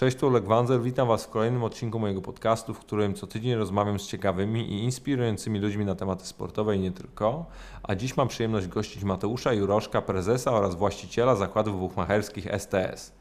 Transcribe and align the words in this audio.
Cześć, 0.00 0.16
tu 0.16 0.26
Oleg 0.26 0.44
Wanzel. 0.44 0.80
Witam 0.80 1.08
Was 1.08 1.24
w 1.24 1.30
kolejnym 1.30 1.64
odcinku 1.64 1.98
mojego 1.98 2.22
podcastu, 2.22 2.74
w 2.74 2.78
którym 2.78 3.14
co 3.14 3.26
tydzień 3.26 3.54
rozmawiam 3.54 3.98
z 3.98 4.06
ciekawymi 4.06 4.72
i 4.72 4.84
inspirującymi 4.84 5.58
ludźmi 5.58 5.84
na 5.84 5.94
tematy 5.94 6.26
sportowe 6.26 6.76
i 6.76 6.80
nie 6.80 6.90
tylko. 6.90 7.46
A 7.82 7.94
dziś 7.94 8.16
mam 8.16 8.28
przyjemność 8.28 8.66
gościć 8.66 9.04
Mateusza 9.04 9.52
Juroszka, 9.52 10.02
prezesa 10.02 10.52
oraz 10.52 10.74
właściciela 10.74 11.36
zakładów 11.36 11.78
buchmacherskich 11.78 12.46
STS. 12.58 13.12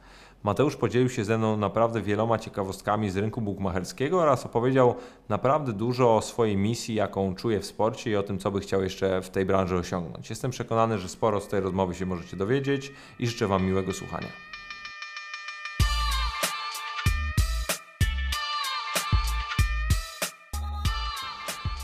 Mateusz 0.44 0.76
podzielił 0.76 1.10
się 1.10 1.26
ze 1.26 1.38
mną 1.38 1.58
naprawdę 1.58 2.02
wieloma 2.02 2.38
ciekawostkami 2.38 3.10
z 3.10 3.18
rynku 3.18 3.42
bukmacherskiego 3.42 4.22
oraz 4.22 4.46
opowiedział 4.46 4.96
naprawdę 5.30 5.74
dużo 5.74 6.16
o 6.16 6.22
swojej 6.22 6.58
misji, 6.58 6.96
jaką 6.96 7.36
czuje 7.36 7.60
w 7.60 7.66
sporcie 7.66 8.12
i 8.12 8.16
o 8.16 8.24
tym, 8.24 8.40
co 8.40 8.52
by 8.52 8.60
chciał 8.60 8.84
jeszcze 8.84 9.22
w 9.22 9.30
tej 9.30 9.46
branży 9.46 9.76
osiągnąć. 9.76 10.30
Jestem 10.30 10.52
przekonany, 10.52 10.98
że 10.98 11.10
sporo 11.10 11.42
z 11.42 11.48
tej 11.48 11.62
rozmowy 11.62 11.96
się 11.96 12.06
możecie 12.06 12.38
dowiedzieć 12.38 12.94
i 13.20 13.28
życzę 13.28 13.48
Wam 13.48 13.66
miłego 13.66 13.94
słuchania. 13.94 14.49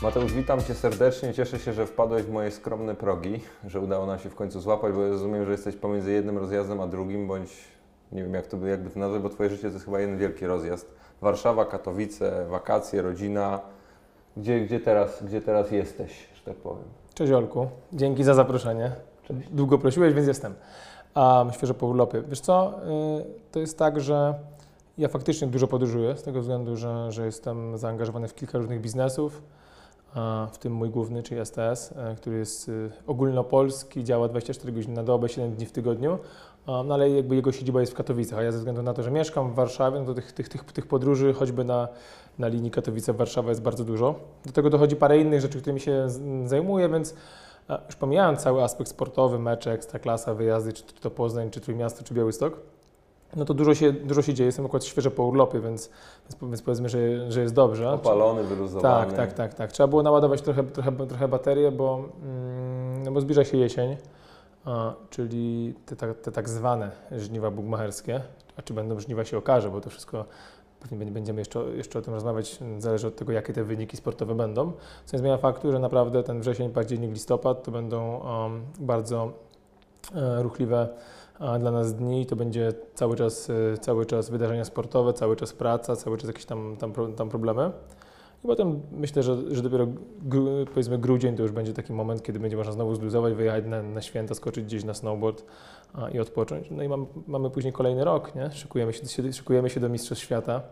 Mateusz, 0.06 0.32
witam 0.32 0.62
Cię 0.62 0.74
serdecznie. 0.74 1.34
Cieszę 1.34 1.58
się, 1.58 1.72
że 1.72 1.86
wpadłeś 1.86 2.22
w 2.22 2.30
moje 2.30 2.50
skromne 2.50 2.94
progi, 2.94 3.40
że 3.66 3.80
udało 3.80 4.06
nam 4.06 4.18
się 4.18 4.30
w 4.30 4.34
końcu 4.34 4.60
złapać, 4.60 4.92
bo 4.92 5.08
rozumiem, 5.08 5.44
że 5.44 5.52
jesteś 5.52 5.76
pomiędzy 5.76 6.12
jednym 6.12 6.38
rozjazdem 6.38 6.80
a 6.80 6.86
drugim, 6.86 7.28
bądź 7.28 7.50
nie 8.12 8.22
wiem 8.22 8.34
jak 8.34 8.46
to 8.46 8.56
by, 8.56 8.68
jakby 8.68 8.90
to 8.90 8.98
nazwać, 8.98 9.22
bo 9.22 9.28
Twoje 9.28 9.50
życie 9.50 9.62
to 9.62 9.68
jest 9.68 9.84
chyba 9.84 10.00
jeden 10.00 10.18
wielki 10.18 10.46
rozjazd. 10.46 10.94
Warszawa, 11.20 11.64
Katowice, 11.64 12.46
wakacje, 12.50 13.02
rodzina. 13.02 13.60
Gdzie, 14.36 14.60
gdzie, 14.60 14.80
teraz, 14.80 15.22
gdzie 15.22 15.40
teraz 15.40 15.70
jesteś, 15.70 16.28
że 16.34 16.42
tak 16.42 16.56
powiem? 16.56 16.84
Cześć 17.14 17.32
Olku, 17.32 17.68
dzięki 17.92 18.24
za 18.24 18.34
zaproszenie. 18.34 18.92
Długo 19.50 19.78
prosiłeś, 19.78 20.14
więc 20.14 20.28
jestem. 20.28 20.54
Um, 21.16 21.52
świeżo 21.52 21.74
po 21.74 21.86
urlopie. 21.86 22.22
Wiesz 22.28 22.40
co, 22.40 22.74
y, 23.20 23.52
to 23.52 23.60
jest 23.60 23.78
tak, 23.78 24.00
że 24.00 24.34
ja 24.98 25.08
faktycznie 25.08 25.48
dużo 25.48 25.66
podróżuję 25.66 26.16
z 26.16 26.22
tego 26.22 26.40
względu, 26.40 26.76
że, 26.76 27.12
że 27.12 27.26
jestem 27.26 27.78
zaangażowany 27.78 28.28
w 28.28 28.34
kilka 28.34 28.58
różnych 28.58 28.80
biznesów 28.80 29.42
w 30.52 30.58
tym 30.58 30.72
mój 30.72 30.90
główny, 30.90 31.22
czyli 31.22 31.40
STS, 31.40 31.92
e, 31.96 32.14
który 32.16 32.38
jest 32.38 32.68
y, 32.68 32.90
ogólnopolski, 33.06 34.04
działa 34.04 34.28
24 34.28 34.72
godziny 34.72 34.94
na 34.94 35.02
dobę, 35.02 35.28
7 35.28 35.54
dni 35.54 35.66
w 35.66 35.72
tygodniu, 35.72 36.18
no 36.66 36.94
ale 36.94 37.10
jakby 37.10 37.36
jego 37.36 37.52
siedziba 37.52 37.80
jest 37.80 37.92
w 37.92 37.94
Katowicach, 37.94 38.38
a 38.38 38.42
ja 38.42 38.52
ze 38.52 38.58
względu 38.58 38.82
na 38.82 38.94
to, 38.94 39.02
że 39.02 39.10
mieszkam 39.10 39.50
w 39.50 39.54
Warszawie, 39.54 39.98
no 39.98 40.04
to 40.04 40.14
tych, 40.14 40.32
tych, 40.32 40.48
tych, 40.48 40.64
tych 40.64 40.86
podróży 40.86 41.32
choćby 41.32 41.64
na, 41.64 41.88
na 42.38 42.48
linii 42.48 42.70
Katowice-Warszawa 42.70 43.48
jest 43.48 43.62
bardzo 43.62 43.84
dużo. 43.84 44.14
Do 44.46 44.52
tego 44.52 44.70
dochodzi 44.70 44.96
parę 44.96 45.18
innych 45.18 45.40
rzeczy, 45.40 45.58
którymi 45.60 45.80
się 45.80 46.06
zajmuję, 46.44 46.88
więc 46.88 47.14
już 47.86 47.96
pomijając 47.96 48.40
cały 48.40 48.62
aspekt 48.62 48.90
sportowy, 48.90 49.38
mecze, 49.38 49.72
ekstraklasa, 49.72 50.34
wyjazdy, 50.34 50.72
czy 50.72 50.82
to 50.82 51.10
Poznań, 51.10 51.50
czy 51.50 51.60
Trójmiasto, 51.60 52.04
czy 52.04 52.14
Białystok, 52.14 52.60
no 53.36 53.44
to 53.44 53.54
dużo 53.54 53.74
się, 53.74 53.92
dużo 53.92 54.22
się 54.22 54.34
dzieje. 54.34 54.46
Jestem 54.46 54.66
akurat 54.66 54.84
świeżo 54.84 55.10
po 55.10 55.24
urlopie, 55.24 55.60
więc, 55.60 55.90
więc, 56.42 56.62
powiedzmy, 56.62 56.88
że, 56.88 57.32
że 57.32 57.40
jest 57.40 57.54
dobrze. 57.54 57.92
Opalony, 57.92 58.44
wyluzowany. 58.44 59.06
Tak, 59.06 59.16
tak, 59.16 59.32
tak, 59.32 59.54
tak. 59.54 59.72
Trzeba 59.72 59.86
było 59.86 60.02
naładować 60.02 60.42
trochę, 60.42 60.64
trochę, 60.64 61.06
trochę 61.06 61.28
baterię, 61.28 61.72
bo, 61.72 62.04
mm, 62.22 63.02
no 63.02 63.12
bo 63.12 63.20
zbliża 63.20 63.44
się 63.44 63.56
jesień, 63.56 63.96
a, 64.64 64.94
czyli 65.10 65.74
te, 65.86 65.96
te, 65.96 66.14
te, 66.14 66.32
tak 66.32 66.48
zwane 66.48 66.90
żniwa 67.12 67.50
bugmacherskie. 67.50 68.20
A 68.56 68.62
czy 68.62 68.74
będą 68.74 69.00
żniwa 69.00 69.24
się 69.24 69.38
okaże, 69.38 69.70
bo 69.70 69.80
to 69.80 69.90
wszystko 69.90 70.24
pewnie 70.80 71.06
będziemy 71.06 71.40
jeszcze, 71.40 71.60
jeszcze 71.60 71.98
o 71.98 72.02
tym 72.02 72.14
rozmawiać, 72.14 72.58
zależy 72.78 73.06
od 73.06 73.16
tego, 73.16 73.32
jakie 73.32 73.52
te 73.52 73.64
wyniki 73.64 73.96
sportowe 73.96 74.34
będą. 74.34 74.72
Co 75.04 75.16
nie 75.16 75.18
zmienia 75.18 75.36
faktu, 75.36 75.72
że 75.72 75.78
naprawdę 75.78 76.22
ten 76.22 76.40
wrzesień, 76.40 76.70
październik, 76.70 77.10
listopad 77.10 77.62
to 77.62 77.70
będą 77.70 78.18
um, 78.18 78.62
bardzo 78.80 79.32
e, 80.14 80.42
ruchliwe 80.42 80.88
dla 81.38 81.70
nas 81.70 81.94
dni 81.94 82.26
to 82.26 82.36
będzie 82.36 82.72
cały 82.94 83.16
czas, 83.16 83.50
y, 83.50 83.78
cały 83.80 84.06
czas 84.06 84.30
wydarzenia 84.30 84.64
sportowe, 84.64 85.12
cały 85.12 85.36
czas 85.36 85.52
praca, 85.52 85.96
cały 85.96 86.18
czas 86.18 86.26
jakieś 86.26 86.44
tam, 86.44 86.76
tam, 86.76 86.92
tam 87.16 87.28
problemy. 87.28 87.70
I 88.44 88.46
potem 88.46 88.80
myślę, 88.92 89.22
że, 89.22 89.54
że 89.54 89.62
dopiero 89.62 89.86
powiedzmy 90.74 90.98
grudzień 90.98 91.36
to 91.36 91.42
już 91.42 91.52
będzie 91.52 91.72
taki 91.72 91.92
moment, 91.92 92.22
kiedy 92.22 92.40
będzie 92.40 92.56
można 92.56 92.72
znowu 92.72 92.94
zluzować, 92.94 93.34
wyjechać 93.34 93.64
na, 93.66 93.82
na 93.82 94.02
święta, 94.02 94.34
skoczyć 94.34 94.64
gdzieś 94.64 94.84
na 94.84 94.94
snowboard 94.94 95.44
a, 95.94 96.10
i 96.10 96.18
odpocząć. 96.18 96.70
No 96.70 96.82
i 96.82 96.88
mam, 96.88 97.06
mamy 97.26 97.50
później 97.50 97.72
kolejny 97.72 98.04
rok, 98.04 98.34
nie? 98.34 98.50
Szykujemy, 98.50 98.92
się, 98.92 99.32
szykujemy 99.32 99.70
się 99.70 99.80
do 99.80 99.88
Mistrzostw 99.88 100.24
Świata. 100.24 100.62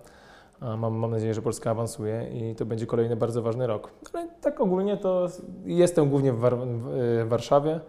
A 0.60 0.76
mam, 0.76 0.94
mam 0.94 1.10
nadzieję, 1.10 1.34
że 1.34 1.42
Polska 1.42 1.70
awansuje 1.70 2.28
i 2.32 2.54
to 2.54 2.66
będzie 2.66 2.86
kolejny 2.86 3.16
bardzo 3.16 3.42
ważny 3.42 3.66
rok. 3.66 3.90
Ale 4.12 4.28
tak 4.40 4.60
ogólnie 4.60 4.96
to 4.96 5.26
jestem 5.64 6.10
głównie 6.10 6.32
w, 6.32 6.38
War 6.38 6.56
w 7.24 7.28
Warszawie 7.28 7.80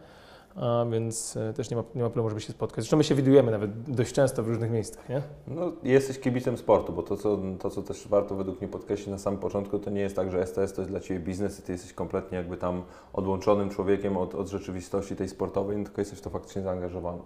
a 0.55 0.85
więc 0.91 1.37
e, 1.37 1.53
też 1.53 1.69
nie 1.69 1.77
ma, 1.77 1.83
nie 1.95 2.03
ma 2.03 2.09
problemu, 2.09 2.29
żeby 2.29 2.41
się 2.41 2.53
spotkać. 2.53 2.83
Zresztą 2.83 2.97
my 2.97 3.03
się 3.03 3.15
widujemy 3.15 3.51
nawet 3.51 3.81
dość 3.91 4.13
często 4.13 4.43
w 4.43 4.47
różnych 4.47 4.71
miejscach, 4.71 5.09
nie? 5.09 5.21
No, 5.47 5.71
jesteś 5.83 6.19
kibicem 6.19 6.57
sportu, 6.57 6.93
bo 6.93 7.03
to 7.03 7.17
co, 7.17 7.39
to, 7.59 7.69
co 7.69 7.81
też 7.81 8.07
warto 8.07 8.35
według 8.35 8.61
mnie 8.61 8.69
podkreślić 8.69 9.07
na 9.07 9.17
samym 9.17 9.39
początku, 9.39 9.79
to 9.79 9.89
nie 9.89 10.01
jest 10.01 10.15
tak, 10.15 10.31
że 10.31 10.45
STS 10.45 10.73
to 10.73 10.81
jest 10.81 10.91
dla 10.91 10.99
Ciebie 10.99 11.19
biznes 11.19 11.59
i 11.59 11.61
Ty 11.61 11.71
jesteś 11.71 11.93
kompletnie 11.93 12.37
jakby 12.37 12.57
tam 12.57 12.83
odłączonym 13.13 13.69
człowiekiem 13.69 14.17
od, 14.17 14.35
od 14.35 14.47
rzeczywistości 14.47 15.15
tej 15.15 15.29
sportowej, 15.29 15.83
tylko 15.83 16.01
jesteś 16.01 16.21
to 16.21 16.29
faktycznie 16.29 16.61
zaangażowany. 16.61 17.21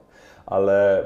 Ale 0.46 1.06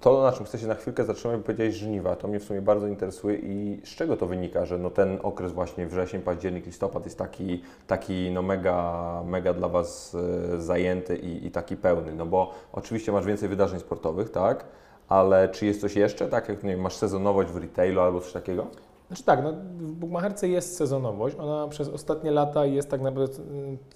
to, 0.00 0.22
na 0.22 0.32
czym 0.32 0.46
chcę 0.46 0.58
się 0.58 0.66
na 0.66 0.74
chwilkę 0.74 1.04
zatrzymać, 1.04 1.40
powiedziałeś 1.44 1.74
żniwa. 1.74 2.16
To 2.16 2.28
mnie 2.28 2.40
w 2.40 2.44
sumie 2.44 2.62
bardzo 2.62 2.86
interesuje 2.86 3.38
i 3.38 3.80
z 3.84 3.88
czego 3.88 4.16
to 4.16 4.26
wynika, 4.26 4.64
że 4.66 4.78
no 4.78 4.90
ten 4.90 5.18
okres 5.22 5.52
właśnie 5.52 5.86
wrzesień, 5.86 6.22
październik, 6.22 6.66
listopad 6.66 7.04
jest 7.04 7.18
taki, 7.18 7.62
taki 7.86 8.30
no 8.30 8.42
mega, 8.42 9.22
mega 9.26 9.54
dla 9.54 9.68
Was 9.68 10.16
e, 10.54 10.60
zajęty 10.60 11.16
i, 11.16 11.46
i 11.46 11.50
taki 11.50 11.76
pełny. 11.76 12.14
No 12.14 12.26
bo 12.26 12.54
oczywiście 12.72 13.12
masz 13.12 13.26
więcej 13.26 13.48
wydarzeń 13.48 13.80
sportowych, 13.80 14.30
tak? 14.30 14.64
Ale 15.08 15.48
czy 15.48 15.66
jest 15.66 15.80
coś 15.80 15.96
jeszcze, 15.96 16.28
tak 16.28 16.48
jak 16.48 16.62
nie 16.62 16.70
wiem, 16.70 16.80
masz 16.80 16.94
sezonowość 16.94 17.50
w 17.50 17.56
retailu 17.56 18.00
albo 18.00 18.20
coś 18.20 18.32
takiego? 18.32 18.66
Znaczy 19.08 19.22
tak, 19.22 19.42
no, 19.42 19.52
w 19.78 19.92
Bugmacherce 19.92 20.48
jest 20.48 20.76
sezonowość. 20.76 21.36
Ona 21.38 21.68
przez 21.68 21.88
ostatnie 21.88 22.30
lata 22.30 22.64
jest 22.66 22.90
tak 22.90 23.00
naprawdę 23.00 23.42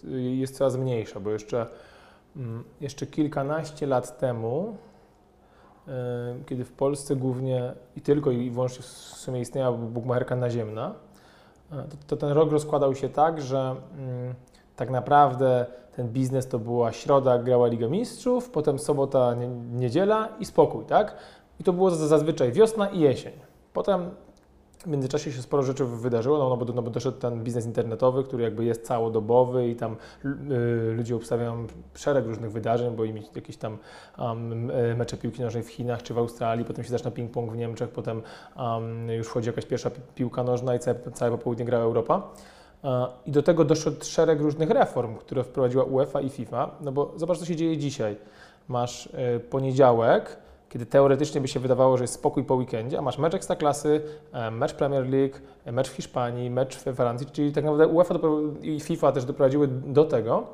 y, 0.05 0.21
jest 0.21 0.57
coraz 0.57 0.77
mniejsza, 0.77 1.21
bo 1.21 1.31
jeszcze, 1.31 1.67
mm, 2.37 2.65
jeszcze 2.81 3.07
kilkanaście 3.07 3.87
lat 3.87 4.19
temu 4.19 4.77
kiedy 6.47 6.65
w 6.65 6.73
Polsce 6.73 7.17
głównie 7.17 7.73
i 7.97 8.01
tylko 8.01 8.31
i 8.31 8.51
wyłącznie 8.51 8.83
w 8.83 8.87
sumie 8.87 9.41
istniała 9.41 9.77
bukmacherka 9.77 10.37
naziemna, 10.37 10.95
to, 11.71 11.97
to 12.07 12.17
ten 12.17 12.31
rok 12.31 12.53
rozkładał 12.53 12.95
się 12.95 13.09
tak, 13.09 13.41
że 13.41 13.77
mm, 13.99 14.35
tak 14.77 14.91
naprawdę 14.91 15.67
ten 15.97 16.09
biznes 16.09 16.49
to 16.49 16.59
była 16.59 16.93
środa, 16.93 17.39
grała 17.39 17.67
Liga 17.67 17.89
Mistrzów, 17.89 18.51
potem 18.51 18.79
sobota, 18.79 19.35
niedziela 19.73 20.29
i 20.41 20.45
spokój, 20.45 20.85
tak? 20.85 21.17
I 21.61 21.65
to 21.65 21.73
było 21.73 21.91
zazwyczaj 21.91 22.53
wiosna 22.53 22.89
i 22.89 23.01
jesień. 23.01 23.33
Potem 23.73 24.11
w 24.83 24.87
międzyczasie 24.87 25.33
się 25.33 25.43
sporo 25.43 25.63
rzeczy 25.63 25.85
wydarzyło, 25.85 26.39
no, 26.39 26.49
no, 26.49 26.57
bo, 26.57 26.73
no 26.73 26.83
bo 26.83 26.91
doszedł 26.91 27.19
ten 27.19 27.45
biznes 27.45 27.67
internetowy, 27.67 28.25
który 28.25 28.43
jakby 28.43 28.65
jest 28.65 28.87
całodobowy 28.87 29.69
i 29.69 29.77
tam 29.77 29.97
y, 30.25 30.29
ludzie 30.97 31.17
obstawiają 31.17 31.67
szereg 31.95 32.27
różnych 32.27 32.53
wydarzeń, 32.53 32.97
bo 32.97 33.05
im 33.05 33.17
jakieś 33.35 33.57
tam 33.57 33.79
um, 34.19 34.65
mecze 34.97 35.17
piłki 35.17 35.43
nożnej 35.43 35.63
w 35.63 35.69
Chinach 35.69 36.03
czy 36.03 36.15
w 36.15 36.19
Australii, 36.19 36.65
potem 36.65 36.85
się 36.85 36.91
zaczyna 36.91 37.11
ping-pong 37.11 37.51
w 37.51 37.57
Niemczech, 37.57 37.91
potem 37.91 38.23
um, 38.57 39.09
już 39.09 39.27
wchodzi 39.27 39.47
jakaś 39.47 39.67
pierwsza 39.67 39.91
piłka 40.15 40.45
nożna 40.45 40.75
i 40.75 40.79
całe, 40.79 40.97
całe 41.15 41.31
popołudnie 41.31 41.65
gra 41.65 41.79
Europa. 41.79 42.23
I 43.27 43.31
do 43.31 43.43
tego 43.43 43.65
doszedł 43.65 44.05
szereg 44.05 44.41
różnych 44.41 44.71
reform, 44.71 45.17
które 45.17 45.45
wprowadziła 45.45 45.85
UEFA 45.85 46.21
i 46.21 46.29
FIFA, 46.29 46.71
no 46.81 46.93
bo 46.93 47.13
zobacz, 47.17 47.39
co 47.39 47.45
się 47.45 47.57
dzieje 47.57 47.79
dzisiaj. 47.79 48.17
Masz 48.69 49.07
y, 49.07 49.41
poniedziałek, 49.41 50.37
kiedy 50.73 50.87
teoretycznie 50.87 51.41
by 51.41 51.49
się 51.49 51.61
wydawało, 51.61 51.97
że 51.97 52.05
jest 52.05 52.15
spokój 52.15 52.45
po 52.45 52.55
weekendzie, 52.55 52.99
a 52.99 53.03
masz 53.03 53.19
mecz 53.19 53.35
Ekstraklasy, 53.35 54.03
e, 54.33 54.51
mecz 54.51 54.75
Premier 54.75 55.09
League, 55.11 55.35
e, 55.65 55.73
mecz 55.73 55.91
w 55.91 55.93
Hiszpanii, 55.93 56.51
mecz 56.51 56.77
w 56.77 56.95
Francji, 56.95 57.27
czyli 57.33 57.53
tak 57.53 57.65
naprawdę 57.65 57.87
UEFA 57.87 58.15
i 58.63 58.81
FIFA 58.81 59.13
też 59.13 59.25
doprowadziły 59.25 59.69
do 59.69 60.05
tego, 60.05 60.47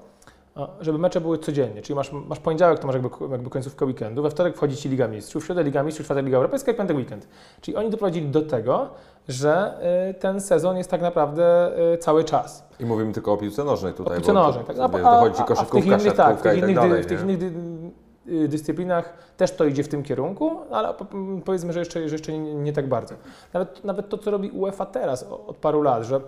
żeby 0.81 0.99
mecze 0.99 1.21
były 1.21 1.39
codziennie, 1.39 1.83
czyli 1.83 1.97
masz, 1.97 2.13
masz 2.13 2.39
poniedziałek, 2.39 2.79
to 2.79 2.87
masz 2.87 2.95
jakby, 2.95 3.11
jakby 3.31 3.51
końcówkę 3.51 3.85
weekendu, 3.85 4.23
we 4.23 4.31
wtorek 4.31 4.57
wchodzi 4.57 4.77
Ci 4.77 4.89
Liga 4.89 5.09
Mistrzów, 5.09 5.43
w 5.43 5.47
środę 5.47 5.63
Liga 5.63 5.83
Mistrzów, 5.83 6.05
w 6.05 6.07
czwartek 6.07 6.25
Liga 6.25 6.37
Europejska 6.37 6.73
i 6.73 6.75
piątek 6.75 6.97
weekend. 6.97 7.29
Czyli 7.61 7.77
oni 7.77 7.91
doprowadzili 7.91 8.29
do 8.29 8.43
tego, 8.43 8.89
że 9.29 9.75
y, 10.11 10.15
ten 10.15 10.41
sezon 10.41 10.77
jest 10.77 10.91
tak 10.91 11.03
naprawdę 11.03 11.73
y, 11.95 11.99
cały 11.99 12.25
czas. 12.25 12.69
I 12.81 12.87
mówimy 12.87 13.13
tylko 13.13 13.33
o 13.33 13.37
piłce 13.37 13.65
nożnej 13.65 13.93
tutaj. 13.93 14.13
O 14.13 14.17
piłce 14.17 14.33
nożnej, 14.33 14.65
tak. 14.65 14.79
A, 14.79 14.83
a, 14.83 14.87
a, 15.59 15.65
w 15.65 15.71
tych 15.71 15.87
innych, 15.87 16.13
tak, 16.15 16.39
w 16.39 16.43
tych 16.43 16.59
innych, 16.59 16.77
tak 16.77 17.03
w 17.03 17.07
tych 17.07 17.21
innych 17.21 17.39
dyscyplinach 18.49 19.15
też 19.37 19.53
to 19.53 19.65
idzie 19.65 19.83
w 19.83 19.89
tym 19.89 20.03
kierunku, 20.03 20.61
ale 20.71 20.95
powiedzmy, 21.45 21.73
że 21.73 21.79
jeszcze, 21.79 22.09
że 22.09 22.15
jeszcze 22.15 22.39
nie, 22.39 22.55
nie, 22.55 22.73
tak 22.73 22.89
bardzo. 22.89 23.15
Nawet, 23.53 23.85
nawet 23.85 24.09
to, 24.09 24.19
co 24.19 24.31
robi 24.31 24.51
UEFA 24.51 24.87
teraz 24.87 25.23
od 25.23 25.57
paru 25.57 25.83
lat, 25.83 26.05
że 26.05 26.21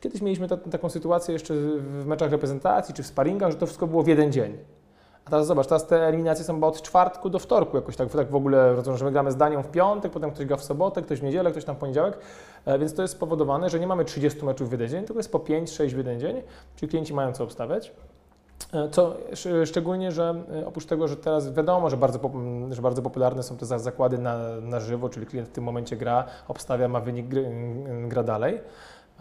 kiedyś 0.00 0.22
mieliśmy 0.22 0.48
ta, 0.48 0.56
taką 0.56 0.90
sytuację 0.90 1.32
jeszcze 1.32 1.54
w 1.54 2.06
meczach 2.06 2.30
reprezentacji 2.30 2.94
czy 2.94 3.02
w 3.02 3.06
sparingach, 3.06 3.50
że 3.50 3.58
to 3.58 3.66
wszystko 3.66 3.86
było 3.86 4.02
w 4.02 4.06
jeden 4.06 4.32
dzień. 4.32 4.58
A 5.24 5.30
teraz 5.30 5.46
zobacz, 5.46 5.66
teraz 5.66 5.86
te 5.86 6.06
eliminacje 6.06 6.44
są 6.44 6.64
od 6.64 6.82
czwartku 6.82 7.30
do 7.30 7.38
wtorku 7.38 7.76
jakoś 7.76 7.96
tak, 7.96 8.10
tak 8.10 8.30
w 8.30 8.34
ogóle, 8.34 8.76
że 8.96 9.04
my 9.04 9.12
gramy 9.12 9.32
z 9.32 9.36
Danią 9.36 9.62
w 9.62 9.70
piątek, 9.70 10.12
potem 10.12 10.30
ktoś 10.30 10.46
gra 10.46 10.56
w 10.56 10.64
sobotę, 10.64 11.02
ktoś 11.02 11.20
w 11.20 11.22
niedzielę, 11.22 11.50
ktoś 11.50 11.64
tam 11.64 11.76
w 11.76 11.78
poniedziałek, 11.78 12.18
e, 12.64 12.78
więc 12.78 12.94
to 12.94 13.02
jest 13.02 13.14
spowodowane, 13.14 13.70
że 13.70 13.80
nie 13.80 13.86
mamy 13.86 14.04
30 14.04 14.44
meczów 14.44 14.68
w 14.68 14.72
jeden 14.72 14.88
dzień, 14.88 15.04
tylko 15.04 15.18
jest 15.18 15.32
po 15.32 15.38
5-6 15.38 15.94
w 15.94 15.98
jeden 15.98 16.20
dzień, 16.20 16.42
czyli 16.76 16.90
klienci 16.90 17.14
mają 17.14 17.32
co 17.32 17.44
obstawiać. 17.44 17.92
E, 18.72 18.88
Co 18.88 19.16
sz- 19.32 19.68
szczególnie, 19.68 20.12
że 20.12 20.34
e, 20.62 20.66
oprócz 20.66 20.86
tego, 20.86 21.08
że 21.08 21.16
teraz 21.16 21.54
wiadomo, 21.54 21.90
że 21.90 21.96
bardzo, 21.96 22.18
że 22.70 22.82
bardzo 22.82 23.02
popularne 23.02 23.42
są 23.42 23.56
te 23.56 23.66
za- 23.66 23.78
zakłady 23.78 24.18
na, 24.18 24.38
na 24.60 24.80
żywo, 24.80 25.08
czyli 25.08 25.26
klient 25.26 25.48
w 25.48 25.52
tym 25.52 25.64
momencie 25.64 25.96
gra, 25.96 26.24
obstawia, 26.48 26.88
ma 26.88 27.00
wynik, 27.00 27.26
gry, 27.28 27.46
m, 27.46 28.08
gra 28.08 28.22
dalej. 28.22 28.60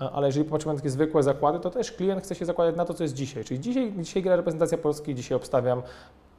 E, 0.02 0.10
Ale 0.12 0.28
jeżeli 0.28 0.46
popatrzymy 0.46 0.74
na 0.74 0.80
takie 0.80 0.90
zwykłe 0.90 1.24
zakłady, 1.24 1.60
to 1.60 1.70
też 1.70 1.92
klient 1.92 2.24
chce 2.24 2.36
się 2.36 2.46
zakładać 2.46 2.76
na 2.76 2.86
to, 2.86 2.94
co 2.94 3.04
jest 3.04 3.14
dzisiaj. 3.16 3.44
Czyli 3.44 3.60
dzisiaj, 3.60 3.94
dzisiaj 3.98 4.24
gra 4.24 4.36
reprezentacja 4.36 4.78
Polski, 4.78 5.16
dzisiaj 5.16 5.36
obstawiam 5.36 5.82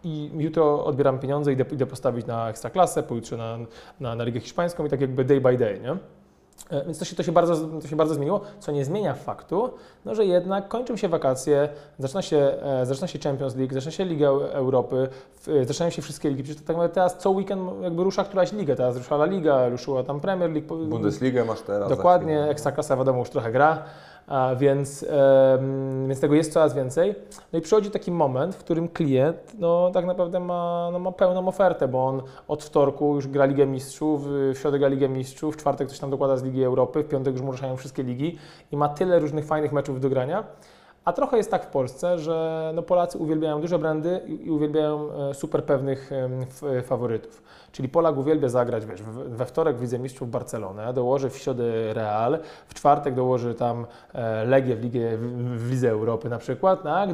i 0.04 0.30
jutro 0.36 0.84
odbieram 0.84 1.18
pieniądze, 1.18 1.52
idę, 1.52 1.64
idę 1.72 1.86
postawić 1.86 2.26
na 2.26 2.48
ekstraklasę, 2.50 3.02
pojutrze 3.02 3.36
na, 3.36 3.58
na, 4.00 4.14
na 4.14 4.24
Ligę 4.24 4.40
Hiszpańską 4.40 4.86
i 4.86 4.88
tak 4.88 5.00
jakby 5.00 5.24
day 5.24 5.40
by 5.40 5.56
day, 5.56 5.80
nie? 5.80 5.96
E, 6.70 6.84
Więc 6.84 6.98
to 6.98 7.04
się, 7.04 7.16
to, 7.16 7.22
się 7.22 7.32
bardzo, 7.32 7.56
to 7.80 7.88
się 7.88 7.96
bardzo 7.96 8.14
zmieniło, 8.14 8.40
co 8.60 8.72
nie 8.72 8.84
zmienia 8.84 9.14
faktu, 9.14 9.70
no, 10.04 10.14
że 10.14 10.24
jednak 10.24 10.68
kończą 10.68 10.96
się 10.96 11.08
wakacje, 11.08 11.68
zaczyna 11.98 12.22
się, 12.22 12.36
e, 12.62 12.86
zaczyna 12.86 13.06
się 13.08 13.18
Champions 13.18 13.56
League, 13.56 13.74
zaczyna 13.74 13.92
się 13.92 14.04
Liga 14.04 14.26
Eu- 14.26 14.40
Europy, 14.52 15.08
e, 15.48 15.64
zaczynają 15.64 15.90
się 15.90 16.02
wszystkie 16.02 16.28
ligi. 16.30 16.42
Przecież 16.42 16.62
to 16.62 16.66
tak 16.66 16.76
naprawdę 16.76 16.94
teraz 16.94 17.16
co 17.18 17.30
weekend 17.30 17.62
jakby 17.82 18.04
rusza 18.04 18.24
któraś 18.24 18.52
liga. 18.52 18.76
Teraz 18.76 18.96
ruszyła 18.96 19.16
La 19.16 19.24
Liga, 19.26 19.68
ruszyła 19.68 20.02
tam 20.02 20.20
Premier 20.20 20.50
League. 20.50 20.76
Bundesligę 20.86 21.44
masz 21.44 21.60
teraz. 21.60 21.88
Dokładnie. 21.88 22.42
Ekstraklasa 22.44 22.96
wiadomo 22.96 23.18
już 23.18 23.30
trochę 23.30 23.52
gra, 23.52 23.82
a 24.32 24.54
więc, 24.54 25.06
więc 26.06 26.20
tego 26.20 26.34
jest 26.34 26.52
coraz 26.52 26.74
więcej. 26.74 27.14
No 27.52 27.58
i 27.58 27.62
przychodzi 27.62 27.90
taki 27.90 28.12
moment, 28.12 28.54
w 28.54 28.58
którym 28.58 28.88
klient 28.88 29.36
no, 29.58 29.90
tak 29.94 30.06
naprawdę 30.06 30.40
ma, 30.40 30.88
no, 30.92 30.98
ma 30.98 31.12
pełną 31.12 31.48
ofertę, 31.48 31.88
bo 31.88 32.06
on 32.06 32.22
od 32.48 32.64
wtorku 32.64 33.14
już 33.14 33.28
gra 33.28 33.44
Ligę 33.44 33.66
Mistrzów, 33.66 34.28
w 34.28 34.54
środę 34.54 34.78
gra 34.78 34.88
Ligę 34.88 35.08
Mistrzów, 35.08 35.54
w 35.54 35.56
czwartek 35.56 35.88
coś 35.88 35.98
tam 35.98 36.10
dokłada 36.10 36.36
z 36.36 36.42
Ligi 36.42 36.64
Europy, 36.64 37.02
w 37.02 37.08
piątek 37.08 37.32
już 37.32 37.42
mu 37.42 37.52
ruszają 37.52 37.76
wszystkie 37.76 38.02
ligi 38.02 38.38
i 38.72 38.76
ma 38.76 38.88
tyle 38.88 39.18
różnych 39.18 39.44
fajnych 39.44 39.72
meczów 39.72 40.00
do 40.00 40.08
grania. 40.08 40.44
A 41.04 41.12
trochę 41.12 41.36
jest 41.36 41.50
tak 41.50 41.64
w 41.64 41.70
Polsce, 41.70 42.18
że 42.18 42.70
no 42.74 42.82
Polacy 42.82 43.18
uwielbiają 43.18 43.60
duże 43.60 43.78
brandy 43.78 44.20
i, 44.26 44.50
uwielbiają 44.50 45.12
e, 45.12 45.34
super 45.34 45.64
pewnych 45.64 46.10
faworytów. 46.82 47.42
Czyli 47.72 47.88
Polak 47.88 48.16
uwielbia 48.16 48.48
zagrać, 48.48 48.86
wiesz, 48.86 49.02
we 49.26 49.46
wtorek 49.46 49.76
w 49.76 49.80
Lidze 49.80 49.98
Mistrzów 49.98 50.30
Barcelonę, 50.30 50.92
dołoży 50.92 51.30
w 51.30 51.36
środę 51.36 51.94
Real, 51.94 52.38
w 52.66 52.74
czwartek 52.74 53.14
dołoży 53.14 53.54
tam 53.54 53.86
e, 54.14 54.44
Legię 54.44 54.76
w, 54.76 54.82
Ligę, 54.82 55.16
w, 55.56 55.70
Lidze 55.70 55.90
Europy 55.90 56.28
na 56.28 56.38
przykład, 56.38 56.82
tak? 56.82 57.10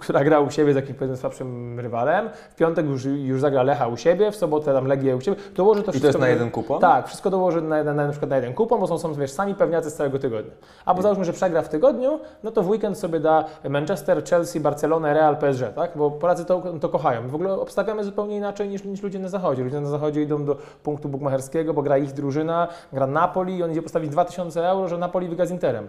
Która 0.00 0.24
gra 0.24 0.40
u 0.40 0.50
siebie 0.50 0.72
z 0.72 0.76
jakimś 0.76 0.98
powiedzmy 0.98 1.16
słabszym 1.16 1.80
rywalem, 1.80 2.30
w 2.50 2.54
piątek 2.54 2.86
już, 2.86 3.04
już 3.04 3.40
zagra 3.40 3.62
Lecha 3.62 3.88
u 3.88 3.96
siebie, 3.96 4.30
w 4.30 4.36
sobotę 4.36 4.72
tam 4.72 4.86
Legię 4.86 5.16
u 5.16 5.20
siebie, 5.20 5.36
dołoży 5.54 5.82
to 5.82 5.84
I 5.84 5.86
to 5.86 5.92
wszystko 5.92 6.08
jest 6.08 6.20
na 6.20 6.28
jeden 6.28 6.50
kupon? 6.50 6.80
tak, 6.80 7.06
wszystko 7.06 7.30
dołoży 7.30 7.62
na, 7.62 7.84
na, 7.84 7.94
na, 7.94 8.04
na 8.04 8.10
przykład 8.10 8.30
na 8.30 8.36
jeden 8.36 8.54
kupon, 8.54 8.80
bo 8.80 8.86
są, 8.86 8.98
są 8.98 9.14
wiesz, 9.14 9.32
sami 9.32 9.54
pewniacy 9.54 9.90
z 9.90 9.94
całego 9.94 10.18
tygodnia. 10.18 10.52
Albo 10.84 11.02
załóżmy, 11.02 11.24
że 11.24 11.32
przegra 11.32 11.62
w 11.62 11.68
tygodniu, 11.68 12.20
no 12.42 12.50
to 12.50 12.62
w 12.62 12.68
weekend 12.68 12.98
sobie 12.98 13.20
da 13.20 13.44
Manchester, 13.70 14.24
Chelsea, 14.24 14.60
Barcelona, 14.60 15.12
Real, 15.12 15.36
PSG, 15.36 15.74
tak? 15.74 15.90
Bo 15.96 16.10
Polacy 16.10 16.44
to, 16.44 16.62
to 16.80 16.88
kochają. 16.88 17.28
W 17.28 17.34
ogóle 17.34 17.52
obstawiamy 17.52 18.04
zupełnie 18.04 18.36
inaczej 18.36 18.68
niż, 18.68 18.84
niż 18.84 19.02
ludzie 19.02 19.18
na 19.18 19.28
zachodzie. 19.28 19.43
Ludzie 19.50 19.80
na 19.80 19.88
zachodzie 19.88 20.22
idą 20.22 20.44
do 20.44 20.56
punktu 20.82 21.08
bukmacherskiego, 21.08 21.74
bo 21.74 21.82
gra 21.82 21.98
ich 21.98 22.12
drużyna, 22.12 22.68
gra 22.92 23.06
Napoli 23.06 23.56
i 23.56 23.62
on 23.62 23.70
idzie 23.70 23.82
postawić 23.82 24.10
2000 24.10 24.68
euro, 24.68 24.88
że 24.88 24.98
Napoli 24.98 25.28
wygra 25.28 25.46
z 25.46 25.50
Interem. 25.50 25.88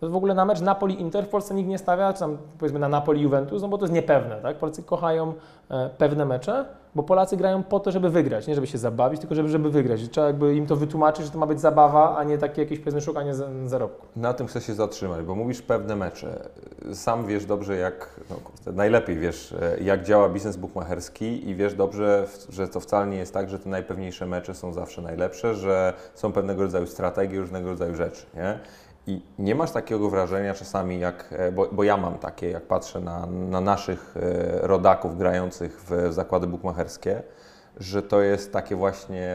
To 0.00 0.08
w 0.10 0.16
ogóle 0.16 0.34
na 0.34 0.44
mecz 0.44 0.60
Napoli-Inter 0.60 1.24
w 1.24 1.28
Polsce 1.28 1.54
nikt 1.54 1.68
nie 1.68 1.78
stawia, 1.78 2.12
czy 2.12 2.20
tam 2.20 2.38
powiedzmy 2.58 2.78
na 2.78 2.88
Napoli-Juventus, 2.88 3.62
no 3.62 3.68
bo 3.68 3.78
to 3.78 3.84
jest 3.84 3.94
niepewne, 3.94 4.36
tak? 4.42 4.56
Polacy 4.56 4.82
kochają 4.82 5.32
e, 5.70 5.90
pewne 5.98 6.24
mecze, 6.24 6.64
bo 6.94 7.02
Polacy 7.02 7.36
grają 7.36 7.62
po 7.62 7.80
to, 7.80 7.90
żeby 7.90 8.10
wygrać, 8.10 8.46
nie 8.46 8.54
żeby 8.54 8.66
się 8.66 8.78
zabawić, 8.78 9.20
tylko 9.20 9.34
żeby, 9.34 9.48
żeby 9.48 9.70
wygrać. 9.70 10.08
Trzeba 10.08 10.26
jakby 10.26 10.54
im 10.54 10.66
to 10.66 10.76
wytłumaczyć, 10.76 11.24
że 11.24 11.30
to 11.30 11.38
ma 11.38 11.46
być 11.46 11.60
zabawa, 11.60 12.16
a 12.16 12.24
nie 12.24 12.38
takie 12.38 12.62
jakieś 12.62 12.78
powiedzmy 12.78 13.00
szukanie 13.00 13.34
za- 13.34 13.48
zarobku. 13.66 14.06
Na 14.16 14.34
tym 14.34 14.46
chcę 14.46 14.60
się 14.60 14.74
zatrzymać, 14.74 15.24
bo 15.24 15.34
mówisz 15.34 15.62
pewne 15.62 15.96
mecze. 15.96 16.48
Sam 16.92 17.26
wiesz 17.26 17.44
dobrze, 17.46 17.76
jak, 17.76 18.20
no, 18.30 18.36
najlepiej 18.72 19.16
wiesz, 19.18 19.52
e, 19.52 19.80
jak 19.82 20.02
działa 20.04 20.28
biznes 20.28 20.56
bukmacherski 20.56 21.48
i 21.48 21.54
wiesz 21.54 21.74
dobrze, 21.74 22.26
że 22.48 22.68
to 22.68 22.80
wcale 22.80 23.06
nie 23.06 23.16
jest 23.16 23.34
tak, 23.34 23.50
że 23.50 23.58
te 23.58 23.68
najpewniejsze 23.68 24.26
mecze 24.26 24.54
są 24.54 24.72
zawsze 24.72 25.02
najlepsze, 25.02 25.54
że 25.54 25.92
są 26.14 26.32
pewnego 26.32 26.62
rodzaju 26.62 26.86
strategie, 26.86 27.40
różnego 27.40 27.68
rodzaju 27.70 27.94
rzeczy, 27.94 28.26
nie? 28.34 28.58
I 29.10 29.22
nie 29.38 29.54
masz 29.54 29.70
takiego 29.70 30.10
wrażenia 30.10 30.54
czasami, 30.54 31.00
jak, 31.00 31.24
e, 31.32 31.52
bo, 31.52 31.68
bo 31.72 31.84
ja 31.84 31.96
mam 31.96 32.18
takie, 32.18 32.50
jak 32.50 32.62
patrzę 32.62 33.00
na, 33.00 33.26
na 33.26 33.60
naszych 33.60 34.14
e, 34.16 34.66
rodaków 34.66 35.18
grających 35.18 35.84
w 35.88 36.12
zakłady 36.12 36.46
bukmacherskie, 36.46 37.22
że 37.76 38.02
to 38.02 38.20
jest 38.20 38.52
takie 38.52 38.76
właśnie 38.76 39.34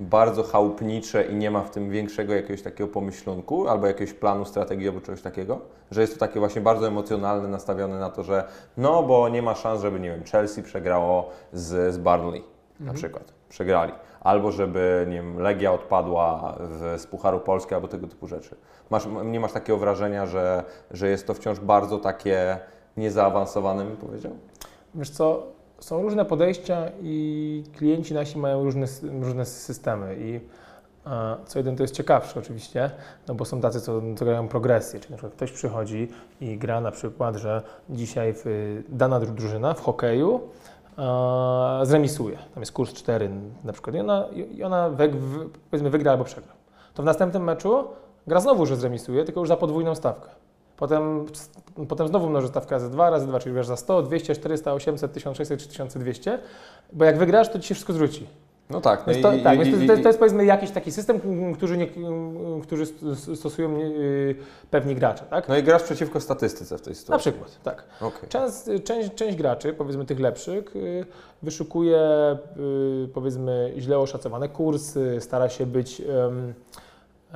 bardzo 0.00 0.42
chałupnicze 0.42 1.24
i 1.24 1.34
nie 1.34 1.50
ma 1.50 1.60
w 1.60 1.70
tym 1.70 1.90
większego 1.90 2.34
jakiegoś 2.34 2.62
takiego 2.62 2.90
pomyślunku 2.90 3.68
albo 3.68 3.86
jakiegoś 3.86 4.14
planu, 4.14 4.44
strategii 4.44 4.88
albo 4.88 5.00
czegoś 5.00 5.22
takiego, 5.22 5.60
że 5.90 6.00
jest 6.00 6.14
to 6.14 6.20
takie 6.20 6.40
właśnie 6.40 6.62
bardzo 6.62 6.88
emocjonalne, 6.88 7.48
nastawione 7.48 7.98
na 7.98 8.10
to, 8.10 8.22
że 8.22 8.44
no 8.76 9.02
bo 9.02 9.28
nie 9.28 9.42
ma 9.42 9.54
szans, 9.54 9.82
żeby, 9.82 10.00
nie 10.00 10.10
wiem, 10.10 10.24
Chelsea 10.24 10.62
przegrało 10.62 11.30
z, 11.52 11.94
z 11.94 11.98
Barnley 11.98 12.44
na 12.80 12.92
przykład, 12.92 13.32
przegrali. 13.48 13.92
Albo 14.20 14.52
żeby, 14.52 15.06
nie 15.08 15.16
wiem, 15.16 15.38
Legia 15.38 15.72
odpadła 15.72 16.56
w, 16.60 16.94
z 17.00 17.06
Pucharu 17.06 17.40
Polski 17.40 17.74
albo 17.74 17.88
tego 17.88 18.06
typu 18.06 18.26
rzeczy. 18.26 18.56
Masz, 18.92 19.06
nie 19.24 19.40
masz 19.40 19.52
takiego 19.52 19.78
wrażenia, 19.78 20.26
że, 20.26 20.64
że 20.90 21.08
jest 21.08 21.26
to 21.26 21.34
wciąż 21.34 21.60
bardzo 21.60 21.98
takie 21.98 22.58
niezaawansowane, 22.96 23.84
bym 23.84 23.96
powiedział? 23.96 24.32
Wiesz 24.94 25.10
co, 25.10 25.46
są 25.80 26.02
różne 26.02 26.24
podejścia 26.24 26.90
i 27.02 27.64
klienci 27.76 28.14
nasi 28.14 28.38
mają 28.38 28.64
różne, 28.64 28.86
różne 29.20 29.44
systemy 29.44 30.16
i 30.18 30.40
e, 31.06 31.36
co 31.46 31.58
jeden 31.58 31.76
to 31.76 31.82
jest 31.82 31.94
ciekawsze 31.94 32.40
oczywiście, 32.40 32.90
no 33.28 33.34
bo 33.34 33.44
są 33.44 33.60
tacy, 33.60 33.80
co, 33.80 34.02
co 34.16 34.24
grają 34.24 34.48
progresję, 34.48 35.00
czyli 35.00 35.10
na 35.10 35.16
przykład 35.16 35.34
ktoś 35.34 35.52
przychodzi 35.52 36.08
i 36.40 36.58
gra 36.58 36.80
na 36.80 36.90
przykład, 36.90 37.36
że 37.36 37.62
dzisiaj 37.90 38.34
w, 38.36 38.82
dana 38.88 39.20
dru- 39.20 39.34
drużyna 39.34 39.74
w 39.74 39.80
hokeju 39.80 40.40
e, 40.98 41.86
zremisuje, 41.86 42.36
tam 42.36 42.62
jest 42.62 42.72
kurs 42.72 42.92
4 42.92 43.30
na 43.64 43.72
przykład 43.72 43.96
i 43.96 44.00
ona, 44.00 44.26
i 44.28 44.62
ona 44.62 44.90
we, 44.90 45.08
w, 45.08 45.50
powiedzmy 45.70 45.90
wygra 45.90 46.12
albo 46.12 46.24
przegra. 46.24 46.52
To 46.94 47.02
w 47.02 47.06
następnym 47.06 47.44
meczu 47.44 47.84
gra 48.26 48.40
znowu, 48.40 48.66
że 48.66 48.76
zremisuje, 48.76 49.24
tylko 49.24 49.40
już 49.40 49.48
za 49.48 49.56
podwójną 49.56 49.94
stawkę. 49.94 50.28
Potem, 50.76 51.26
potem 51.88 52.08
znowu 52.08 52.28
mnoży 52.28 52.48
stawkę 52.48 52.74
razy 52.74 52.90
2, 52.90 53.10
razy 53.10 53.26
2, 53.26 53.38
czyli 53.40 53.52
grasz 53.54 53.66
za 53.66 53.76
100, 53.76 54.02
200, 54.02 54.34
400, 54.34 54.72
800, 54.72 55.12
1600 55.12 55.60
czy 55.60 55.68
1200, 55.68 56.38
bo 56.92 57.04
jak 57.04 57.18
wygrasz, 57.18 57.48
to 57.48 57.58
ci 57.58 57.68
się 57.68 57.74
wszystko 57.74 57.92
zwróci. 57.92 58.26
No 58.70 58.80
tak. 58.80 59.04
I- 59.18 59.22
to, 59.22 59.32
i- 59.32 59.42
tak, 59.42 59.66
i- 59.66 59.86
to, 59.86 59.96
to, 60.02 60.08
jest, 60.08 60.18
powiedzmy 60.18 60.44
jakiś 60.44 60.70
taki 60.70 60.92
system, 60.92 61.20
m, 61.24 61.54
którzy, 61.54 61.76
nie, 61.76 61.86
stosują 63.34 63.78
yy, 63.78 64.34
pewni 64.70 64.94
gracze, 64.94 65.24
tak? 65.30 65.48
No 65.48 65.56
i 65.56 65.62
grasz 65.62 65.82
przeciwko 65.82 66.20
statystyce 66.20 66.78
w 66.78 66.82
tej 66.82 66.90
Na 66.90 66.94
sytuacji. 67.00 67.32
przykład, 67.32 67.58
tak. 67.62 67.84
Okej. 68.00 68.28
Część, 68.28 68.84
część, 68.84 69.14
część 69.14 69.36
graczy, 69.36 69.72
powiedzmy 69.72 70.04
tych 70.04 70.20
lepszych, 70.20 70.76
y, 70.76 71.04
wyszukuje 71.42 71.98
y, 73.04 73.08
powiedzmy 73.14 73.72
źle 73.78 73.98
oszacowane 73.98 74.48
kursy, 74.48 75.16
stara 75.20 75.48
się 75.48 75.66
być, 75.66 76.00
em, 76.00 76.54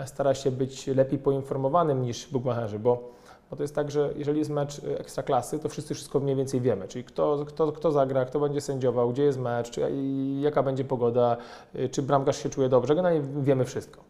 stara 0.04 0.34
się 0.34 0.50
być 0.50 0.86
lepiej 0.86 1.18
poinformowanym 1.18 2.02
niż 2.02 2.28
bookmacherzy, 2.28 2.78
bo, 2.78 3.10
bo 3.50 3.56
to 3.56 3.62
jest 3.62 3.74
tak, 3.74 3.90
że 3.90 4.10
jeżeli 4.16 4.38
jest 4.38 4.50
mecz 4.50 4.78
y, 4.78 4.98
ekstraklasy, 4.98 5.58
to 5.58 5.68
wszyscy 5.68 5.94
wszystko 5.94 6.20
mniej 6.20 6.36
więcej 6.36 6.60
wiemy, 6.60 6.88
czyli 6.88 7.04
kto, 7.04 7.44
kto, 7.48 7.72
kto 7.72 7.92
zagra, 7.92 8.24
kto 8.24 8.40
będzie 8.40 8.60
sędziował, 8.60 9.10
gdzie 9.10 9.22
jest 9.22 9.38
mecz, 9.38 9.70
czy, 9.70 9.92
jaka 10.40 10.62
będzie 10.62 10.84
pogoda, 10.84 11.36
y, 11.74 11.88
czy 11.88 12.02
bramkarz 12.02 12.42
się 12.42 12.48
czuje 12.48 12.68
dobrze, 12.68 12.94
generalnie 12.94 13.28
wiemy 13.42 13.64
wszystko. 13.64 14.00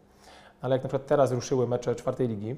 Ale 0.61 0.75
jak 0.75 0.83
na 0.83 0.89
przykład 0.89 1.07
teraz 1.07 1.31
ruszyły 1.31 1.67
mecze 1.67 1.95
czwartej 1.95 2.27
ligi, 2.27 2.55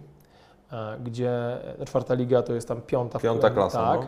e, 0.72 0.98
gdzie 1.04 1.58
czwarta 1.86 2.14
liga 2.14 2.42
to 2.42 2.54
jest 2.54 2.68
tam 2.68 2.82
piąta, 2.82 3.20
Piąta 3.20 3.50
klasa, 3.50 3.92
tak, 3.92 4.02
no. 4.02 4.08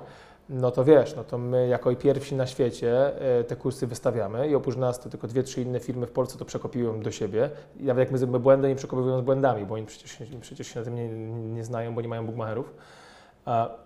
No 0.51 0.71
to 0.71 0.83
wiesz, 0.83 1.15
no 1.15 1.23
to 1.23 1.37
my 1.37 1.67
jako 1.67 1.91
i 1.91 1.95
pierwsi 1.95 2.35
na 2.35 2.47
świecie 2.47 3.21
e, 3.39 3.43
te 3.43 3.55
kursy 3.55 3.87
wystawiamy 3.87 4.47
i 4.47 4.55
oprócz 4.55 4.77
nas 4.77 4.99
to 4.99 5.09
tylko 5.09 5.27
dwie, 5.27 5.43
trzy 5.43 5.61
inne 5.61 5.79
firmy 5.79 6.07
w 6.07 6.11
Polsce 6.11 6.37
to 6.37 6.45
przekopiują 6.45 7.01
do 7.01 7.11
siebie. 7.11 7.49
I 7.79 7.83
nawet 7.83 7.99
jak 7.99 8.11
my 8.11 8.17
zrobimy 8.17 8.39
błędy, 8.39 8.67
oni 8.67 8.75
przekopiowyją 8.75 9.19
z 9.19 9.21
błędami, 9.21 9.65
bo 9.65 9.75
oni 9.75 9.85
przecież, 9.85 10.17
przecież 10.41 10.67
się 10.67 10.79
na 10.79 10.85
tym 10.85 10.95
nie, 10.95 11.09
nie 11.53 11.63
znają, 11.63 11.95
bo 11.95 12.01
nie 12.01 12.07
mają 12.07 12.25
bookmacherów. 12.25 12.73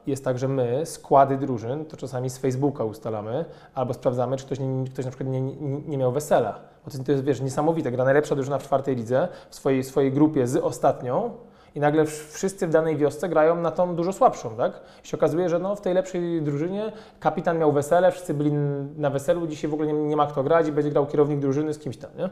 Jest 0.07 0.23
tak, 0.23 0.37
że 0.39 0.47
my 0.47 0.85
składy 0.85 1.37
drużyn 1.37 1.85
to 1.85 1.97
czasami 1.97 2.29
z 2.29 2.37
Facebooka 2.37 2.83
ustalamy 2.83 3.45
albo 3.75 3.93
sprawdzamy, 3.93 4.37
czy 4.37 4.45
ktoś, 4.45 4.59
nie, 4.59 4.85
ktoś 4.85 5.05
na 5.05 5.11
przykład 5.11 5.29
nie, 5.29 5.41
nie, 5.41 5.81
nie 5.87 5.97
miał 5.97 6.11
wesela. 6.11 6.59
Bo 6.85 6.91
to, 6.91 7.03
to 7.03 7.11
jest, 7.11 7.23
wiesz, 7.23 7.41
niesamowite. 7.41 7.91
Gra 7.91 8.05
najlepsza 8.05 8.35
drużyna 8.35 8.59
w 8.59 8.63
czwartej 8.63 8.95
lidze 8.95 9.27
w 9.49 9.55
swojej, 9.55 9.83
swojej 9.83 10.11
grupie 10.11 10.47
z 10.47 10.55
ostatnią 10.55 11.31
i 11.75 11.79
nagle 11.79 12.03
wsz- 12.03 12.33
wszyscy 12.33 12.67
w 12.67 12.69
danej 12.69 12.97
wiosce 12.97 13.29
grają 13.29 13.55
na 13.55 13.71
tą 13.71 13.95
dużo 13.95 14.13
słabszą, 14.13 14.55
tak? 14.57 14.81
I 15.03 15.07
się 15.07 15.17
okazuje, 15.17 15.49
że 15.49 15.59
no, 15.59 15.75
w 15.75 15.81
tej 15.81 15.93
lepszej 15.93 16.41
drużynie 16.41 16.91
kapitan 17.19 17.57
miał 17.57 17.71
wesele, 17.71 18.11
wszyscy 18.11 18.33
byli 18.33 18.51
na 18.97 19.09
weselu, 19.09 19.47
dzisiaj 19.47 19.71
w 19.71 19.73
ogóle 19.73 19.93
nie, 19.93 19.99
nie 19.99 20.15
ma 20.15 20.27
kto 20.27 20.43
grać 20.43 20.67
i 20.67 20.71
będzie 20.71 20.91
grał 20.91 21.05
kierownik 21.05 21.39
drużyny 21.39 21.73
z 21.73 21.79
kimś 21.79 21.97
tam, 21.97 22.11
nie? 22.17 22.29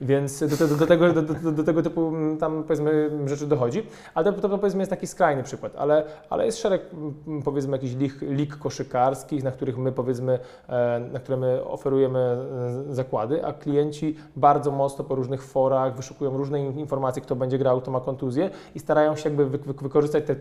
Więc 0.00 0.58
do, 0.58 0.76
do, 0.76 0.86
tego, 0.86 1.12
do, 1.12 1.22
do, 1.22 1.52
do 1.52 1.64
tego 1.64 1.82
typu 1.82 2.08
mm, 2.08 2.38
tam 2.38 2.62
powiedzmy 2.62 3.10
rzeczy 3.26 3.46
dochodzi. 3.46 3.86
Ale 4.14 4.32
to, 4.32 4.48
to, 4.48 4.58
powiedzmy 4.58 4.80
jest 4.80 4.90
taki 4.90 5.06
skrajny 5.06 5.42
przykład, 5.42 5.72
ale, 5.76 6.04
ale 6.30 6.46
jest 6.46 6.58
szereg 6.58 6.82
mm, 7.26 7.42
powiedzmy 7.42 7.72
jakichś 7.72 7.94
lig, 7.94 8.22
lig 8.22 8.56
koszykarskich, 8.58 9.44
na 9.44 9.50
których 9.50 9.78
my 9.78 9.92
powiedzmy, 9.92 10.38
e, 10.68 11.00
na 11.12 11.18
które 11.18 11.36
my 11.36 11.64
oferujemy 11.64 12.18
e, 12.90 12.94
zakłady, 12.94 13.44
a 13.44 13.52
klienci 13.52 14.16
bardzo 14.36 14.70
mocno 14.70 15.04
po 15.04 15.14
różnych 15.14 15.42
forach 15.44 15.96
wyszukują 15.96 16.36
różne 16.36 16.60
in- 16.60 16.78
informacje, 16.78 17.22
kto 17.22 17.36
będzie 17.36 17.58
grał, 17.58 17.80
kto 17.80 17.90
ma 17.90 18.00
kontuzję 18.00 18.50
i 18.74 18.78
starają 18.78 19.16
się 19.16 19.28
jakby 19.28 19.46
wy, 19.46 19.58
wy, 19.58 19.72
wykorzystać 19.72 20.24
te, 20.24 20.36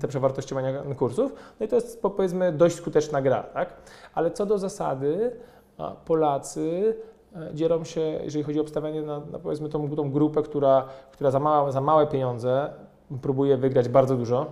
te 0.00 0.08
przewartościowania 0.08 0.82
kursów. 0.98 1.32
No 1.60 1.66
i 1.66 1.68
to 1.68 1.76
jest 1.76 2.02
po- 2.02 2.10
powiedzmy 2.10 2.52
dość 2.52 2.76
skuteczna 2.76 3.22
gra, 3.22 3.42
tak? 3.42 3.72
Ale 4.14 4.30
co 4.30 4.46
do 4.46 4.58
zasady, 4.58 5.32
Polacy 6.04 6.96
dzielą 7.54 7.84
się, 7.84 8.00
jeżeli 8.00 8.44
chodzi 8.44 8.58
o 8.58 8.62
obstawianie 8.62 9.02
na, 9.02 9.20
na 9.20 9.38
powiedzmy 9.38 9.68
tą, 9.68 9.96
tą 9.96 10.10
grupę, 10.10 10.42
która, 10.42 10.84
która 11.12 11.30
za, 11.30 11.40
małe, 11.40 11.72
za 11.72 11.80
małe 11.80 12.06
pieniądze 12.06 12.70
próbuje 13.22 13.56
wygrać 13.56 13.88
bardzo 13.88 14.16
dużo. 14.16 14.46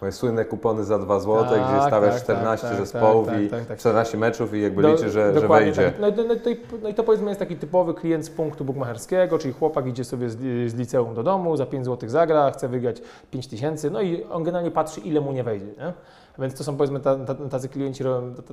Moje 0.00 0.12
słynne 0.12 0.44
kupony 0.44 0.84
za 0.84 0.98
2 0.98 1.20
zł, 1.20 1.44
Tak, 1.44 1.50
gdzie 1.72 1.86
stawiasz 1.86 2.14
tak, 2.14 2.22
14 2.22 2.66
tak, 2.68 2.76
zespołów 2.76 3.26
tak, 3.28 3.40
i 3.40 3.48
tak, 3.48 3.66
tak. 3.66 3.78
14 3.78 4.18
meczów 4.18 4.54
i 4.54 4.62
jakby 4.62 4.82
Do- 4.82 4.88
liczy, 4.92 5.10
że, 5.10 5.40
że 5.40 5.48
wejdzie. 5.48 5.84
tak. 5.90 6.00
No, 6.00 6.08
i- 6.08 6.26
no, 6.28 6.34
i 6.34 6.40
to, 6.40 6.50
i- 6.50 6.56
no 6.82 6.88
i 6.88 6.94
to 6.94 7.04
powiedzmy 7.04 7.28
jest 7.28 7.38
taki 7.40 7.56
typowy 7.56 7.94
klient 7.94 8.26
z 8.26 8.30
punktu 8.30 8.64
bukmacherskiego, 8.64 9.38
czyli 9.38 9.54
chłopak 9.54 9.86
idzie 9.86 10.04
sobie 10.04 10.30
z, 10.30 10.36
z 10.70 10.74
liceum 10.74 11.14
do 11.14 11.22
domu, 11.22 11.56
za 11.56 11.66
5 11.66 11.84
zł 11.84 12.08
zagra, 12.08 12.50
chce 12.50 12.68
wygrać 12.68 13.02
5 13.30 13.46
tysięcy, 13.48 13.90
no 13.90 14.00
i 14.02 14.24
on 14.24 14.42
generalnie 14.44 14.70
patrzy, 14.70 15.00
ile 15.00 15.20
mu 15.20 15.32
nie 15.32 15.44
wejdzie. 15.44 15.66
Nie? 15.66 15.92
Więc 16.38 16.54
to 16.54 16.64
są 16.64 16.76
powiedzmy 16.76 17.00
ta, 17.00 17.16
ta, 17.16 17.34
tacy 17.34 17.68
klienci 17.68 18.04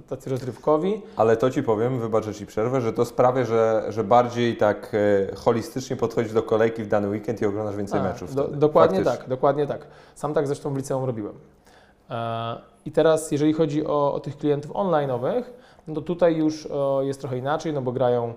tacy 0.07 0.29
rozrywkowi. 0.29 1.01
Ale 1.15 1.37
to 1.37 1.49
Ci 1.49 1.63
powiem, 1.63 1.99
wybacz, 1.99 2.25
że 2.25 2.33
Ci 2.33 2.45
przerwę, 2.45 2.81
że 2.81 2.93
to 2.93 3.05
sprawia, 3.05 3.45
że, 3.45 3.85
że 3.89 4.03
bardziej 4.03 4.57
tak 4.57 4.91
e, 5.31 5.35
holistycznie 5.35 5.95
podchodzisz 5.95 6.33
do 6.33 6.43
kolejki 6.43 6.83
w 6.83 6.87
dany 6.87 7.09
weekend 7.09 7.41
i 7.41 7.45
oglądasz 7.45 7.75
więcej 7.75 7.99
A, 7.99 8.03
meczów. 8.03 8.35
do, 8.35 8.47
dokładnie 8.47 8.97
Faktycznie. 8.97 9.19
tak, 9.19 9.29
dokładnie 9.29 9.67
tak. 9.67 9.87
Sam 10.15 10.33
tak 10.33 10.47
zresztą 10.47 10.73
w 10.73 10.77
liceum 10.77 11.03
robiłem. 11.05 11.33
E, 12.09 12.61
I 12.85 12.91
teraz, 12.91 13.31
jeżeli 13.31 13.53
chodzi 13.53 13.85
o, 13.87 14.13
o 14.13 14.19
tych 14.19 14.37
klientów 14.37 14.71
online'owych, 14.71 15.43
no 15.87 15.93
to 15.95 16.01
tutaj 16.01 16.37
już 16.37 16.65
e, 16.65 17.05
jest 17.05 17.19
trochę 17.19 17.37
inaczej, 17.37 17.73
no 17.73 17.81
bo 17.81 17.91
grają, 17.91 18.33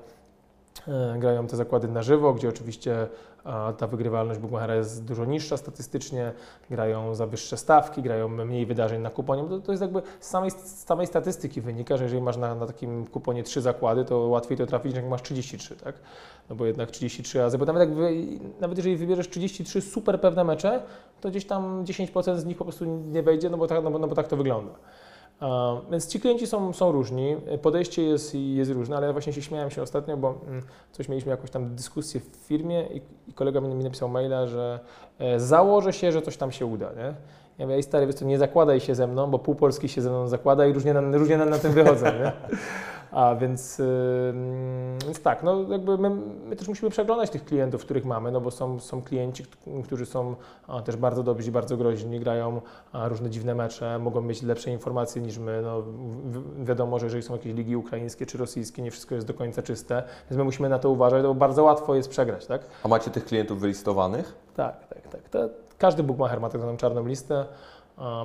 grają 1.19 1.47
te 1.47 1.57
zakłady 1.57 1.89
na 1.89 2.03
żywo, 2.03 2.35
gdzie 2.35 2.49
oczywiście 2.49 3.07
e, 3.47 3.73
ta 3.73 3.87
wygrywalność 3.87 4.41
bookmachera 4.41 4.75
jest 4.75 5.05
dużo 5.05 5.25
niższa 5.25 5.57
statystycznie, 5.57 6.33
grają 6.71 7.15
za 7.15 7.27
wyższe 7.27 7.57
stawki, 7.57 8.03
grają 8.03 8.29
mniej 8.29 8.67
wydarzeń 8.67 9.03
na 9.03 9.11
kuponie. 9.11 9.45
To, 9.49 9.61
to 9.61 9.73
jest 9.73 9.83
jakby 9.83 10.03
z 10.21 10.29
samej, 10.29 10.51
z 10.51 10.85
samej 10.85 11.07
statystyki 11.07 11.61
wynika, 11.61 11.97
że 11.97 12.05
jeżeli 12.05 12.23
masz 12.23 12.37
na, 12.37 12.55
na 12.55 12.67
takim 12.67 13.07
kuponie 13.07 13.43
trzy 13.43 13.61
zakłady, 13.61 14.05
to 14.05 14.19
łatwiej 14.19 14.59
to 14.59 14.67
trafić, 14.67 14.97
jak 14.97 15.09
masz 15.09 15.23
33, 15.23 15.77
tak? 15.77 15.95
No 16.51 16.57
bo 16.57 16.67
jednak 16.67 16.91
33 16.91 17.39
razy, 17.39 17.59
bo 17.59 17.65
nawet, 17.65 17.81
jak 17.81 17.95
wy, 17.99 18.13
nawet 18.61 18.79
jeżeli 18.79 18.97
wybierzesz 18.97 19.29
33 19.29 19.81
super 19.81 20.21
pewne 20.21 20.45
mecze, 20.45 20.83
to 21.21 21.31
gdzieś 21.31 21.47
tam 21.47 21.85
10% 21.85 22.37
z 22.37 22.45
nich 22.45 22.57
po 22.57 22.65
prostu 22.65 22.85
nie 22.85 23.23
wejdzie, 23.23 23.51
no 23.51 23.57
bo 23.57 23.67
tak, 23.67 23.85
no 23.85 23.91
bo, 23.91 23.99
no 23.99 24.09
bo 24.09 24.15
tak 24.15 24.29
to 24.29 24.37
wygląda. 24.37 24.73
Więc 25.91 26.07
ci 26.07 26.21
klienci 26.21 26.47
są, 26.47 26.73
są 26.73 26.93
różni, 26.93 27.37
podejście 27.63 28.03
jest, 28.03 28.35
jest 28.35 28.71
różne, 28.71 28.97
ale 28.97 29.13
właśnie 29.13 29.33
się 29.33 29.43
śmiałem 29.43 29.71
się 29.71 29.83
ostatnio, 29.83 30.17
bo 30.17 30.35
mm, 30.47 30.63
coś 30.93 31.09
mieliśmy 31.09 31.31
jakąś 31.31 31.51
tam 31.51 31.75
dyskusję 31.75 32.21
w 32.21 32.37
firmie 32.37 32.87
i, 32.87 33.01
i 33.31 33.33
kolega 33.33 33.61
mi, 33.61 33.85
napisał 33.85 34.09
maila, 34.09 34.47
że 34.47 34.81
e, 35.19 35.41
założę 35.41 35.93
się, 35.93 36.13
że 36.13 36.23
coś 36.23 36.37
tam 36.37 36.53
się 36.53 36.67
uda, 36.67 36.93
nie? 36.97 37.15
Ja 37.59 37.67
mówię, 37.67 37.83
stary, 37.83 38.07
wiesz 38.07 38.15
co, 38.15 38.25
nie 38.25 38.39
zakładaj 38.39 38.81
się 38.81 38.95
ze 38.95 39.07
mną, 39.07 39.31
bo 39.31 39.39
pół 39.39 39.55
Polski 39.55 39.89
się 39.89 40.03
ze 40.03 40.11
mną 40.11 40.29
zakłada 40.29 40.67
i 40.67 40.73
różnie 40.73 40.95
na, 40.95 41.19
różnie 41.19 41.37
na, 41.37 41.45
na 41.45 41.59
tym 41.59 41.73
wychodzą, 41.73 42.07
nie? 42.07 42.33
A 43.15 43.35
więc, 43.35 43.83
więc 45.05 45.21
tak, 45.23 45.43
no 45.43 45.63
jakby 45.73 45.99
my, 45.99 46.11
my 46.47 46.57
też 46.57 46.69
musimy 46.69 46.91
przeglądać 46.91 47.31
tych 47.31 47.45
klientów, 47.45 47.85
których 47.85 48.05
mamy, 48.05 48.33
no 48.33 48.41
bo 48.41 48.51
są, 48.51 48.81
są 48.81 49.03
klienci, 49.03 49.45
którzy 49.85 50.07
są 50.07 50.35
też 50.85 50.97
bardzo 50.97 51.23
dobrzy, 51.23 51.53
bardzo 51.53 51.77
groźni, 51.77 52.21
grają 52.21 52.61
różne 52.95 53.31
dziwne 53.31 53.55
mecze, 53.55 53.99
mogą 53.99 54.21
mieć 54.21 54.43
lepsze 54.43 54.71
informacje 54.71 55.23
niż 55.23 55.39
my. 55.39 55.63
No, 55.63 55.83
wi- 55.83 56.65
wiadomo, 56.65 56.99
że 56.99 57.07
jeżeli 57.07 57.23
są 57.23 57.33
jakieś 57.33 57.55
ligi 57.55 57.77
ukraińskie 57.77 58.27
czy 58.27 58.39
rosyjskie, 58.39 58.83
nie 58.83 58.91
wszystko 58.91 59.15
jest 59.15 59.27
do 59.27 59.35
końca 59.35 59.63
czyste, 59.63 60.03
więc 60.31 60.39
my 60.39 60.45
musimy 60.45 60.69
na 60.69 60.79
to 60.79 60.91
uważać, 60.91 61.23
bo 61.23 61.35
bardzo 61.35 61.65
łatwo 61.65 61.95
jest 61.95 62.09
przegrać, 62.09 62.47
tak? 62.47 62.61
A 62.85 62.89
macie 62.89 63.11
tych 63.11 63.25
klientów 63.25 63.61
wylistowanych? 63.61 64.35
Tak, 64.57 64.87
tak, 64.89 65.09
tak. 65.09 65.29
To 65.29 65.39
każdy 65.79 66.03
bookmacher 66.03 66.41
ma 66.41 66.49
tak 66.49 66.61
zwaną 66.61 66.77
czarną 66.77 67.07
listę. 67.07 67.45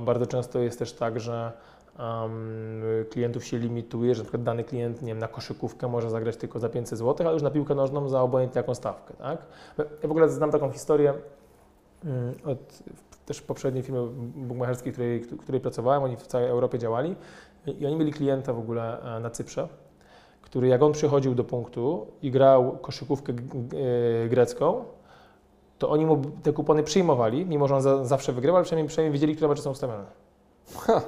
Bardzo 0.02 0.26
często 0.26 0.60
jest 0.60 0.80
też 0.80 0.94
tak, 0.94 1.20
że 1.20 1.52
um, 2.00 2.82
klientów 3.10 3.46
się 3.46 3.58
limituje, 3.58 4.16
że 4.16 4.22
na 4.22 4.24
przykład 4.24 4.44
dany 4.44 4.64
klient 4.64 5.02
nie 5.02 5.08
wiem, 5.08 5.20
na 5.20 5.28
koszykówkę 5.28 5.88
może 5.88 6.10
zagrać 6.10 6.38
tylko 6.38 6.60
za 6.60 6.70
500 6.70 7.00
zł, 7.00 7.28
ale 7.28 7.34
już 7.34 7.44
na 7.44 7.52
piłkę 7.52 7.76
nożną 7.76 8.10
za 8.10 8.22
obojętnie 8.22 8.60
jaką 8.60 8.76
stawkę. 8.76 9.14
Tak? 9.14 9.38
Ja 9.78 10.08
w 10.08 10.12
ogóle 10.12 10.30
znam 10.30 10.52
taką 10.52 10.72
historię 10.72 11.14
mm, 12.06 12.34
od 12.46 12.84
też 13.26 13.42
poprzedniej 13.42 13.84
firmy 13.84 14.08
bookmacherskiej, 14.36 14.94
której, 14.94 15.22
której 15.22 15.62
pracowałem, 15.62 16.04
oni 16.04 16.18
w 16.18 16.28
całej 16.28 16.48
Europie 16.48 16.80
działali 16.80 17.16
i 17.80 17.86
oni 17.86 17.96
mieli 17.96 18.14
klienta 18.14 18.54
w 18.54 18.60
ogóle 18.60 19.16
e, 19.18 19.20
na 19.20 19.30
Cyprze, 19.30 19.68
który 20.42 20.68
jak 20.68 20.84
on 20.84 20.92
przychodził 20.92 21.36
do 21.36 21.44
punktu 21.44 22.08
i 22.22 22.32
grał 22.32 22.78
koszykówkę 22.78 23.34
e, 23.34 24.30
grecką, 24.30 24.84
to 25.78 25.90
oni 25.90 26.06
mu 26.06 26.22
te 26.44 26.54
kupony 26.54 26.84
przyjmowali, 26.84 27.46
mimo 27.46 27.68
że 27.68 27.76
on 27.76 27.82
za, 27.82 28.06
zawsze 28.06 28.34
wygrywał, 28.34 28.58
ale 28.58 28.66
przynajmniej, 28.66 28.88
przynajmniej 28.88 29.14
wiedzieli, 29.14 29.36
które 29.36 29.50
mecze 29.50 29.62
są 29.62 29.72
ustawione. 29.72 30.06
Ha. 30.76 31.02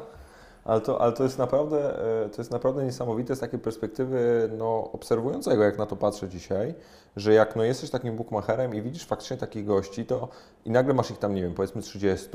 Ale 0.65 0.81
to, 0.81 1.01
ale 1.01 1.13
to 1.13 1.23
jest 1.23 1.37
naprawdę, 1.37 2.03
e, 2.25 2.29
to 2.29 2.41
jest 2.41 2.51
naprawdę 2.51 2.85
niesamowite 2.85 3.35
z 3.35 3.39
takiej 3.39 3.59
perspektywy 3.59 4.49
no, 4.57 4.89
obserwującego, 4.91 5.63
jak 5.63 5.77
na 5.77 5.85
to 5.85 5.95
patrzę 5.95 6.29
dzisiaj, 6.29 6.73
że 7.15 7.33
jak 7.33 7.55
no, 7.55 7.63
jesteś 7.63 7.89
takim 7.89 8.15
bookmacherem 8.15 8.75
i 8.75 8.81
widzisz 8.81 9.05
faktycznie 9.05 9.37
takich 9.37 9.65
gości, 9.65 10.05
to 10.05 10.27
i 10.65 10.71
nagle 10.71 10.93
masz 10.93 11.11
ich 11.11 11.17
tam, 11.17 11.35
nie 11.35 11.41
wiem, 11.41 11.53
powiedzmy 11.53 11.81
30, 11.81 12.27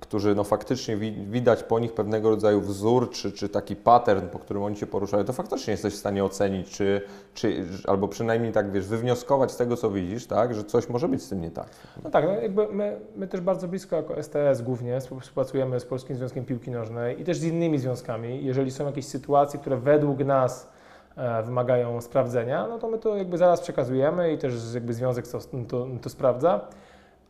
którzy 0.00 0.34
no, 0.34 0.44
faktycznie 0.44 0.96
wi 0.96 1.12
widać 1.12 1.62
po 1.62 1.78
nich 1.78 1.92
pewnego 1.92 2.30
rodzaju 2.30 2.60
wzór, 2.60 3.10
czy, 3.10 3.32
czy 3.32 3.48
taki 3.48 3.76
pattern, 3.76 4.28
po 4.28 4.38
którym 4.38 4.62
oni 4.62 4.76
się 4.76 4.86
poruszają, 4.86 5.24
to 5.24 5.32
faktycznie 5.32 5.70
jesteś 5.70 5.94
w 5.94 5.96
stanie 5.96 6.24
ocenić, 6.24 6.70
czy, 6.70 7.02
czy 7.34 7.64
albo 7.86 8.08
przynajmniej 8.08 8.52
tak, 8.52 8.72
wiesz, 8.72 8.86
wywnioskować 8.86 9.52
z 9.52 9.56
tego, 9.56 9.76
co 9.76 9.90
widzisz, 9.90 10.26
tak, 10.26 10.54
że 10.54 10.64
coś 10.64 10.88
może 10.88 11.08
być 11.08 11.22
z 11.22 11.28
tym 11.28 11.40
nie 11.40 11.50
tak. 11.50 11.68
No 12.04 12.10
tak, 12.10 12.24
no 12.24 12.32
jakby 12.32 12.68
my, 12.68 13.00
my 13.16 13.28
też 13.28 13.40
bardzo 13.40 13.68
blisko 13.68 13.96
jako 13.96 14.22
STS 14.22 14.62
głównie 14.62 15.00
współpracujemy 15.00 15.80
z 15.80 15.84
Polskim 15.84 16.16
Związkiem 16.16 16.44
Piłki 16.44 16.70
Nożnej 16.70 17.20
i 17.20 17.24
też 17.24 17.38
z 17.38 17.44
innymi 17.44 17.78
związkami. 17.78 18.44
Jeżeli 18.44 18.70
są 18.70 18.86
jakieś 18.86 19.06
sytuacje, 19.06 19.60
które 19.60 19.76
według 19.76 20.18
nas 20.18 20.68
e, 21.16 21.42
wymagają 21.42 22.00
sprawdzenia, 22.00 22.66
no 22.66 22.78
to 22.78 22.88
my 22.88 22.98
to 22.98 23.16
jakby 23.16 23.38
zaraz 23.38 23.60
przekazujemy 23.60 24.32
i 24.32 24.38
też 24.38 24.54
jakby 24.74 24.94
związek 24.94 25.28
to, 25.28 25.38
to, 25.68 25.86
to 26.02 26.08
sprawdza. 26.08 26.60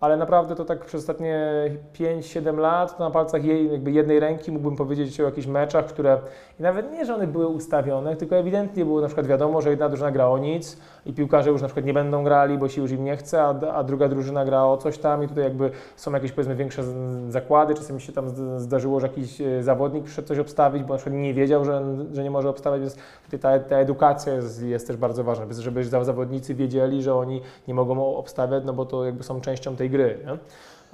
Ale 0.00 0.16
naprawdę 0.16 0.54
to 0.54 0.64
tak 0.64 0.84
przez 0.84 1.00
ostatnie 1.00 1.50
5-7 1.94 2.58
lat 2.58 2.98
na 2.98 3.10
palcach 3.10 3.44
jej, 3.44 3.72
jakby 3.72 3.90
jednej 3.90 4.20
ręki 4.20 4.52
mógłbym 4.52 4.76
powiedzieć 4.76 5.20
o 5.20 5.24
jakichś 5.24 5.46
meczach, 5.46 5.86
które 5.86 6.18
i 6.60 6.62
nawet 6.62 6.92
nie, 6.92 7.04
że 7.04 7.14
one 7.14 7.26
były 7.26 7.46
ustawione, 7.46 8.16
tylko 8.16 8.36
ewidentnie 8.36 8.84
było 8.84 9.00
na 9.00 9.06
przykład 9.06 9.26
wiadomo, 9.26 9.60
że 9.60 9.70
jedna 9.70 9.88
drużyna 9.88 10.10
gra 10.10 10.28
o 10.28 10.38
nic 10.38 10.76
i 11.06 11.12
piłkarze 11.12 11.50
już 11.50 11.62
na 11.62 11.68
przykład 11.68 11.86
nie 11.86 11.94
będą 11.94 12.24
grali, 12.24 12.58
bo 12.58 12.68
się 12.68 12.82
już 12.82 12.90
im 12.90 13.04
nie 13.04 13.16
chce, 13.16 13.42
a, 13.42 13.48
a 13.48 13.84
druga 13.84 14.08
drużyna 14.08 14.44
gra 14.44 14.64
o 14.64 14.76
coś 14.76 14.98
tam 14.98 15.24
i 15.24 15.28
tutaj 15.28 15.44
jakby 15.44 15.70
są 15.96 16.12
jakieś 16.12 16.32
powiedzmy 16.32 16.56
większe 16.56 16.82
zakłady, 17.28 17.74
czasami 17.74 18.00
się 18.00 18.12
tam 18.12 18.28
zdarzyło, 18.60 19.00
że 19.00 19.06
jakiś 19.06 19.40
e, 19.40 19.62
zawodnik 19.62 20.04
przyszedł 20.04 20.28
coś 20.28 20.38
obstawić, 20.38 20.82
bo 20.82 20.94
na 20.94 20.98
przykład 20.98 21.20
nie 21.20 21.34
wiedział, 21.34 21.64
że, 21.64 21.82
że 22.12 22.22
nie 22.22 22.30
może 22.30 22.48
obstawiać, 22.48 22.80
więc 22.80 22.96
tutaj 23.24 23.40
ta, 23.40 23.68
ta 23.68 23.76
edukacja 23.76 24.34
jest, 24.34 24.62
jest 24.62 24.86
też 24.86 24.96
bardzo 24.96 25.24
ważna, 25.24 25.46
żeby 25.50 25.84
za- 25.84 26.04
zawodnicy 26.04 26.54
wiedzieli, 26.54 27.02
że 27.02 27.14
oni 27.14 27.40
nie 27.68 27.74
mogą 27.74 28.16
obstawiać, 28.16 28.62
no 28.66 28.72
bo 28.72 28.86
to 28.86 29.04
jakby 29.04 29.22
są 29.22 29.40
częścią 29.40 29.76
tej 29.76 29.89
gry. 29.90 30.18
Nie? 30.26 30.32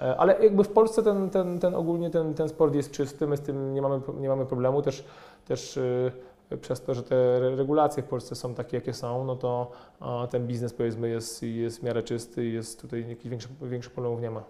E, 0.07 0.17
Ale 0.17 0.43
jakby 0.43 0.65
w 0.65 0.69
Polsce 0.69 1.03
ten, 1.03 1.31
ten, 1.31 1.59
ten 1.59 1.75
ogólnie 1.75 2.11
ten, 2.11 2.35
ten 2.35 2.49
sport 2.49 2.75
jest 2.75 2.91
czysty, 2.91 3.27
my 3.27 3.37
z 3.37 3.41
tym 3.41 3.75
nie 3.75 3.83
mamy, 3.83 4.01
nie 4.21 4.29
mamy 4.29 4.47
problemu. 4.47 4.83
Też, 4.83 5.05
też 5.45 5.77
y, 5.77 6.13
przez 6.61 6.81
to, 6.83 6.95
że 6.95 7.03
te 7.03 7.37
re- 7.37 7.57
regulacje 7.57 8.03
w 8.03 8.07
Polsce 8.07 8.35
są 8.35 8.55
takie, 8.55 8.77
jakie 8.77 8.93
są, 8.93 9.25
no 9.25 9.37
to 9.37 9.71
ten 10.31 10.47
biznes 10.47 10.73
powiedzmy 10.73 11.09
jest, 11.09 11.43
jest 11.43 11.81
w 11.81 11.83
miarę 11.83 12.03
czysty 12.03 12.47
i 12.47 12.53
jest 12.53 12.81
tutaj 12.81 13.09
jakichś 13.09 13.29
większych, 13.29 13.51
większych 13.63 13.93
problemów 13.93 14.21
nie 14.21 14.31
ma. 14.31 14.43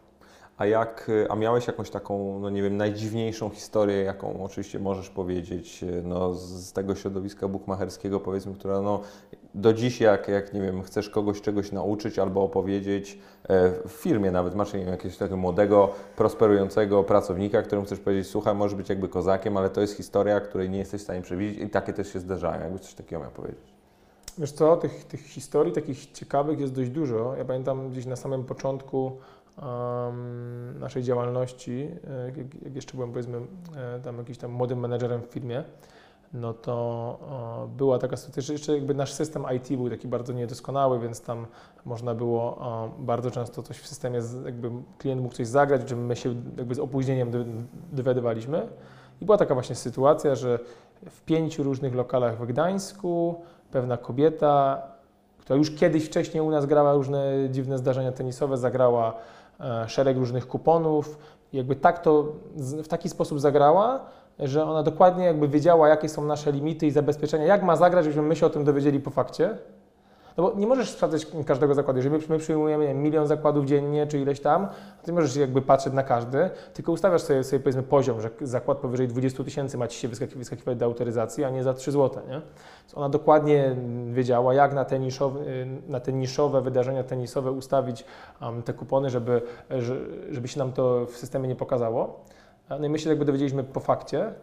A 0.58 0.66
jak, 0.66 1.08
y, 1.08 1.26
a 1.30 1.36
miałeś 1.36 1.66
jakąś 1.66 1.90
taką, 1.90 2.38
no 2.40 2.50
nie 2.50 2.62
wiem, 2.62 2.76
najdziwniejszą 2.76 3.50
historię, 3.50 3.96
jaką 4.02 4.44
oczywiście 4.44 4.78
możesz 4.78 5.10
powiedzieć, 5.10 5.84
no 6.04 6.34
z 6.34 6.72
tego 6.72 6.94
środowiska 6.94 7.48
bukmacherskiego 7.48 8.20
powiedzmy, 8.20 8.54
która 8.54 8.80
no 8.80 9.00
do 9.56 9.72
dziś 9.72 10.00
jak, 10.00 10.28
jak 10.28 10.54
nie 10.54 10.60
wiem, 10.60 10.82
chcesz 10.82 11.10
kogoś 11.10 11.40
czegoś 11.40 11.72
nauczyć 11.72 12.18
albo 12.18 12.42
opowiedzieć 12.42 13.18
e, 13.48 13.70
w 13.88 13.92
firmie 13.92 14.30
nawet, 14.30 14.54
masz 14.54 14.72
nie 14.72 14.80
wiem, 14.80 14.88
jakiegoś 14.88 15.16
takiego 15.16 15.36
młodego, 15.36 15.90
prosperującego 16.16 17.04
pracownika, 17.04 17.62
któremu 17.62 17.86
chcesz 17.86 18.00
powiedzieć, 18.00 18.26
słuchaj, 18.26 18.54
możesz 18.54 18.75
być 18.75 18.88
jakby 18.88 19.08
kozakiem, 19.08 19.56
ale 19.56 19.70
to 19.70 19.80
jest 19.80 19.96
historia, 19.96 20.40
której 20.40 20.70
nie 20.70 20.78
jesteś 20.78 21.00
w 21.00 21.04
stanie 21.04 21.22
przewidzieć 21.22 21.62
i 21.62 21.70
takie 21.70 21.92
też 21.92 22.12
się 22.12 22.20
zdarzają, 22.20 22.62
jakby 22.62 22.78
coś 22.78 22.94
takiego 22.94 23.22
miał 23.22 23.30
powiedzieć. 23.30 23.75
Wiesz 24.38 24.52
co, 24.52 24.76
tych, 24.76 25.04
tych 25.04 25.20
historii 25.20 25.72
takich 25.72 26.12
ciekawych 26.12 26.60
jest 26.60 26.72
dość 26.72 26.90
dużo. 26.90 27.34
Ja 27.36 27.44
pamiętam 27.44 27.90
gdzieś 27.90 28.06
na 28.06 28.16
samym 28.16 28.44
początku 28.44 29.12
em, 29.58 30.78
naszej 30.78 31.02
działalności, 31.02 31.88
e, 32.10 32.26
jak, 32.26 32.36
jak 32.62 32.75
jeszcze 32.75 32.94
byłem 32.94 33.10
powiedzmy 33.10 33.38
e, 33.76 34.00
tam 34.00 34.18
jakimś 34.18 34.38
tam 34.38 34.50
młodym 34.50 34.78
menedżerem 34.78 35.22
w 35.22 35.26
firmie, 35.26 35.64
no 36.35 36.54
to 36.54 37.18
była 37.76 37.99
taka 37.99 38.16
sytuacja, 38.16 38.42
że 38.42 38.52
jeszcze 38.52 38.75
jakby 38.75 38.95
nasz 38.95 39.12
system 39.12 39.45
IT 39.56 39.68
był 39.78 39.90
taki 39.90 40.09
bardzo 40.09 40.33
niedoskonały, 40.33 40.99
więc 40.99 41.21
tam 41.21 41.47
można 41.85 42.14
było 42.14 42.59
bardzo 42.99 43.30
często 43.30 43.62
coś 43.62 43.78
w 43.78 43.87
systemie, 43.87 44.21
jakby 44.45 44.71
klient 44.99 45.23
mógł 45.23 45.35
coś 45.35 45.47
zagrać, 45.47 45.85
czym 45.85 46.06
my 46.06 46.16
się 46.16 46.35
jakby 46.56 46.75
z 46.75 46.78
opóźnieniem 46.78 47.30
dy- 47.30 47.45
dowiadywaliśmy. 47.92 48.68
I 49.21 49.25
była 49.25 49.38
taka 49.38 49.54
właśnie 49.54 49.75
sytuacja, 49.75 50.35
że 50.35 50.59
w 51.11 51.23
pięciu 51.23 51.62
różnych 51.62 51.95
lokalach 51.95 52.38
w 52.38 52.47
Gdańsku 52.47 53.35
pewna 53.71 53.97
kobieta, 53.97 54.83
która 55.38 55.56
już 55.56 55.71
kiedyś 55.71 56.04
wcześniej 56.06 56.40
u 56.42 56.50
nas 56.50 56.66
grała 56.66 56.95
różne 56.95 57.33
dziwne 57.50 57.78
zdarzenia 57.78 58.12
tenisowe, 58.12 58.56
zagrała 58.56 59.14
e, 59.61 59.88
szereg 59.88 60.16
różnych 60.16 60.49
kuponów. 60.49 61.18
Jakby 61.52 61.76
tak 61.76 61.99
to 61.99 62.33
w 62.61 62.88
taki 62.88 63.09
sposób 63.09 63.40
zagrała, 63.40 64.00
że 64.38 64.64
ona 64.64 64.82
dokładnie 64.82 65.24
jakby 65.24 65.48
wiedziała, 65.48 65.88
jakie 65.88 66.08
są 66.08 66.24
nasze 66.24 66.52
limity 66.52 66.86
i 66.86 66.90
zabezpieczenia, 66.90 67.44
jak 67.44 67.62
ma 67.62 67.76
zagrać, 67.76 68.04
żebyśmy 68.04 68.22
my 68.22 68.36
się 68.36 68.46
o 68.46 68.50
tym 68.50 68.64
dowiedzieli 68.64 69.00
po 69.00 69.10
fakcie. 69.10 69.58
No 70.36 70.42
bo 70.42 70.58
nie 70.58 70.66
możesz 70.66 70.90
sprawdzać 70.90 71.26
każdego 71.46 71.74
zakładu. 71.74 71.98
Jeżeli 71.98 72.24
my 72.28 72.38
przyjmujemy 72.38 72.94
milion 72.94 73.26
zakładów 73.26 73.64
dziennie, 73.66 74.06
czy 74.06 74.18
ileś 74.18 74.40
tam, 74.40 74.66
to 75.02 75.10
nie 75.10 75.12
możesz 75.12 75.36
jakby 75.36 75.62
patrzeć 75.62 75.92
na 75.92 76.02
każdy, 76.02 76.50
tylko 76.74 76.92
ustawiasz 76.92 77.22
sobie, 77.22 77.44
sobie 77.44 77.60
powiedzmy 77.60 77.82
poziom, 77.82 78.20
że 78.20 78.30
zakład 78.40 78.78
powyżej 78.78 79.08
20 79.08 79.44
tysięcy 79.44 79.78
ma 79.78 79.88
ci 79.88 79.98
się 79.98 80.08
wyskaki- 80.08 80.36
wyskakiwać 80.36 80.78
do 80.78 80.84
autoryzacji, 80.86 81.44
a 81.44 81.50
nie 81.50 81.62
za 81.62 81.74
3 81.74 81.92
zł, 81.92 82.22
nie? 82.28 82.32
Więc 82.32 82.94
ona 82.94 83.08
dokładnie 83.08 83.76
wiedziała, 84.12 84.54
jak 84.54 84.74
na 84.74 84.84
te, 84.84 84.98
niszowe, 84.98 85.40
na 85.88 86.00
te 86.00 86.12
niszowe 86.12 86.60
wydarzenia 86.62 87.04
tenisowe 87.04 87.52
ustawić 87.52 88.04
um, 88.42 88.62
te 88.62 88.72
kupony, 88.72 89.10
żeby, 89.10 89.42
że- 89.70 89.96
żeby 90.30 90.48
się 90.48 90.58
nam 90.58 90.72
to 90.72 91.06
w 91.06 91.16
systemie 91.16 91.48
nie 91.48 91.56
pokazało. 91.56 92.20
No 92.70 92.87
i 92.87 92.88
my 92.88 92.99
się 92.99 93.08
jakby 93.11 93.25
dowiedzieliśmy 93.25 93.64
po 93.64 93.80
fakcie. 93.80 94.35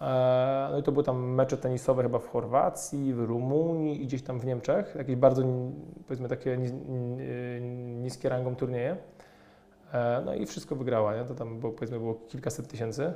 E, 0.00 0.68
No 0.72 0.78
i 0.78 0.82
to 0.82 0.92
były 0.92 1.04
tam 1.04 1.34
mecze 1.34 1.56
tenisowe 1.56 2.02
chyba 2.02 2.18
w 2.18 2.28
Chorwacji, 2.28 3.14
w 3.14 3.20
Rumunii 3.24 4.02
i 4.02 4.06
gdzieś 4.06 4.22
tam 4.22 4.40
w 4.40 4.46
Niemczech. 4.46 4.94
Jakieś 4.98 5.16
bardzo, 5.16 5.42
powiedzmy, 6.06 6.28
takie 6.28 6.56
ni- 6.56 6.72
niskie 8.02 8.28
rangą 8.28 8.56
turnieje. 8.56 8.96
E, 9.92 10.22
No 10.24 10.34
i 10.34 10.46
wszystko 10.46 10.76
wygrała, 10.76 11.16
nie? 11.16 11.24
To 11.24 11.34
tam 11.34 11.60
było, 11.60 11.72
powiedzmy, 11.72 11.98
było 11.98 12.14
kilkaset 12.14 12.68
tysięcy. 12.68 13.12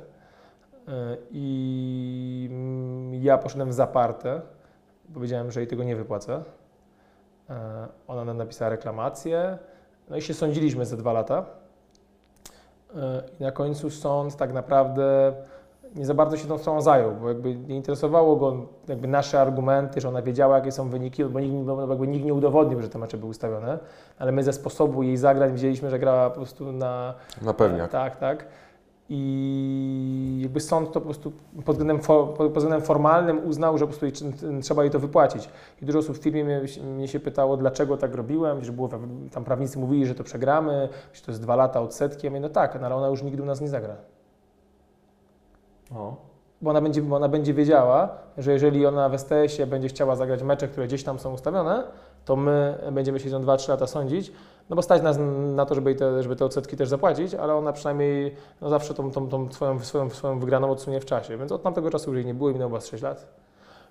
E, 0.87 1.17
I 1.31 2.49
mm, 2.51 3.13
ja 3.23 3.37
poszedłem 3.37 3.69
w 3.69 3.73
zaparte. 3.73 4.41
Powiedziałem, 5.13 5.51
że 5.51 5.59
jej 5.59 5.67
tego 5.67 5.83
nie 5.83 5.95
wypłacę. 5.95 6.43
E, 7.49 7.87
Ona 8.07 8.25
nam 8.25 8.37
napisała 8.37 8.69
reklamację. 8.69 9.57
No 10.09 10.17
i 10.17 10.21
się 10.21 10.33
sądziliśmy 10.33 10.85
za 10.85 10.97
dwa 10.97 11.13
lata. 11.13 11.45
I 13.39 13.43
na 13.43 13.51
końcu 13.51 13.89
sąd 13.89 14.35
tak 14.35 14.53
naprawdę 14.53 15.33
nie 15.95 16.05
za 16.05 16.13
bardzo 16.13 16.37
się 16.37 16.47
tą 16.47 16.57
sprawą 16.57 16.81
zajął, 16.81 17.11
bo 17.11 17.27
jakby 17.27 17.55
nie 17.55 17.75
interesowało 17.75 18.35
go 18.35 18.55
jakby 18.87 19.07
nasze 19.07 19.41
argumenty, 19.41 20.01
że 20.01 20.09
ona 20.09 20.21
wiedziała, 20.21 20.55
jakie 20.55 20.71
są 20.71 20.89
wyniki, 20.89 21.25
bo 21.25 21.39
nikt, 21.39 21.65
bo 21.65 21.89
jakby 21.89 22.07
nikt 22.07 22.25
nie 22.25 22.33
udowodnił, 22.33 22.81
że 22.81 22.89
te 22.89 22.99
mecze 22.99 23.17
były 23.17 23.29
ustawione, 23.29 23.79
ale 24.19 24.31
my 24.31 24.43
ze 24.43 24.53
sposobu 24.53 25.03
jej 25.03 25.17
zagrań 25.17 25.53
widzieliśmy, 25.53 25.89
że 25.89 25.99
grała 25.99 26.29
po 26.29 26.35
prostu 26.35 26.71
na... 26.71 27.13
Na 27.41 27.53
pewniak. 27.53 27.91
Tak, 27.91 28.15
tak. 28.15 28.45
I 29.09 30.39
jakby 30.41 30.59
sąd 30.59 30.91
to 30.91 30.93
po 30.93 31.05
prostu 31.05 31.31
pod 31.65 31.75
względem, 31.75 31.99
for, 31.99 32.33
pod 32.33 32.53
względem 32.53 32.81
formalnym 32.81 33.47
uznał, 33.47 33.77
że 33.77 33.87
po 33.87 33.93
prostu 33.93 34.27
trzeba 34.61 34.83
jej 34.83 34.91
to 34.91 34.99
wypłacić. 34.99 35.49
I 35.81 35.85
dużo 35.85 35.99
osób 35.99 36.17
w 36.17 36.21
firmie 36.21 36.43
mnie, 36.43 36.61
mnie 36.83 37.07
się 37.07 37.19
pytało, 37.19 37.57
dlaczego 37.57 37.97
tak 37.97 38.15
robiłem, 38.15 38.63
że 38.63 38.71
było, 38.71 38.89
tam 39.31 39.43
prawnicy 39.43 39.79
mówili, 39.79 40.05
że 40.05 40.15
to 40.15 40.23
przegramy, 40.23 40.89
że 41.13 41.21
to 41.21 41.31
jest 41.31 41.41
dwa 41.41 41.55
lata 41.55 41.81
odsetki. 41.81 42.27
Ja 42.27 42.31
mówię, 42.31 42.41
no 42.41 42.49
tak, 42.49 42.79
no 42.81 42.85
ale 42.85 42.95
ona 42.95 43.07
już 43.07 43.23
nigdy 43.23 43.43
u 43.43 43.45
nas 43.45 43.61
nie 43.61 43.67
zagra. 43.67 43.95
O. 45.95 46.15
Bo 46.61 46.69
ona 46.69 46.81
będzie, 46.81 47.01
bo 47.01 47.15
ona 47.15 47.29
będzie 47.29 47.53
wiedziała, 47.53 48.09
że 48.37 48.53
jeżeli 48.53 48.85
ona 48.85 49.09
w 49.09 49.17
STS-ie 49.17 49.67
będzie 49.67 49.87
chciała 49.87 50.15
zagrać 50.15 50.43
mecze, 50.43 50.67
które 50.67 50.87
gdzieś 50.87 51.03
tam 51.03 51.19
są 51.19 51.33
ustawione, 51.33 51.83
to 52.25 52.35
my 52.35 52.77
będziemy 52.91 53.19
się 53.19 53.29
z 53.29 53.33
nią 53.33 53.41
2-3 53.41 53.69
lata 53.69 53.87
sądzić, 53.87 54.31
no 54.69 54.75
bo 54.75 54.81
stać 54.81 55.01
nas 55.01 55.17
na 55.55 55.65
to, 55.65 55.75
żeby, 55.75 55.95
te, 55.95 56.23
żeby 56.23 56.35
te 56.35 56.45
odsetki 56.45 56.77
też 56.77 56.89
zapłacić, 56.89 57.33
ale 57.33 57.55
ona 57.55 57.73
przynajmniej 57.73 58.35
no 58.61 58.69
zawsze 58.69 58.93
tą, 58.93 59.11
tą, 59.11 59.29
tą 59.29 59.51
swoją, 59.51 59.79
swoją, 59.79 60.09
swoją 60.09 60.39
wygraną 60.39 60.71
odsunie 60.71 60.99
w 60.99 61.05
czasie. 61.05 61.37
Więc 61.37 61.51
od 61.51 61.63
tamtego 61.63 61.89
czasu 61.89 62.09
już 62.09 62.17
jej 62.17 62.25
nie 62.25 62.33
było 62.33 62.49
i 62.49 62.53
minęło 62.53 62.81
z 62.81 62.87
6 62.87 63.03
lat. 63.03 63.27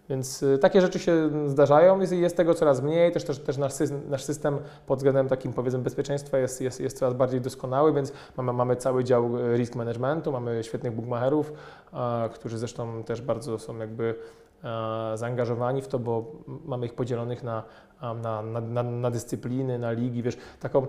Więc 0.08 0.42
y, 0.42 0.58
takie 0.58 0.80
rzeczy 0.80 0.98
się 0.98 1.30
zdarzają, 1.46 2.00
jest, 2.00 2.36
tego 2.36 2.54
coraz 2.54 2.82
mniej, 2.82 3.12
też, 3.12 3.24
też, 3.24 3.38
też 3.38 3.56
nasz, 3.56 3.72
system, 3.72 4.00
nasz 4.08 4.24
system 4.24 4.58
pod 4.86 4.98
względem 4.98 5.28
takim 5.28 5.52
powiedzmy 5.52 5.80
bezpieczeństwa 5.80 6.38
jest, 6.38 6.60
jest, 6.60 6.80
jest 6.80 6.98
coraz 6.98 7.14
bardziej 7.14 7.40
doskonały, 7.40 7.92
więc 7.92 8.12
mamy, 8.36 8.52
mamy 8.52 8.76
cały 8.76 9.04
dział 9.04 9.38
y, 9.38 9.56
risk 9.56 9.74
managementu, 9.74 10.32
mamy 10.32 10.64
świetnych 10.64 10.92
bookmacherów, 10.92 11.52
e, 11.92 12.28
którzy 12.28 12.58
zresztą 12.58 13.04
też 13.04 13.22
bardzo 13.22 13.58
są 13.58 13.78
jakby 13.78 14.14
zaangażowani 15.14 15.82
w 15.82 15.88
to, 15.88 15.98
bo 15.98 16.32
mamy 16.64 16.86
ich 16.86 16.94
podzielonych 16.94 17.42
na, 17.42 17.62
na, 18.22 18.42
na, 18.42 18.82
na, 18.82 19.10
dyscypliny, 19.10 19.78
na 19.78 19.92
ligi, 19.92 20.22
wiesz, 20.22 20.36
taką 20.60 20.86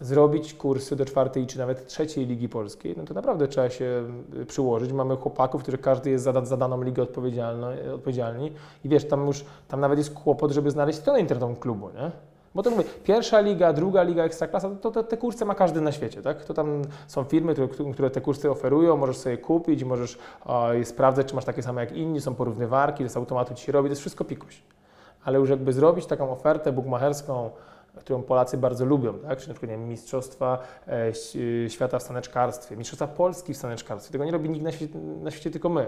zrobić 0.00 0.54
kursy 0.54 0.96
do 0.96 1.04
czwartej 1.04 1.46
czy 1.46 1.58
nawet 1.58 1.86
trzeciej 1.86 2.26
ligi 2.26 2.48
polskiej, 2.48 2.94
no 2.96 3.04
to 3.04 3.14
naprawdę 3.14 3.48
trzeba 3.48 3.70
się 3.70 4.04
y, 4.34 4.46
przyłożyć. 4.46 4.92
Mamy 4.92 5.16
chłopaków, 5.16 5.62
którzy 5.62 5.78
każdy 5.78 6.10
jest 6.10 6.24
za, 6.24 6.44
za 6.44 6.56
daną 6.56 6.82
ligę 6.82 7.02
odpowiedzialny, 7.02 7.94
odpowiedzialni 7.94 8.52
i 8.84 8.88
wiesz, 8.88 9.08
tam 9.08 9.26
już, 9.26 9.44
tam 9.68 9.80
nawet 9.80 9.98
jest 9.98 10.14
kłopot, 10.14 10.50
żeby 10.50 10.70
znaleźć 10.70 10.98
stronę 10.98 11.20
internetową 11.20 11.56
klubu, 11.56 11.90
nie? 11.90 12.10
Bo 12.56 12.62
to 12.62 12.70
mówię, 12.70 12.84
pierwsza 13.04 13.40
liga, 13.40 13.72
druga 13.72 14.02
liga, 14.02 14.24
ekstraklasa, 14.24 14.70
to, 14.80 14.90
to 14.90 15.02
te 15.02 15.16
kursy 15.16 15.44
ma 15.44 15.54
każdy 15.54 15.80
na 15.80 15.92
świecie, 15.92 16.22
tak? 16.22 16.44
To 16.44 16.54
tam 16.54 16.82
są 17.06 17.24
firmy, 17.24 17.52
które, 17.52 17.92
które 17.92 18.10
te 18.10 18.20
kursy 18.20 18.50
oferują, 18.50 18.96
możesz 18.96 19.16
sobie 19.16 19.38
kupić, 19.38 19.84
możesz 19.84 20.18
e, 20.46 20.84
sprawdzać, 20.84 21.26
czy 21.26 21.34
masz 21.34 21.44
takie 21.44 21.62
same 21.62 21.80
jak 21.80 21.92
inni, 21.92 22.20
są 22.20 22.34
porównywarki, 22.34 23.08
z 23.08 23.16
automatu 23.16 23.54
ci 23.54 23.64
się 23.64 23.72
robi, 23.72 23.88
to 23.88 23.92
jest 23.92 24.00
wszystko 24.00 24.24
pikuś. 24.24 24.62
Ale 25.24 25.38
już 25.38 25.50
jakby 25.50 25.72
zrobić 25.72 26.06
taką 26.06 26.30
ofertę 26.32 26.72
bukmacherską, 26.72 27.50
którą 27.96 28.22
Polacy 28.22 28.58
bardzo 28.58 28.84
lubią, 28.84 29.12
tak? 29.12 29.38
Czyli 29.38 29.48
na 29.48 29.54
przykład 29.54 29.70
nie 29.70 29.78
wiem, 29.78 29.88
Mistrzostwa 29.88 30.58
e, 30.88 31.12
e, 31.64 31.70
Świata 31.70 31.98
w 31.98 32.02
staneczkarstwie, 32.02 32.76
Mistrzostwa 32.76 33.06
Polski 33.06 33.54
w 33.54 33.56
staneczkarstwie. 33.56 34.12
Tego 34.12 34.24
nie 34.24 34.32
robi 34.32 34.50
nikt 34.50 34.64
na 34.64 34.72
świecie, 34.72 34.98
na 35.22 35.30
świecie 35.30 35.50
tylko 35.50 35.68
my. 35.68 35.86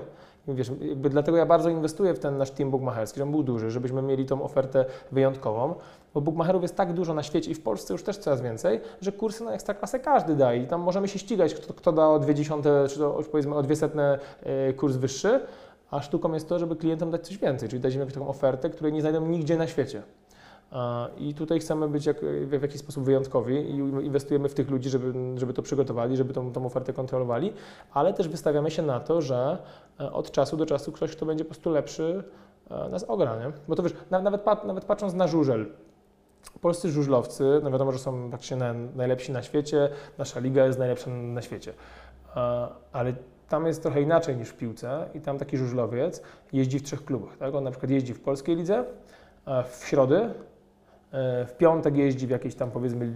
I 0.81 0.96
dlatego 0.96 1.38
ja 1.38 1.46
bardzo 1.46 1.70
inwestuję 1.70 2.14
w 2.14 2.18
ten 2.18 2.38
nasz 2.38 2.50
team 2.50 2.70
bukmacherski, 2.70 3.18
żeby 3.18 3.31
był 3.31 3.42
duży, 3.42 3.70
żebyśmy 3.70 4.02
mieli 4.02 4.26
tą 4.26 4.42
ofertę 4.42 4.85
wyjątkową, 5.12 5.74
bo 6.18 6.20
bukmacherów 6.20 6.62
jest 6.62 6.76
tak 6.76 6.92
dużo 6.92 7.14
na 7.14 7.22
świecie 7.22 7.50
i 7.50 7.54
w 7.54 7.62
Polsce 7.62 7.94
już 7.94 8.02
też 8.02 8.18
coraz 8.18 8.40
więcej, 8.40 8.81
że 9.00 9.12
kursy 9.12 9.44
na 9.44 9.52
ekstraklasę 9.52 10.00
każdy 10.00 10.35
daje 10.35 10.62
i 10.62 10.66
tam 10.66 10.81
możemy 10.81 11.09
się 11.09 11.18
ścigać, 11.18 11.54
kto, 11.54 11.74
kto 11.74 11.92
da 11.92 12.09
o 12.09 12.18
dwie 12.18 12.35
dziesiąte, 12.35 12.87
czy 12.88 12.98
to 12.98 13.20
powiedzmy 13.31 13.54
o 13.54 13.62
dwie 13.62 13.76
setne 13.76 14.18
e, 14.42 14.72
kurs 14.72 14.96
wyższy, 14.96 15.40
a 15.90 16.02
sztuką 16.02 16.33
jest 16.33 16.48
to, 16.48 16.59
żeby 16.59 16.76
klientom 16.76 17.11
dać 17.11 17.26
coś 17.26 17.38
więcej, 17.38 17.68
czyli 17.68 17.83
dać 17.83 17.94
im 17.94 18.00
jakąś 18.00 18.14
taką 18.14 18.28
ofertę, 18.28 18.70
której 18.70 18.92
nie 18.92 19.00
znajdą 19.00 19.26
nigdzie 19.26 19.57
na 19.57 19.66
świecie. 19.66 20.02
I 21.18 21.35
tutaj 21.35 21.61
chcemy 21.61 21.88
być 21.88 22.07
jak, 22.07 22.16
w, 22.20 22.62
jakiś 22.62 22.81
sposób 22.81 23.04
wyjątkowi 23.04 23.54
i 23.54 23.76
inwestujemy 24.07 24.48
w 24.48 24.54
tych 24.54 24.70
ludzi, 24.70 24.90
żeby, 24.90 25.12
żeby 25.37 25.52
to 25.52 25.62
przygotowali, 25.62 26.16
żeby 26.16 26.35
tą, 26.35 26.52
tą 26.52 26.66
ofertę 26.66 26.92
kontrolowali, 26.92 27.52
ale 27.92 28.14
też 28.14 28.28
wystawiamy 28.28 28.70
się 28.70 28.83
na 28.83 29.00
to, 29.00 29.22
że 29.22 29.59
e, 30.00 30.12
od 30.12 30.31
czasu 30.31 30.57
do 30.57 30.66
czasu 30.66 30.92
ktoś, 30.92 31.16
kto 31.16 31.26
będzie 31.26 31.44
po 31.44 31.48
prostu 31.50 31.70
lepszy, 31.70 32.22
e, 32.70 32.88
nas 32.88 33.04
ogra, 33.04 33.37
nie? 33.37 33.52
Bo 33.68 33.76
to 33.76 33.83
wiesz, 33.83 33.94
na- 34.11 34.22
nawet, 34.22 34.46
nawet 34.64 34.85
patrząc 34.85 35.14
na 35.14 35.26
żużel, 35.26 35.66
polscy 36.61 36.90
żużlowcy, 36.90 37.61
no 37.62 37.71
wiadomo, 37.71 37.92
że 37.92 37.99
są 37.99 38.29
praktycznie 38.29 38.57
na, 38.57 38.75
najlepsi 38.97 39.33
na 39.33 39.42
świecie, 39.42 39.88
nasza 40.18 40.40
liga 40.40 40.64
jest 40.66 40.79
najlepsza 40.79 41.11
na 41.11 41.42
świecie, 41.42 41.73
ale 42.92 43.12
tam 43.49 43.66
jest 43.66 43.83
trochę 43.83 44.03
inaczej 44.03 44.37
niż 44.37 44.49
w 44.49 44.57
piłce 44.57 45.09
i 45.14 45.21
tam 45.21 45.38
taki 45.38 45.57
żużlowiec 45.57 46.23
jeździ 46.53 46.79
w 46.79 46.83
trzech 46.83 47.05
klubach, 47.05 47.37
tak? 47.37 47.55
On 47.55 47.64
na 47.64 47.71
przykład 47.71 47.90
jeździ 47.90 48.14
w 48.14 48.21
polskiej 48.21 48.57
lidze, 48.57 48.85
w 49.71 49.85
środę, 49.87 50.31
e, 51.12 51.47
w 51.47 51.57
piątek 51.57 51.97
jeździ 51.97 52.27
w 52.27 52.31
jakiejś 52.31 52.55
tam 52.55 52.71
powiedzmy 52.71 53.12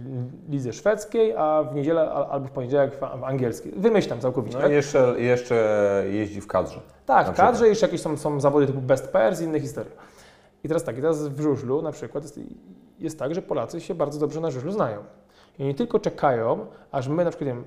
lidze 0.49 0.73
szwedzkiej, 0.73 1.35
a 1.37 1.63
w 1.63 1.75
niedzielę 1.75 2.11
al- 2.11 2.27
albo 2.31 2.47
w 2.47 2.51
poniedziałek 2.51 2.95
w, 2.95 3.03
angielskiej. 3.03 3.71
Wymyślam 3.77 4.19
całkowicie. 4.19 4.57
No 4.57 4.63
tak? 4.63 4.71
jeszcze, 4.71 5.15
jeszcze 5.17 6.03
jeździ 6.11 6.41
w 6.41 6.47
kadrze. 6.47 6.79
Tak, 7.05 7.27
w 7.27 7.33
kadrze 7.33 7.67
jeszcze 7.67 7.85
jakieś 7.85 8.01
są, 8.01 8.17
są 8.17 8.39
zawody 8.39 8.67
typu 8.67 8.81
best 8.81 9.11
pairs 9.11 9.41
i 9.41 9.43
inne 9.43 9.59
historie. 9.59 9.91
I 10.63 10.67
teraz 10.67 10.83
tak, 10.83 10.97
i 10.97 11.01
teraz 11.01 11.27
w 11.27 11.41
żużlu 11.41 11.81
na 11.81 11.91
przykład 11.91 12.23
jest, 12.23 12.39
jest 13.03 13.19
tak, 13.19 13.35
że 13.35 13.41
Polacy 13.41 13.81
się 13.81 13.95
bardzo 13.95 14.19
dobrze 14.19 14.41
na 14.41 14.51
żużlu 14.51 14.71
znają. 14.71 15.03
I 15.59 15.63
nie 15.63 15.73
tylko 15.73 15.99
czekają, 15.99 16.65
aż 16.91 17.07
my 17.07 17.23
na 17.23 17.29
przykład, 17.29 17.47
nie 17.47 17.53
wiem, 17.53 17.65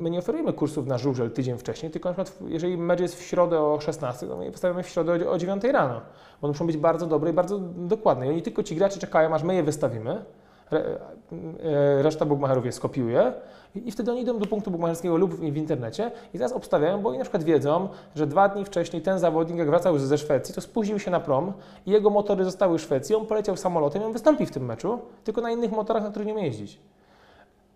my 0.00 0.10
nie 0.10 0.18
oferujemy 0.18 0.52
kursów 0.52 0.86
na 0.86 0.98
żużel 0.98 1.30
tydzień 1.30 1.58
wcześniej, 1.58 1.92
tylko 1.92 2.08
na 2.08 2.24
przykład 2.24 2.50
jeżeli 2.50 2.76
mecz 2.78 3.00
jest 3.00 3.18
w 3.18 3.22
środę 3.22 3.60
o 3.60 3.80
16, 3.80 4.26
to 4.26 4.36
my 4.36 4.50
wystawiamy 4.50 4.82
w 4.82 4.88
środę 4.88 5.28
o, 5.28 5.32
o 5.32 5.38
9 5.38 5.64
rano. 5.64 6.00
One 6.42 6.48
muszą 6.52 6.66
być 6.66 6.76
bardzo 6.76 7.06
dobre 7.06 7.30
i 7.30 7.32
bardzo 7.32 7.58
dokładne. 7.76 8.26
I 8.26 8.30
oni 8.30 8.42
tylko 8.42 8.62
ci 8.62 8.76
gracze 8.76 9.00
czekają, 9.00 9.34
aż 9.34 9.42
my 9.42 9.54
je 9.54 9.62
wystawimy, 9.62 10.24
e, 10.72 12.02
reszta 12.02 12.24
bukmacherów 12.24 12.64
je 12.64 12.72
skopiuje 12.72 13.32
i, 13.74 13.92
wtedy 13.92 14.10
oni 14.10 14.20
idą 14.20 14.38
do 14.38 14.46
punktu 14.46 14.70
bukmacherskiego 14.70 15.16
lub 15.16 15.34
w, 15.34 15.40
w 15.40 15.56
internecie 15.56 16.10
i 16.34 16.38
teraz 16.38 16.52
obstawiają, 16.52 17.02
bo 17.02 17.08
oni 17.08 17.18
na 17.18 17.24
przykład 17.24 17.44
wiedzą, 17.44 17.88
że 18.14 18.26
dwa 18.26 18.48
dni 18.48 18.64
wcześniej 18.64 19.02
ten 19.02 19.18
zawodnik, 19.18 19.58
jak 19.58 19.68
wracał 19.68 19.98
ze 19.98 20.18
Szwecji, 20.18 20.54
to 20.54 20.60
spóźnił 20.60 20.98
się 20.98 21.10
na 21.10 21.20
prom 21.20 21.52
i 21.86 21.90
jego 21.90 22.10
motory 22.10 22.44
zostały 22.44 22.78
w 22.78 22.80
Szwecji, 22.80 23.14
on 23.14 23.26
poleciał 23.26 23.56
samolotem 23.56 24.02
i 24.02 24.04
on 24.04 24.12
wystąpi 24.12 24.46
w 24.46 24.50
tym 24.50 24.64
meczu, 24.64 24.98
tylko 25.24 25.40
na 25.40 25.50
innych 25.50 25.72
motorach, 25.72 26.02
na 26.02 26.10
których 26.10 26.26
nie 26.26 26.34
umie 26.34 26.46
jeździć. 26.46 26.80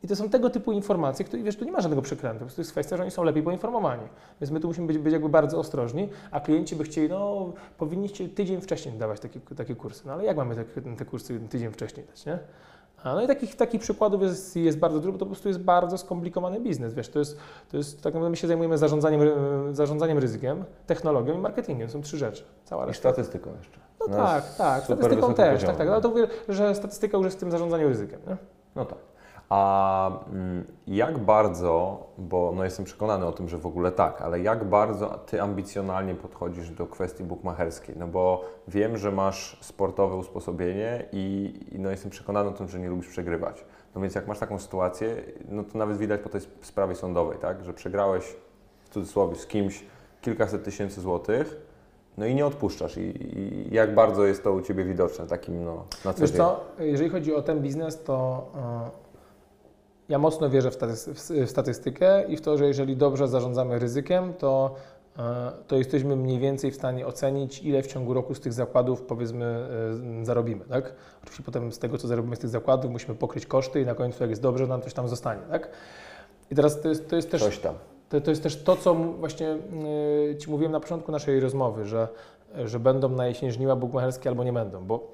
I 0.03 0.09
to 0.09 0.17
są 0.17 0.29
tego 0.29 0.51
typu 0.51 0.73
informacje, 0.73 1.25
które, 1.25 1.43
wiesz, 1.43 1.57
tu 1.57 1.65
nie 1.65 1.73
ma 1.73 1.81
żadnego 1.81 2.03
przekrętu, 2.03 2.39
po 2.39 2.45
prostu 2.45 2.61
jest 2.61 2.71
kwestia, 2.71 2.97
że 2.97 3.03
oni 3.03 3.11
są 3.11 3.25
lepiej 3.25 3.43
poinformowani. 3.43 4.03
Więc 4.41 4.51
my 4.51 4.61
tu 4.61 4.69
musimy 4.69 4.87
być, 4.87 4.99
być 4.99 5.13
jakby 5.13 5.29
bardzo 5.29 5.59
ostrożni, 5.59 6.09
a 6.31 6.41
klienci 6.41 6.77
by 6.77 6.85
chcieli, 6.85 7.09
no 7.09 7.53
powinniście 7.79 8.29
tydzień 8.29 8.61
wcześniej 8.61 8.95
dawać 8.95 9.21
takie, 9.21 9.41
takie 9.41 9.75
kursy. 9.75 10.03
No 10.07 10.13
ale 10.13 10.25
jak 10.25 10.37
mamy 10.37 10.55
te, 10.55 10.65
te 10.97 11.05
kursy 11.05 11.41
tydzień 11.41 11.73
wcześniej 11.73 12.07
dać, 12.07 12.27
nie? 12.27 12.39
No 13.05 13.23
i 13.23 13.27
takich, 13.27 13.57
takich 13.57 13.81
przykładów 13.81 14.23
jest, 14.23 14.57
jest 14.57 14.79
bardzo 14.79 15.01
dużo, 15.01 15.13
bo 15.13 15.19
to 15.19 15.25
po 15.25 15.31
prostu 15.31 15.49
jest 15.49 15.61
bardzo 15.61 15.99
skomplikowany 15.99 16.61
biznes, 16.61 16.95
wiesz, 16.95 17.09
to 17.09 17.19
jest, 17.19 17.37
to 17.71 17.77
jest 17.77 17.97
tak 17.97 18.05
naprawdę 18.15 18.31
my 18.31 18.37
się 18.37 18.47
zajmujemy 18.49 18.79
zarządzaniem, 18.79 19.21
zarządzaniem 19.73 20.19
ryzykiem, 20.19 20.65
technologią 20.87 21.35
i 21.35 21.39
marketingiem, 21.39 21.91
są 21.91 22.01
trzy 22.03 22.19
rzeczy, 22.19 22.43
cała 22.65 22.85
I 22.85 22.87
reszta. 22.87 23.11
statystyką 23.11 23.51
jeszcze. 23.59 23.79
No 24.01 24.07
Na 24.07 24.17
tak, 24.17 24.55
tak, 24.57 24.85
statystyką 24.85 25.35
też, 25.35 25.65
tak, 25.65 25.77
tak, 25.77 25.89
ale 25.89 26.01
to 26.01 26.09
mówię, 26.09 26.27
że 26.49 26.75
statystyka 26.75 27.17
już 27.17 27.25
jest 27.25 27.37
w 27.37 27.41
tym 27.41 27.51
zarządzaniu 27.51 27.89
ryzykiem, 27.89 28.21
nie? 28.29 28.37
No 28.77 28.85
tak. 28.85 28.99
A 29.51 30.11
mm, 30.33 30.65
jak 30.87 31.19
bardzo, 31.19 32.07
bo 32.19 32.53
no 32.57 32.65
jestem 32.65 32.85
przekonany 32.85 33.27
o 33.27 33.33
tym, 33.33 33.49
że 33.49 33.59
w 33.59 33.67
ogóle 33.67 33.93
tak, 33.93 34.23
ale 34.23 34.41
jak 34.41 34.65
bardzo 34.65 35.07
Ty 35.09 35.43
ambicjonalnie 35.43 36.15
podchodzisz 36.15 36.71
do 36.71 36.87
kwestii 36.87 37.25
bukmacherskiej? 37.25 37.95
No 37.99 38.07
bo 38.07 38.45
wiem, 38.69 38.97
że 38.97 39.13
masz 39.13 39.59
sportowe 39.61 40.17
usposobienie 40.17 41.05
i, 41.13 41.55
i 41.73 41.79
no 41.79 41.91
jestem 41.91 42.11
przekonany 42.11 42.49
o 42.49 42.53
tym, 42.53 42.69
że 42.69 42.79
nie 42.79 42.89
lubisz 42.89 43.09
przegrywać. 43.09 43.65
No 43.95 44.01
więc 44.01 44.15
jak 44.15 44.27
masz 44.27 44.39
taką 44.39 44.59
sytuację, 44.59 45.17
no 45.49 45.65
to 45.65 45.79
nawet 45.79 45.97
widać 45.99 46.21
po 46.21 46.29
tej 46.29 46.41
sp- 46.47 46.59
sprawie 46.67 46.95
sądowej, 46.95 47.39
tak, 47.39 47.65
że 47.65 47.73
przegrałeś 47.73 48.37
w 48.85 48.89
cudzysłowie 48.89 49.37
z 49.37 49.47
kimś 49.47 49.85
kilkaset 50.21 50.65
tysięcy 50.65 51.01
złotych, 51.01 51.61
no 52.19 52.27
i 52.27 52.35
nie 52.35 52.47
odpuszczasz. 52.47 52.97
I, 52.97 53.39
i 53.39 53.75
jak 53.75 53.95
bardzo 53.95 54.25
jest 54.25 54.45
to 54.45 54.53
u 54.53 54.61
Ciebie 54.61 54.85
widoczne 54.85 55.27
takim 55.27 55.65
no, 55.65 55.85
na 56.05 56.13
co 56.13 56.21
Wiesz 56.21 56.31
dzień? 56.31 56.39
co, 56.39 56.61
jeżeli 56.79 57.11
chodzi 57.11 57.35
o 57.35 57.43
ten 57.43 57.61
biznes, 57.61 58.03
to 58.05 58.47
e, 58.57 59.10
ja 60.11 60.19
mocno 60.19 60.51
wierzę 60.51 60.71
w, 60.71 60.75
staty- 60.75 61.15
w- 61.15 61.47
w 61.47 61.51
statystykę 61.51 62.25
i 62.29 62.37
w 62.37 62.41
to, 62.41 62.59
że 62.59 62.67
jeżeli 62.67 62.97
dobrze 62.97 63.29
zarządzamy 63.29 63.79
ryzykiem, 63.79 64.35
to, 64.35 64.75
e, 65.19 65.53
to 65.67 65.77
jesteśmy 65.77 66.17
mniej 66.17 66.39
więcej 66.39 66.71
w 66.71 66.75
stanie 66.75 67.07
ocenić, 67.07 67.63
ile 67.63 67.83
w 67.83 67.87
ciągu 67.87 68.15
roku 68.15 68.35
z 68.35 68.41
tych 68.41 68.53
zakładów 68.53 69.03
powiedzmy 69.03 69.45
e, 70.23 70.25
zarobimy, 70.25 70.65
tak? 70.65 70.95
Oczywiście 71.23 71.43
potem 71.43 71.73
z 71.73 71.79
tego, 71.79 71.99
co 71.99 72.09
zarobimy 72.09 72.37
z 72.37 72.39
tych 72.39 72.51
zakładów, 72.51 72.91
musimy 72.91 73.15
pokryć 73.15 73.47
koszty 73.47 73.81
i 73.81 73.87
na 73.87 73.95
końcu, 73.95 74.23
jak 74.23 74.31
jest 74.31 74.43
dobrze, 74.43 74.67
nam 74.67 74.83
coś 74.83 74.95
tam 74.95 75.09
zostanie, 75.09 75.43
tak? 75.51 75.71
I 76.51 76.55
teraz 76.55 76.81
to 76.81 76.89
jest, 76.89 77.11
to 77.11 77.17
jest 77.17 77.31
też... 77.31 77.43
Coś 77.43 77.59
tam. 77.59 77.75
To, 78.09 78.21
to 78.21 78.31
jest 78.31 78.43
też 78.43 78.63
to, 78.63 78.77
co 78.77 78.95
właśnie 78.95 79.59
yy, 80.27 80.37
Ci 80.37 80.51
mówiłem 80.51 80.73
na 80.73 80.81
początku 80.81 81.13
naszej 81.13 81.41
rozmowy, 81.41 81.87
że, 81.87 82.09
że 82.65 82.81
będą 82.81 83.09
na 83.09 83.27
jesień 83.27 83.51
żniwa 83.51 83.77
bukmacherskie 83.77 84.31
albo 84.31 84.45
nie 84.45 84.53
będą, 84.53 84.85
bo, 84.85 85.13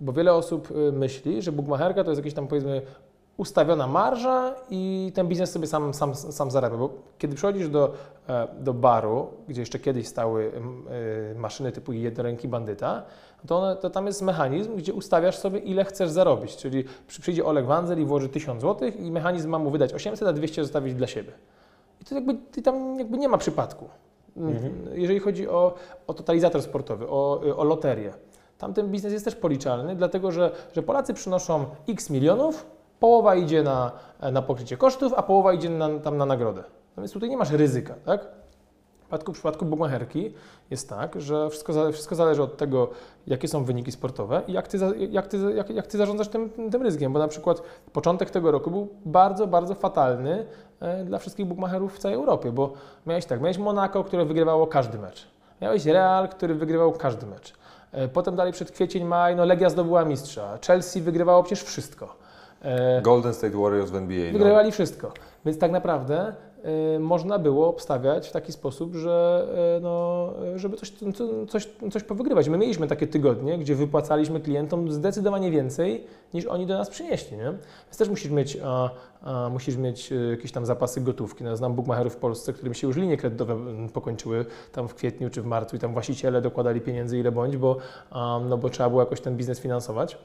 bo 0.00 0.12
wiele 0.12 0.32
osób 0.32 0.68
myśli, 0.92 1.42
że 1.42 1.52
bukmacherka 1.52 2.04
to 2.04 2.10
jest 2.10 2.18
jakieś 2.18 2.34
tam 2.34 2.46
powiedzmy 2.46 2.82
ustawiona 3.36 3.86
marża 3.86 4.54
i 4.70 5.12
ten 5.14 5.28
biznes 5.28 5.50
sobie 5.50 5.66
sam, 5.66 5.94
sam, 5.94 6.14
sam 6.14 6.50
zarabia, 6.50 6.76
bo 6.76 6.90
kiedy 7.18 7.34
przychodzisz 7.36 7.68
do, 7.68 7.92
e, 8.28 8.48
do 8.58 8.74
baru, 8.74 9.28
gdzie 9.48 9.62
jeszcze 9.62 9.78
kiedyś 9.78 10.08
stały 10.08 10.52
mm, 10.56 10.84
y, 10.88 11.34
maszyny 11.38 11.72
typu 11.72 11.92
jednoręki 11.92 12.48
bandyta, 12.48 13.02
to, 13.46 13.58
one, 13.58 13.76
to 13.76 13.90
tam 13.90 14.06
jest 14.06 14.22
mechanizm, 14.22 14.76
gdzie 14.76 14.94
ustawiasz 14.94 15.36
sobie 15.38 15.58
ile 15.58 15.84
chcesz 15.84 16.10
zarobić, 16.10 16.56
czyli 16.56 16.84
przy- 17.06 17.20
przyjdzie 17.22 17.44
Oleg 17.44 17.66
Wanzel 17.66 18.00
i 18.00 18.04
włoży 18.04 18.28
1000 18.28 18.62
zł 18.62 18.88
i 18.98 19.10
mechanizm 19.10 19.50
ma 19.50 19.58
mu 19.58 19.70
wydać 19.70 19.92
800, 19.94 20.28
a 20.28 20.32
200 20.32 20.62
zostawić 20.64 20.94
dla 20.94 21.06
siebie. 21.06 21.32
I 22.00 22.04
to 22.04 22.14
jakby 22.14 22.62
tam 22.62 22.98
jakby 22.98 23.18
nie 23.18 23.28
ma 23.28 23.38
przypadku. 23.38 23.88
Jeżeli 24.94 25.20
chodzi 25.20 25.48
o, 25.48 25.74
o 26.06 26.14
totalizator 26.14 26.62
sportowy, 26.62 27.08
o, 27.08 27.40
o 27.56 27.64
loterię, 27.64 28.12
tam 28.58 28.74
ten 28.74 28.90
biznes 28.90 29.12
jest 29.12 29.24
też 29.24 29.34
policzalny, 29.34 29.96
dlatego 29.96 30.32
że, 30.32 30.50
że 30.72 30.82
Polacy 30.82 31.14
przynoszą 31.14 31.66
x 31.88 32.10
milionów, 32.10 32.66
połowa 33.00 33.34
idzie 33.34 33.62
na, 33.62 33.92
na 34.32 34.42
pokrycie 34.42 34.76
kosztów, 34.76 35.12
a 35.16 35.22
połowa 35.22 35.52
idzie 35.52 35.70
na, 35.70 35.98
tam 35.98 36.16
na 36.16 36.26
nagrodę. 36.26 36.64
No 36.96 37.02
więc 37.02 37.12
tutaj 37.12 37.30
nie 37.30 37.36
masz 37.36 37.50
ryzyka, 37.50 37.94
tak? 38.04 38.20
W 38.24 39.06
przypadku, 39.06 39.32
w 39.32 39.34
przypadku 39.34 39.66
jest 40.70 40.88
tak, 40.88 41.20
że 41.20 41.50
wszystko, 41.50 41.92
wszystko 41.92 42.14
zależy 42.14 42.42
od 42.42 42.56
tego, 42.56 42.90
jakie 43.26 43.48
są 43.48 43.64
wyniki 43.64 43.92
sportowe 43.92 44.42
i 44.46 44.52
jak 44.52 44.68
ty, 44.68 44.78
jak 45.10 45.26
ty, 45.26 45.38
jak, 45.54 45.70
jak 45.70 45.86
ty 45.86 45.98
zarządzasz 45.98 46.28
tym, 46.28 46.50
tym 46.70 46.82
ryzykiem, 46.82 47.12
bo 47.12 47.18
na 47.18 47.28
przykład 47.28 47.62
początek 47.92 48.30
tego 48.30 48.50
roku 48.50 48.70
był 48.70 48.88
bardzo, 49.04 49.46
bardzo 49.46 49.74
fatalny 49.74 50.46
e, 50.80 51.04
dla 51.04 51.18
wszystkich 51.18 51.46
bukmacherów 51.46 51.94
w 51.94 51.98
całej 51.98 52.16
Europie, 52.16 52.52
bo 52.52 52.72
miałeś 53.06 53.26
tak, 53.26 53.40
miałeś 53.40 53.58
Monaco, 53.58 54.04
które 54.04 54.24
wygrywało 54.24 54.66
każdy 54.66 54.98
mecz, 54.98 55.26
miałeś 55.62 55.86
Real, 55.86 56.28
który 56.28 56.54
wygrywał 56.54 56.92
każdy 56.92 57.26
mecz, 57.26 57.54
E, 57.94 58.08
potem 58.08 58.36
dalej 58.36 58.52
przed 58.52 58.70
kwiecień, 58.70 59.04
maj, 59.04 59.36
no 59.36 59.44
Legia 59.44 59.70
zdobyła 59.70 60.04
mistrza, 60.04 60.58
Chelsea 60.66 61.00
wygrywało 61.00 61.42
przecież 61.42 61.64
wszystko. 61.64 62.16
E, 62.64 63.02
Golden 63.02 63.34
State 63.34 63.56
Warriors 63.56 63.90
w 63.90 63.96
NBA. 63.96 64.26
No. 64.26 64.38
Wygrywali 64.38 64.72
wszystko. 64.72 65.12
Więc 65.46 65.58
tak 65.58 65.72
naprawdę 65.72 66.34
y, 66.96 66.98
można 66.98 67.38
było 67.38 67.68
obstawiać 67.68 68.28
w 68.28 68.32
taki 68.32 68.52
sposób, 68.52 68.94
że 68.94 69.46
y, 69.78 69.80
no, 69.80 70.32
żeby 70.56 70.76
coś, 70.76 70.92
co- 71.14 71.46
coś, 71.46 71.68
coś 71.92 72.02
powygrywać. 72.02 72.48
My 72.48 72.58
mieliśmy 72.58 72.86
takie 72.86 73.06
tygodnie, 73.06 73.58
gdzie 73.58 73.74
wypłacaliśmy 73.74 74.40
klientom 74.40 74.92
zdecydowanie 74.92 75.50
więcej, 75.50 76.06
niż 76.34 76.46
oni 76.46 76.66
do 76.66 76.78
nas 76.78 76.90
przynieśli. 76.90 77.36
Nie? 77.36 77.44
Więc 77.84 77.98
też 77.98 78.08
musisz 78.08 78.30
mieć, 78.30 78.58
a, 78.64 78.90
a, 79.22 79.48
musisz 79.48 79.76
mieć 79.76 80.12
jakieś 80.30 80.52
tam 80.52 80.66
zapasy 80.66 81.00
gotówki. 81.00 81.44
No, 81.44 81.56
znam 81.56 81.74
bukmacherów 81.74 82.12
w 82.12 82.16
Polsce, 82.16 82.52
którym 82.52 82.74
się 82.74 82.86
już 82.86 82.96
linie 82.96 83.16
kredytowe 83.16 83.56
pokończyły 83.92 84.46
tam 84.72 84.88
w 84.88 84.94
kwietniu 84.94 85.30
czy 85.30 85.42
w 85.42 85.46
marcu 85.46 85.76
i 85.76 85.78
tam 85.78 85.92
właściciele 85.92 86.42
dokładali 86.42 86.80
pieniędzy 86.80 87.18
ile 87.18 87.32
bądź, 87.32 87.56
bo, 87.56 87.76
a, 88.10 88.40
no, 88.48 88.58
bo 88.58 88.70
trzeba 88.70 88.88
było 88.88 89.02
jakoś 89.02 89.20
ten 89.20 89.36
biznes 89.36 89.60
finansować. 89.60 90.18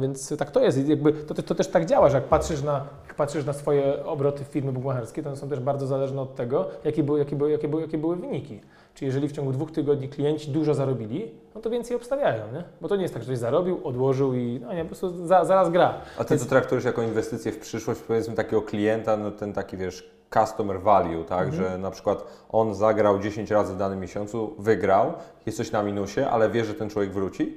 Więc 0.00 0.36
tak 0.36 0.50
to 0.50 0.60
jest. 0.60 0.88
Jakby 0.88 1.12
to, 1.12 1.34
to, 1.34 1.54
też 1.54 1.68
tak 1.68 1.86
działa, 1.86 2.08
że 2.08 2.16
jak 2.16 2.24
patrzysz 2.24 2.62
na, 2.62 2.84
patrzysz 3.16 3.44
na 3.44 3.52
swoje 3.52 4.04
obroty 4.04 4.44
w 4.44 4.46
firmy 4.46 4.72
bukmacherskie, 4.72 5.22
to 5.22 5.28
one 5.28 5.36
są 5.36 5.48
też 5.48 5.60
bardzo 5.60 5.86
zależne 5.86 6.20
od 6.20 6.34
tego, 6.34 6.68
jakie 6.84 7.02
były, 7.02 7.18
jakie, 7.18 7.36
były, 7.36 7.50
jakie, 7.50 7.68
były, 7.68 7.82
jakie 7.82 7.98
były 7.98 8.16
wyniki. 8.16 8.60
Czyli 8.94 9.06
jeżeli 9.06 9.28
w 9.28 9.32
ciągu 9.32 9.52
dwóch 9.52 9.72
tygodni 9.72 10.08
klienci 10.08 10.50
dużo 10.50 10.74
zarobili, 10.74 11.30
no 11.54 11.60
to 11.60 11.70
więcej 11.70 11.96
obstawiają, 11.96 12.42
nie? 12.52 12.64
Bo 12.80 12.88
to 12.88 12.96
nie 12.96 13.02
jest 13.02 13.14
tak, 13.14 13.22
że 13.22 13.26
ktoś 13.26 13.38
zarobił, 13.38 13.80
odłożył 13.84 14.34
i 14.34 14.60
no 14.62 14.74
nie, 14.74 14.82
po 14.82 14.86
prostu 14.88 15.26
za, 15.26 15.44
zaraz 15.44 15.70
gra. 15.70 15.94
A 16.18 16.24
ty 16.24 16.38
to 16.38 16.44
traktujesz 16.44 16.84
jako 16.84 17.02
inwestycję 17.02 17.52
w 17.52 17.58
przyszłość, 17.58 18.00
powiedzmy 18.00 18.34
takiego 18.34 18.62
klienta, 18.62 19.16
no 19.16 19.30
ten 19.30 19.52
taki 19.52 19.76
wiesz, 19.76 20.10
customer 20.34 20.80
value, 20.80 21.24
tak, 21.24 21.46
Mhm. 21.48 21.54
że 21.64 21.78
na 21.78 21.90
przykład 21.90 22.24
on 22.48 22.74
zagrał 22.74 23.18
10 23.18 23.50
razy 23.50 23.74
w 23.74 23.76
danym 23.76 24.00
miesiącu, 24.00 24.54
wygrał, 24.58 25.12
jest 25.46 25.58
coś 25.58 25.72
na 25.72 25.82
minusie, 25.82 26.20
ale 26.30 26.50
wie, 26.50 26.64
że 26.64 26.74
ten 26.74 26.90
człowiek 26.90 27.12
wróci? 27.12 27.56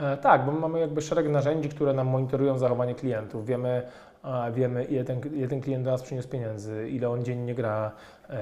E, 0.00 0.16
tak, 0.16 0.44
bo 0.44 0.52
mamy 0.52 0.80
jakby 0.80 1.02
szereg 1.02 1.28
narzędzi, 1.28 1.68
które 1.68 1.92
nam 1.92 2.06
monitorują 2.06 2.58
zachowanie 2.58 2.94
klientów. 2.94 3.46
Wiemy, 3.46 3.82
wiemy 4.52 4.84
ile, 4.84 5.04
ten, 5.04 5.20
ile 5.34 5.48
ten 5.48 5.60
klient 5.60 5.84
do 5.84 5.90
nas 5.90 6.02
przyniósł 6.02 6.28
pieniędzy, 6.28 6.88
ile 6.90 7.10
on 7.10 7.24
dziennie 7.24 7.54
gra. 7.54 7.92
E, 8.30 8.36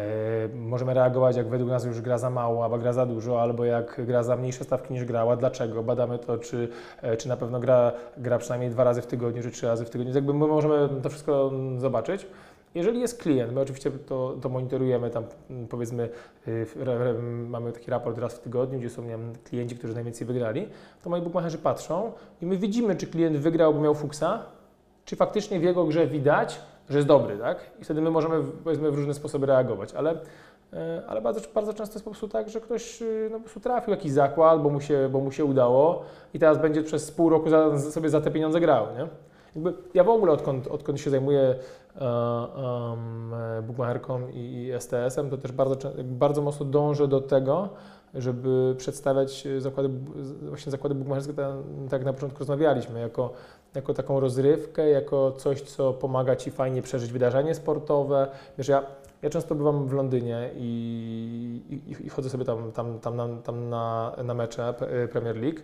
możemy 0.54 0.94
reagować, 0.94 1.36
jak 1.36 1.48
według 1.48 1.70
nas 1.70 1.84
już 1.84 2.00
gra 2.00 2.18
za 2.18 2.30
mało, 2.30 2.64
albo 2.64 2.78
gra 2.78 2.92
za 2.92 3.06
dużo, 3.06 3.42
albo 3.42 3.64
jak 3.64 4.06
gra 4.06 4.22
za 4.22 4.36
mniejsze 4.36 4.64
stawki 4.64 4.94
niż 4.94 5.04
grała. 5.04 5.36
Dlaczego? 5.36 5.82
Badamy 5.82 6.18
to, 6.18 6.38
czy, 6.38 6.68
e, 7.02 7.16
czy 7.16 7.28
na 7.28 7.36
pewno 7.36 7.60
gra, 7.60 7.92
gra 8.16 8.38
przynajmniej 8.38 8.70
dwa 8.70 8.84
razy 8.84 9.02
w 9.02 9.06
tygodniu, 9.06 9.42
czy 9.42 9.50
trzy 9.50 9.66
razy 9.66 9.84
w 9.84 9.90
tygodniu. 9.90 10.14
Jakby 10.14 10.34
my 10.34 10.46
możemy 10.46 10.88
to 11.02 11.08
wszystko 11.08 11.50
zobaczyć. 11.78 12.26
Jeżeli 12.74 13.00
jest 13.00 13.22
klient, 13.22 13.52
my 13.52 13.60
oczywiście 13.60 13.90
to, 13.90 14.36
to 14.42 14.48
monitorujemy, 14.48 15.10
tam 15.10 15.24
mm, 15.50 15.68
powiedzmy 15.68 16.08
y, 16.48 16.66
mamy 17.48 17.72
taki 17.72 17.90
raport 17.90 18.18
raz 18.18 18.34
w 18.34 18.38
tygodniu, 18.38 18.78
gdzie 18.78 18.90
są 18.90 19.06
wiem, 19.06 19.32
klienci, 19.44 19.76
którzy 19.76 19.94
najwięcej 19.94 20.26
wygrali, 20.26 20.68
to 21.02 21.10
moi 21.10 21.22
bookmacherzy 21.22 21.58
patrzą 21.58 22.12
i 22.42 22.46
my 22.46 22.56
widzimy, 22.56 22.96
czy 22.96 23.06
klient 23.06 23.36
wygrał, 23.36 23.74
bo 23.74 23.80
miał 23.80 23.94
fuksa, 23.94 24.42
czy 25.04 25.16
faktycznie 25.16 25.60
w 25.60 25.62
jego 25.62 25.84
grze 25.84 26.06
widać, 26.06 26.60
że 26.90 26.98
jest 26.98 27.08
dobry, 27.08 27.38
tak? 27.38 27.70
I 27.80 27.84
wtedy 27.84 28.00
my 28.00 28.10
możemy 28.10 28.44
powiedzmy 28.64 28.90
w 28.90 28.94
różne 28.94 29.14
sposoby 29.14 29.46
reagować, 29.46 29.94
ale, 29.94 30.18
e, 30.72 31.02
ale 31.08 31.20
bardzo, 31.20 31.40
bardzo 31.54 31.74
często 31.74 31.94
jest 31.94 32.04
po 32.04 32.10
prostu 32.10 32.28
tak, 32.28 32.48
że 32.48 32.60
ktoś 32.60 33.02
y, 33.02 33.28
no, 33.30 33.36
po 33.36 33.42
prostu 33.42 33.60
trafił 33.60 33.90
jakiś 33.90 34.12
zakład, 34.12 34.62
bo 34.62 34.70
mu, 34.70 34.80
się, 34.80 35.08
bo 35.12 35.20
mu 35.20 35.32
się 35.32 35.44
udało 35.44 36.02
i 36.34 36.38
teraz 36.38 36.58
będzie 36.58 36.82
przez 36.82 37.10
pół 37.10 37.28
roku 37.30 37.50
za, 37.50 37.80
sobie 37.80 38.10
za 38.10 38.20
te 38.20 38.30
pieniądze 38.30 38.60
grał, 38.60 38.86
nie? 38.98 39.29
Jakby 39.54 39.74
ja 39.94 40.04
w 40.04 40.08
ogóle 40.08 40.32
odkąd, 40.32 40.66
odkąd 40.66 41.00
się 41.00 41.10
zajmuję 41.10 41.54
e, 42.00 43.62
bookmacherką 43.62 44.28
i, 44.28 44.38
i 44.38 44.72
STS-em, 44.80 45.30
to 45.30 45.38
też 45.38 45.52
bardzo, 45.52 45.90
bardzo 46.04 46.42
mocno 46.42 46.66
dążę 46.66 47.08
do 47.08 47.20
tego, 47.20 47.68
żeby 48.14 48.74
przedstawiać 48.78 49.48
zakłady, 49.58 49.90
właśnie 50.48 50.70
zakłady 50.70 50.94
bookmacherskie, 50.94 51.32
tak, 51.32 51.54
tak 51.90 52.04
na 52.04 52.12
początku 52.12 52.38
rozmawialiśmy, 52.38 53.00
jako, 53.00 53.32
jako 53.74 53.94
taką 53.94 54.20
rozrywkę, 54.20 54.88
jako 54.88 55.32
coś, 55.32 55.62
co 55.62 55.92
pomaga 55.92 56.36
Ci 56.36 56.50
fajnie 56.50 56.82
przeżyć 56.82 57.12
wydarzenie 57.12 57.54
sportowe. 57.54 58.28
Wiesz, 58.58 58.68
ja, 58.68 58.82
ja 59.22 59.30
często 59.30 59.54
bywam 59.54 59.88
w 59.88 59.92
Londynie 59.92 60.50
i, 60.54 61.62
i, 61.70 62.06
i 62.06 62.08
chodzę 62.08 62.30
sobie 62.30 62.44
tam, 62.44 62.72
tam, 62.72 62.98
tam, 62.98 63.16
na, 63.16 63.28
tam 63.44 63.68
na, 63.68 64.16
na 64.24 64.34
mecze 64.34 64.74
Premier 65.12 65.36
League 65.36 65.60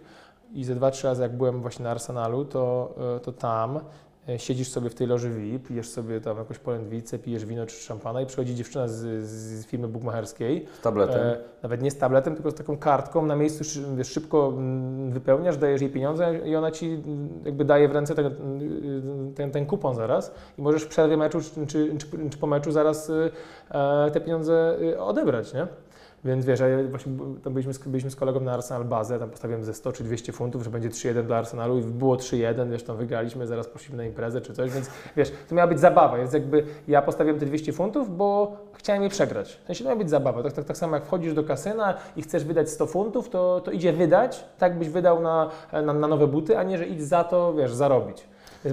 i 0.52 0.64
ze 0.64 0.74
dwa, 0.74 0.90
trzy 0.90 1.06
razy 1.06 1.22
jak 1.22 1.36
byłem 1.36 1.60
właśnie 1.60 1.84
na 1.84 1.90
Arsenalu, 1.90 2.44
to, 2.44 2.94
e, 3.16 3.20
to 3.20 3.32
tam 3.32 3.80
e, 4.28 4.38
siedzisz 4.38 4.68
sobie 4.68 4.90
w 4.90 4.94
tej 4.94 5.06
loży 5.06 5.30
VIP, 5.30 5.68
pijesz 5.68 5.88
sobie 5.88 6.20
tam 6.20 6.38
jakąś 6.38 6.58
polędwicę, 6.58 7.18
pijesz 7.18 7.44
wino 7.46 7.66
czy 7.66 7.76
szampana 7.76 8.20
i 8.20 8.26
przychodzi 8.26 8.54
dziewczyna 8.54 8.88
z, 8.88 8.94
z 9.24 9.66
firmy 9.66 9.88
bookmacherskiej, 9.88 10.66
Z 10.78 10.80
tabletem. 10.82 11.20
e, 11.20 11.36
nawet 11.62 11.82
nie 11.82 11.90
z 11.90 11.98
tabletem, 11.98 12.34
tylko 12.34 12.50
z 12.50 12.54
taką 12.54 12.76
kartką, 12.78 13.26
na 13.26 13.36
miejscu 13.36 13.80
wiesz, 13.96 14.08
szybko 14.08 14.52
wypełniasz, 15.08 15.56
dajesz 15.56 15.80
jej 15.80 15.90
pieniądze 15.90 16.38
i 16.44 16.56
ona 16.56 16.70
ci 16.70 17.02
jakby 17.44 17.64
daje 17.64 17.88
w 17.88 17.92
ręce 17.92 18.14
mm, 18.14 19.34
ten, 19.34 19.50
ten 19.50 19.66
kupon 19.66 19.94
zaraz 19.94 20.34
i 20.58 20.62
możesz 20.62 20.82
w 20.82 20.88
przerwie 20.88 21.16
meczu 21.16 21.40
czy, 21.40 21.66
czy, 21.66 21.96
czy, 21.98 22.30
czy 22.30 22.38
po 22.38 22.46
meczu 22.46 22.72
zaraz 22.72 23.10
e, 23.70 24.10
te 24.10 24.20
pieniądze 24.20 24.76
y, 24.82 25.00
odebrać, 25.00 25.54
nie? 25.54 25.66
Więc 26.26 26.44
wiesz, 26.44 26.60
ja 26.60 26.66
właśnie 26.90 27.12
tam 27.44 27.52
byliśmy, 27.52 27.74
z- 27.74 27.78
byliśmy 27.78 28.10
z 28.10 28.16
kolegą 28.16 28.40
na 28.40 28.52
Arsenal 28.52 28.84
bazę, 28.84 29.18
tam 29.18 29.30
postawiłem 29.30 29.64
ze 29.64 29.74
100 29.74 29.92
czy 29.92 30.04
200 30.04 30.32
funtów, 30.32 30.62
że 30.64 30.70
będzie 30.70 30.88
3-1 30.90 31.26
do 31.26 31.36
Arsenalu 31.36 31.78
i 31.78 31.82
było 31.82 32.16
3-1, 32.16 32.70
wiesz, 32.70 32.82
tam 32.82 32.96
wygraliśmy, 32.96 33.46
zaraz 33.46 33.66
poszliśmy 33.68 33.96
na 33.96 34.04
imprezę 34.04 34.40
czy 34.40 34.52
coś, 34.52 34.70
więc 34.70 34.90
wiesz, 35.16 35.32
to 35.48 35.54
miała 35.54 35.66
być 35.68 35.80
zabawa, 35.80 36.16
więc 36.16 36.32
jakby 36.32 36.64
ja 36.88 37.02
postawiłem 37.02 37.38
te 37.40 37.46
200 37.46 37.72
funtów, 37.72 38.16
bo 38.16 38.56
chciałem 38.72 39.02
je 39.02 39.08
przegrać. 39.08 39.60
W 39.62 39.66
sensie 39.66 39.84
to 39.84 39.90
miała 39.90 39.98
być 39.98 40.10
zabawa, 40.10 40.42
tak, 40.42 40.52
tak, 40.52 40.64
tak 40.64 40.76
samo 40.76 40.96
jak 40.96 41.04
wchodzisz 41.06 41.34
do 41.34 41.44
kasyna 41.44 41.94
i 42.16 42.22
chcesz 42.22 42.44
wydać 42.44 42.70
100 42.70 42.86
funtów, 42.86 43.28
to, 43.28 43.60
to 43.64 43.70
idzie 43.70 43.92
wydać, 43.92 44.44
tak 44.58 44.78
byś 44.78 44.88
wydał 44.88 45.22
na, 45.22 45.50
na, 45.72 45.92
na 45.92 46.08
nowe 46.08 46.26
buty, 46.26 46.58
a 46.58 46.62
nie, 46.62 46.78
że 46.78 46.86
idź 46.86 47.02
za 47.02 47.24
to, 47.24 47.54
wiesz, 47.54 47.72
zarobić. 47.72 48.24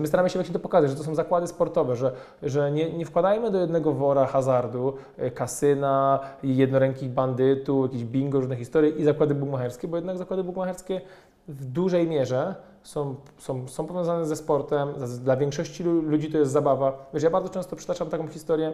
My 0.01 0.07
staramy 0.07 0.29
się 0.29 0.39
właśnie 0.39 0.53
to 0.53 0.59
pokazać, 0.59 0.89
że 0.91 0.97
to 0.97 1.03
są 1.03 1.15
zakłady 1.15 1.47
sportowe, 1.47 1.95
że, 1.95 2.11
że 2.43 2.71
nie, 2.71 2.93
nie 2.93 3.05
wkładajmy 3.05 3.51
do 3.51 3.59
jednego 3.59 3.93
wora 3.93 4.25
hazardu, 4.25 4.93
y, 5.19 5.31
kasyna, 5.31 6.19
jednorękich 6.43 7.09
bandytów, 7.09 7.85
jakieś 7.85 8.05
bingo, 8.05 8.39
różne 8.39 8.55
historie 8.55 8.89
i 8.89 9.03
zakłady 9.03 9.35
bukmacherskie, 9.35 9.87
bo 9.87 9.97
jednak 9.97 10.17
zakłady 10.17 10.43
bukmacherskie 10.43 11.01
w 11.47 11.65
dużej 11.65 12.07
mierze 12.07 12.55
są, 12.83 13.15
są, 13.37 13.67
są 13.67 13.85
powiązane 13.85 14.25
ze 14.25 14.35
sportem, 14.35 14.89
dla 15.23 15.37
większości 15.37 15.83
lu- 15.83 16.01
ludzi 16.01 16.31
to 16.31 16.37
jest 16.37 16.51
zabawa. 16.51 17.05
Wiesz, 17.13 17.23
ja 17.23 17.29
bardzo 17.29 17.49
często 17.49 17.75
przytaczam 17.75 18.09
taką 18.09 18.27
historię, 18.27 18.73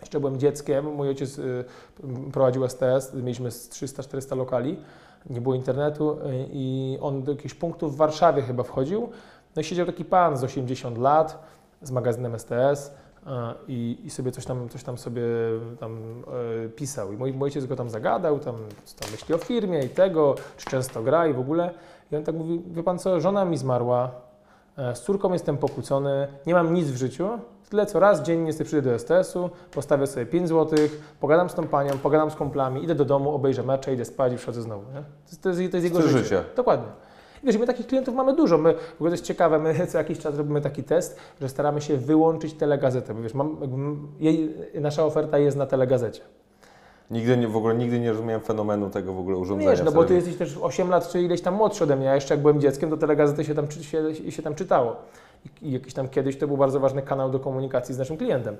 jeszcze 0.00 0.20
byłem 0.20 0.38
dzieckiem, 0.38 0.94
mój 0.94 1.08
ojciec 1.08 1.38
y, 1.38 1.64
prowadził 2.32 2.68
STS, 2.68 3.14
mieliśmy 3.14 3.50
z 3.50 3.70
300-400 3.70 4.36
lokali, 4.36 4.76
nie 5.30 5.40
było 5.40 5.54
internetu 5.54 6.10
y, 6.12 6.16
i 6.52 6.98
on 7.00 7.22
do 7.22 7.32
jakichś 7.32 7.54
punktów 7.54 7.94
w 7.94 7.96
Warszawie 7.96 8.42
chyba 8.42 8.62
wchodził, 8.62 9.08
no 9.56 9.62
i 9.62 9.64
siedział 9.64 9.86
taki 9.86 10.04
pan 10.04 10.36
z 10.36 10.44
80 10.44 10.98
lat 10.98 11.42
z 11.82 11.90
magazynem 11.90 12.38
STS 12.38 12.94
a, 13.26 13.54
i, 13.68 13.98
i 14.04 14.10
sobie 14.10 14.32
coś 14.32 14.44
tam, 14.44 14.68
coś 14.68 14.82
tam 14.82 14.98
sobie 14.98 15.22
tam 15.80 15.98
e, 16.64 16.68
pisał. 16.68 17.12
I 17.12 17.16
mój, 17.16 17.32
mój 17.32 17.46
ojciec 17.46 17.66
go 17.66 17.76
tam 17.76 17.90
zagadał, 17.90 18.38
tam, 18.38 18.56
co 18.84 19.04
tam 19.04 19.10
myśli 19.10 19.34
o 19.34 19.38
firmie 19.38 19.84
i 19.84 19.88
tego, 19.88 20.34
czy 20.56 20.70
często 20.70 21.02
gra 21.02 21.26
i 21.26 21.32
w 21.32 21.40
ogóle. 21.40 21.74
I 22.12 22.16
on 22.16 22.24
tak 22.24 22.34
mówi, 22.34 22.62
wie 22.66 22.82
pan 22.82 22.98
co, 22.98 23.20
żona 23.20 23.44
mi 23.44 23.58
zmarła, 23.58 24.10
e, 24.76 24.96
z 24.96 25.02
córką 25.02 25.32
jestem 25.32 25.58
pokłócony, 25.58 26.28
nie 26.46 26.54
mam 26.54 26.74
nic 26.74 26.88
w 26.88 26.96
życiu, 26.96 27.28
tyle 27.72 27.86
co 27.86 28.00
raz 28.00 28.22
dziennie 28.22 28.52
sobie 28.52 28.64
przyjdę 28.64 28.90
do 28.90 28.98
STS-u, 28.98 29.50
postawię 29.70 30.06
sobie 30.06 30.26
5 30.26 30.48
zł, 30.48 30.78
pogadam 31.20 31.50
z 31.50 31.54
tą 31.54 31.68
panią, 31.68 31.98
pogadam 31.98 32.30
z 32.30 32.34
kumplami, 32.34 32.84
idę 32.84 32.94
do 32.94 33.04
domu, 33.04 33.34
obejrzę 33.34 33.62
mecze, 33.62 33.94
idę 33.94 34.04
spać 34.04 34.32
i 34.32 34.36
przychodzę 34.36 34.62
znowu. 34.62 34.82
Nie? 34.92 35.02
To, 35.42 35.48
jest, 35.48 35.72
to, 35.72 35.76
jest, 35.76 35.84
jego 35.84 36.02
życie. 36.02 36.18
życia. 36.18 36.44
Dokładnie. 36.56 36.88
Wiesz, 37.44 37.58
my 37.58 37.66
takich 37.66 37.86
klientów 37.86 38.14
mamy 38.14 38.36
dużo. 38.36 38.58
My, 38.58 38.74
w 38.74 38.94
ogóle 38.94 39.10
to 39.10 39.14
jest 39.14 39.24
ciekawe, 39.24 39.58
my 39.58 39.86
co 39.86 39.98
jakiś 39.98 40.18
czas 40.18 40.36
robimy 40.36 40.60
taki 40.60 40.82
test, 40.82 41.16
że 41.40 41.48
staramy 41.48 41.80
się 41.80 41.96
wyłączyć 41.96 42.54
telegazetę, 42.54 43.14
bo 43.14 43.22
wiesz, 43.22 43.34
mam, 43.34 43.56
jej, 44.20 44.54
nasza 44.74 45.04
oferta 45.04 45.38
jest 45.38 45.56
na 45.56 45.66
telegazecie. 45.66 46.20
Nigdy 47.10 47.36
nie, 47.36 47.48
w 47.48 47.56
ogóle 47.56 47.74
nigdy 47.74 48.00
nie 48.00 48.10
rozumiałem 48.10 48.40
fenomenu 48.40 48.90
tego 48.90 49.12
w 49.12 49.18
ogóle 49.18 49.36
urządzenia. 49.36 49.70
Wiesz, 49.70 49.82
no 49.84 49.92
bo 49.92 50.04
ty 50.04 50.14
jesteś 50.14 50.36
też 50.36 50.58
8 50.62 50.88
lat 50.88 51.08
czy 51.08 51.22
ileś 51.22 51.40
tam 51.40 51.54
młodszy 51.54 51.84
ode 51.84 51.96
mnie, 51.96 52.10
a 52.10 52.14
jeszcze 52.14 52.34
jak 52.34 52.40
byłem 52.40 52.60
dzieckiem, 52.60 52.90
to 52.90 52.96
telegazety 52.96 53.44
się 53.44 53.54
tam, 53.54 53.70
się, 53.70 54.32
się 54.32 54.42
tam 54.42 54.54
czytało. 54.54 54.96
I, 55.44 55.68
I 55.68 55.72
jakiś 55.72 55.94
tam 55.94 56.08
kiedyś 56.08 56.38
to 56.38 56.46
był 56.46 56.56
bardzo 56.56 56.80
ważny 56.80 57.02
kanał 57.02 57.30
do 57.30 57.40
komunikacji 57.40 57.94
z 57.94 57.98
naszym 57.98 58.16
klientem. 58.16 58.56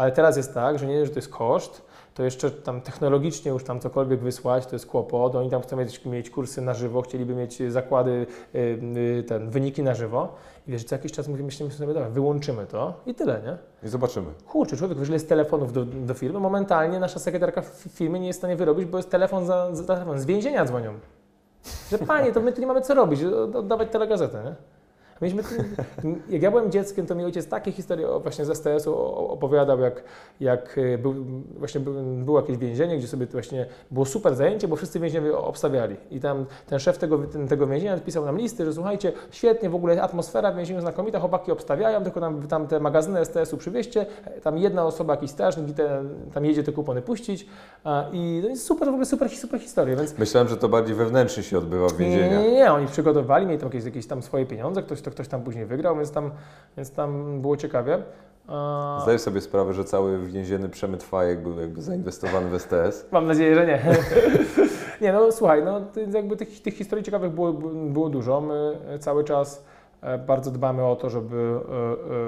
Ale 0.00 0.12
teraz 0.12 0.36
jest 0.36 0.54
tak, 0.54 0.78
że 0.78 0.86
nie, 0.86 0.98
dość, 0.98 1.08
że 1.10 1.14
to 1.14 1.18
jest 1.18 1.28
koszt, 1.32 1.82
to 2.14 2.22
jeszcze 2.22 2.50
tam 2.50 2.80
technologicznie 2.80 3.50
już 3.50 3.64
tam 3.64 3.80
cokolwiek 3.80 4.20
wysłać, 4.20 4.66
to 4.66 4.74
jest 4.74 4.86
kłopot. 4.86 5.34
Oni 5.34 5.50
tam 5.50 5.62
chcą 5.62 5.76
mieć, 5.76 6.04
mieć 6.04 6.30
kursy 6.30 6.60
na 6.62 6.74
żywo, 6.74 7.02
chcieliby 7.02 7.34
mieć 7.34 7.62
zakłady, 7.72 8.26
y, 8.54 8.58
y, 8.58 9.24
ten, 9.28 9.50
wyniki 9.50 9.82
na 9.82 9.94
żywo. 9.94 10.34
I 10.68 10.70
wiesz, 10.72 10.84
co 10.84 10.94
jakiś 10.94 11.12
czas 11.12 11.28
mówimy, 11.28 11.46
myślimy 11.46 11.70
sobie, 11.72 11.94
dobra, 11.94 12.08
wyłączymy 12.10 12.66
to 12.66 12.94
i 13.06 13.14
tyle, 13.14 13.40
nie? 13.44 13.56
I 13.86 13.88
zobaczymy. 13.88 14.26
Kurczę, 14.48 14.76
człowiek, 14.76 14.98
ile 14.98 15.12
jest 15.12 15.28
telefonów 15.28 15.72
do, 15.72 15.84
do 15.84 16.14
firmy, 16.14 16.40
momentalnie 16.40 17.00
nasza 17.00 17.18
sekretarka 17.18 17.62
w 17.62 17.84
firmie 17.90 18.20
nie 18.20 18.26
jest 18.26 18.38
w 18.38 18.40
stanie 18.40 18.56
wyrobić, 18.56 18.84
bo 18.86 18.96
jest 18.98 19.10
telefon 19.10 19.46
za, 19.46 19.74
za 19.74 19.84
telefon, 19.84 20.18
z 20.20 20.24
więzienia 20.26 20.64
dzwonią. 20.64 20.92
Że 21.90 21.98
panie, 21.98 22.32
to 22.32 22.40
my 22.40 22.52
tu 22.52 22.60
nie 22.60 22.66
mamy 22.66 22.80
co 22.80 22.94
robić, 22.94 23.24
od- 23.24 23.56
oddawać 23.56 23.88
telegazetę, 23.90 24.42
nie? 24.44 24.54
Mieliśmy, 25.20 25.42
jak 26.28 26.42
ja 26.42 26.50
byłem 26.50 26.70
dzieckiem, 26.70 27.06
to 27.06 27.14
mi 27.14 27.24
ojciec 27.24 27.48
takie 27.48 27.72
historie 27.72 28.06
właśnie 28.22 28.44
z 28.44 28.50
STS-u 28.50 28.94
opowiadał, 29.14 29.80
jak, 29.80 30.04
jak 30.40 30.78
y, 30.78 30.98
był, 30.98 31.14
właśnie 31.58 31.80
był, 31.80 31.94
było 32.02 32.40
jakieś 32.40 32.56
więzienie, 32.56 32.98
gdzie 32.98 33.08
sobie 33.08 33.26
właśnie 33.26 33.66
było 33.90 34.06
super 34.06 34.34
zajęcie, 34.34 34.68
bo 34.68 34.76
wszyscy 34.76 35.00
więźniowie 35.00 35.38
obstawiali. 35.38 35.96
I 36.10 36.20
tam 36.20 36.46
ten 36.66 36.78
szef 36.78 36.98
tego, 36.98 37.18
ten, 37.18 37.48
tego 37.48 37.66
więzienia 37.66 37.98
pisał 37.98 38.24
nam 38.24 38.38
listy, 38.38 38.64
że 38.64 38.72
słuchajcie, 38.72 39.12
świetnie, 39.30 39.70
w 39.70 39.74
ogóle 39.74 40.02
atmosfera 40.02 40.52
w 40.52 40.56
więzieniu 40.56 40.80
znakomita, 40.80 41.20
chłopaki 41.20 41.52
obstawiają, 41.52 42.02
tylko 42.02 42.20
tam, 42.20 42.48
tam 42.48 42.66
te 42.66 42.80
magazyny 42.80 43.24
STS-u 43.24 43.56
przywieźcie, 43.56 44.06
tam 44.42 44.58
jedna 44.58 44.84
osoba, 44.86 45.14
jakiś 45.14 45.30
strażnik 45.30 45.76
te, 45.76 46.04
tam 46.34 46.44
jedzie 46.44 46.62
te 46.62 46.72
kupony 46.72 47.02
puścić 47.02 47.46
i 48.12 48.40
to 48.42 48.48
jest 48.48 48.66
super, 48.66 48.86
w 48.86 48.90
ogóle 48.90 49.06
super, 49.06 49.30
super 49.30 49.60
historia, 49.60 49.96
więc 49.96 50.18
Myślałem, 50.18 50.48
że 50.48 50.56
to 50.56 50.68
bardziej 50.68 50.94
wewnętrznie 50.94 51.42
się 51.42 51.58
odbywa 51.58 51.88
w 51.88 51.92
nie, 51.92 52.06
więzieniach. 52.06 52.42
nie, 52.42 52.52
nie, 52.52 52.72
oni 52.72 52.86
przygotowali, 52.86 53.46
mieli 53.46 53.58
tam 53.58 53.68
jakieś, 53.68 53.84
jakieś 53.84 54.06
tam 54.06 54.22
swoje 54.22 54.46
pieniądze, 54.46 54.82
ktoś, 54.82 55.00
to 55.00 55.09
ktoś 55.10 55.28
tam 55.28 55.42
później 55.42 55.66
wygrał, 55.66 55.96
więc 55.96 56.12
tam, 56.12 56.30
więc 56.76 56.90
tam 56.90 57.40
było 57.40 57.56
ciekawie. 57.56 58.02
A, 58.48 58.98
Zdajesz 59.02 59.20
sobie 59.20 59.40
sprawę, 59.40 59.74
że 59.74 59.84
cały 59.84 60.26
więzienny 60.26 60.68
przemyt 60.68 61.02
fajek 61.02 61.42
był 61.42 61.60
jakby 61.60 61.82
zainwestowany 61.82 62.58
w 62.58 62.62
STS. 62.62 63.06
Mam 63.12 63.26
nadzieję, 63.26 63.54
że 63.54 63.66
nie. 63.66 63.80
nie, 65.02 65.12
no 65.12 65.32
słuchaj, 65.32 65.64
no 65.64 65.80
to 65.80 66.00
jakby 66.00 66.36
tych, 66.36 66.62
tych 66.62 66.74
historii 66.74 67.04
ciekawych 67.04 67.32
było, 67.32 67.52
było 67.88 68.08
dużo. 68.08 68.40
My 68.40 68.78
cały 68.98 69.24
czas 69.24 69.64
bardzo 70.26 70.50
dbamy 70.50 70.84
o 70.84 70.96
to, 70.96 71.10
żeby, 71.10 71.60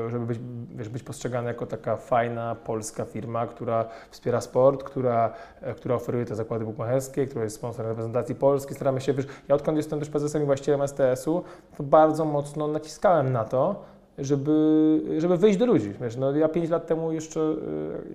e, 0.04 0.06
e, 0.06 0.11
żeby 0.11 0.26
być, 0.26 0.38
wiesz, 0.74 0.88
być 0.88 1.02
postrzegane 1.02 1.48
jako 1.48 1.66
taka 1.66 1.96
fajna 1.96 2.54
polska 2.54 3.04
firma, 3.04 3.46
która 3.46 3.85
wspiera 4.11 4.40
sport, 4.40 4.82
która, 4.82 5.32
e, 5.61 5.74
która 5.74 5.94
oferuje 5.94 6.24
te 6.24 6.35
zakłady 6.35 6.64
bukmacherskie, 6.64 7.26
która 7.26 7.44
jest 7.44 7.56
sponsorem 7.56 7.90
reprezentacji 7.90 8.35
Polski. 8.35 8.74
Staramy 8.74 9.00
się, 9.00 9.12
wiesz, 9.12 9.26
ja 9.48 9.54
odkąd 9.54 9.76
jestem 9.76 9.98
też 9.98 10.08
prezesem 10.08 10.42
i 10.42 10.46
właścicielem 10.46 10.88
STS-u, 10.88 11.42
to 11.76 11.82
bardzo 11.82 12.24
mocno 12.24 12.68
naciskałem 12.68 13.32
na 13.32 13.44
to, 13.44 13.82
żeby, 14.18 15.00
żeby 15.18 15.37
wyjść 15.37 15.58
do 15.58 15.66
ludzi. 15.66 15.92
Wiesz, 16.00 16.16
no 16.16 16.37
ja 16.37 16.48
5 16.48 16.70
lat 16.70 16.87
temu 16.87 17.12
jeszcze, 17.12 17.40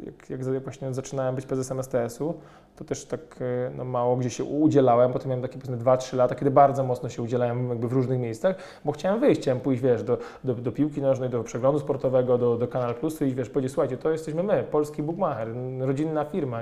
jak, 0.06 0.30
jak 0.30 0.64
właśnie 0.64 0.94
zaczynałem 0.94 1.36
być 1.36 1.46
prezesem 1.46 1.84
STS-u, 1.84 2.34
to 2.78 2.86
też 2.86 3.06
tak 3.06 3.42
y, 3.42 3.72
no, 3.78 3.86
mało 3.86 4.16
gdzie 4.16 4.30
się 4.30 4.44
udzielałem, 4.44 5.14
potem 5.14 5.30
miałem 5.30 5.42
takie 5.42 5.60
powiedzmy 5.60 5.78
2-3 5.78 6.18
lata, 6.18 6.36
kiedy 6.36 6.52
bardzo 6.52 6.84
mocno 6.84 7.10
się 7.10 7.22
udzielałem 7.22 7.70
jakby 7.70 7.88
w 7.88 7.94
różnych 7.94 8.20
miejscach, 8.20 8.56
bo 8.86 8.92
chciałem 8.92 9.20
wyjść, 9.20 9.42
chciałem 9.42 9.60
pójść, 9.60 9.82
wiesz, 9.82 10.04
do, 10.04 10.18
do, 10.44 10.54
do 10.54 10.72
piłki 10.72 11.02
nożnej, 11.02 11.30
do 11.30 11.44
przeglądu 11.44 11.80
sportowego, 11.80 12.38
do, 12.38 12.58
do 12.58 12.68
Kanal 12.68 12.96
Plusu 12.96 13.26
i 13.26 13.36
wiesz, 13.36 13.50
powiedzieć, 13.50 13.72
słuchajcie, 13.72 13.98
to 13.98 14.12
jesteśmy 14.12 14.44
my, 14.44 14.64
polski 14.72 15.04
bookmacher, 15.04 15.48
rodzinna 15.80 16.26
firma, 16.26 16.60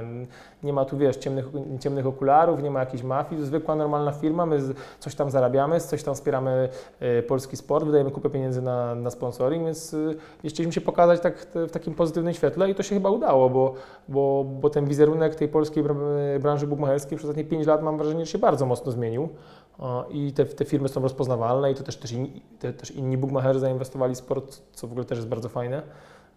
nie 0.64 0.74
ma 0.74 0.86
tu, 0.86 0.98
wiesz, 0.98 1.18
ciemnych, 1.18 1.46
ciemnych 1.80 2.08
okularów, 2.08 2.64
nie 2.64 2.72
ma 2.72 2.80
jakiejś 2.80 3.04
mafii, 3.04 3.46
zwykła, 3.46 3.76
normalna 3.76 4.12
firma, 4.12 4.46
my 4.46 4.60
coś 5.00 5.16
tam 5.16 5.30
zarabiamy, 5.30 5.80
coś 5.80 6.04
tam 6.04 6.16
wspieramy 6.16 6.70
e, 7.00 7.24
polski 7.24 7.58
sport, 7.58 7.86
wydajemy 7.86 8.12
kupę 8.12 8.30
pieniędzy 8.30 8.62
na, 8.62 8.96
na 8.96 9.10
sponsoring, 9.10 9.66
więc 9.66 9.94
y, 9.94 10.16
chcieliśmy 10.46 10.74
się 10.74 10.82
pokazać 10.82 11.20
tak, 11.20 11.48
w 11.56 11.72
takim 11.72 11.94
pozytywnym 11.94 12.34
świetle 12.34 12.70
i 12.70 12.76
to 12.76 12.84
się 12.84 12.96
chyba 12.96 13.10
udało, 13.10 13.50
bo, 13.50 13.74
bo, 14.08 14.46
bo 14.62 14.70
ten 14.70 14.86
wizerunek 14.86 15.36
tej 15.36 15.48
polskiej 15.48 15.84
branży 16.40 16.68
bukmacherskiej 16.68 17.18
przez 17.18 17.30
ostatnie 17.30 17.44
5 17.44 17.68
lat 17.68 17.84
mam 17.84 17.98
wrażenie, 17.98 18.26
że 18.26 18.32
się 18.32 18.38
bardzo 18.38 18.66
mocno 18.66 18.92
zmienił. 18.92 19.30
I 20.10 20.34
te, 20.34 20.46
te 20.46 20.66
firmy 20.66 20.90
są 20.90 21.02
rozpoznawalne 21.02 21.72
i 21.72 21.76
to 21.76 21.84
też, 21.84 21.98
też, 21.98 22.12
inni, 22.12 22.42
te, 22.60 22.74
też 22.74 22.92
inni 22.92 23.18
bukmacherzy 23.18 23.60
zainwestowali 23.60 24.16
w 24.16 24.18
sport, 24.18 24.62
co 24.74 24.88
w 24.88 24.92
ogóle 24.92 25.06
też 25.06 25.18
jest 25.18 25.28
bardzo 25.28 25.50
fajne, 25.50 25.82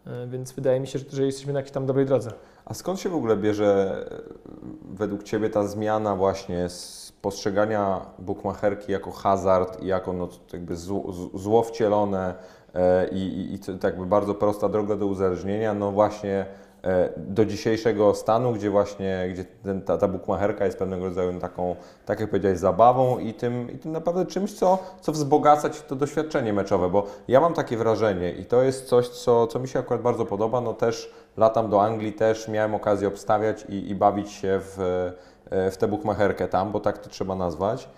E, 0.08 0.26
więc 0.26 0.52
wydaje 0.52 0.80
mi 0.80 0.86
się, 0.86 0.98
że, 0.98 1.04
że 1.10 1.26
jesteśmy 1.26 1.52
na 1.52 1.58
jakiejś 1.58 1.72
tam 1.72 1.86
dobrej 1.86 2.06
drodze. 2.06 2.30
A 2.64 2.74
skąd 2.74 3.00
się 3.00 3.08
w 3.08 3.14
ogóle 3.14 3.36
bierze 3.36 4.06
e, 4.10 4.20
według 4.90 5.22
Ciebie 5.22 5.50
ta 5.50 5.66
zmiana 5.66 6.16
właśnie 6.16 6.68
z 6.68 7.12
postrzegania 7.22 8.06
bukmacherki 8.18 8.92
jako 8.92 9.10
hazard 9.10 9.82
i 9.82 9.86
jako 9.86 10.12
no, 10.12 10.28
jakby 10.52 10.76
zło, 10.76 11.12
zło 11.34 11.62
wcielone 11.62 12.34
e, 12.74 13.08
i, 13.08 13.18
i, 13.18 13.54
i 13.54 13.78
tak 13.78 14.04
bardzo 14.04 14.34
prosta 14.34 14.68
droga 14.68 14.96
do 14.96 15.06
uzależnienia, 15.06 15.74
no 15.74 15.92
właśnie 15.92 16.34
e, 16.40 16.46
do 17.16 17.44
dzisiejszego 17.44 18.14
stanu, 18.14 18.52
gdzie 18.52 18.70
właśnie 18.70 19.28
gdzie 19.32 19.44
ten, 19.44 19.82
ta, 19.82 19.98
ta 19.98 20.08
bukmacherka 20.08 20.64
jest 20.64 20.78
pewnego 20.78 21.04
rodzaju 21.04 21.40
taką, 21.40 21.76
tak 22.06 22.20
jak 22.20 22.30
powiedziałeś, 22.30 22.58
zabawą 22.58 23.18
i 23.18 23.34
tym, 23.34 23.70
i 23.70 23.78
tym 23.78 23.92
naprawdę 23.92 24.26
czymś, 24.26 24.52
co, 24.52 24.78
co 25.00 25.12
wzbogaca 25.12 25.70
Ci 25.70 25.82
to 25.82 25.96
doświadczenie 25.96 26.52
meczowe, 26.52 26.90
bo 26.90 27.06
ja 27.28 27.40
mam 27.40 27.54
takie 27.54 27.76
wrażenie 27.76 28.32
i 28.32 28.44
to 28.44 28.62
jest 28.62 28.86
coś, 28.86 29.08
co, 29.08 29.46
co 29.46 29.58
mi 29.58 29.68
się 29.68 29.78
akurat 29.78 30.02
bardzo 30.02 30.26
podoba, 30.26 30.60
no 30.60 30.74
też 30.74 31.12
latam 31.36 31.70
do 31.70 31.82
Anglii, 31.82 32.12
też 32.12 32.48
miałem 32.48 32.74
okazję 32.74 33.08
obstawiać 33.08 33.64
i, 33.68 33.90
i 33.90 33.94
bawić 33.94 34.30
się 34.30 34.60
w, 34.60 34.78
e, 35.50 35.70
w 35.70 35.76
tę 35.76 35.88
bukmacherkę 35.88 36.48
tam, 36.48 36.72
bo 36.72 36.80
tak 36.80 36.98
to 36.98 37.10
trzeba 37.10 37.34
nazwać. 37.34 37.88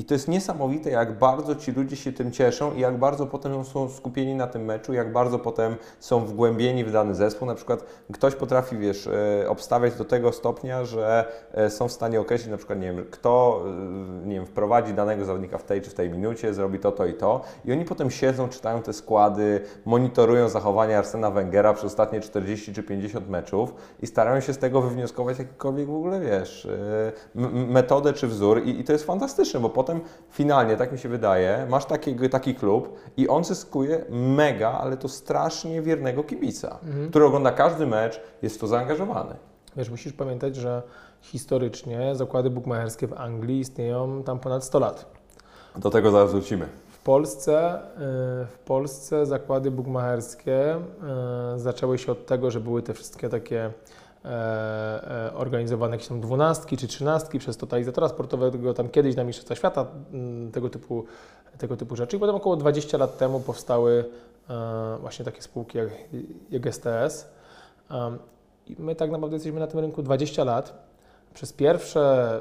I 0.00 0.04
to 0.04 0.14
jest 0.14 0.28
niesamowite, 0.28 0.90
jak 0.90 1.18
bardzo 1.18 1.54
ci 1.54 1.72
ludzie 1.72 1.96
się 1.96 2.12
tym 2.12 2.32
cieszą 2.32 2.74
i 2.74 2.80
jak 2.80 2.98
bardzo 2.98 3.26
potem 3.26 3.64
są 3.64 3.88
skupieni 3.88 4.34
na 4.34 4.46
tym 4.46 4.64
meczu, 4.64 4.92
jak 4.92 5.12
bardzo 5.12 5.38
potem 5.38 5.76
są 5.98 6.26
wgłębieni 6.26 6.84
w 6.84 6.92
dany 6.92 7.14
zespół. 7.14 7.48
Na 7.48 7.54
przykład 7.54 7.84
ktoś 8.12 8.34
potrafi, 8.34 8.78
wiesz, 8.78 9.06
e, 9.06 9.48
obstawiać 9.48 9.94
do 9.94 10.04
tego 10.04 10.32
stopnia, 10.32 10.84
że 10.84 11.32
e, 11.52 11.70
są 11.70 11.88
w 11.88 11.92
stanie 11.92 12.20
określić 12.20 12.50
na 12.50 12.56
przykład, 12.56 12.80
nie 12.80 12.92
wiem, 12.92 13.04
kto, 13.10 13.64
e, 14.24 14.26
nie 14.26 14.34
wiem, 14.34 14.46
wprowadzi 14.46 14.94
danego 14.94 15.24
zawodnika 15.24 15.58
w 15.58 15.64
tej 15.64 15.82
czy 15.82 15.90
w 15.90 15.94
tej 15.94 16.10
minucie, 16.10 16.54
zrobi 16.54 16.78
to, 16.78 16.92
to 16.92 17.06
i 17.06 17.14
to. 17.14 17.40
I 17.64 17.72
oni 17.72 17.84
potem 17.84 18.10
siedzą, 18.10 18.48
czytają 18.48 18.82
te 18.82 18.92
składy, 18.92 19.60
monitorują 19.84 20.48
zachowania 20.48 20.98
Arsena 20.98 21.30
Wengera 21.30 21.72
przez 21.72 21.84
ostatnie 21.84 22.20
40 22.20 22.74
czy 22.74 22.82
50 22.82 23.28
meczów 23.28 23.74
i 24.02 24.06
starają 24.06 24.40
się 24.40 24.52
z 24.52 24.58
tego 24.58 24.82
wywnioskować 24.82 25.38
jakikolwiek 25.38 25.86
w 25.86 25.94
ogóle, 25.94 26.20
wiesz, 26.20 26.68
metodę 27.68 28.12
czy 28.12 28.26
wzór 28.26 28.62
i, 28.64 28.80
i 28.80 28.84
to 28.84 28.92
jest 28.92 29.04
fantastyczne, 29.04 29.60
bo 29.60 29.70
potem 29.70 29.89
potem 29.90 30.00
finalnie, 30.30 30.76
tak 30.76 30.92
mi 30.92 30.98
się 30.98 31.08
wydaje, 31.08 31.66
masz 31.70 31.84
taki, 31.84 32.30
taki 32.30 32.54
klub 32.54 32.96
i 33.16 33.28
on 33.28 33.44
zyskuje 33.44 34.04
mega, 34.10 34.70
ale 34.70 34.96
to 34.96 35.08
strasznie 35.08 35.82
wiernego 35.82 36.24
kibica, 36.24 36.78
mhm. 36.84 37.10
który 37.10 37.24
ogląda 37.24 37.52
każdy 37.52 37.86
mecz, 37.86 38.20
jest 38.42 38.56
w 38.56 38.58
to 38.58 38.66
zaangażowany. 38.66 39.34
Wiesz, 39.76 39.90
musisz 39.90 40.12
pamiętać, 40.12 40.56
że 40.56 40.82
historycznie 41.20 42.14
zakłady 42.14 42.50
bukmacherskie 42.50 43.06
w 43.06 43.12
Anglii 43.12 43.60
istnieją 43.60 44.22
tam 44.22 44.38
ponad 44.38 44.64
100 44.64 44.78
lat. 44.78 45.06
Do 45.76 45.90
tego 45.90 46.10
zaraz 46.10 46.32
wrócimy. 46.32 46.68
W 46.88 47.02
Polsce, 47.02 47.78
y, 47.78 48.46
w 48.46 48.58
Polsce 48.64 49.26
zakłady 49.26 49.70
bukmacherskie 49.70 50.76
y, 50.76 51.58
zaczęły 51.58 51.98
się 51.98 52.12
od 52.12 52.26
tego, 52.26 52.50
że 52.50 52.60
były 52.60 52.82
te 52.82 52.94
wszystkie 52.94 53.28
takie 53.28 53.70
organizowane 55.34 55.94
jakieś 55.94 56.08
tam 56.08 56.20
dwunastki 56.20 56.76
czy 56.76 56.88
trzynastki 56.88 57.38
przez 57.38 57.56
totalizatora 57.56 58.08
sportowego, 58.08 58.74
tam 58.74 58.88
kiedyś 58.88 59.16
na 59.16 59.24
Mistrzostwa 59.24 59.54
Świata, 59.54 59.86
mm, 60.12 60.52
tego 60.52 60.70
typu, 60.70 61.04
tego 61.58 61.76
typu 61.76 61.96
rzeczy. 61.96 62.16
I 62.16 62.20
potem 62.20 62.34
około 62.34 62.56
20 62.56 62.98
lat 62.98 63.18
temu 63.18 63.40
powstały 63.40 64.04
e, 64.50 64.96
właśnie 65.00 65.24
takie 65.24 65.42
spółki 65.42 65.78
jak, 65.78 65.88
jak 66.50 66.74
STS. 66.74 67.28
I 68.66 68.76
my 68.78 68.94
tak 68.94 69.10
naprawdę 69.10 69.36
jesteśmy 69.36 69.60
na 69.60 69.66
tym 69.66 69.80
rynku 69.80 70.02
20 70.02 70.44
lat. 70.44 70.90
Przez 71.34 71.52
pierwsze 71.52 72.40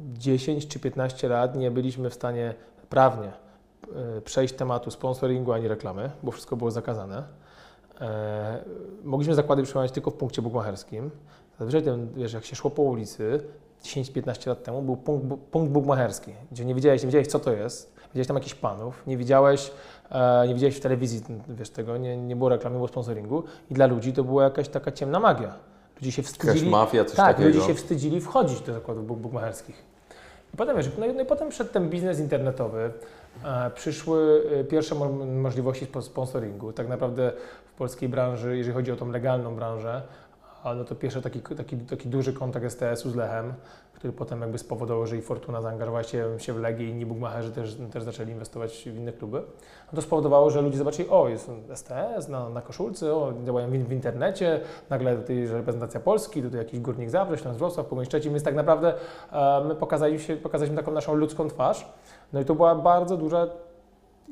10 0.00 0.68
czy 0.68 0.78
15 0.78 1.28
lat 1.28 1.56
nie 1.56 1.70
byliśmy 1.70 2.10
w 2.10 2.14
stanie 2.14 2.54
prawnie 2.88 3.32
przejść 4.24 4.54
tematu 4.54 4.90
sponsoringu 4.90 5.52
ani 5.52 5.68
reklamy, 5.68 6.10
bo 6.22 6.30
wszystko 6.30 6.56
było 6.56 6.70
zakazane. 6.70 7.22
E, 8.00 8.64
mogliśmy 9.04 9.34
zakłady 9.34 9.62
przyjmować 9.62 9.92
tylko 9.92 10.10
w 10.10 10.14
punkcie 10.14 10.42
bukmacherskim. 10.42 11.10
Zazwyczaj 11.58 11.82
ten, 11.82 12.08
wiesz, 12.14 12.32
jak 12.32 12.44
się 12.44 12.56
szło 12.56 12.70
po 12.70 12.82
ulicy 12.82 13.40
10-15 13.84 14.48
lat 14.48 14.62
temu, 14.62 14.82
był 14.82 14.96
punkt, 14.96 15.26
punkt 15.50 15.72
bukmacherski, 15.72 16.32
gdzie 16.52 16.64
nie 16.64 16.74
wiedziałeś, 16.74 17.02
nie 17.02 17.06
wiedziałeś 17.06 17.26
co 17.26 17.38
to 17.38 17.52
jest, 17.52 17.94
widziałeś 18.08 18.26
tam 18.26 18.36
jakichś 18.36 18.54
panów, 18.54 19.02
nie 19.06 19.16
widziałeś, 19.16 19.70
e, 20.10 20.48
nie 20.48 20.54
widziałeś 20.54 20.76
w 20.76 20.80
telewizji 20.80 21.22
wiesz, 21.48 21.70
tego, 21.70 21.96
nie, 21.96 22.16
nie 22.16 22.36
było 22.36 22.48
reklamy, 22.48 22.74
nie 22.74 22.78
było 22.78 22.88
sponsoringu 22.88 23.44
i 23.70 23.74
dla 23.74 23.86
ludzi 23.86 24.12
to 24.12 24.24
była 24.24 24.44
jakaś 24.44 24.68
taka 24.68 24.92
ciemna 24.92 25.20
magia. 25.20 25.54
Ludzie 25.96 26.12
się 26.12 26.22
wstydzili. 26.22 26.58
Jakaś 26.58 26.70
mafia, 26.70 27.04
coś 27.04 27.16
tak, 27.16 27.36
takiego. 27.36 27.54
ludzie 27.54 27.66
się 27.66 27.74
wstydzili 27.74 28.20
wchodzić 28.20 28.60
do 28.60 28.72
zakładów 28.72 29.22
bukmacherskich. 29.22 29.84
I 30.54 30.56
potem 30.56 30.76
wiesz, 30.76 30.90
no 30.98 31.06
i, 31.06 31.14
no 31.14 31.22
i 31.22 31.26
potem 31.26 31.48
przed 31.48 31.72
ten 31.72 31.90
biznes 31.90 32.20
internetowy, 32.20 32.90
e, 33.44 33.70
przyszły 33.70 34.42
e, 34.60 34.64
pierwsze 34.64 34.94
możliwości 35.42 35.86
sponsoringu. 36.00 36.72
Tak 36.72 36.88
naprawdę 36.88 37.32
polskiej 37.80 38.08
branży, 38.08 38.56
jeżeli 38.56 38.74
chodzi 38.74 38.92
o 38.92 38.96
tą 38.96 39.10
legalną 39.10 39.56
branżę, 39.56 40.02
no 40.64 40.84
to 40.84 40.94
pierwszy 40.94 41.22
taki, 41.22 41.40
taki, 41.40 41.76
taki 41.76 42.08
duży 42.08 42.32
kontakt 42.32 42.66
STS-u 42.66 43.10
z 43.10 43.16
Lechem, 43.16 43.54
który 43.94 44.12
potem 44.12 44.40
jakby 44.40 44.58
spowodował, 44.58 45.06
że 45.06 45.16
i 45.16 45.22
Fortuna 45.22 45.62
zaangażowała 45.62 46.02
się, 46.02 46.40
się 46.40 46.52
w 46.52 46.58
Legię 46.58 46.86
i 46.86 46.90
inni 46.90 47.06
bugmacherzy 47.06 47.52
też, 47.52 47.76
też 47.92 48.02
zaczęli 48.02 48.30
inwestować 48.30 48.88
w 48.88 48.96
inne 48.96 49.12
kluby. 49.12 49.42
No 49.92 49.96
to 49.96 50.02
spowodowało, 50.02 50.50
że 50.50 50.62
ludzie 50.62 50.78
zobaczyli, 50.78 51.08
o 51.08 51.28
jest 51.28 51.50
STS 51.74 52.28
na, 52.28 52.48
na 52.48 52.62
koszulce, 52.62 53.14
o 53.14 53.32
działają 53.44 53.70
w, 53.70 53.72
w 53.72 53.92
internecie, 53.92 54.60
nagle 54.90 55.16
tutaj 55.16 55.46
reprezentacja 55.46 56.00
Polski, 56.00 56.42
tutaj 56.42 56.58
jakiś 56.58 56.80
Górnik 56.80 57.10
Zabrze, 57.10 57.38
Śląsk 57.38 57.58
Wrocław, 57.58 57.86
Pogoń 57.86 58.04
Szczecin, 58.04 58.32
więc 58.32 58.44
tak 58.44 58.54
naprawdę 58.54 58.94
e, 59.32 59.64
my 59.68 59.74
pokazaliśmy, 59.74 60.36
pokazaliśmy 60.36 60.76
taką 60.76 60.92
naszą 60.92 61.14
ludzką 61.14 61.48
twarz. 61.48 61.92
No 62.32 62.40
i 62.40 62.44
to 62.44 62.54
była 62.54 62.74
bardzo 62.74 63.16
duża 63.16 63.46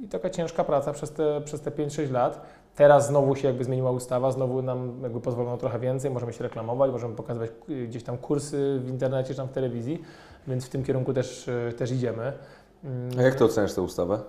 i 0.03 0.09
taka 0.09 0.31
ciężka 0.31 0.65
praca 0.65 0.93
przez 0.93 1.13
te, 1.13 1.41
przez 1.41 1.61
te 1.61 1.71
5-6 1.71 2.11
lat 2.11 2.41
Teraz 2.79 3.07
znowu 3.07 3.37
się 3.37 3.49
jakby 3.49 3.65
zmieniła 3.65 3.91
ustawa, 3.91 4.33
znowu 4.33 4.63
nam 4.63 5.03
jakby 5.03 5.21
pozwolono 5.21 5.57
trochę 5.57 5.79
więcej, 5.79 6.11
możemy 6.11 6.33
się 6.33 6.43
reklamować, 6.43 6.91
możemy 6.91 7.15
pokazywać 7.15 7.51
y, 7.69 7.87
gdzieś 7.87 8.03
tam 8.03 8.19
kursy 8.19 8.81
w 8.85 8.89
internecie 8.89 9.29
czy 9.29 9.37
tam 9.37 9.49
w 9.49 9.53
telewizji, 9.53 10.03
więc 10.49 10.67
w 10.67 10.69
tym 10.69 10.85
kierunku 10.85 11.15
też, 11.15 11.49
y, 11.49 11.73
też 11.79 11.91
idziemy. 11.91 12.33
A 13.19 13.23
jak 13.23 13.35
to 13.35 13.45
oceniasz 13.45 13.73
tę 13.73 13.83
ustawę? 13.83 14.21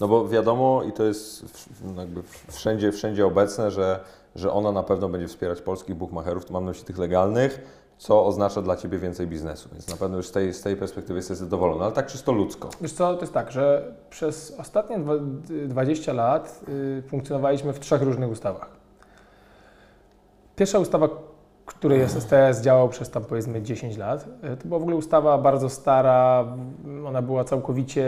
No 0.00 0.08
bo 0.08 0.28
wiadomo 0.28 0.82
i 0.82 0.92
to 0.92 1.04
jest 1.04 1.44
jakby 1.96 2.22
wszędzie, 2.48 2.92
wszędzie 2.92 3.26
obecne, 3.26 3.70
że, 3.70 4.00
że 4.34 4.52
ona 4.52 4.72
na 4.72 4.82
pewno 4.82 5.08
będzie 5.08 5.28
wspierać 5.28 5.60
polskich 5.60 5.94
bookmacherów, 5.94 6.44
to 6.44 6.52
mam 6.52 6.64
na 6.64 6.70
myśli 6.70 6.84
tych 6.84 6.98
legalnych, 6.98 7.60
co 7.98 8.26
oznacza 8.26 8.62
dla 8.62 8.76
Ciebie 8.76 8.98
więcej 8.98 9.26
biznesu. 9.26 9.68
Więc 9.72 9.88
na 9.88 9.96
pewno 9.96 10.16
już 10.16 10.26
z 10.26 10.32
tej, 10.32 10.54
z 10.54 10.62
tej 10.62 10.76
perspektywy 10.76 11.18
jesteś 11.18 11.36
zadowolony, 11.36 11.84
ale 11.84 11.92
tak 11.92 12.06
czysto 12.06 12.32
ludzko. 12.32 12.70
Wiesz 12.80 12.92
co, 12.92 13.14
to 13.14 13.20
jest 13.20 13.32
tak, 13.32 13.52
że 13.52 13.94
przez 14.10 14.54
ostatnie 14.58 15.00
20 15.68 16.12
lat 16.12 16.60
y, 16.68 17.02
funkcjonowaliśmy 17.08 17.72
w 17.72 17.80
trzech 17.80 18.02
różnych 18.02 18.30
ustawach. 18.30 18.68
Pierwsza 20.56 20.78
ustawa, 20.78 21.08
której 21.66 22.00
SSTS 22.00 22.60
działał 22.60 22.88
przez 22.88 23.10
tam 23.10 23.24
powiedzmy 23.24 23.62
10 23.62 23.96
lat. 23.96 24.28
E, 24.42 24.56
to 24.56 24.68
była 24.68 24.78
w 24.78 24.82
ogóle 24.82 24.96
ustawa 24.96 25.38
bardzo 25.38 25.68
stara, 25.68 26.46
ona 27.06 27.22
była 27.22 27.44
całkowicie 27.44 28.04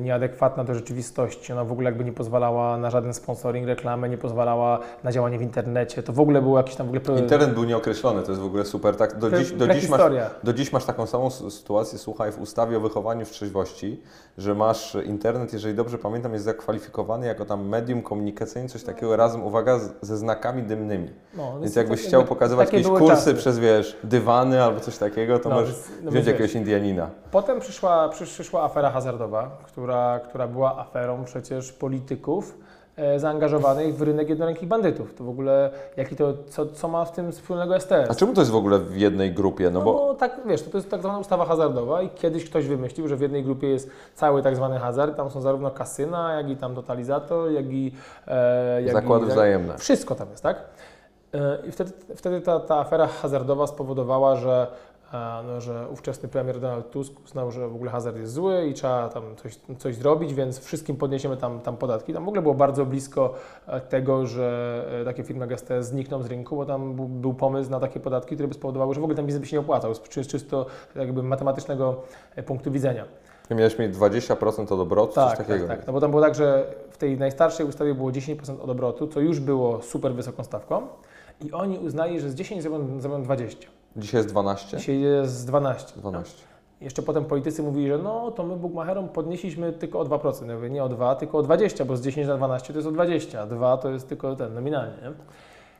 nieadekwatna 0.00 0.64
do 0.64 0.74
rzeczywistości. 0.74 1.52
Ona 1.52 1.64
w 1.64 1.72
ogóle 1.72 1.90
jakby 1.90 2.04
nie 2.04 2.12
pozwalała 2.12 2.78
na 2.78 2.90
żaden 2.90 3.14
sponsoring, 3.14 3.66
reklamę, 3.66 4.08
nie 4.08 4.18
pozwalała 4.18 4.78
na 5.04 5.12
działanie 5.12 5.38
w 5.38 5.42
internecie. 5.42 6.02
To 6.02 6.12
w 6.12 6.20
ogóle 6.20 6.42
było 6.42 6.56
jakiś 6.56 6.76
tam 6.76 6.86
w 6.86 6.96
ogóle... 6.96 7.20
Internet 7.20 7.54
był 7.54 7.64
nieokreślony, 7.64 8.22
to 8.22 8.30
jest 8.30 8.42
w 8.42 8.46
ogóle 8.46 8.64
super. 8.64 8.96
Tak, 8.96 9.18
do, 9.18 9.30
dziś, 9.30 9.52
do, 9.52 9.68
dziś 9.68 9.88
masz, 9.88 10.00
do 10.42 10.52
dziś 10.52 10.72
masz 10.72 10.84
taką 10.84 11.06
samą 11.06 11.30
sytuację, 11.30 11.98
słuchaj, 11.98 12.32
w 12.32 12.40
ustawie 12.40 12.76
o 12.76 12.80
wychowaniu 12.80 13.26
w 13.26 13.30
trzeźwości, 13.30 14.02
że 14.38 14.54
masz 14.54 14.96
internet, 15.06 15.52
jeżeli 15.52 15.74
dobrze 15.74 15.98
pamiętam, 15.98 16.32
jest 16.32 16.44
zakwalifikowany 16.44 17.26
jako 17.26 17.44
tam 17.44 17.68
medium 17.68 18.02
komunikacyjne, 18.02 18.68
coś 18.68 18.82
takiego 18.82 19.16
razem, 19.16 19.42
uwaga, 19.42 19.78
ze 20.00 20.16
znakami 20.16 20.62
dymnymi. 20.62 21.10
No, 21.36 21.60
Więc 21.60 21.76
jakbyś 21.76 22.02
chciał 22.02 22.24
pokazywać 22.30 22.72
jakieś 22.72 22.86
kursy 22.86 23.06
czasy. 23.06 23.34
przez, 23.34 23.58
wiesz, 23.58 23.96
dywany 24.04 24.62
albo 24.62 24.80
coś 24.80 24.98
takiego, 24.98 25.38
to 25.38 25.48
no, 25.48 25.54
możesz 25.54 25.74
no, 26.02 26.10
wziąć 26.10 26.26
jakiegoś 26.26 26.54
Indianina. 26.54 27.10
Potem 27.30 27.60
przyszła, 27.60 28.08
przyszła 28.08 28.62
afera 28.62 28.90
hazardowa, 28.90 29.50
która, 29.66 30.20
która 30.28 30.48
była 30.48 30.78
aferą 30.78 31.24
przecież 31.24 31.72
polityków, 31.72 32.54
E, 33.00 33.18
zaangażowanych 33.18 33.96
w 33.96 34.02
rynek 34.02 34.28
jednorękich 34.28 34.68
bandytów. 34.68 35.14
To 35.14 35.24
w 35.24 35.28
ogóle, 35.28 35.70
jaki 35.96 36.16
to, 36.16 36.34
co, 36.48 36.66
co 36.66 36.88
ma 36.88 37.04
w 37.04 37.12
tym 37.12 37.32
wspólnego 37.32 37.80
STS? 37.80 38.10
A 38.10 38.14
czemu 38.14 38.32
to 38.32 38.40
jest 38.40 38.50
w 38.50 38.56
ogóle 38.56 38.78
w 38.78 38.96
jednej 38.96 39.32
grupie? 39.32 39.70
No, 39.70 39.78
no 39.78 39.84
bo... 39.84 39.92
bo 39.92 40.14
tak, 40.14 40.40
wiesz, 40.46 40.62
to, 40.62 40.70
to 40.70 40.78
jest 40.78 40.90
tak 40.90 41.00
zwana 41.00 41.18
ustawa 41.18 41.44
hazardowa 41.44 42.02
i 42.02 42.08
kiedyś 42.08 42.44
ktoś 42.44 42.66
wymyślił, 42.66 43.08
że 43.08 43.16
w 43.16 43.20
jednej 43.20 43.44
grupie 43.44 43.68
jest 43.68 43.90
cały 44.14 44.42
tak 44.42 44.56
zwany 44.56 44.78
hazard, 44.78 45.16
tam 45.16 45.30
są 45.30 45.40
zarówno 45.40 45.70
kasyna, 45.70 46.34
jak 46.34 46.50
i 46.50 46.56
tam 46.56 46.74
totalizator, 46.74 47.50
jak 47.50 47.66
i... 47.66 47.92
E, 48.26 48.82
jak 48.82 48.92
Zakłady 48.92 49.26
i, 49.26 49.28
wzajemne. 49.28 49.78
Wszystko 49.78 50.14
tam 50.14 50.30
jest, 50.30 50.42
tak? 50.42 50.64
E, 51.34 51.58
I 51.68 51.72
wtedy, 51.72 51.92
wtedy 52.16 52.40
ta, 52.40 52.60
ta 52.60 52.78
afera 52.78 53.06
hazardowa 53.06 53.66
spowodowała, 53.66 54.36
że 54.36 54.66
no, 55.46 55.60
że 55.60 55.88
ówczesny 55.92 56.28
premier 56.28 56.60
Donald 56.60 56.90
Tusk 56.90 57.12
uznał, 57.24 57.50
że 57.50 57.68
w 57.68 57.74
ogóle 57.74 57.90
hazard 57.90 58.16
jest 58.16 58.32
zły 58.32 58.66
i 58.66 58.74
trzeba 58.74 59.08
tam 59.08 59.36
coś, 59.36 59.58
coś 59.78 59.94
zrobić, 59.94 60.34
więc 60.34 60.60
wszystkim 60.60 60.96
podniesiemy 60.96 61.36
tam, 61.36 61.60
tam 61.60 61.76
podatki. 61.76 62.12
Tam 62.12 62.24
w 62.24 62.28
ogóle 62.28 62.42
było 62.42 62.54
bardzo 62.54 62.86
blisko 62.86 63.34
e, 63.66 63.80
tego, 63.80 64.26
że 64.26 64.86
e, 65.00 65.04
takie 65.04 65.24
firmy 65.24 65.46
jak 65.46 65.60
STS 65.60 65.86
znikną 65.86 66.22
z 66.22 66.26
rynku, 66.26 66.56
bo 66.56 66.66
tam 66.66 66.94
był 67.20 67.34
pomysł 67.34 67.70
na 67.70 67.80
takie 67.80 68.00
podatki, 68.00 68.34
które 68.34 68.48
by 68.48 68.54
spowodowały, 68.54 68.94
że 68.94 69.00
w 69.00 69.04
ogóle 69.04 69.16
ten 69.16 69.26
biznes 69.26 69.40
by 69.40 69.46
się 69.46 69.56
nie 69.56 69.60
opłacał 69.60 69.94
z 69.94 70.00
czysto 70.08 70.66
jakby 70.96 71.22
matematycznego 71.22 72.02
e, 72.36 72.42
punktu 72.42 72.70
widzenia. 72.70 73.04
I 73.50 73.54
miałeś 73.54 73.78
mieć 73.78 73.96
20% 73.96 74.62
od 74.62 74.80
obrotu, 74.80 75.14
tak, 75.14 75.28
coś 75.28 75.46
takiego. 75.46 75.68
Tak, 75.68 75.78
tak. 75.78 75.86
No 75.86 75.92
bo 75.92 76.00
tam 76.00 76.10
było 76.10 76.22
tak, 76.22 76.34
że 76.34 76.74
w 76.90 76.98
tej 76.98 77.18
najstarszej 77.18 77.66
ustawie 77.66 77.94
było 77.94 78.10
10% 78.10 78.60
od 78.60 78.70
obrotu, 78.70 79.06
co 79.06 79.20
już 79.20 79.40
było 79.40 79.82
super 79.82 80.14
wysoką 80.14 80.44
stawką 80.44 80.86
i 81.44 81.52
oni 81.52 81.78
uznali, 81.78 82.20
że 82.20 82.30
z 82.30 82.34
10 82.34 82.62
zrobią, 82.62 83.00
zrobią 83.00 83.22
20. 83.22 83.68
Dzisiaj 83.96 84.18
jest 84.18 84.28
12? 84.28 84.76
Dzisiaj 84.76 85.00
jest 85.00 85.46
12. 85.46 86.00
12. 86.00 86.42
No. 86.42 86.50
Jeszcze 86.84 87.02
potem 87.02 87.24
politycy 87.24 87.62
mówili, 87.62 87.88
że 87.88 87.98
no 87.98 88.30
to 88.30 88.44
my 88.44 88.56
Bugmacherom 88.56 89.08
podnieśliśmy 89.08 89.72
tylko 89.72 90.00
o 90.00 90.04
2%. 90.04 90.48
Ja 90.48 90.54
mówię, 90.54 90.70
nie 90.70 90.84
o 90.84 90.88
2, 90.88 91.14
tylko 91.14 91.38
o 91.38 91.42
20, 91.42 91.84
bo 91.84 91.96
z 91.96 92.00
10 92.00 92.28
na 92.28 92.36
12 92.36 92.72
to 92.72 92.78
jest 92.78 92.88
o 92.88 92.92
20, 92.92 93.42
a 93.42 93.46
2 93.46 93.76
to 93.76 93.90
jest 93.90 94.08
tylko 94.08 94.36
ten 94.36 94.54
nominalnie. 94.54 94.96
Nie? 95.02 95.12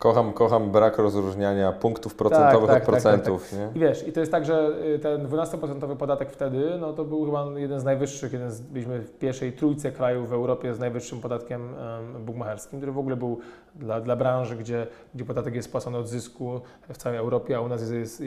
Kocham, 0.00 0.32
kocham 0.32 0.70
brak 0.70 0.98
rozróżniania 0.98 1.72
punktów 1.72 2.14
procentowych 2.14 2.70
tak, 2.70 2.80
tak, 2.80 2.82
od 2.82 2.88
procentów. 2.88 3.50
Tak, 3.50 3.58
tak, 3.58 3.68
tak. 3.68 3.76
I 3.76 3.80
wiesz, 3.80 4.08
i 4.08 4.12
to 4.12 4.20
jest 4.20 4.32
tak, 4.32 4.44
że 4.44 4.70
y, 4.94 4.98
ten 4.98 5.28
12% 5.28 5.96
podatek 5.96 6.32
wtedy, 6.32 6.78
no 6.80 6.92
to 6.92 7.04
był 7.04 7.24
chyba 7.24 7.46
jeden 7.56 7.80
z 7.80 7.84
najwyższych, 7.84 8.32
jeden 8.32 8.50
z, 8.50 8.60
byliśmy 8.60 9.00
w 9.00 9.18
pierwszej 9.18 9.52
trójce 9.52 9.92
krajów 9.92 10.28
w 10.28 10.32
Europie 10.32 10.74
z 10.74 10.78
najwyższym 10.78 11.20
podatkiem 11.20 11.74
um, 12.26 12.56
który 12.78 12.92
w 12.92 12.98
ogóle 12.98 13.16
był 13.16 13.38
dla, 13.74 14.00
dla 14.00 14.16
branży, 14.16 14.56
gdzie, 14.56 14.86
gdzie 15.14 15.24
podatek 15.24 15.54
jest 15.54 15.70
płacony 15.70 15.98
od 15.98 16.08
zysku 16.08 16.60
w 16.92 16.96
całej 16.96 17.18
Europie, 17.18 17.56
a 17.56 17.60
u 17.60 17.68
nas 17.68 17.80
jest, 17.80 17.92
jest, 17.92 18.20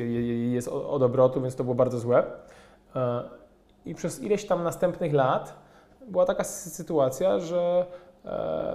jest 0.52 0.68
od 0.68 1.02
obrotu, 1.02 1.42
więc 1.42 1.56
to 1.56 1.64
było 1.64 1.76
bardzo 1.76 2.00
złe. 2.00 2.24
E, 2.96 3.24
I 3.86 3.96
przez 3.96 4.22
ileś 4.22 4.46
tam 4.46 4.64
następnych 4.64 5.14
lat 5.14 5.54
była 6.08 6.26
taka 6.26 6.44
sy- 6.44 6.70
sytuacja, 6.70 7.40
że 7.40 7.86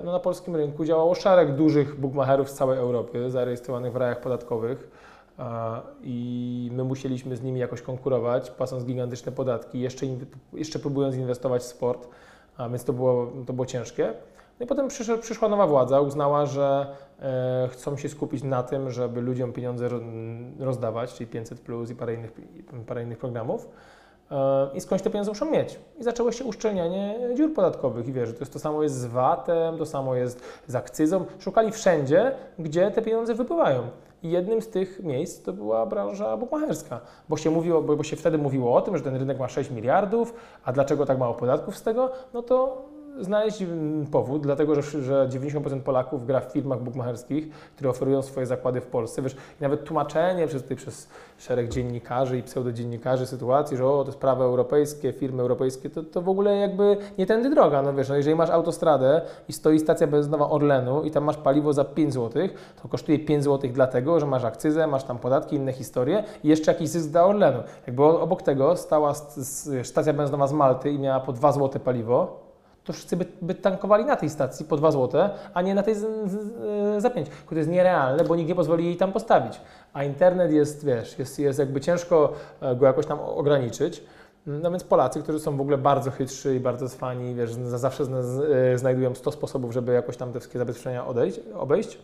no, 0.04 0.12
na 0.12 0.20
polskim 0.20 0.56
rynku 0.56 0.84
działało 0.84 1.14
szereg 1.14 1.54
dużych 1.54 2.00
bookmacherów 2.00 2.50
z 2.50 2.54
całej 2.54 2.78
Europy, 2.78 3.30
zarejestrowanych 3.30 3.92
w 3.92 3.96
rajach 3.96 4.20
podatkowych. 4.20 4.90
e, 5.38 5.44
I 6.02 6.70
my 6.72 6.84
musieliśmy 6.84 7.36
z 7.36 7.42
nimi 7.42 7.60
jakoś 7.60 7.82
konkurować, 7.82 8.50
płacąc 8.50 8.84
gigantyczne 8.84 9.32
podatki, 9.32 9.80
jeszcze, 9.80 10.06
jeszcze 10.52 10.78
próbując 10.78 11.16
inwestować 11.16 11.62
w 11.62 11.66
sport, 11.66 12.08
więc 12.70 12.84
to 12.84 12.92
było, 12.92 13.32
to 13.46 13.52
było 13.52 13.66
ciężkie. 13.66 14.14
No 14.60 14.64
i 14.64 14.66
potem 14.66 14.88
przyszła, 15.20 15.48
nowa 15.48 15.66
władza, 15.66 16.00
uznała, 16.00 16.46
że 16.46 16.86
e, 17.20 17.68
chcą 17.72 17.96
się 17.96 18.08
skupić 18.08 18.42
na 18.42 18.62
tym, 18.62 18.90
żeby 18.90 19.20
ludziom 19.20 19.52
pieniądze 19.52 19.88
ro, 19.88 20.00
rozdawać, 20.58 21.14
czyli 21.14 21.30
500 21.30 21.60
plus 21.60 21.90
i 21.90 21.94
parę 21.94 22.14
innych, 22.14 22.32
parę 22.86 23.02
innych 23.02 23.18
programów. 23.18 23.68
E, 24.30 24.68
I 24.74 24.80
skądś 24.80 25.04
te 25.04 25.10
pieniądze 25.10 25.30
muszą 25.30 25.50
mieć. 25.50 25.80
I 26.00 26.04
zaczęło 26.04 26.32
się 26.32 26.44
uszczelnianie 26.44 27.18
dziur 27.34 27.54
podatkowych. 27.54 28.08
I 28.08 28.12
wiesz, 28.12 28.32
to, 28.32 28.38
jest, 28.40 28.52
to 28.52 28.58
samo 28.58 28.82
jest 28.82 28.94
z 28.94 29.06
VAT-em, 29.06 29.78
to 29.78 29.86
samo 29.86 30.14
jest 30.14 30.42
z 30.66 30.74
akcyzą. 30.74 31.24
Szukali 31.38 31.72
wszędzie, 31.72 32.32
gdzie 32.58 32.90
te 32.90 33.02
pieniądze 33.02 33.34
wypływają. 33.34 33.82
I 34.22 34.30
jednym 34.30 34.62
z 34.62 34.68
tych 34.68 35.02
miejsc 35.02 35.42
to 35.42 35.52
była 35.52 35.86
branża 35.86 36.36
bukmacherska, 36.36 37.00
bo 37.28 37.36
się, 37.36 37.50
mówiło, 37.50 37.82
bo, 37.82 37.96
bo 37.96 38.02
się 38.02 38.16
wtedy 38.16 38.38
mówiło 38.38 38.74
o 38.74 38.80
tym, 38.80 38.96
że 38.96 39.02
ten 39.02 39.16
rynek 39.16 39.38
ma 39.38 39.48
6 39.48 39.70
miliardów, 39.70 40.34
a 40.64 40.72
dlaczego 40.72 41.06
tak 41.06 41.18
mało 41.18 41.34
podatków 41.34 41.76
z 41.76 41.82
tego? 41.82 42.10
No 42.34 42.42
to 42.42 42.82
znaleźć 43.20 43.64
powód, 44.12 44.42
dlatego 44.42 44.74
że, 44.74 45.02
że 45.02 45.28
90% 45.32 45.80
Polaków 45.80 46.26
gra 46.26 46.40
w 46.40 46.52
firmach 46.52 46.82
bukmacherskich, 46.82 47.50
które 47.76 47.90
oferują 47.90 48.22
swoje 48.22 48.46
zakłady 48.46 48.80
w 48.80 48.86
Polsce. 48.86 49.22
Wiesz, 49.22 49.36
nawet 49.60 49.84
tłumaczenie 49.84 50.46
przez, 50.46 50.62
tutaj, 50.62 50.76
przez 50.76 51.08
szereg 51.38 51.68
dziennikarzy 51.68 52.38
i 52.38 52.42
pseudodziennikarzy 52.42 53.26
sytuacji, 53.26 53.76
że 53.76 53.86
o, 53.86 54.04
to 54.04 54.08
jest 54.08 54.18
prawo 54.18 54.44
europejskie, 54.44 55.12
firmy 55.12 55.42
europejskie, 55.42 55.90
to, 55.90 56.02
to 56.02 56.22
w 56.22 56.28
ogóle 56.28 56.56
jakby 56.56 56.96
nie 57.18 57.26
tędy 57.26 57.50
droga. 57.50 57.82
No 57.82 57.94
wiesz, 57.94 58.08
no 58.08 58.16
jeżeli 58.16 58.36
masz 58.36 58.50
autostradę 58.50 59.20
i 59.48 59.52
stoi 59.52 59.78
stacja 59.78 60.06
benzynowa 60.06 60.50
Orlenu 60.50 61.02
i 61.02 61.10
tam 61.10 61.24
masz 61.24 61.36
paliwo 61.36 61.72
za 61.72 61.84
5 61.84 62.14
zł, 62.14 62.48
to 62.82 62.88
kosztuje 62.88 63.18
5 63.18 63.44
zł 63.44 63.70
dlatego, 63.74 64.20
że 64.20 64.26
masz 64.26 64.44
akcyzę, 64.44 64.86
masz 64.86 65.04
tam 65.04 65.18
podatki, 65.18 65.56
inne 65.56 65.72
historie 65.72 66.24
i 66.44 66.48
jeszcze 66.48 66.72
jakiś 66.72 66.88
zysk 66.88 67.10
dla 67.10 67.24
Orlenu. 67.24 67.58
Jakby 67.86 68.02
obok 68.04 68.42
tego 68.42 68.76
stała 68.76 69.14
stacja 69.82 70.12
benzynowa 70.12 70.46
z 70.46 70.52
Malty 70.52 70.90
i 70.90 70.98
miała 70.98 71.20
po 71.20 71.32
2 71.32 71.52
zł 71.52 71.80
paliwo, 71.84 72.47
to 72.88 72.92
wszyscy 72.92 73.16
by, 73.16 73.26
by 73.42 73.54
tankowali 73.54 74.04
na 74.04 74.16
tej 74.16 74.30
stacji 74.30 74.66
po 74.66 74.76
2 74.76 74.90
zł, 74.90 75.28
a 75.54 75.62
nie 75.62 75.74
na 75.74 75.82
tej 75.82 75.94
z, 75.94 75.98
z, 76.00 77.02
za 77.02 77.10
5. 77.10 77.28
To 77.48 77.54
jest 77.54 77.70
nierealne, 77.70 78.24
bo 78.24 78.36
nikt 78.36 78.48
nie 78.48 78.54
pozwoli 78.54 78.84
jej 78.84 78.96
tam 78.96 79.12
postawić. 79.12 79.60
A 79.92 80.04
internet 80.04 80.52
jest, 80.52 80.84
wiesz, 80.84 81.18
jest, 81.18 81.38
jest 81.38 81.58
jakby 81.58 81.80
ciężko 81.80 82.32
e, 82.60 82.76
go 82.76 82.86
jakoś 82.86 83.06
tam 83.06 83.18
ograniczyć. 83.20 84.02
No 84.46 84.70
więc 84.70 84.84
Polacy, 84.84 85.22
którzy 85.22 85.40
są 85.40 85.56
w 85.56 85.60
ogóle 85.60 85.78
bardzo 85.78 86.10
chytrzy 86.10 86.54
i 86.56 86.60
bardzo 86.60 86.88
cwani, 86.88 87.34
wiesz, 87.34 87.52
z- 87.52 87.58
zawsze 87.80 88.04
z- 88.04 88.40
e, 88.74 88.78
znajdują 88.78 89.14
100 89.14 89.32
sposobów, 89.32 89.72
żeby 89.72 89.92
jakoś 89.92 90.16
tam 90.16 90.32
te 90.32 90.38
wszystkie 90.40 90.58
zabezpieczenia 90.58 91.06
odejść, 91.06 91.40
obejść. 91.58 91.98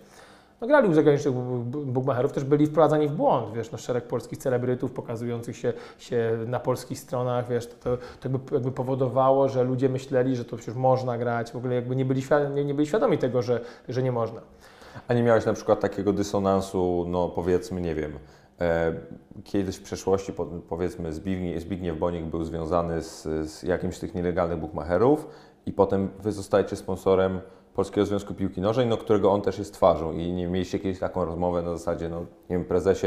No 0.61 0.67
grali 0.67 0.89
u 0.89 0.95
zagranicznych 0.95 1.35
bu- 1.35 1.59
bu- 1.59 1.85
bookmacherów, 1.87 2.33
też 2.33 2.45
byli 2.45 2.67
wprowadzani 2.67 3.09
w 3.09 3.13
błąd, 3.13 3.55
wiesz, 3.55 3.73
no 3.73 3.79
szereg 3.79 4.05
polskich 4.05 4.39
celebrytów 4.39 4.93
pokazujących 4.93 5.57
się, 5.57 5.73
się 5.99 6.39
na 6.47 6.61
polskich 6.61 6.99
stronach, 6.99 7.49
wiesz, 7.49 7.67
to, 7.67 7.75
to, 7.75 7.97
to 7.97 8.29
jakby, 8.29 8.55
jakby 8.55 8.73
powodowało, 8.73 9.49
że 9.49 9.65
ludzie 9.65 9.89
myśleli, 9.89 10.37
że 10.37 10.45
to 10.45 10.57
przecież 10.57 10.75
można 10.75 11.19
grać, 11.19 11.53
w 11.53 11.57
ogóle 11.57 11.75
jakby 11.75 11.97
nie 11.97 12.05
byli, 12.05 12.23
nie, 12.55 12.65
nie 12.65 12.75
byli 12.75 12.87
świadomi 12.87 13.19
tego, 13.19 13.43
że, 13.43 13.61
że 13.89 14.03
nie 14.03 14.13
można. 14.13 14.41
A 15.09 15.15
nie 15.15 15.23
miałeś 15.23 15.47
na 15.47 15.53
przykład 15.53 15.81
takiego 15.81 16.13
dysonansu, 16.13 17.05
no 17.09 17.29
powiedzmy, 17.29 17.81
nie 17.81 17.95
wiem, 17.95 18.13
e, 18.61 18.93
kiedyś 19.45 19.77
w 19.77 19.83
przeszłości, 19.83 20.33
po, 20.33 20.47
powiedzmy 20.47 21.13
Zbigniew, 21.13 21.63
Zbigniew 21.63 21.99
Bonik 21.99 22.25
był 22.25 22.45
związany 22.45 23.03
z, 23.03 23.23
z 23.51 23.63
jakimś 23.63 23.97
z 23.97 24.01
tych 24.01 24.15
nielegalnych 24.15 24.59
bookmacherów 24.59 25.29
i 25.67 25.73
potem 25.73 26.09
wy 26.23 26.33
zostajecie 26.33 26.77
sponsorem 26.77 27.41
Polskiego 27.75 28.07
Związku 28.07 28.35
Piłki 28.35 28.61
Nożnej, 28.61 28.87
no 28.87 28.97
którego 28.97 29.33
on 29.33 29.43
też 29.43 29.59
jest 29.59 29.75
twarzą 29.75 30.13
i 30.13 30.33
nie 30.33 30.47
mieliście 30.47 30.79
kiedyś 30.79 30.99
taką 30.99 31.25
rozmowę 31.25 31.63
na 31.63 31.71
zasadzie, 31.71 32.09
no 32.09 32.21
nie 32.21 32.57
wiem, 32.57 32.65
prezesie, 32.65 33.07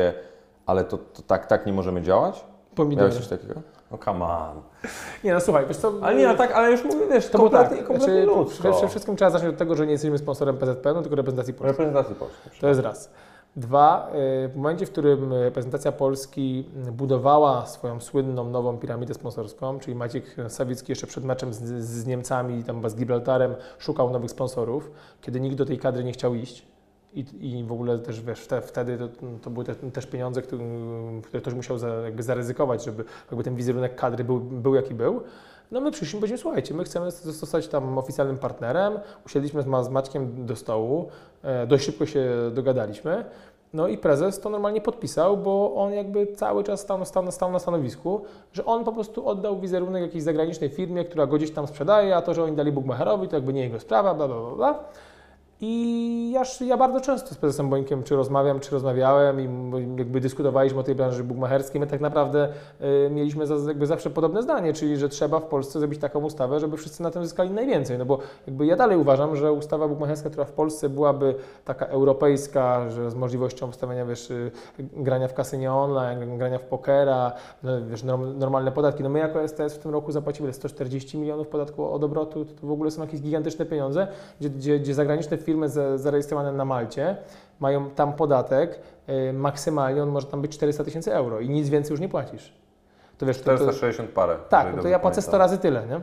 ale 0.65 0.83
to, 0.83 0.97
to 0.97 1.21
tak, 1.21 1.45
tak 1.45 1.65
nie 1.65 1.73
możemy 1.73 2.01
działać? 2.01 2.45
Pomidory. 2.75 3.09
Miałeś 3.09 3.27
coś 3.27 3.39
takiego? 3.39 3.61
No 3.91 3.97
come 3.97 4.25
on. 4.25 4.61
Nie 5.23 5.33
no 5.33 5.39
słuchaj, 5.39 5.65
wiesz 5.67 5.77
co... 5.77 5.93
Ale 6.01 6.15
nie, 6.15 6.27
no 6.27 6.35
tak, 6.35 6.51
ale 6.51 6.71
już 6.71 6.83
mówię, 6.83 7.05
wiesz, 7.11 7.29
To 7.29 7.37
było 7.37 7.49
tak, 7.49 7.61
kompletnie, 7.61 7.87
kompletnie 7.87 8.25
znaczy, 8.25 8.73
przede 8.73 8.89
wszystkim 8.89 9.15
trzeba 9.15 9.31
zacząć 9.31 9.49
od 9.49 9.57
tego, 9.57 9.75
że 9.75 9.85
nie 9.85 9.91
jesteśmy 9.91 10.17
sponsorem 10.17 10.57
PZPN, 10.57 11.01
tylko 11.01 11.15
reprezentacji 11.15 11.53
Polski. 11.53 11.67
Reprezentacji 11.67 12.15
Polskiej. 12.15 12.51
To 12.61 12.67
jest 12.67 12.79
raz. 12.79 13.09
Dwa, 13.57 14.11
y, 14.45 14.49
w 14.49 14.55
momencie, 14.55 14.85
w 14.85 14.91
którym 14.91 15.33
reprezentacja 15.33 15.91
Polski 15.91 16.65
budowała 16.91 17.65
swoją 17.65 17.99
słynną 17.99 18.49
nową 18.49 18.77
piramidę 18.77 19.13
sponsorską, 19.13 19.79
czyli 19.79 19.95
Maciek 19.95 20.35
Sawicki 20.47 20.91
jeszcze 20.91 21.07
przed 21.07 21.23
meczem 21.23 21.53
z, 21.53 21.63
z 21.83 22.05
Niemcami, 22.05 22.63
tam 22.63 22.89
z 22.89 22.95
Gibraltarem, 22.95 23.55
szukał 23.77 24.09
nowych 24.09 24.31
sponsorów, 24.31 24.91
kiedy 25.21 25.39
nikt 25.39 25.55
do 25.55 25.65
tej 25.65 25.77
kadry 25.77 26.03
nie 26.03 26.11
chciał 26.11 26.35
iść. 26.35 26.67
I, 27.13 27.25
I 27.41 27.63
w 27.63 27.71
ogóle 27.71 27.99
też 27.99 28.21
wiesz, 28.21 28.47
wte- 28.47 28.61
wtedy 28.61 28.97
to, 28.97 29.07
to 29.41 29.49
były 29.49 29.65
te, 29.65 29.75
też 29.75 30.05
pieniądze, 30.05 30.41
które, 30.41 30.63
które 31.23 31.41
ktoś 31.41 31.53
musiał 31.53 31.77
za, 31.77 31.87
jakby 31.87 32.23
zaryzykować, 32.23 32.85
żeby 32.85 33.03
jakby 33.31 33.43
ten 33.43 33.55
wizerunek 33.55 33.95
kadry 33.95 34.23
był, 34.23 34.39
był 34.39 34.75
jaki 34.75 34.93
był. 34.93 35.21
No 35.71 35.81
my 35.81 35.91
przyszliśmy 35.91 36.17
i 36.17 36.21
powiedzieliśmy, 36.21 36.41
słuchajcie, 36.41 36.73
my 36.73 36.83
chcemy 36.83 37.11
zostać 37.11 37.67
tam 37.67 37.97
oficjalnym 37.97 38.37
partnerem, 38.37 38.99
usiedliśmy 39.25 39.61
z, 39.61 39.65
z 39.85 39.89
Maćkiem 39.89 40.45
do 40.45 40.55
stołu, 40.55 41.09
e, 41.43 41.67
dość 41.67 41.85
szybko 41.85 42.05
się 42.05 42.29
dogadaliśmy. 42.53 43.25
No 43.73 43.87
i 43.87 43.97
prezes 43.97 44.39
to 44.39 44.49
normalnie 44.49 44.81
podpisał, 44.81 45.37
bo 45.37 45.75
on 45.75 45.93
jakby 45.93 46.27
cały 46.27 46.63
czas 46.63 46.79
stał, 46.79 47.05
stał, 47.05 47.31
stał 47.31 47.51
na 47.51 47.59
stanowisku, 47.59 48.21
że 48.53 48.65
on 48.65 48.83
po 48.83 48.91
prostu 48.91 49.27
oddał 49.27 49.59
wizerunek 49.59 50.01
jakiejś 50.01 50.23
zagranicznej 50.23 50.69
firmie, 50.69 51.05
która 51.05 51.27
go 51.27 51.37
gdzieś 51.37 51.51
tam 51.51 51.67
sprzedaje, 51.67 52.15
a 52.15 52.21
to, 52.21 52.33
że 52.33 52.43
oni 52.43 52.55
dali 52.55 52.71
Bugmacherowi, 52.71 53.27
to 53.27 53.35
jakby 53.35 53.53
nie 53.53 53.61
jego 53.61 53.79
sprawa, 53.79 54.13
bla, 54.13 54.27
bla, 54.27 54.37
bla, 54.37 54.55
bla. 54.55 54.79
I 55.61 56.31
ja, 56.31 56.43
ja 56.65 56.77
bardzo 56.77 57.01
często 57.01 57.35
z 57.35 57.37
prezesem 57.37 57.69
Bońkiem 57.69 58.03
czy 58.03 58.15
rozmawiam, 58.15 58.59
czy 58.59 58.71
rozmawiałem 58.71 59.41
i 59.41 59.43
jakby 59.97 60.21
dyskutowaliśmy 60.21 60.79
o 60.79 60.83
tej 60.83 60.95
branży 60.95 61.23
bugmacherskiej. 61.23 61.81
My 61.81 61.87
tak 61.87 62.01
naprawdę 62.01 62.49
y, 62.81 63.09
mieliśmy 63.09 63.47
za, 63.47 63.55
jakby 63.67 63.87
zawsze 63.87 64.09
podobne 64.09 64.43
zdanie, 64.43 64.73
czyli 64.73 64.97
że 64.97 65.09
trzeba 65.09 65.39
w 65.39 65.45
Polsce 65.45 65.79
zrobić 65.79 65.99
taką 65.99 66.23
ustawę, 66.23 66.59
żeby 66.59 66.77
wszyscy 66.77 67.03
na 67.03 67.11
tym 67.11 67.23
zyskali 67.23 67.49
najwięcej. 67.49 67.97
No 67.97 68.05
bo 68.05 68.19
jakby 68.47 68.65
ja 68.65 68.75
dalej 68.75 68.97
uważam, 68.97 69.35
że 69.35 69.51
ustawa 69.51 69.87
bugmacherska, 69.87 70.29
która 70.29 70.45
w 70.45 70.51
Polsce 70.51 70.89
byłaby 70.89 71.35
taka 71.65 71.85
europejska, 71.85 72.89
że 72.89 73.11
z 73.11 73.15
możliwością 73.15 73.71
wstawiania, 73.71 74.05
wiesz, 74.05 74.31
y, 74.31 74.51
grania 74.79 75.27
w 75.27 75.33
kasynie 75.33 75.73
online, 75.73 76.37
grania 76.37 76.59
w 76.59 76.63
pokera, 76.63 77.31
no, 77.63 77.71
wiesz, 77.89 78.03
norm, 78.03 78.39
normalne 78.39 78.71
podatki. 78.71 79.03
No 79.03 79.09
my 79.09 79.19
jako 79.19 79.47
STS 79.47 79.73
w 79.75 79.79
tym 79.79 79.91
roku 79.91 80.11
zapłacimy 80.11 80.53
140 80.53 81.17
milionów 81.17 81.47
podatku 81.47 81.91
od 81.91 82.03
obrotu, 82.03 82.45
to, 82.45 82.53
to 82.61 82.67
w 82.67 82.71
ogóle 82.71 82.91
są 82.91 83.01
jakieś 83.01 83.21
gigantyczne 83.21 83.65
pieniądze, 83.65 84.07
gdzie, 84.39 84.49
gdzie, 84.49 84.79
gdzie 84.79 84.93
zagraniczne 84.93 85.37
firmy 85.47 85.69
za- 85.69 85.97
zarejestrowane 85.97 86.51
na 86.51 86.65
Malcie 86.65 87.15
mają 87.59 87.89
tam 87.89 88.13
podatek, 88.13 88.79
y, 89.29 89.33
maksymalnie 89.33 90.03
on 90.03 90.09
może 90.09 90.27
tam 90.27 90.41
być 90.41 90.51
400 90.51 90.83
tysięcy 90.83 91.13
euro 91.13 91.39
i 91.39 91.49
nic 91.49 91.69
więcej 91.69 91.91
już 91.91 91.99
nie 91.99 92.09
płacisz. 92.09 92.53
To 93.17 93.25
wiesz, 93.25 93.37
to, 93.37 93.43
to, 93.43 93.55
460 93.55 94.09
parę. 94.09 94.35
tak, 94.49 94.75
no 94.75 94.81
to 94.81 94.87
ja 94.87 94.99
płacę 94.99 95.21
100 95.21 95.31
pamiętam. 95.31 95.49
razy 95.49 95.57
tyle, 95.57 95.83
nie? 95.87 96.01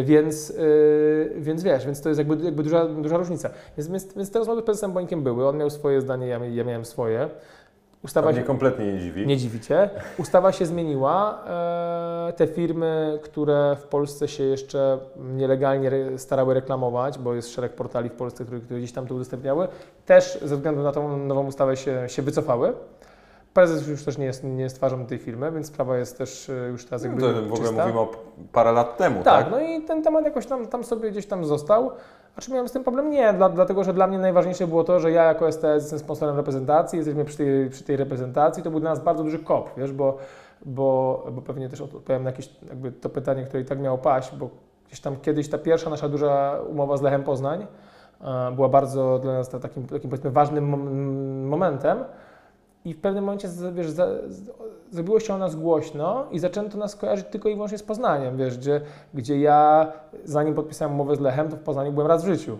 Y, 0.00 0.04
Więc, 0.04 0.50
y, 0.50 1.32
więc 1.36 1.62
wiesz, 1.62 1.86
więc 1.86 2.00
to 2.02 2.08
jest 2.08 2.18
jakby, 2.18 2.44
jakby 2.44 2.62
duża, 2.62 2.86
duża 2.86 3.16
różnica. 3.16 3.50
Więc, 3.76 3.88
więc, 3.88 4.14
więc 4.14 4.30
te 4.30 4.38
rozmowy 4.38 4.60
z 4.60 4.64
prezesem 4.64 4.92
Bońkiem 4.92 5.22
były, 5.22 5.48
on 5.48 5.56
miał 5.56 5.70
swoje 5.70 6.00
zdanie, 6.00 6.26
ja, 6.26 6.38
ja 6.46 6.64
miałem 6.64 6.84
swoje. 6.84 7.28
Ustawa 8.04 8.34
się, 8.34 8.42
kompletnie 8.42 8.92
nie 8.92 8.98
dziwi. 9.00 9.26
nie 9.26 9.36
dziwicie. 9.36 9.90
Ustawa 10.18 10.52
się 10.52 10.66
zmieniła. 10.66 11.44
E, 12.28 12.32
te 12.36 12.46
firmy, 12.46 13.18
które 13.22 13.76
w 13.80 13.86
Polsce 13.86 14.28
się 14.28 14.44
jeszcze 14.44 14.98
nielegalnie 15.16 15.90
starały 16.16 16.54
reklamować, 16.54 17.18
bo 17.18 17.34
jest 17.34 17.52
szereg 17.54 17.72
portali 17.72 18.08
w 18.08 18.12
Polsce, 18.12 18.44
które, 18.44 18.60
które 18.60 18.78
gdzieś 18.78 18.92
tam 18.92 19.06
to 19.06 19.14
udostępniały, 19.14 19.68
też 20.06 20.38
ze 20.42 20.56
względu 20.56 20.82
na 20.82 20.92
tą 20.92 21.16
nową 21.16 21.46
ustawę 21.46 21.76
się, 21.76 22.04
się 22.08 22.22
wycofały. 22.22 22.72
Prezes 23.54 23.88
już 23.88 24.04
też 24.04 24.18
nie 24.18 24.24
jest, 24.26 24.44
nie 24.44 24.62
jest 24.62 24.76
twarzą 24.76 25.06
tej 25.06 25.18
firmy, 25.18 25.52
więc 25.52 25.66
sprawa 25.66 25.96
jest 25.98 26.18
też 26.18 26.50
e, 26.50 26.52
już 26.68 26.84
teraz 26.84 27.02
jakby 27.04 27.22
No 27.22 27.28
to 27.28 27.34
w 27.34 27.52
ogóle 27.52 27.58
czysta. 27.68 27.82
mówimy 27.82 28.00
o 28.00 28.08
parę 28.52 28.72
lat 28.72 28.96
temu, 28.96 29.22
Tak, 29.22 29.42
tak? 29.44 29.50
no 29.52 29.60
i 29.60 29.82
ten 29.82 30.02
temat 30.02 30.24
jakoś 30.24 30.46
tam, 30.46 30.66
tam 30.66 30.84
sobie 30.84 31.10
gdzieś 31.10 31.26
tam 31.26 31.44
został. 31.44 31.90
A 32.36 32.40
czy 32.40 32.50
miałem 32.52 32.68
z 32.68 32.72
tym 32.72 32.82
problem? 32.84 33.10
Nie, 33.10 33.32
dla, 33.32 33.48
dlatego 33.48 33.84
że 33.84 33.94
dla 33.94 34.06
mnie 34.06 34.18
najważniejsze 34.18 34.66
było 34.66 34.84
to, 34.84 35.00
że 35.00 35.10
ja 35.12 35.24
jako 35.24 35.52
STS 35.52 35.64
jestem 35.74 35.98
sponsorem 35.98 36.36
reprezentacji, 36.36 36.96
jesteśmy 36.96 37.24
przy 37.24 37.36
tej, 37.36 37.70
przy 37.70 37.84
tej 37.84 37.96
reprezentacji, 37.96 38.62
to 38.62 38.70
był 38.70 38.80
dla 38.80 38.90
nas 38.90 39.00
bardzo 39.04 39.24
duży 39.24 39.38
kop, 39.38 39.70
wiesz, 39.76 39.92
bo, 39.92 40.16
bo, 40.66 41.26
bo 41.32 41.42
pewnie 41.42 41.68
też 41.68 41.80
odpowiem 41.80 42.22
na 42.24 42.30
jakieś 42.30 42.50
jakby 42.68 42.92
to 42.92 43.08
pytanie, 43.08 43.44
które 43.44 43.60
i 43.62 43.64
tak 43.64 43.80
miało 43.80 43.98
paść, 43.98 44.34
bo 44.36 44.48
gdzieś 44.86 45.00
tam 45.00 45.16
kiedyś 45.16 45.48
ta 45.48 45.58
pierwsza 45.58 45.90
nasza 45.90 46.08
duża 46.08 46.58
umowa 46.68 46.96
z 46.96 47.02
Lechem 47.02 47.22
Poznań 47.24 47.66
e, 48.20 48.52
była 48.54 48.68
bardzo 48.68 49.18
dla 49.18 49.32
nas 49.32 49.48
ta- 49.48 49.58
takim, 49.58 49.86
takim 49.86 50.10
powiedzmy 50.10 50.30
ważnym 50.30 50.70
mom- 50.72 51.48
momentem, 51.48 51.98
i 52.88 52.94
w 52.94 53.00
pewnym 53.00 53.24
momencie 53.24 53.48
wiesz, 53.72 53.90
za, 53.90 54.06
zrobiło 54.90 55.20
się 55.20 55.34
o 55.34 55.38
nas 55.38 55.56
głośno 55.56 56.26
i 56.30 56.38
zaczęto 56.38 56.78
nas 56.78 56.96
kojarzyć 56.96 57.26
tylko 57.30 57.48
i 57.48 57.54
wyłącznie 57.54 57.78
z 57.78 57.82
Poznaniem, 57.82 58.36
wiesz, 58.36 58.58
gdzie, 58.58 58.80
gdzie 59.14 59.40
ja 59.40 59.92
zanim 60.24 60.54
podpisałem 60.54 60.94
umowę 60.94 61.16
z 61.16 61.20
Lechem, 61.20 61.48
to 61.48 61.56
w 61.56 61.60
Poznaniu 61.60 61.92
byłem 61.92 62.06
raz 62.06 62.24
w 62.24 62.26
życiu. 62.26 62.58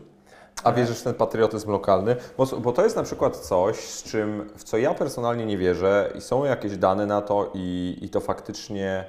A 0.64 0.72
wierzysz 0.72 1.00
w 1.00 1.02
ten 1.02 1.14
patriotyzm 1.14 1.70
lokalny? 1.70 2.16
Bo, 2.38 2.46
bo 2.46 2.72
to 2.72 2.84
jest 2.84 2.96
na 2.96 3.02
przykład 3.02 3.36
coś, 3.36 3.76
z 3.76 4.02
czym, 4.02 4.50
w 4.56 4.64
co 4.64 4.78
ja 4.78 4.94
personalnie 4.94 5.46
nie 5.46 5.58
wierzę 5.58 6.12
i 6.14 6.20
są 6.20 6.44
jakieś 6.44 6.76
dane 6.76 7.06
na 7.06 7.22
to 7.22 7.50
i, 7.54 7.98
i 8.02 8.08
to 8.08 8.20
faktycznie 8.20 9.04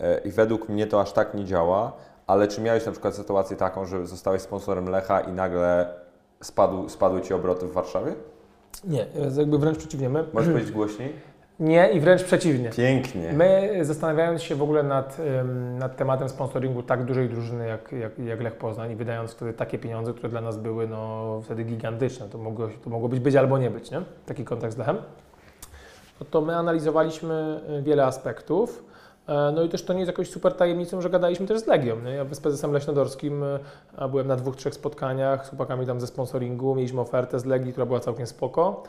e, 0.00 0.18
i 0.18 0.30
według 0.30 0.68
mnie 0.68 0.86
to 0.86 1.00
aż 1.00 1.12
tak 1.12 1.34
nie 1.34 1.44
działa, 1.44 1.92
ale 2.26 2.48
czy 2.48 2.60
miałeś 2.60 2.86
na 2.86 2.92
przykład 2.92 3.14
sytuację 3.14 3.56
taką, 3.56 3.86
że 3.86 4.06
zostałeś 4.06 4.42
sponsorem 4.42 4.88
Lecha 4.88 5.20
i 5.20 5.32
nagle 5.32 5.94
spadł, 6.42 6.88
spadły 6.88 7.20
Ci 7.20 7.34
obroty 7.34 7.66
w 7.66 7.72
Warszawie? 7.72 8.14
Nie, 8.84 9.06
jakby 9.38 9.58
wręcz 9.58 9.78
przeciwnie. 9.78 10.08
My, 10.08 10.24
Możesz 10.32 10.50
powiedzieć 10.50 10.72
głośniej? 10.72 11.12
nie 11.60 11.90
i 11.90 12.00
wręcz 12.00 12.22
przeciwnie. 12.24 12.70
Pięknie. 12.70 13.32
My 13.32 13.78
zastanawiając 13.82 14.42
się 14.42 14.54
w 14.54 14.62
ogóle 14.62 14.82
nad, 14.82 15.18
nad 15.78 15.96
tematem 15.96 16.28
sponsoringu 16.28 16.82
tak 16.82 17.04
dużej 17.04 17.28
drużyny 17.28 17.66
jak, 17.68 17.92
jak, 17.92 18.18
jak 18.18 18.40
Lech 18.40 18.56
Poznań 18.56 18.90
i 18.92 18.96
wydając 18.96 19.30
wtedy 19.32 19.52
takie 19.52 19.78
pieniądze, 19.78 20.12
które 20.12 20.28
dla 20.28 20.40
nas 20.40 20.56
były 20.58 20.88
no, 20.88 21.40
wtedy 21.44 21.64
gigantyczne, 21.64 22.28
to 22.28 22.38
mogło, 22.38 22.68
to 22.84 22.90
mogło 22.90 23.08
być 23.08 23.20
być 23.20 23.36
albo 23.36 23.58
nie 23.58 23.70
być, 23.70 23.90
nie? 23.90 24.02
taki 24.26 24.44
kontakt 24.44 24.74
z 24.74 24.76
Lechem, 24.76 24.96
no 26.20 26.26
to 26.30 26.40
my 26.40 26.56
analizowaliśmy 26.56 27.60
y, 27.78 27.82
wiele 27.82 28.04
aspektów. 28.04 28.84
E, 29.30 29.52
No 29.52 29.62
i 29.62 29.68
też 29.68 29.82
to 29.82 29.92
nie 29.92 29.98
jest 29.98 30.08
jakąś 30.08 30.30
super 30.30 30.54
tajemnicą, 30.54 31.00
że 31.00 31.10
gadaliśmy 31.10 31.46
też 31.46 31.60
z 31.60 31.66
Legią. 31.66 32.00
Nie? 32.00 32.10
Ja 32.10 32.24
z 32.30 32.40
prezesem 32.40 32.72
Leśnodorskim 32.72 33.44
a 33.96 34.08
byłem 34.08 34.26
na 34.26 34.36
dwóch, 34.36 34.56
trzech 34.56 34.74
spotkaniach 34.74 35.46
z 35.46 35.48
chłopakami 35.48 35.86
tam 35.86 36.00
ze 36.00 36.06
sponsoringu, 36.06 36.74
mieliśmy 36.74 37.00
ofertę 37.00 37.38
z 37.38 37.44
Legii, 37.44 37.72
która 37.72 37.86
była 37.86 38.00
całkiem 38.00 38.26
spoko. 38.26 38.82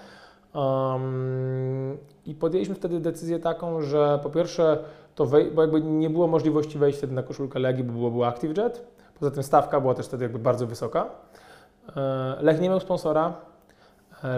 Um, 0.53 1.97
I 2.25 2.35
podjęliśmy 2.35 2.75
wtedy 2.75 2.99
decyzję 2.99 3.39
taką, 3.39 3.81
że 3.81 4.19
po 4.23 4.29
pierwsze, 4.29 4.77
to 5.15 5.25
bo 5.25 5.61
jakby 5.61 5.81
nie 5.81 6.09
było 6.09 6.27
możliwości 6.27 6.77
wejść 6.77 6.97
wtedy 6.97 7.13
na 7.13 7.23
koszulkę 7.23 7.59
Legii, 7.59 7.83
bo 7.83 7.93
było, 7.93 8.11
było 8.11 8.27
ActiveJet. 8.27 8.87
Poza 9.19 9.31
tym 9.31 9.43
stawka 9.43 9.81
była 9.81 9.93
też 9.93 10.05
wtedy 10.05 10.23
jakby 10.25 10.39
bardzo 10.39 10.67
wysoka. 10.67 11.09
E, 11.95 12.35
Lech 12.41 12.61
nie 12.61 12.69
miał 12.69 12.79
sponsora. 12.79 13.33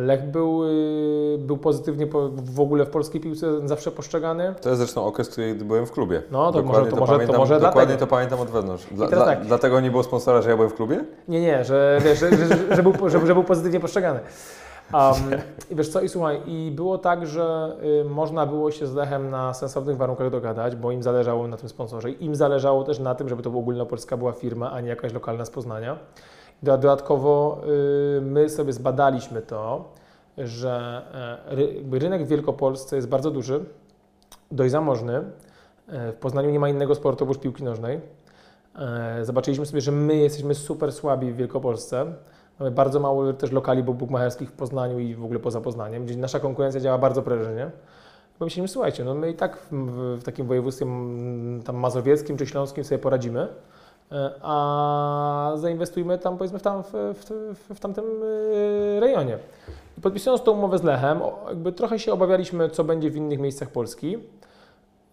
Lech 0.02 0.24
był, 0.32 0.64
y, 0.64 1.38
był 1.40 1.58
pozytywnie 1.58 2.08
po, 2.08 2.30
w 2.30 2.60
ogóle 2.60 2.86
w 2.86 2.90
polskiej 2.90 3.22
piłce 3.22 3.68
zawsze 3.68 3.92
postrzegany. 3.92 4.56
To 4.62 4.70
jest 4.70 4.80
zresztą 4.82 5.06
okres, 5.06 5.36
kiedy 5.36 5.66
byłem 5.66 5.86
w 5.86 5.92
klubie. 5.92 6.22
No, 6.32 6.52
to 6.52 6.62
Dokładnie 6.62 6.80
może- 6.80 6.92
to 6.92 6.98
może- 7.00 7.12
to 7.12 7.14
pamiętam, 7.18 7.38
może 7.40 7.54
Dokładnie 7.60 7.82
dlatego. 7.82 8.00
to 8.00 8.08
pamiętam 8.08 8.40
od 8.40 8.50
wewnątrz. 8.50 8.86
Dla, 8.92 9.08
dla, 9.08 9.26
tak. 9.26 9.46
Dlatego 9.46 9.80
nie 9.80 9.92
było 9.92 10.04
sponsora, 10.04 10.42
że 10.42 10.50
ja 10.50 10.56
byłem 10.56 10.70
w 10.72 10.76
klubie? 10.76 11.06
Nie, 11.28 11.42
nie, 11.42 11.64
że, 11.64 11.98
wiesz, 12.04 12.20
że, 12.20 12.30
że, 12.38 12.48
że, 12.48 12.76
że, 12.76 12.84
był, 12.84 13.10
że, 13.10 13.28
że 13.28 13.34
był 13.34 13.44
pozytywnie 13.44 13.80
postrzegany. 13.80 14.20
Um, 14.94 15.14
I 15.70 15.76
wiesz 15.76 15.90
co, 15.90 16.02
i 16.02 16.10
słuchaj, 16.10 16.42
i 16.46 16.72
było 16.76 16.98
tak, 16.98 17.28
że 17.28 17.76
y, 18.02 18.06
można 18.10 18.46
było 18.46 18.72
się 18.72 18.88
z 18.88 18.94
Lechem 18.94 19.30
na 19.30 19.54
sensownych 19.54 19.98
warunkach 19.98 20.30
dogadać, 20.30 20.76
bo 20.76 20.92
im 20.92 21.04
zależało 21.04 21.48
na 21.48 21.58
tym 21.58 21.70
sponsorze. 21.70 22.10
I 22.12 22.26
Im 22.26 22.36
zależało 22.36 22.84
też 22.84 23.00
na 23.00 23.16
tym, 23.16 23.30
żeby 23.30 23.44
to 23.44 23.50
ogólnopolska 23.50 24.18
była 24.18 24.32
firma, 24.32 24.72
a 24.72 24.82
nie 24.82 24.90
jakaś 24.90 25.14
lokalna 25.14 25.46
z 25.46 25.50
Poznania. 25.50 25.98
Do- 26.64 26.78
Dodatkowo 26.78 27.62
y, 28.18 28.22
my 28.22 28.50
sobie 28.50 28.74
zbadaliśmy 28.74 29.42
to, 29.42 29.90
że 30.38 31.02
e, 31.94 32.00
rynek 32.00 32.24
w 32.26 32.28
Wielkopolsce 32.28 32.96
jest 32.96 33.08
bardzo 33.08 33.32
duży, 33.32 33.66
dość 34.52 34.72
zamożny. 34.72 35.18
E, 35.88 36.12
W 36.12 36.16
Poznaniu 36.16 36.50
nie 36.50 36.60
ma 36.60 36.70
innego 36.70 36.96
sportu 36.96 37.24
oprócz 37.24 37.40
piłki 37.40 37.64
nożnej. 37.64 38.02
E, 38.76 39.26
Zobaczyliśmy 39.26 39.66
sobie, 39.66 39.82
że 39.82 39.92
my 39.92 40.16
jesteśmy 40.16 40.56
super 40.56 40.94
słabi 40.94 41.32
w 41.32 41.36
Wielkopolsce. 41.36 42.06
Mamy 42.60 42.72
bardzo 42.72 43.00
mało 43.00 43.34
też 43.34 43.52
lokali 43.52 43.84
bu- 43.84 43.94
bukmacherskich 43.94 44.50
w 44.50 44.54
Poznaniu 44.54 45.00
i 45.00 45.16
w 45.16 45.24
ogóle 45.24 45.40
poza 45.40 45.62
Poznaniem, 45.62 46.06
gdzie 46.06 46.18
nasza 46.18 46.40
konkurencja 46.40 46.82
działa 46.82 46.98
bardzo 46.98 47.22
prężnie. 47.22 47.72
Pomyśleliśmy, 48.40 48.74
słuchajcie, 48.74 49.04
no 49.04 49.14
my 49.14 49.30
i 49.30 49.34
tak 49.34 49.58
w, 49.72 50.18
w, 50.20 50.24
takim 50.24 50.48
województwie 50.48 50.86
tam 51.66 51.76
mazowieckim 51.76 52.38
czy 52.38 52.46
śląskim 52.48 52.84
sobie 52.84 53.00
poradzimy, 53.00 53.48
a 54.42 55.52
zainwestujmy 55.56 56.18
tam 56.18 56.38
powiedzmy 56.38 56.60
w, 56.60 56.62
tam, 56.62 56.84
w, 56.84 56.92
w, 56.92 57.76
w 57.76 57.80
tamtym 57.80 58.06
e, 58.06 59.00
rejonie. 59.00 59.38
Podpisując 60.02 60.44
tą 60.44 60.52
umowę 60.52 60.78
z 60.78 60.84
Lechem, 60.84 61.20
jakby 61.48 61.72
trochę 61.72 62.00
się 62.00 62.14
obawialiśmy, 62.14 62.70
co 62.70 62.84
będzie 62.84 63.12
w 63.12 63.16
innych 63.16 63.40
miejscach 63.40 63.70
Polski. 63.70 64.18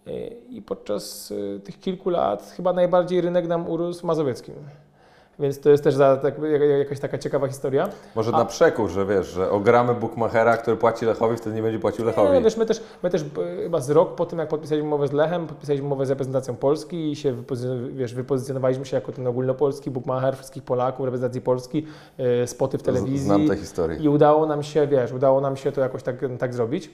E, 0.07 0.27
I 0.29 0.63
podczas 0.63 1.33
e, 1.57 1.61
tych 1.61 1.81
kilku 1.81 2.11
lat 2.11 2.53
chyba 2.57 2.73
najbardziej 2.73 3.21
rynek 3.21 3.47
nam 3.47 3.69
urósł 3.71 4.07
mazowieckim. 4.07 4.55
Więc 5.41 5.61
to 5.61 5.71
jest 5.71 5.85
też 5.85 5.95
za, 5.95 6.17
tak, 6.17 6.35
jak- 6.43 6.63
jakaś 6.79 7.01
taka 7.01 7.19
ciekawa 7.19 7.49
historia. 7.49 7.89
Może 8.15 8.31
A- 8.35 8.39
na 8.39 8.45
przekór, 8.45 8.91
że 8.91 9.07
wiesz, 9.07 9.27
że 9.27 9.51
ogramy 9.51 9.95
Bookmachera, 9.95 10.57
który 10.57 10.77
płaci 10.77 11.05
Lechowi, 11.07 11.37
wtedy 11.37 11.57
nie 11.57 11.63
będzie 11.63 11.79
płacił 11.79 12.05
Lechowi. 12.05 12.33
Nie, 12.33 12.43
wiesz, 12.43 12.57
my 12.57 12.67
też, 12.67 12.83
my 13.03 13.11
też 13.11 13.23
e, 13.23 13.63
chyba 13.63 13.81
z 13.81 13.91
rok 13.91 14.15
po 14.15 14.27
tym, 14.27 14.39
jak 14.39 14.49
podpisaliśmy 14.49 14.87
umowę 14.89 15.09
z 15.09 15.13
Lechem, 15.13 15.47
podpisaliśmy 15.47 15.87
umowę 15.87 16.07
z 16.07 16.11
reprezentacją 16.11 16.57
Polski 16.57 17.11
i 17.13 17.17
się 17.17 17.35
wiesz, 17.93 18.15
wypozycjonowaliśmy 18.15 18.85
się 18.87 18.97
jako 18.97 19.13
ten 19.13 19.27
ogólnopolski 19.27 19.91
bookmacher 19.91 20.37
wszystkich 20.37 20.63
Polaków, 20.63 21.05
reprezentacji 21.05 21.41
Polski, 21.41 21.87
e, 22.19 22.47
spoty 22.47 22.79
w 22.79 22.83
telewizji. 22.83 23.19
Znam 23.19 23.49
te 23.49 23.57
historie. 23.57 23.99
I 23.99 24.09
udało 24.09 24.47
nam 24.47 24.63
się, 24.63 24.87
wiesz, 24.87 25.13
udało 25.13 25.41
nam 25.41 25.57
się 25.57 25.73
to 25.73 25.81
jakoś 25.81 26.03
tak, 26.03 26.17
tak 26.39 26.55
zrobić. 26.55 26.91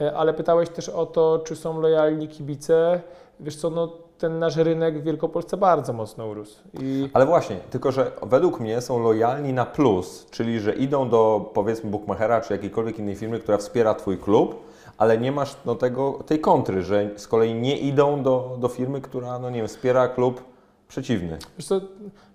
E, 0.00 0.16
Ale 0.16 0.34
pytałeś 0.34 0.68
też 0.68 0.88
o 0.88 1.06
to, 1.06 1.42
czy 1.44 1.56
są 1.56 1.80
lojalni 1.80 2.28
kibice. 2.28 3.00
Wiesz 3.40 3.56
co, 3.56 3.70
no 3.70 3.92
ten 4.20 4.38
nasz 4.38 4.56
rynek 4.56 5.00
w 5.00 5.02
Wielkopolsce 5.02 5.56
bardzo 5.56 5.92
mocno 5.92 6.26
urósł. 6.26 6.58
I 6.80 7.08
Ale 7.12 7.26
właśnie, 7.26 7.56
tylko 7.70 7.92
że 7.92 8.12
według 8.22 8.60
mnie 8.60 8.80
są 8.80 9.02
lojalni 9.02 9.52
na 9.52 9.66
plus, 9.66 10.26
czyli 10.30 10.60
że 10.60 10.72
idą 10.74 11.08
do 11.08 11.50
powiedzmy 11.54 11.90
Bookmachera 11.90 12.40
czy 12.40 12.52
jakiejkolwiek 12.52 12.98
innej 12.98 13.16
firmy, 13.16 13.38
która 13.40 13.58
wspiera 13.58 13.94
Twój 13.94 14.18
klub, 14.18 14.62
ale 14.98 15.18
nie 15.18 15.32
masz 15.32 15.56
do 15.64 15.74
tego, 15.74 16.12
tej 16.26 16.40
kontry, 16.40 16.82
że 16.82 17.10
z 17.16 17.28
kolei 17.28 17.54
nie 17.54 17.78
idą 17.78 18.22
do, 18.22 18.56
do 18.60 18.68
firmy, 18.68 19.00
która, 19.00 19.38
no 19.38 19.50
nie 19.50 19.56
wiem, 19.56 19.68
wspiera 19.68 20.08
klub 20.08 20.44
przeciwny. 20.88 21.38
wiesz 21.58 21.66
co, 21.66 21.80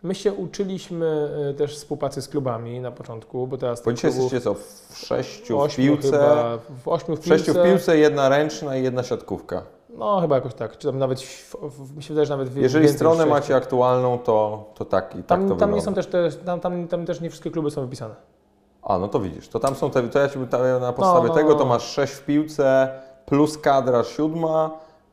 my 0.04 0.16
się 0.16 0.34
uczyliśmy 0.34 1.30
e, 1.50 1.54
też 1.54 1.76
współpracy 1.76 2.22
z 2.22 2.28
klubami 2.28 2.80
na 2.80 2.92
początku, 2.92 3.48
bo 3.48 3.58
teraz 3.58 3.84
Bo 3.84 3.94
dzisiaj 3.94 4.12
klubów- 4.12 4.34
jesteście 4.34 4.42
co, 4.44 4.54
w 4.94 4.98
sześciu 4.98 5.68
w 5.68 5.76
piłce, 5.76 6.12
chyba, 6.12 6.58
w 6.84 6.88
ośmiu 6.88 7.16
w 7.16 7.20
w 7.20 7.24
piłce. 7.24 7.38
sześciu 7.38 7.54
w 7.54 7.64
piłce, 7.64 7.98
jedna 7.98 8.30
ręczna 8.30 8.78
i 8.78 8.84
jedna 8.84 9.04
siatkówka. 9.04 9.62
No 9.98 10.22
chyba 10.22 10.36
jakoś 10.36 10.54
tak, 10.54 10.78
czy 10.78 10.88
tam 10.88 11.00
nawet, 11.00 11.22
w, 11.22 11.56
w, 11.56 11.98
mi 11.98 12.04
się 12.04 12.14
wydaje, 12.14 12.26
że 12.26 12.34
nawet 12.34 12.50
w- 12.50 12.58
Jeżeli 12.58 12.88
stronę 12.90 13.26
macie 13.26 13.56
aktualną, 13.56 14.18
to, 14.18 14.64
to 14.76 14.86
tak 14.86 15.16
i 15.16 15.24
tak 15.24 15.40
Tam, 15.40 15.50
to 15.50 15.56
tam 15.56 15.74
nie 15.74 15.82
są 15.82 15.94
też, 15.94 16.08
te, 16.08 16.32
tam, 16.32 16.60
tam, 16.60 16.88
tam 16.88 17.06
też 17.06 17.22
nie 17.22 17.30
wszystkie 17.30 17.52
kluby 17.52 17.72
są 17.72 17.82
wypisane. 17.82 18.16
A, 18.84 18.98
no 18.98 19.08
to 19.08 19.20
widzisz, 19.20 19.48
to 19.48 19.60
tam 19.60 19.76
są 19.76 19.92
te, 19.92 20.04
to 20.04 20.20
ja 20.20 20.30
Ci 20.30 20.40
na 20.82 20.94
podstawie 20.94 21.28
no, 21.28 21.34
tego 21.34 21.54
to 21.54 21.60
no. 21.60 21.66
masz 21.66 21.84
6 21.84 22.14
w 22.14 22.26
piłce, 22.26 22.90
plus 23.26 23.58
kadra 23.58 24.04
siódma, 24.04 24.72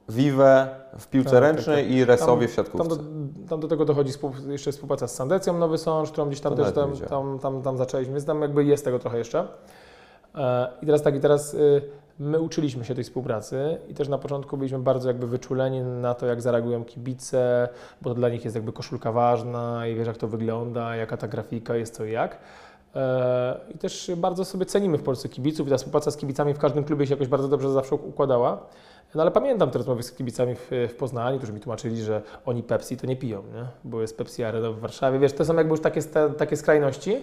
Vive 0.08 0.68
w 0.98 1.06
piłce 1.06 1.30
Tak, 1.30 1.40
tak, 1.40 1.42
ręcznej 1.42 1.92
i 1.92 2.04
Resowie 2.04 2.48
w 2.48 2.56
Tam 2.56 2.64
siatkówce. 2.64 2.96
do, 2.96 3.02
tam 3.48 3.60
do 3.60 3.68
tego 3.68 3.84
dochodzi 3.84 4.12
współ, 4.12 4.32
jeszcze 4.48 4.72
współpraca 4.72 5.08
z 5.08 5.14
Sandecją 5.14 5.58
Nowy 5.58 5.78
Sącz, 5.78 6.10
którą 6.10 6.26
gdzieś 6.26 6.40
tam 6.40 6.54
To 6.56 6.64
też 6.64 6.74
tam, 6.74 6.96
tam, 6.96 7.38
tam, 7.38 7.62
tam 7.62 7.76
zaczęliśmy, 7.78 8.14
więc 8.14 8.26
tam 8.26 8.42
jakby 8.42 8.64
jest 8.64 8.84
tego 8.84 8.98
trochę 8.98 9.18
jeszcze. 9.18 9.48
E, 10.34 10.68
I 10.82 10.86
teraz 10.86 11.02
tak, 11.02 11.16
i 11.16 11.20
teraz 11.20 11.54
y, 11.54 11.82
my 12.18 12.40
uczyliśmy 12.40 12.84
się 12.84 12.94
tej 12.94 13.04
współpracy 13.04 13.78
i 13.88 13.94
też 13.94 14.08
na 14.08 14.18
początku 14.18 14.56
byliśmy 14.56 14.78
bardzo 14.78 15.08
jakby 15.08 15.26
wyczuleni 15.26 15.80
na 15.80 16.14
to, 16.14 16.26
jak 16.26 16.42
zareagują 16.42 16.84
kibice, 16.84 17.68
bo 18.02 18.10
to 18.10 18.14
dla 18.14 18.28
nich 18.28 18.44
jest 18.44 18.56
jakby 18.56 18.72
koszulka 18.72 19.12
ważna 19.12 19.86
i 19.86 19.94
wiesz, 19.94 20.06
jak 20.06 20.16
to 20.16 20.28
wygląda, 20.28 20.96
jaka 20.96 21.16
ta 21.16 21.28
grafika 21.28 21.76
jest, 21.76 21.94
co 21.94 22.04
i 22.04 22.12
jak. 22.12 22.38
E, 22.96 23.60
I 23.74 23.78
też 23.78 24.10
bardzo 24.16 24.44
sobie 24.44 24.66
cenimy 24.66 24.98
w 24.98 25.02
Polsce 25.02 25.28
kibiców 25.28 25.66
i 25.66 25.70
ta 25.70 25.76
współpraca 25.76 26.10
z 26.10 26.16
kibicami 26.16 26.54
w 26.54 26.58
każdym 26.58 26.84
klubie 26.84 27.06
się 27.06 27.14
jakoś 27.14 27.28
bardzo 27.28 27.48
dobrze 27.48 27.72
zawsze 27.72 27.94
układała. 27.94 28.66
No 29.14 29.22
ale 29.22 29.30
pamiętam 29.30 29.70
te 29.70 29.78
rozmowy 29.78 30.02
z 30.02 30.12
kibicami 30.12 30.54
w, 30.54 30.70
w 30.88 30.94
Poznaniu, 30.94 31.38
którzy 31.38 31.52
mi 31.52 31.60
tłumaczyli, 31.60 32.02
że 32.02 32.22
oni 32.46 32.62
Pepsi 32.62 32.96
to 32.96 33.06
nie 33.06 33.16
piją, 33.16 33.42
nie? 33.42 33.64
bo 33.84 34.00
jest 34.00 34.18
Pepsi 34.18 34.44
Arena 34.44 34.70
w 34.70 34.78
Warszawie. 34.78 35.18
Wiesz, 35.18 35.32
to 35.32 35.44
są 35.44 35.56
jakby 35.56 35.70
już 35.70 35.80
takie, 35.80 36.02
takie 36.38 36.56
skrajności. 36.56 37.16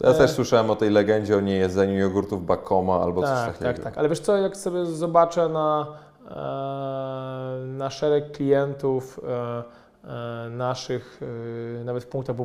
Ja 0.00 0.08
e, 0.08 0.14
też 0.14 0.30
słyszałem 0.30 0.70
o 0.70 0.76
tej 0.76 0.90
legendzie 0.90 1.36
o 1.36 1.40
niejedzeniu 1.40 1.98
jogurtów 1.98 2.46
Bakoma 2.46 3.00
albo 3.00 3.20
coś 3.20 3.30
tak, 3.30 3.58
takiego. 3.58 3.72
tak, 3.72 3.82
tak. 3.84 3.98
Ale 3.98 4.08
wiesz 4.08 4.20
co, 4.20 4.36
jak 4.36 4.56
sobie 4.56 4.86
zobaczę 4.86 5.48
na, 5.48 5.86
e, 6.30 7.66
na 7.66 7.90
szereg 7.90 8.32
klientów 8.32 9.20
e, 9.28 9.32
e, 9.32 9.62
naszych, 10.50 11.20
e, 11.80 11.84
nawet 11.84 12.04
w 12.04 12.06
punktach, 12.06 12.36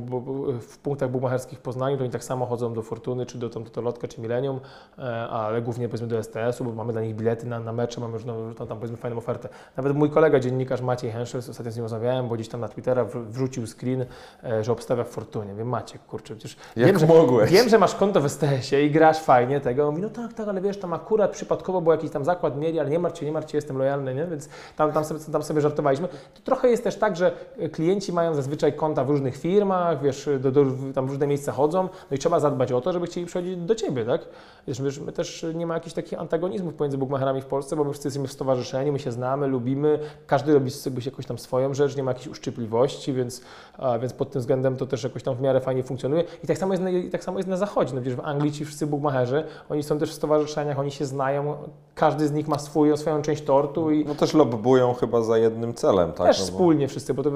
w 0.62 0.78
punktach 0.78 1.10
bumacherskich 1.10 1.60
w 1.60 1.62
Poznaniu, 1.62 1.98
to 1.98 2.04
oni 2.04 2.12
tak 2.12 2.24
samo 2.24 2.46
chodzą 2.46 2.74
do 2.74 2.82
Fortuny, 2.82 3.26
czy 3.26 3.38
do, 3.38 3.50
tam, 3.50 3.64
do 3.64 3.82
Lotka, 3.82 4.08
czy 4.08 4.22
Millennium, 4.22 4.60
e, 4.98 5.02
ale 5.28 5.62
głównie 5.62 5.88
powiedzmy 5.88 6.08
do 6.08 6.24
STS-u, 6.24 6.64
bo 6.64 6.72
mamy 6.72 6.94
dla 6.94 7.02
nich 7.02 7.16
bilety 7.16 7.48
na, 7.48 7.60
na 7.60 7.74
mecze, 7.74 8.02
mamy 8.02 8.14
już 8.14 8.26
no, 8.26 8.54
tam, 8.58 8.68
tam 8.68 8.78
powiedzmy 8.78 8.98
fajną 8.98 9.18
ofertę. 9.18 9.50
Nawet 9.78 9.96
mój 9.96 10.10
kolega, 10.10 10.40
dziennikarz 10.40 10.82
Maciej 10.82 11.12
Henschel, 11.12 11.40
ostatnio 11.50 11.72
z 11.72 11.76
nim 11.76 11.86
rozmawiałem, 11.86 12.28
bo 12.28 12.36
gdzieś 12.36 12.50
tam 12.50 12.62
na 12.62 12.68
Twittera 12.68 13.06
wr- 13.06 13.26
wrzucił 13.26 13.68
screen, 13.68 14.06
e, 14.44 14.64
że 14.64 14.72
obstawia 14.72 15.04
w 15.04 15.10
Fortunie. 15.10 15.54
Wiem, 15.54 15.68
Maciek, 15.68 16.06
kurczę, 16.06 16.36
przecież 16.36 16.58
Jak 16.76 16.88
wiem, 16.88 17.00
że, 17.00 17.08
mogłeś? 17.08 17.52
Wiem, 17.52 17.70
że 17.70 17.78
masz 17.80 17.96
konto 17.96 18.22
w 18.22 18.30
STS-ie 18.30 18.86
i 18.86 18.92
grasz 18.92 19.20
fajnie 19.20 19.60
tego. 19.60 19.92
Mówi, 19.92 20.04
no 20.04 20.10
tak, 20.10 20.34
tak, 20.34 20.48
ale 20.48 20.62
wiesz, 20.62 20.80
tam 20.80 20.94
akurat 20.94 21.32
przypadkowo, 21.32 21.82
bo 21.82 21.92
jakiś 21.92 22.12
tam 22.12 22.26
zakład 22.26 22.58
mieli, 22.58 22.80
ale 22.80 22.90
nie 22.90 23.00
martw 23.00 23.20
się, 23.20 23.26
nie 23.26 23.32
martw 23.32 23.52
się, 23.52 23.58
jestem 23.58 23.78
lojalny, 23.78 24.16
nie? 24.16 24.26
Więc 24.26 24.50
tam, 24.76 24.92
tam, 24.92 25.06
sobie, 25.06 25.20
tam 25.32 25.44
sobie 25.44 25.62
żartowaliśmy. 25.62 26.08
To 26.08 26.42
trochę 26.44 26.70
jest 26.70 26.84
też 26.84 26.96
tak, 26.96 27.16
że 27.16 27.32
klienci 27.72 28.14
mają 28.14 28.36
zazwyczaj 28.36 28.74
konta 28.74 29.04
w 29.04 29.10
różnych 29.10 29.38
firmach, 29.38 30.02
wiesz, 30.02 30.30
do, 30.40 30.52
do, 30.52 30.66
tam 30.96 31.08
w 31.08 31.10
różne 31.10 31.28
miejsca 31.28 31.52
chodzą, 31.52 31.84
no 31.84 32.16
i 32.16 32.18
trzeba 32.20 32.40
zadbać 32.40 32.72
o 32.72 32.82
to, 32.82 32.94
żeby 32.94 33.06
chcieli 33.06 33.26
przychodzić 33.26 33.58
do 33.58 33.76
Ciebie, 33.76 34.06
tak? 34.06 34.22
Wiesz, 34.68 34.82
wiesz, 34.82 35.00
my 35.00 35.12
też 35.12 35.46
nie 35.56 35.68
ma 35.68 35.74
jakichś 35.74 35.94
takich 35.94 36.20
antagonizmów 36.20 36.74
pomiędzy 36.74 36.98
bookmacherami 36.98 37.42
w 37.42 37.46
Polsce, 37.46 37.76
bo 37.76 37.84
my 37.84 37.92
wszyscy 37.92 38.08
jesteśmy 38.08 38.28
w 38.28 38.32
stowarzyszeniu, 38.32 38.94
my 38.94 39.00
się 39.00 39.12
znamy, 39.12 39.48
lubimy, 39.48 40.00
każdy 40.28 40.54
robi 40.54 40.72
jakby 40.86 41.02
jakąś 41.06 41.26
tam 41.26 41.38
swoją 41.38 41.74
rzecz, 41.74 41.96
nie 41.98 42.04
ma 42.04 42.12
jakichś 42.12 42.28
uszczypliwości, 42.28 43.14
więc, 43.14 43.42
a, 43.78 44.00
więc 44.00 44.14
pod 44.14 44.32
tym 44.32 44.40
względem 44.42 44.78
to 44.78 44.86
też 44.86 45.04
jakoś 45.04 45.24
tam 45.24 45.36
w 45.36 45.42
miarę 45.42 45.62
fajnie 45.62 45.84
funkcjonuje. 45.84 46.24
I 46.44 46.48
tak 46.48 46.58
samo 46.58 46.74
jest 46.74 46.84
na, 46.84 46.90
i 46.90 47.10
tak 47.10 47.24
samo 47.24 47.40
jest 47.40 47.50
na 47.50 47.58
zachodzie, 47.58 47.96
no 47.96 48.02
wiesz, 48.02 48.16
w 48.16 48.20
Anglii 48.26 48.52
ci 48.52 48.66
wszyscy 48.66 48.88
bookmacherzy, 48.88 49.44
oni 49.70 49.84
są 49.84 50.00
też 50.00 50.10
w 50.12 50.14
stowarzyszeniach, 50.14 50.80
oni 50.80 50.92
się 50.92 51.06
znają, 51.06 51.56
każdy 51.96 52.28
z 52.28 52.32
nich 52.32 52.48
ma 52.48 52.60
swój, 52.60 52.98
swoją 52.98 53.22
część 53.22 53.44
tortu 53.44 53.92
i 53.92 54.06
No 54.06 54.16
też 54.16 54.34
lobbują 54.34 54.94
chyba 54.94 55.22
za 55.22 55.38
jednym 55.38 55.74
celem, 55.74 56.12
tak? 56.14 56.28
też 56.28 56.40
no 56.40 56.46
bo- 56.46 56.52
wspólnie 56.52 56.88
wszyscy, 56.88 57.14
bo 57.14 57.24
to 57.24 57.32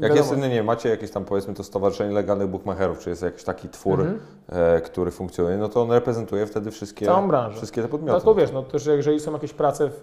Jak 0.00 0.12
wiadomo. 0.12 0.16
jest, 0.16 0.36
nie, 0.42 0.48
nie, 0.48 0.62
macie 0.62 0.88
jakieś 0.88 1.10
tam 1.10 1.24
powiedzmy 1.24 1.54
to 1.54 1.64
stowarzyszenie 1.64 2.14
legalnych 2.14 2.48
bookmacherów, 2.48 2.98
czy 2.98 3.10
jest 3.10 3.22
jakiś 3.22 3.44
taki 3.44 3.68
twór, 3.68 4.00
Mhm. 4.00 4.18
e, 4.48 4.80
który 4.80 5.10
funkcjonuje, 5.10 5.56
no 5.56 5.68
to 5.68 5.82
on 5.82 5.90
reprezentuje 5.92 6.46
wtedy 6.46 6.70
wszystkie, 6.70 7.06
Całą 7.06 7.28
branżę. 7.28 7.56
wszystkie 7.56 7.80
te 7.82 7.88
No 7.88 7.92
podmioty. 7.92 8.24
to 8.24 8.34
wiesz, 8.34 8.52
no 8.52 8.62
to, 8.62 8.78
że 8.78 8.96
jeżeli 8.96 9.20
są 9.20 9.32
jakieś 9.32 9.52
prace 9.52 9.90
w, 9.92 9.98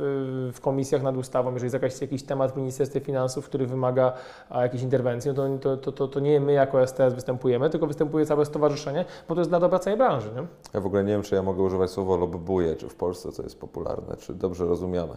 w 0.53 0.61
komisjach 0.61 1.03
nad 1.03 1.17
ustawą, 1.17 1.53
jeżeli 1.53 1.65
jest 1.65 1.73
jakaś, 1.73 2.01
jakiś 2.01 2.23
temat 2.23 2.51
w 2.51 2.57
Ministerstwie 2.57 2.99
Finansów, 2.99 3.45
który 3.45 3.65
wymaga 3.67 4.13
a, 4.49 4.61
jakiejś 4.61 4.83
interwencji, 4.83 5.31
no 5.31 5.35
to, 5.35 5.57
to, 5.57 5.77
to, 5.77 5.91
to, 5.91 6.07
to 6.07 6.19
nie 6.19 6.39
my 6.39 6.53
jako 6.53 6.87
STS 6.87 7.13
występujemy, 7.15 7.69
tylko 7.69 7.87
występuje 7.87 8.25
całe 8.25 8.45
stowarzyszenie, 8.45 9.05
bo 9.29 9.35
to 9.35 9.41
jest 9.41 9.51
dla 9.51 9.59
dobra 9.59 9.79
całej 9.79 9.97
branży. 9.97 10.29
Nie? 10.35 10.47
Ja 10.73 10.79
w 10.81 10.85
ogóle 10.85 11.03
nie 11.03 11.11
wiem, 11.11 11.21
czy 11.21 11.35
ja 11.35 11.43
mogę 11.43 11.63
używać 11.63 11.89
słowa 11.89 12.15
lobbuje, 12.17 12.75
czy 12.75 12.89
w 12.89 12.95
Polsce 12.95 13.31
to 13.31 13.43
jest 13.43 13.59
popularne, 13.59 14.15
czy 14.17 14.33
dobrze 14.33 14.65
rozumiane. 14.65 15.13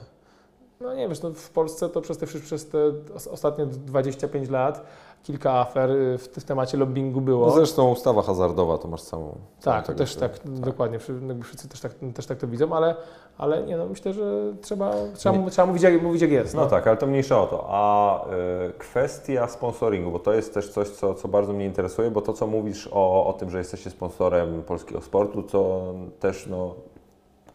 No 0.81 0.95
nie 0.95 1.09
wiesz, 1.09 1.22
no 1.22 1.31
w 1.35 1.51
Polsce 1.51 1.89
to 1.89 2.01
przez 2.01 2.18
te, 2.18 2.26
przez 2.26 2.68
te 2.68 2.79
os- 3.14 3.26
ostatnie 3.26 3.66
25 3.66 4.49
lat 4.51 4.85
kilka 5.22 5.53
afer 5.53 5.91
y, 5.91 6.18
w, 6.18 6.22
w 6.29 6.45
temacie 6.45 6.79
lobbingu 6.79 7.20
było. 7.20 7.47
No 7.47 7.53
zresztą 7.53 7.91
ustawa 7.91 8.22
hazardowa 8.22 8.79
to 8.79 8.89
masz 8.89 9.03
całą 9.03 9.35
Tak, 9.62 9.87
tego 9.87 9.99
też 9.99 10.12
stronę. 10.12 10.35
tak, 10.35 10.49
dokładnie, 10.61 10.99
wszyscy 11.43 11.68
też 11.68 11.81
tak, 11.81 11.93
też 12.14 12.26
tak 12.26 12.39
to 12.39 12.47
widzą, 12.47 12.72
ale, 12.76 12.97
ale 13.39 13.62
nie 13.62 13.76
no, 13.76 13.87
myślę, 13.87 14.12
że 14.12 14.55
trzeba, 14.62 14.93
trzeba, 15.14 15.37
Nie. 15.39 15.51
trzeba 15.51 15.66
mówić, 15.66 15.83
jak, 15.83 16.03
mówić 16.03 16.22
jak 16.22 16.31
jest. 16.31 16.55
No 16.55 16.66
tak, 16.66 16.87
ale 16.87 16.97
to 16.97 17.07
mniejsza 17.07 17.43
o 17.43 17.47
to. 17.47 17.64
A 17.68 18.24
y, 18.26 18.72
kwestia 18.79 19.49
sponsoringu, 19.49 20.11
bo 20.11 20.18
to 20.18 20.33
jest 20.33 20.55
też 20.55 20.68
coś, 20.70 20.89
co, 20.89 21.14
co 21.14 21.29
bardzo 21.29 21.53
mnie 21.53 21.64
interesuje, 21.64 22.11
bo 22.11 22.20
to, 22.22 22.33
co 22.33 22.47
mówisz 22.47 22.89
o, 22.93 23.26
o 23.26 23.33
tym, 23.33 23.51
że 23.51 23.59
jesteście 23.59 23.91
sponsorem 23.91 24.62
polskiego 24.62 25.01
sportu, 25.01 25.43
to 25.43 25.83
też 26.20 26.47
no, 26.47 26.74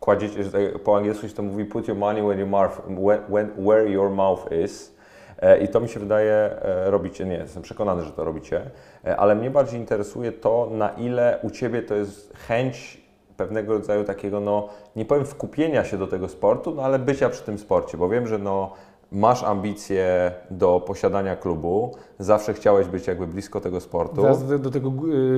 kładziecie, 0.03 0.43
tak 0.43 0.83
po 0.83 0.97
angielsku 0.97 1.27
się 1.27 1.33
to 1.33 1.43
mówi 1.43 1.65
put 1.65 1.87
your 1.87 1.97
money 1.97 2.21
where 2.21 2.39
your 2.39 2.49
mouth, 2.49 2.81
when, 3.29 3.49
where 3.57 3.89
your 3.89 4.09
mouth 4.09 4.51
is. 4.65 4.95
E, 5.41 5.57
I 5.57 5.67
to 5.67 5.79
mi 5.79 5.89
się 5.89 5.99
wydaje, 5.99 6.33
e, 6.33 6.91
robicie, 6.91 7.25
nie, 7.25 7.35
jestem 7.35 7.63
przekonany, 7.63 8.03
że 8.03 8.11
to 8.11 8.23
robicie, 8.23 8.61
E, 9.05 9.17
ale 9.17 9.35
mnie 9.35 9.49
bardziej 9.49 9.79
interesuje 9.79 10.31
to, 10.31 10.69
na 10.71 10.89
ile 10.89 11.39
u 11.43 11.49
Ciebie 11.49 11.81
to 11.81 11.95
jest 11.95 12.33
chęć 12.47 13.01
pewnego 13.37 13.73
rodzaju 13.73 14.03
takiego, 14.03 14.39
no 14.39 14.69
nie 14.95 15.05
powiem 15.05 15.25
wkupienia 15.25 15.85
się 15.85 15.97
do 15.97 16.07
tego 16.07 16.27
sportu, 16.27 16.75
no 16.75 16.83
ale 16.83 16.99
bycia 16.99 17.29
przy 17.29 17.43
tym 17.43 17.57
sporcie, 17.57 17.97
bo 17.97 18.09
wiem, 18.09 18.27
że 18.27 18.37
no 18.37 18.73
masz 19.13 19.43
ambicje 19.43 20.31
do 20.51 20.79
posiadania 20.87 21.35
klubu, 21.35 21.95
zawsze 22.19 22.53
chciałeś 22.53 22.87
być 22.87 23.07
jakby 23.07 23.27
blisko 23.27 23.61
tego 23.61 23.79
sportu. 23.79 24.21
Zaraz 24.21 24.47
do, 24.47 24.59
do 24.59 24.71
tego 24.71 24.91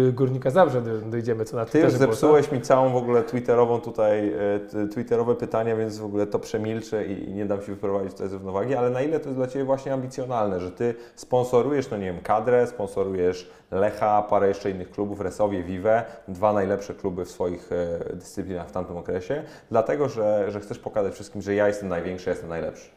y, 0.10 0.14
górnika 0.14 0.50
Zabrze 0.50 0.82
do- 0.82 0.98
dojdziemy, 1.02 1.46
co 1.46 1.56
na 1.58 1.66
Ty 1.66 1.78
już 1.80 1.84
Twitterze 1.88 2.00
było, 2.06 2.14
zepsułeś 2.14 2.52
mi 2.52 2.62
całą 2.62 2.90
w 2.94 2.96
ogóle 2.96 3.24
twitterową 3.24 3.80
tutaj, 3.82 4.34
t- 4.72 4.88
twitterowe 4.88 5.36
pytania, 5.36 5.76
więc 5.76 5.98
w 5.98 6.06
ogóle 6.06 6.28
to 6.28 6.40
przemilczę 6.40 7.06
i, 7.06 7.30
i 7.30 7.34
nie 7.34 7.46
dam 7.46 7.62
się 7.62 7.66
wyprowadzić 7.66 8.12
tutaj 8.12 8.30
z 8.30 8.34
równowagi, 8.34 8.76
ale 8.76 8.90
na 8.90 9.02
ile 9.02 9.20
to 9.20 9.26
jest 9.30 9.40
dla 9.40 9.48
Ciebie 9.48 9.66
właśnie 9.66 9.94
ambicjonalne, 9.94 10.60
że 10.60 10.72
Ty 10.72 10.96
sponsorujesz, 11.16 11.90
no 11.90 11.98
nie 11.98 12.06
wiem, 12.06 12.22
kadrę, 12.24 12.68
sponsorujesz 12.68 13.50
Lecha, 13.72 14.22
parę 14.30 14.48
jeszcze 14.48 14.72
innych 14.72 14.92
klubów, 14.92 15.22
Resowie, 15.22 15.64
Vive, 15.64 16.04
dwa 16.28 16.54
najlepsze 16.54 16.94
kluby 16.94 17.26
w 17.26 17.32
swoich 17.32 17.70
e, 17.72 18.16
dyscyplinach 18.16 18.68
w 18.68 18.72
tamtym 18.72 18.98
okresie, 18.98 19.44
dlatego, 19.72 20.10
że, 20.10 20.52
że 20.52 20.60
chcesz 20.60 20.80
pokazać 20.80 21.14
wszystkim, 21.14 21.42
że 21.42 21.56
ja 21.56 21.68
jestem 21.68 21.90
największy, 21.90 22.30
ja 22.30 22.34
jestem 22.34 22.50
najlepszy. 22.50 22.90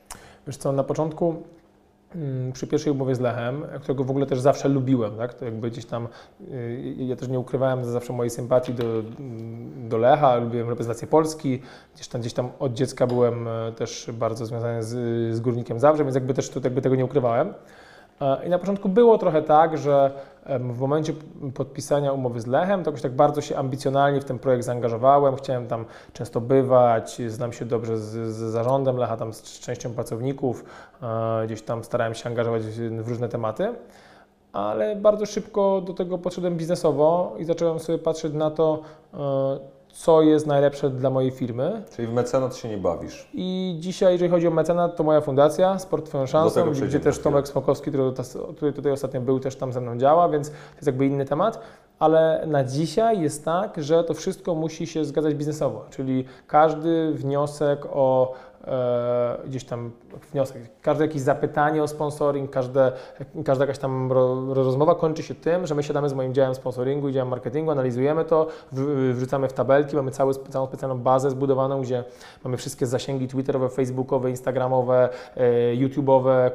Wiesz 0.49 0.57
co, 0.57 0.73
na 0.73 0.85
początku 0.85 1.43
mm, 2.15 2.53
przy 2.53 2.67
pierwszej 2.67 2.93
umowie 2.93 3.15
z 3.15 3.21
Lechem, 3.21 3.65
którego 3.81 4.05
w 4.05 4.11
ogóle 4.11 4.27
też 4.27 4.41
zawsze 4.41 4.69
lubiłem, 4.69 5.17
tak? 5.17 5.35
To 5.35 5.45
jakby 5.45 5.71
gdzieś 5.71 5.85
tam, 5.85 6.09
y, 6.51 6.95
ja 6.99 7.17
też 7.17 7.29
nie 7.29 7.39
ukrywałem 7.39 7.85
zawsze 7.85 8.13
mojej 8.13 8.31
sympatii 8.31 8.75
do, 8.75 8.85
do 9.89 9.99
Lecha, 9.99 10.37
lubiłem 10.37 10.69
reprezentację 10.69 11.09
Polski, 11.09 11.63
gdzieś 11.95 12.09
tam, 12.09 12.21
gdzieś 12.21 12.33
tam 12.33 12.51
od 12.59 12.73
dziecka 12.73 13.07
byłem 13.07 13.49
e, 13.49 13.73
też 13.73 14.11
bardzo 14.13 14.47
związany 14.47 14.83
z, 14.83 14.91
z 15.37 15.41
Górnikiem 15.41 15.81
Zabrze, 15.81 16.05
więc 16.05 16.15
jakby 16.15 16.35
też 16.35 16.51
tu 16.51 16.61
jakby 16.65 16.83
tego 16.83 16.97
nie 16.97 17.05
ukrywałem. 17.05 17.55
E, 18.21 18.47
I 18.47 18.49
na 18.51 18.59
początku 18.59 18.89
było 18.89 19.19
trochę 19.19 19.43
tak, 19.43 19.79
że 19.79 20.13
w 20.49 20.79
momencie 20.79 21.13
podpisania 21.55 22.13
umowy 22.13 22.41
z 22.41 22.47
Lechem, 22.47 22.85
to 22.85 22.91
jakoś 22.91 23.03
tak 23.03 23.13
bardzo 23.13 23.41
się 23.41 23.57
ambicjonalnie 23.57 24.21
w 24.21 24.25
ten 24.25 24.39
projekt 24.39 24.65
zaangażowałem. 24.65 25.37
Chciałem 25.37 25.67
tam 25.67 25.85
często 26.13 26.41
bywać, 26.41 27.23
znam 27.27 27.53
się 27.53 27.65
dobrze 27.65 27.99
z, 27.99 28.35
z 28.35 28.37
zarządem 28.37 28.97
Lecha, 28.97 29.17
tam 29.17 29.33
z 29.33 29.61
częścią 29.61 29.95
pracowników, 29.95 30.65
e, 31.03 31.47
gdzieś 31.47 31.63
tam 31.63 31.85
starałem 31.85 32.15
się 32.15 32.29
angażować 32.29 32.63
w, 32.63 33.03
w 33.05 33.09
różne 33.09 33.29
tematy, 33.29 33.75
ale 34.53 34.97
bardzo 34.97 35.27
szybko 35.27 35.81
do 35.81 35.95
tego 35.95 36.19
podszedłem 36.19 36.57
biznesowo 36.57 37.35
i 37.39 37.45
zacząłem 37.45 37.79
sobie 37.79 37.99
patrzeć 37.99 38.33
na 38.33 38.51
to, 38.51 38.83
e, 39.15 39.78
co 39.93 40.23
jest 40.23 40.47
najlepsze 40.47 40.91
dla 40.91 41.11
mojej 41.11 41.31
firmy. 41.31 41.83
Czyli 41.97 42.09
w 42.09 42.13
mecenat 42.13 42.57
się 42.57 42.69
nie 42.69 42.79
bawisz. 42.79 43.29
I 43.35 43.77
dzisiaj, 43.81 44.13
jeżeli 44.13 44.31
chodzi 44.31 44.49
o 44.49 44.51
mecenat, 44.51 44.97
to 44.97 45.05
moja 45.05 45.21
fundacja, 45.21 45.79
Sport 45.79 46.07
Twoją 46.07 46.27
Szansą, 46.27 46.71
gdzie 46.71 47.01
też. 47.01 47.19
Tomek 47.19 47.49
Smokowski, 47.49 47.91
który, 47.91 48.05
tutaj- 48.13 48.55
który 48.57 48.73
tutaj 48.73 48.93
ostatnio 48.93 49.21
był, 49.21 49.41
też 49.41 49.57
tam 49.57 49.73
ze 49.73 49.81
mną 49.81 49.99
działa, 49.99 50.29
więc 50.29 50.51
to 50.51 50.55
jest 50.77 50.87
jakby 50.87 51.07
inny 51.07 51.25
temat. 51.25 51.61
Ale 51.99 52.45
na 52.47 52.65
dzisiaj 52.65 53.21
jest 53.21 53.45
tak, 53.45 53.83
że 53.83 54.05
to 54.05 54.15
wszystko 54.15 54.55
musi 54.55 54.87
się 54.87 55.05
zgadzać 55.05 55.35
biznesowo, 55.35 55.85
czyli 55.91 56.25
każdy 56.47 57.13
wniosek 57.13 57.87
o 57.93 58.33
gdzieś 59.47 59.65
tam 59.65 59.91
wniosek, 60.33 60.63
każde 60.83 61.05
jakieś 61.05 61.23
zapytanie 61.23 61.83
o 61.83 61.89
sponsoring, 61.89 62.51
każde, 62.51 62.93
każda 63.45 63.65
jakaś 63.65 63.79
tam 63.79 64.13
ro, 64.13 64.55
rozmowa 64.55 64.95
kończy 64.95 65.23
się 65.23 65.35
tym, 65.35 65.67
że 65.67 65.75
my 65.75 65.83
siadamy 65.83 66.09
z 66.09 66.13
moim 66.13 66.35
działem 66.35 66.55
sponsoringu 66.55 67.09
i 67.09 67.13
działem 67.13 67.29
marketingu, 67.29 67.71
analizujemy 67.71 68.25
to, 68.25 68.47
wrzucamy 69.13 69.49
w 69.49 69.53
tabelki, 69.53 69.97
mamy 69.97 70.11
całą 70.11 70.33
specjalną 70.33 70.99
bazę 70.99 71.31
zbudowaną, 71.31 71.83
gdzie 71.83 72.05
mamy 72.45 72.57
wszystkie 72.57 72.87
zasięgi 72.87 73.29
twitterowe, 73.29 73.69
facebookowe, 73.69 74.31
instagramowe, 74.31 75.09
e, 75.37 75.75
youtubeowe 75.75 76.51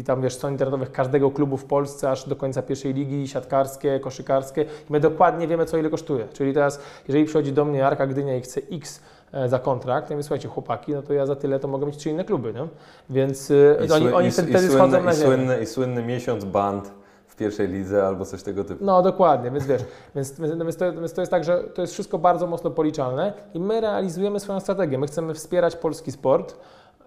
i 0.00 0.04
tam 0.04 0.22
wiesz, 0.22 0.34
strony 0.34 0.54
internetowych 0.54 0.92
każdego 0.92 1.30
klubu 1.30 1.56
w 1.56 1.64
Polsce, 1.64 2.10
aż 2.10 2.28
do 2.28 2.36
końca 2.36 2.62
pierwszej 2.62 2.94
ligi, 2.94 3.28
siatkarskie, 3.28 4.00
koszykarskie 4.00 4.62
i 4.62 4.92
my 4.92 5.00
dokładnie 5.00 5.48
wiemy, 5.48 5.64
co 5.64 5.76
ile 5.76 5.90
kosztuje. 5.90 6.28
Czyli 6.32 6.54
teraz, 6.54 6.80
jeżeli 7.08 7.24
przychodzi 7.24 7.52
do 7.52 7.64
mnie 7.64 7.86
Arka 7.86 8.06
Gdynia 8.06 8.36
i 8.36 8.40
chce 8.40 8.60
X 8.72 9.00
e, 9.00 9.02
za 9.46 9.58
kontrakt, 9.58 10.10
ja 10.10 10.16
mówię, 10.16 10.22
słuchajcie, 10.22 10.48
chłopaki, 10.48 10.92
no 10.92 11.02
to 11.02 11.12
ja 11.12 11.26
za 11.26 11.36
tyle 11.36 11.60
to 11.60 11.68
mogę 11.68 11.86
mieć 11.86 11.96
trzy 11.96 12.10
inne 12.10 12.24
kluby, 12.24 12.54
nie? 12.54 12.68
Więc 13.10 13.50
e, 13.50 13.86
I, 13.86 13.92
oni, 13.92 14.12
oni 14.12 14.28
i, 14.28 14.30
wtedy, 14.30 14.48
i, 14.48 14.52
wtedy 14.52 14.68
schodzą 14.68 14.90
słynny, 14.90 15.04
na 15.04 15.12
i, 15.12 15.16
słynny, 15.16 15.62
I 15.62 15.66
słynny 15.66 16.02
miesiąc 16.02 16.44
band 16.44 16.92
w 17.26 17.36
pierwszej 17.36 17.68
lidze 17.68 18.06
albo 18.06 18.24
coś 18.24 18.42
tego 18.42 18.64
typu. 18.64 18.84
No 18.84 19.02
dokładnie, 19.02 19.50
więc 19.50 19.66
wiesz, 19.66 19.82
więc, 20.14 20.40
więc, 20.40 20.54
więc, 20.64 20.76
to, 20.76 20.92
więc 20.92 21.12
to 21.12 21.22
jest 21.22 21.30
tak, 21.30 21.44
że 21.44 21.64
to 21.64 21.80
jest 21.80 21.92
wszystko 21.92 22.18
bardzo 22.18 22.46
mocno 22.46 22.70
policzalne 22.70 23.32
i 23.54 23.60
my 23.60 23.80
realizujemy 23.80 24.40
swoją 24.40 24.60
strategię. 24.60 24.98
My 24.98 25.06
chcemy 25.06 25.34
wspierać 25.34 25.76
polski 25.76 26.12
sport, 26.12 26.56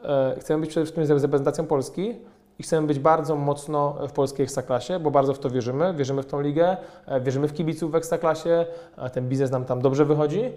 e, 0.04 0.36
chcemy 0.40 0.62
być 0.62 0.70
przede 0.70 0.86
wszystkim 0.86 1.06
z 1.06 1.24
reprezentacją 1.24 1.66
Polski 1.66 2.16
i 2.60 2.64
chcemy 2.64 2.88
być 2.88 3.00
bardzo 3.00 3.36
mocno 3.36 3.98
w 4.08 4.12
polskiej 4.12 4.44
ekstraklasie, 4.44 5.00
bo 5.00 5.12
bardzo 5.12 5.34
w 5.34 5.40
to 5.40 5.50
wierzymy, 5.50 5.94
wierzymy 5.94 6.24
w 6.24 6.26
tą 6.26 6.42
ligę, 6.42 6.78
e, 7.06 7.22
wierzymy 7.22 7.48
w 7.48 7.54
kibiców 7.54 7.92
w 7.92 7.96
ekstraklasie, 7.96 8.66
a 8.98 9.10
ten 9.10 9.30
biznes 9.30 9.52
nam 9.52 9.66
tam 9.66 9.82
dobrze 9.82 10.06
wychodzi 10.06 10.42
e, 10.42 10.52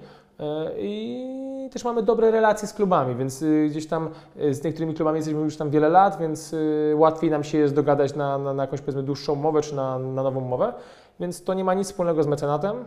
i 1.68 1.70
też 1.70 1.84
mamy 1.84 2.02
dobre 2.02 2.30
relacje 2.30 2.68
z 2.68 2.72
klubami, 2.72 3.14
więc 3.16 3.42
y, 3.42 3.66
gdzieś 3.70 3.86
tam 3.86 4.10
y, 4.40 4.54
z 4.54 4.64
niektórymi 4.64 4.94
klubami 4.94 5.16
jesteśmy 5.16 5.40
już 5.40 5.56
tam 5.56 5.70
wiele 5.70 5.88
lat, 5.88 6.18
więc 6.20 6.52
y, 6.52 6.92
łatwiej 6.96 7.30
nam 7.30 7.44
się 7.44 7.58
jest 7.58 7.74
dogadać 7.74 8.14
na, 8.14 8.38
na, 8.38 8.54
na 8.54 8.62
jakąś 8.62 8.80
powiedzmy 8.80 9.02
dłuższą 9.02 9.32
umowę 9.32 9.62
czy 9.62 9.74
na, 9.74 9.98
na 9.98 10.22
nową 10.22 10.40
umowę, 10.40 10.72
więc 11.20 11.44
to 11.44 11.54
nie 11.54 11.64
ma 11.64 11.74
nic 11.74 11.86
wspólnego 11.86 12.22
z 12.22 12.26
mecenatem. 12.26 12.84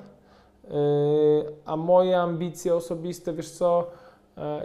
A 1.66 1.76
moje 1.76 2.22
ambicje 2.22 2.76
osobiste, 2.76 3.34
wiesz 3.34 3.50
co, 3.52 3.88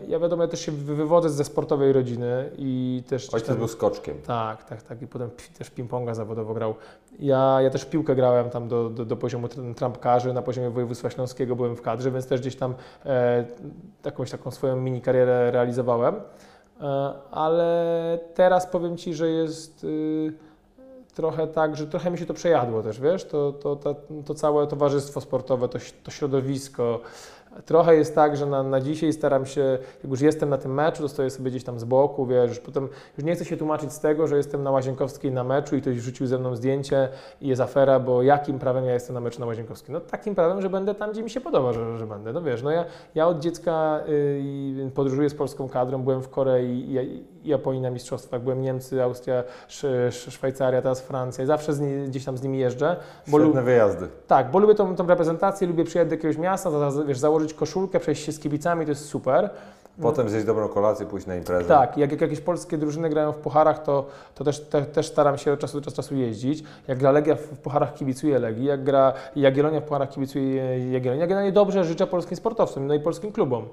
ja 0.08 0.18
wiadomo, 0.18 0.42
ja 0.42 0.48
też 0.48 0.60
się 0.60 0.72
wy- 0.72 0.94
wywodzę 0.94 1.30
ze 1.30 1.44
sportowej 1.44 1.92
rodziny 1.92 2.50
i 2.58 3.02
też... 3.08 3.34
Ojciec 3.34 3.48
tam- 3.48 3.58
był 3.58 3.68
skoczkiem. 3.68 4.16
tak, 4.26 4.64
tak, 4.64 4.82
tak. 4.82 5.02
I 5.02 5.06
potem 5.06 5.30
też 5.58 5.70
ping-ponga 5.70 6.14
zawodowo 6.14 6.54
grał. 6.54 6.74
Ja, 7.18 7.58
ja 7.62 7.70
też 7.70 7.84
piłkę 7.84 8.14
grałem 8.16 8.50
tam 8.50 8.68
do, 8.68 8.90
do, 8.90 9.04
do 9.04 9.16
poziomu 9.16 9.46
tr- 9.46 9.74
trampkarzy, 9.74 10.32
na 10.32 10.42
poziomie 10.42 10.70
województwa 10.70 11.10
śląskiego 11.10 11.56
byłem 11.56 11.76
w 11.76 11.82
kadrze, 11.82 12.10
więc 12.10 12.26
też 12.26 12.40
gdzieś 12.40 12.56
tam 12.56 12.74
e, 13.06 13.44
jakąś 14.04 14.30
taką 14.30 14.50
swoją 14.50 14.76
mini 14.76 15.00
karierę 15.02 15.50
realizowałem. 15.50 16.14
E, 16.80 17.12
ale 17.30 18.18
teraz 18.34 18.66
powiem 18.66 18.96
Ci, 18.96 19.14
że 19.14 19.28
jest 19.28 19.84
y, 19.84 20.32
trochę 21.14 21.46
tak, 21.46 21.76
że 21.76 21.86
trochę 21.86 22.10
mi 22.10 22.18
się 22.18 22.26
to 22.26 22.34
przejadło 22.34 22.82
też, 22.82 23.00
wiesz, 23.00 23.24
to, 23.24 23.52
to, 23.52 23.76
to, 23.76 23.94
to 24.26 24.34
całe 24.34 24.66
towarzystwo 24.66 25.20
sportowe, 25.20 25.68
to, 25.68 25.78
to 26.02 26.10
środowisko, 26.10 27.00
Trochę 27.64 27.96
jest 27.96 28.14
tak, 28.14 28.36
że 28.36 28.46
na, 28.46 28.62
na 28.62 28.80
dzisiaj 28.80 29.12
staram 29.12 29.46
się, 29.46 29.78
jak 30.02 30.10
już 30.10 30.20
jestem 30.20 30.48
na 30.48 30.58
tym 30.58 30.74
meczu, 30.74 31.02
to 31.02 31.08
stoję 31.08 31.30
sobie 31.30 31.50
gdzieś 31.50 31.64
tam 31.64 31.80
z 31.80 31.84
boku, 31.84 32.26
wiesz, 32.26 32.58
potem 32.58 32.88
już 33.18 33.24
nie 33.26 33.34
chcę 33.34 33.44
się 33.44 33.56
tłumaczyć 33.56 33.92
z 33.92 34.00
tego, 34.00 34.26
że 34.26 34.36
jestem 34.36 34.62
na 34.62 34.70
Łazienkowskiej 34.70 35.32
na 35.32 35.44
meczu 35.44 35.76
i 35.76 35.80
ktoś 35.80 35.96
rzucił 35.96 36.26
ze 36.26 36.38
mną 36.38 36.56
zdjęcie 36.56 37.08
i 37.40 37.48
jest 37.48 37.60
afera, 37.60 38.00
bo 38.00 38.22
jakim 38.22 38.58
prawem 38.58 38.84
ja 38.84 38.92
jestem 38.92 39.14
na 39.14 39.20
meczu 39.20 39.40
na 39.40 39.46
Łazienkowskiej? 39.46 39.92
No 39.92 40.00
takim 40.00 40.34
prawem, 40.34 40.62
że 40.62 40.70
będę 40.70 40.94
tam, 40.94 41.12
gdzie 41.12 41.22
mi 41.22 41.30
się 41.30 41.40
podoba, 41.40 41.72
że, 41.72 41.98
że 41.98 42.06
będę. 42.06 42.32
No 42.32 42.42
wiesz, 42.42 42.62
no 42.62 42.70
ja, 42.70 42.84
ja 43.14 43.26
od 43.26 43.38
dziecka 43.38 44.00
y, 44.08 44.90
podróżuję 44.94 45.30
z 45.30 45.34
polską 45.34 45.68
kadrą, 45.68 46.02
byłem 46.02 46.22
w 46.22 46.28
Korei 46.28 46.70
i, 46.70 46.94
i 46.94 47.24
Japonii 47.46 47.80
na 47.80 47.90
mistrzostwach, 47.90 48.42
byłem 48.42 48.62
Niemcy, 48.62 49.02
Austria, 49.02 49.44
Sz, 49.68 50.32
Szwajcaria, 50.32 50.82
teraz 50.82 51.00
Francja 51.00 51.44
i 51.44 51.46
zawsze 51.46 51.72
nie, 51.72 52.06
gdzieś 52.06 52.24
tam 52.24 52.38
z 52.38 52.42
nimi 52.42 52.58
jeżdżę. 52.58 52.96
Bo 53.26 53.40
Świetne 53.40 53.62
wyjazdy. 53.62 54.08
Tak, 54.26 54.50
bo 54.50 54.58
lubię 54.58 54.74
tą, 54.74 54.96
tą 54.96 55.06
reprezentację, 55.06 55.66
lubię 55.66 55.84
przyjechać 55.84 56.08
do 56.08 56.14
jakiegoś 56.14 56.38
miasta, 56.38 56.70
wiesz, 57.06 57.18
założyć 57.18 57.54
koszulkę, 57.54 58.00
przejść 58.00 58.24
się 58.24 58.32
z 58.32 58.38
kibicami, 58.38 58.84
to 58.84 58.90
jest 58.90 59.04
super. 59.04 59.50
Potem 60.02 60.28
zjeść 60.28 60.46
dobrą 60.46 60.68
kolację, 60.68 61.06
pójść 61.06 61.26
na 61.26 61.36
imprezę. 61.36 61.68
Tak, 61.68 61.96
jak, 61.96 62.12
jak 62.12 62.20
jakieś 62.20 62.40
polskie 62.40 62.78
drużyny 62.78 63.08
grają 63.10 63.32
w 63.32 63.36
pucharach, 63.36 63.82
to, 63.82 64.06
to 64.34 64.44
też, 64.44 64.60
te, 64.60 64.82
też 64.82 65.06
staram 65.06 65.38
się 65.38 65.52
od 65.52 65.60
czasu 65.60 65.80
do 65.80 65.90
czasu 65.90 66.14
jeździć. 66.14 66.64
Jak 66.88 66.98
gra 66.98 67.10
Legia 67.10 67.34
w 67.34 67.48
pucharach 67.48 67.94
kibicuje 67.94 68.38
Legii, 68.38 68.64
jak 68.64 68.84
gra 68.84 69.12
Jagiellonia 69.36 69.80
w 69.80 69.84
pucharach 69.84 70.10
kibicuje 70.10 70.90
Jagiellonia. 70.90 71.26
Generalnie 71.26 71.52
dobrze 71.52 71.84
życzę 71.84 72.06
polskim 72.06 72.36
sportowcom, 72.36 72.86
no 72.86 72.94
i 72.94 73.00
polskim 73.00 73.32
klubom. 73.32 73.64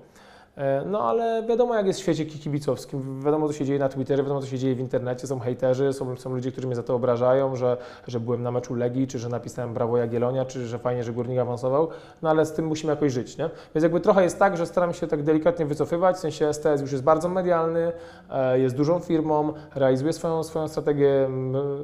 E, 0.57 0.83
no 0.85 1.09
ale 1.09 1.43
wiadomo, 1.43 1.75
jak 1.75 1.87
jest 1.87 1.99
w 1.99 2.01
świecie 2.01 2.25
kibicowskim, 2.25 3.21
wiadomo, 3.21 3.47
co 3.47 3.53
się 3.53 3.65
dzieje 3.65 3.79
na 3.79 3.89
Twitterze, 3.89 4.23
wiadomo, 4.23 4.41
co 4.41 4.47
się 4.47 4.57
dzieje 4.57 4.75
w 4.75 4.79
internecie, 4.79 5.27
są 5.27 5.39
hejterzy, 5.39 5.93
są, 5.93 6.17
są 6.17 6.33
ludzie, 6.33 6.51
którzy 6.51 6.67
mnie 6.67 6.75
za 6.75 6.83
to 6.83 6.95
obrażają, 6.95 7.55
że, 7.55 7.77
że 8.07 8.19
byłem 8.19 8.43
na 8.43 8.51
meczu 8.51 8.75
Legii, 8.75 9.07
czy 9.07 9.19
że 9.19 9.29
napisałem 9.29 9.73
brawo 9.73 9.97
Jagiellonia, 9.97 10.45
czy 10.45 10.67
że 10.67 10.79
fajnie, 10.79 11.03
że 11.03 11.13
Górnik 11.13 11.39
awansował, 11.39 11.89
no 12.21 12.29
ale 12.29 12.45
z 12.45 12.53
tym 12.53 12.65
musimy 12.65 12.93
jakoś 12.93 13.13
żyć, 13.13 13.37
nie? 13.37 13.49
Więc 13.75 13.83
jakby 13.83 13.99
trochę 13.99 14.23
jest 14.23 14.39
tak, 14.39 14.57
że 14.57 14.65
staram 14.65 14.93
się 14.93 15.07
tak 15.07 15.23
delikatnie 15.23 15.65
wycofywać, 15.65 16.15
w 16.15 16.19
sensie 16.19 16.53
STS 16.53 16.81
już 16.81 16.91
jest 16.91 17.03
bardzo 17.03 17.29
medialny, 17.29 17.91
e, 18.29 18.59
jest 18.59 18.75
dużą 18.75 18.99
firmą, 18.99 19.53
realizuje 19.75 20.13
swoją, 20.13 20.43
swoją 20.43 20.67
strategię, 20.67 21.29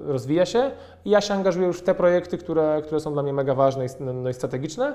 rozwija 0.05 0.45
się. 0.45 0.71
I 1.05 1.09
ja 1.09 1.21
się 1.21 1.33
angażuję 1.33 1.67
już 1.67 1.79
w 1.79 1.83
te 1.83 1.95
projekty, 1.95 2.37
które, 2.37 2.81
które 2.85 2.99
są 2.99 3.13
dla 3.13 3.23
mnie 3.23 3.33
mega 3.33 3.53
ważne 3.53 3.85
i, 3.85 3.89
no 3.99 4.29
i 4.29 4.33
strategiczne, 4.33 4.93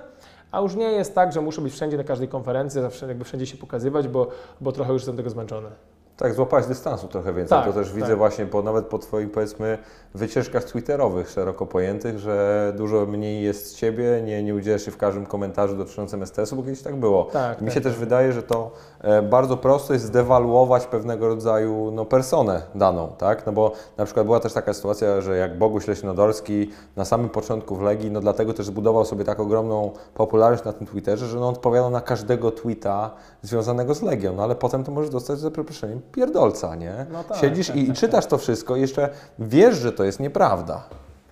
a 0.52 0.60
już 0.60 0.74
nie 0.74 0.92
jest 0.92 1.14
tak, 1.14 1.32
że 1.32 1.40
muszę 1.40 1.60
być 1.60 1.72
wszędzie 1.72 1.96
na 1.96 2.04
każdej 2.04 2.28
konferencji, 2.28 2.80
zawsze 2.80 3.06
jakby 3.06 3.24
wszędzie 3.24 3.46
się 3.46 3.56
pokazywać, 3.56 4.08
bo, 4.08 4.28
bo 4.60 4.72
trochę 4.72 4.92
już 4.92 5.02
jestem 5.02 5.16
tego 5.16 5.30
zmęczony. 5.30 5.68
Tak, 6.16 6.34
złapałeś 6.34 6.66
dystansu 6.66 7.08
trochę 7.08 7.32
więcej. 7.32 7.58
Tak, 7.58 7.66
to 7.66 7.72
też 7.72 7.86
tak. 7.86 7.96
widzę 7.96 8.16
właśnie 8.16 8.46
po, 8.46 8.62
nawet 8.62 8.86
po 8.86 8.98
Twoich 8.98 9.32
powiedzmy 9.32 9.78
wycieczkach 10.14 10.64
twitterowych 10.64 11.30
szeroko 11.30 11.66
pojętych, 11.66 12.18
że 12.18 12.72
dużo 12.76 13.06
mniej 13.06 13.44
jest 13.44 13.66
z 13.66 13.74
Ciebie, 13.74 14.22
nie, 14.24 14.42
nie 14.42 14.54
udzielasz 14.54 14.82
się 14.82 14.90
w 14.90 14.96
każdym 14.96 15.26
komentarzu 15.26 15.76
dotyczącym 15.76 16.26
STS-u, 16.26 16.56
bo 16.56 16.62
kiedyś 16.62 16.82
tak 16.82 16.96
było. 16.96 17.24
Tak, 17.24 17.60
Mi 17.60 17.66
tak, 17.66 17.74
się 17.74 17.80
też 17.80 17.92
tak. 17.92 18.00
wydaje, 18.00 18.32
że 18.32 18.42
to 18.42 18.70
e, 19.00 19.22
bardzo 19.22 19.56
prosto 19.56 19.92
jest 19.92 20.04
zdewaluować 20.04 20.86
pewnego 20.86 21.28
rodzaju 21.28 21.90
no, 21.90 22.04
personę 22.04 22.62
daną, 22.74 23.12
tak? 23.18 23.46
No 23.46 23.52
bo 23.52 23.72
na 23.96 24.04
przykład 24.04 24.26
była 24.26 24.40
też 24.40 24.52
taka 24.52 24.74
sytuacja, 24.74 25.20
że 25.20 25.36
jak 25.36 25.58
Boguś 25.58 25.86
Leśnodorski 25.86 26.70
na 26.96 27.04
samym 27.04 27.28
początku 27.28 27.76
w 27.76 27.82
Legii, 27.82 28.10
no 28.10 28.20
dlatego 28.20 28.54
też 28.54 28.66
zbudował 28.66 29.04
sobie 29.04 29.24
tak 29.24 29.40
ogromną 29.40 29.90
popularność 30.14 30.64
na 30.64 30.72
tym 30.72 30.86
Twitterze, 30.86 31.26
że 31.26 31.38
no, 31.38 31.48
on 31.48 31.54
odpowiadał 31.54 31.90
na 31.90 32.00
każdego 32.00 32.50
tweeta 32.50 33.10
związanego 33.42 33.94
z 33.94 34.02
Legią, 34.02 34.34
no 34.36 34.42
ale 34.42 34.54
potem 34.54 34.84
to 34.84 34.92
możesz 34.92 35.10
dostać 35.10 35.38
za 35.38 35.50
przeproszeniem 35.50 36.03
pierdolca, 36.12 36.74
nie? 36.74 37.06
No 37.12 37.24
tak, 37.24 37.38
Siedzisz 37.38 37.66
tak, 37.66 37.76
i, 37.76 37.86
tak, 37.86 37.96
czytasz 37.96 38.26
to 38.26 38.38
wszystko 38.38 38.76
i 38.76 38.80
jeszcze 38.80 39.08
wiesz, 39.38 39.76
że 39.76 39.92
to 39.92 40.04
jest 40.04 40.20
nieprawda. 40.20 40.82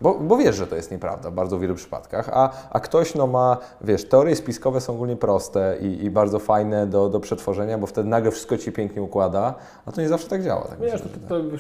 Bo, 0.01 0.15
bo 0.15 0.37
wiesz, 0.37 0.57
że 0.57 0.67
to 0.67 0.77
jest 0.77 0.91
nieprawda 0.91 1.31
w 1.31 1.35
bardzo 1.35 1.59
wielu 1.59 1.75
przypadkach, 1.75 2.31
a, 2.33 2.51
a 2.71 2.81
ktoś 2.81 3.15
no 3.15 3.27
ma, 3.27 3.57
wiesz, 3.81 4.09
teorie 4.09 4.37
spiskowe 4.37 4.81
są 4.81 4.95
ogólnie 4.95 5.17
proste 5.17 5.77
i, 5.81 6.05
i 6.05 6.11
bardzo 6.11 6.39
fajne 6.39 6.87
do, 6.87 7.09
do 7.09 7.21
przetworzenia, 7.21 7.79
bo 7.79 7.87
wtedy 7.87 8.09
nagle 8.09 8.31
wszystko 8.31 8.59
Ci 8.59 8.73
pięknie 8.73 9.03
układa, 9.03 9.55
a 9.87 9.93
to 9.93 10.01
nie 10.01 10.09
zawsze 10.09 10.29
tak 10.29 10.45
działa. 10.45 10.63
Tak 10.63 10.81
wiesz, 10.81 10.93
myślę, 10.93 11.09
to, 11.09 11.29
to, 11.29 11.41
to, 11.41 11.57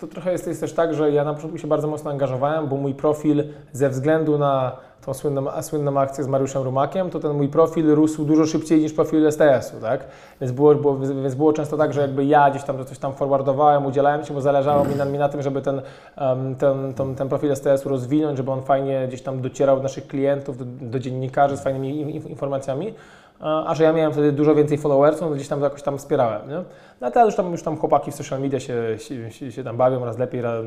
to 0.00 0.06
trochę 0.06 0.32
jest, 0.32 0.46
jest 0.46 0.60
też 0.60 0.72
tak, 0.72 0.94
że 0.94 1.12
ja 1.12 1.24
na 1.24 1.34
początku 1.34 1.58
się 1.58 1.68
bardzo 1.68 1.88
mocno 1.88 2.10
angażowałem, 2.10 2.68
bo 2.68 2.76
mój 2.76 2.94
profil 2.94 3.44
ze 3.72 3.90
względu 3.90 4.38
na 4.38 4.76
tą 5.06 5.14
słynną, 5.14 5.62
słynną 5.62 6.00
akcję 6.00 6.24
z 6.24 6.26
Mariuszem 6.26 6.62
Rumakiem, 6.62 7.10
to 7.10 7.20
ten 7.20 7.32
mój 7.32 7.48
profil 7.48 7.94
rósł 7.94 8.24
dużo 8.24 8.46
szybciej 8.46 8.80
niż 8.80 8.92
profil 8.92 9.32
STS-u, 9.32 9.80
tak? 9.80 10.04
Więc 10.40 10.52
było, 10.52 10.74
było, 10.74 10.98
więc 10.98 11.34
było 11.34 11.52
często 11.52 11.76
tak, 11.76 11.92
że 11.92 12.00
jakby 12.00 12.24
ja 12.24 12.50
gdzieś 12.50 12.62
tam 12.62 12.84
coś 12.84 12.98
tam 12.98 13.12
forwardowałem, 13.12 13.86
udzielałem 13.86 14.24
się, 14.24 14.34
bo 14.34 14.40
zależało 14.40 14.84
mi 14.84 14.94
na, 14.94 15.04
mi 15.04 15.18
na 15.18 15.28
tym, 15.28 15.42
żeby 15.42 15.62
ten, 15.62 15.82
um, 16.20 16.54
ten, 16.56 16.94
ten, 16.94 17.14
ten 17.14 17.28
profil 17.28 17.56
STS-u 17.56 17.88
rozwinąć, 17.88 18.36
żeby 18.36 18.50
on 18.50 18.62
fajnie 18.62 19.04
gdzieś 19.08 19.22
tam 19.22 19.40
docierał 19.40 19.76
do 19.76 19.82
naszych 19.82 20.06
klientów, 20.06 20.58
do, 20.58 20.64
do 20.64 20.98
dziennikarzy 20.98 21.56
z 21.56 21.60
fajnymi 21.60 22.16
informacjami 22.16 22.94
a 23.40 23.74
że 23.74 23.84
ja 23.84 23.92
miałem 23.92 24.12
wtedy 24.12 24.32
dużo 24.32 24.54
więcej 24.54 24.78
followersów, 24.78 25.20
no 25.20 25.30
gdzieś 25.30 25.48
tam 25.48 25.62
jakoś 25.62 25.82
tam 25.82 25.98
wspierałem. 25.98 26.48
Nie? 26.48 26.64
No 27.00 27.06
a 27.06 27.10
teraz 27.10 27.26
już 27.26 27.36
tam, 27.36 27.52
już 27.52 27.62
tam 27.62 27.76
chłopaki 27.76 28.10
w 28.10 28.14
social 28.14 28.40
media 28.40 28.60
się, 28.60 28.96
się, 29.30 29.52
się 29.52 29.64
tam 29.64 29.76
bawią, 29.76 30.04
raz 30.04 30.18
lepiej, 30.18 30.42
raz, 30.42 30.64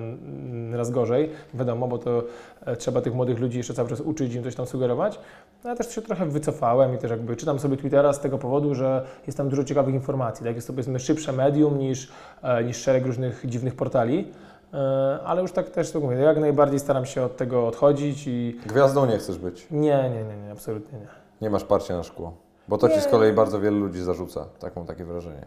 raz 0.73 0.91
gorzej, 0.91 1.29
wiadomo, 1.53 1.87
bo 1.87 1.97
to 1.97 2.23
e, 2.65 2.75
trzeba 2.75 3.01
tych 3.01 3.13
młodych 3.13 3.39
ludzi 3.39 3.57
jeszcze 3.57 3.73
cały 3.73 3.89
czas 3.89 4.01
uczyć, 4.01 4.33
im 4.33 4.43
coś 4.43 4.55
tam 4.55 4.65
sugerować. 4.65 5.19
No 5.63 5.69
ja 5.69 5.75
też 5.75 5.95
się 5.95 6.01
trochę 6.01 6.25
wycofałem 6.25 6.95
i 6.95 6.97
też 6.97 7.11
jakby 7.11 7.35
czytam 7.35 7.59
sobie 7.59 7.77
Twittera 7.77 8.13
z 8.13 8.19
tego 8.19 8.37
powodu, 8.37 8.75
że 8.75 9.05
jest 9.27 9.37
tam 9.37 9.49
dużo 9.49 9.63
ciekawych 9.63 9.95
informacji, 9.95 10.45
tak? 10.45 10.55
Jest 10.55 10.67
to 10.67 10.73
powiedzmy 10.73 10.99
szybsze 10.99 11.33
medium 11.33 11.79
niż, 11.79 12.11
e, 12.43 12.63
niż 12.63 12.77
szereg 12.77 13.05
różnych 13.05 13.41
dziwnych 13.45 13.75
portali. 13.75 14.31
E, 14.73 15.19
ale 15.25 15.41
już 15.41 15.51
tak 15.51 15.69
też 15.69 15.91
to 15.91 15.99
mówię, 15.99 16.15
jak 16.15 16.39
najbardziej 16.39 16.79
staram 16.79 17.05
się 17.05 17.23
od 17.23 17.37
tego 17.37 17.67
odchodzić 17.67 18.27
i... 18.27 18.59
Gwiazdą 18.65 19.05
nie 19.05 19.17
chcesz 19.17 19.37
być? 19.37 19.67
Nie, 19.71 20.09
nie, 20.09 20.23
nie, 20.23 20.37
nie 20.45 20.51
absolutnie 20.51 20.99
nie. 20.99 21.07
Nie 21.41 21.49
masz 21.49 21.63
parcia 21.63 21.97
na 21.97 22.03
szkło? 22.03 22.33
Bo 22.67 22.77
to. 22.77 22.89
Ci 22.89 23.01
z 23.01 23.07
kolei 23.07 23.33
bardzo 23.33 23.59
wielu 23.59 23.79
ludzi 23.79 24.03
zarzuca, 24.03 24.45
tak 24.59 24.75
mam 24.75 24.85
takie 24.85 25.05
wrażenie. 25.05 25.45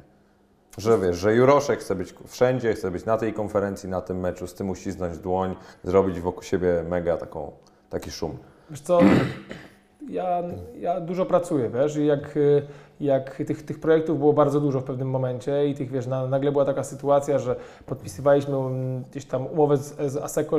Że 0.79 0.99
wiesz, 0.99 1.17
że 1.17 1.35
Juroszek 1.35 1.81
chce 1.81 1.95
być 1.95 2.15
wszędzie, 2.27 2.75
chce 2.75 2.91
być 2.91 3.05
na 3.05 3.17
tej 3.17 3.33
konferencji, 3.33 3.89
na 3.89 4.01
tym 4.01 4.21
meczu, 4.21 4.47
z 4.47 4.55
tym 4.55 4.71
uścisnąć 4.71 5.19
dłoń, 5.19 5.57
zrobić 5.85 6.21
wokół 6.21 6.43
siebie 6.43 6.85
mega 6.89 7.17
taką, 7.17 7.53
taki 7.91 8.11
szum. 8.11 8.39
Wiesz 8.71 8.81
co, 8.81 9.01
ja, 10.09 10.43
ja 10.79 11.01
dużo 11.01 11.27
pracuję, 11.27 11.71
wiesz, 11.71 11.97
i 11.97 12.07
jak 12.07 12.39
jak 13.01 13.37
tych, 13.37 13.63
tych 13.63 13.81
projektów 13.81 14.19
było 14.19 14.33
bardzo 14.33 14.61
dużo 14.61 14.81
w 14.81 14.85
pewnym 14.85 15.11
momencie 15.11 15.69
i 15.69 15.75
tych, 15.75 15.91
wiesz, 15.91 16.07
na, 16.07 16.27
nagle 16.27 16.53
była 16.53 16.65
taka 16.65 16.85
sytuacja, 16.85 17.39
że 17.39 17.57
podpisywaliśmy 17.87 18.57
mm, 18.57 19.05
gdzieś 19.11 19.25
tam 19.25 19.47
umowę 19.47 19.77
z, 19.77 20.13
z 20.13 20.17
Aseko 20.17 20.57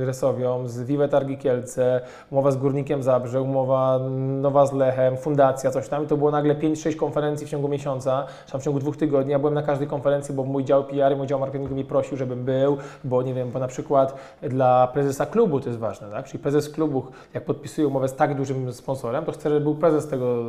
Resowią, 0.00 0.68
z 0.68 0.82
Vive 0.82 1.08
Targi 1.10 1.38
Kielce, 1.38 2.00
umowa 2.30 2.50
z 2.50 2.56
Górnikiem 2.56 3.02
Zabrze, 3.02 3.42
umowa 3.42 4.00
nowa 4.40 4.66
z 4.66 4.72
Lechem, 4.72 5.16
fundacja, 5.16 5.70
coś 5.70 5.88
tam 5.88 6.04
i 6.04 6.06
to 6.06 6.16
było 6.16 6.30
nagle 6.30 6.54
5-6 6.54 6.96
konferencji 6.96 7.46
w 7.46 7.50
ciągu 7.50 7.68
miesiąca, 7.68 8.26
tam 8.52 8.60
w 8.60 8.64
ciągu 8.64 8.78
dwóch 8.78 8.96
tygodni. 8.96 9.32
Ja 9.32 9.38
byłem 9.38 9.54
na 9.54 9.62
każdej 9.62 9.88
konferencji, 9.88 10.34
bo 10.34 10.44
mój 10.44 10.64
dział 10.64 10.84
PR, 10.84 11.16
mój 11.16 11.26
dział 11.26 11.40
marketingu 11.40 11.74
mi 11.74 11.84
prosił, 11.84 12.16
żebym 12.16 12.44
był, 12.44 12.76
bo 13.04 13.22
nie 13.22 13.34
wiem, 13.34 13.50
bo 13.50 13.58
na 13.58 13.68
przykład 13.68 14.14
dla 14.42 14.86
prezesa 14.86 15.26
klubu 15.26 15.60
to 15.60 15.68
jest 15.68 15.78
ważne, 15.78 16.10
tak? 16.10 16.26
Czyli 16.26 16.38
prezes 16.38 16.68
klubu, 16.68 17.06
jak 17.34 17.44
podpisuje 17.44 17.86
umowę 17.86 18.08
z 18.08 18.16
tak 18.16 18.34
dużym 18.34 18.72
sponsorem, 18.72 19.24
to 19.24 19.32
chce, 19.32 19.48
żeby 19.48 19.60
był 19.60 19.74
prezes 19.74 20.08
tego 20.08 20.42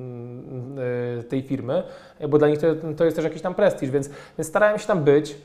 tej 1.29 1.41
firmy, 1.41 1.83
bo 2.29 2.37
dla 2.37 2.47
nich 2.47 2.59
to, 2.59 2.67
to 2.97 3.05
jest 3.05 3.15
też 3.15 3.23
jakiś 3.23 3.41
tam 3.41 3.55
prestiż, 3.55 3.89
więc, 3.89 4.09
więc 4.37 4.47
starałem 4.47 4.79
się 4.79 4.87
tam 4.87 5.03
być. 5.03 5.37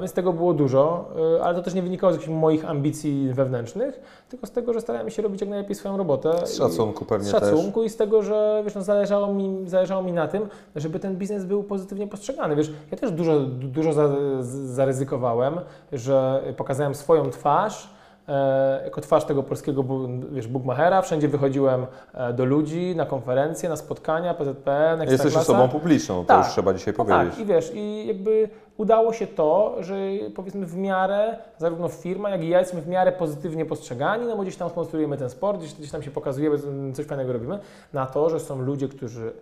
Więc 0.00 0.12
tego 0.12 0.32
było 0.32 0.54
dużo, 0.54 1.10
y, 1.36 1.42
ale 1.42 1.54
to 1.54 1.62
też 1.62 1.74
nie 1.74 1.82
wynikało 1.82 2.12
z 2.12 2.16
jakichś 2.16 2.30
moich 2.32 2.70
ambicji 2.70 3.32
wewnętrznych, 3.32 4.24
tylko 4.28 4.46
z 4.46 4.50
tego, 4.50 4.72
że 4.72 4.80
starałem 4.80 5.10
się 5.10 5.22
robić 5.22 5.40
jak 5.40 5.50
najlepiej 5.50 5.74
swoją 5.74 5.96
robotę. 5.96 6.46
Z 6.46 6.56
szacunku 6.56 7.04
pewnie 7.04 7.28
Z 7.28 7.30
szacunku 7.30 7.80
też. 7.80 7.86
i 7.86 7.94
z 7.94 7.96
tego, 7.96 8.22
że 8.22 8.62
wiesz, 8.64 8.74
no, 8.74 8.82
zależało, 8.82 9.34
mi, 9.34 9.62
zależało 9.66 10.02
mi 10.02 10.12
na 10.12 10.28
tym, 10.28 10.48
żeby 10.76 10.98
ten 10.98 11.16
biznes 11.16 11.44
był 11.44 11.62
pozytywnie 11.62 12.06
postrzegany. 12.06 12.56
Wiesz, 12.56 12.70
ja 12.90 12.98
też 12.98 13.10
dużo, 13.10 13.40
dużo 13.50 13.92
zaryzykowałem, 14.64 15.60
że 15.92 16.42
pokazałem 16.56 16.94
swoją 16.94 17.30
twarz, 17.30 17.88
jako 18.84 19.00
twarz 19.00 19.24
tego 19.24 19.42
polskiego 19.42 19.84
wiesz, 20.32 20.46
Bugmachera. 20.46 21.02
Wszędzie 21.02 21.28
wychodziłem 21.28 21.86
e, 22.14 22.32
do 22.32 22.44
ludzi, 22.44 22.96
na 22.96 23.06
konferencje, 23.06 23.68
na 23.68 23.76
spotkania, 23.76 24.34
PZPN, 24.34 25.02
Jesteś 25.10 25.36
osobą 25.36 25.68
publiczną, 25.68 26.24
tak, 26.24 26.36
to 26.36 26.44
już 26.44 26.52
trzeba 26.52 26.74
dzisiaj 26.74 26.94
powiedzieć. 26.94 27.30
Tak, 27.30 27.38
i 27.38 27.44
wiesz, 27.44 27.72
i 27.74 28.06
jakby 28.06 28.48
udało 28.76 29.12
się 29.12 29.26
to, 29.26 29.76
że 29.80 29.96
powiedzmy 30.34 30.66
w 30.66 30.76
miarę, 30.76 31.36
zarówno 31.58 31.88
firma, 31.88 32.30
jak 32.30 32.42
i 32.42 32.48
ja 32.48 32.58
jesteśmy 32.58 32.82
w 32.82 32.88
miarę 32.88 33.12
pozytywnie 33.12 33.64
postrzegani, 33.64 34.26
no 34.26 34.36
bo 34.36 34.42
gdzieś 34.42 34.56
tam 34.56 34.70
sponsorujemy 34.70 35.16
ten 35.16 35.30
sport, 35.30 35.58
gdzieś, 35.58 35.74
gdzieś 35.74 35.90
tam 35.90 36.02
się 36.02 36.10
pokazujemy, 36.10 36.58
coś 36.92 37.06
fajnego 37.06 37.32
robimy, 37.32 37.58
na 37.92 38.06
to, 38.06 38.30
że 38.30 38.40
są 38.40 38.62
ludzie, 38.62 38.88
którzy, 38.88 39.32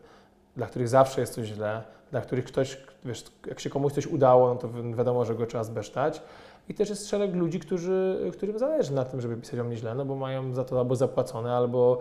dla 0.56 0.66
których 0.66 0.88
zawsze 0.88 1.20
jest 1.20 1.34
coś 1.34 1.46
źle, 1.46 1.82
dla 2.10 2.20
których 2.20 2.44
ktoś, 2.44 2.78
wiesz, 3.04 3.24
jak 3.46 3.60
się 3.60 3.70
komuś 3.70 3.92
coś 3.92 4.06
udało, 4.06 4.48
no 4.48 4.54
to 4.54 4.68
wiadomo, 4.96 5.24
że 5.24 5.34
go 5.34 5.46
trzeba 5.46 5.64
zbesztać. 5.64 6.22
I 6.68 6.74
też 6.74 6.90
jest 6.90 7.08
szereg 7.08 7.34
ludzi, 7.34 7.60
którzy, 7.60 8.30
którym 8.32 8.58
zależy 8.58 8.94
na 8.94 9.04
tym, 9.04 9.20
żeby 9.20 9.36
pisać 9.36 9.60
o 9.60 9.64
mnie 9.64 9.76
źle, 9.76 9.94
no 9.94 10.04
bo 10.04 10.16
mają 10.16 10.54
za 10.54 10.64
to 10.64 10.78
albo 10.78 10.96
zapłacone, 10.96 11.52
albo, 11.52 11.98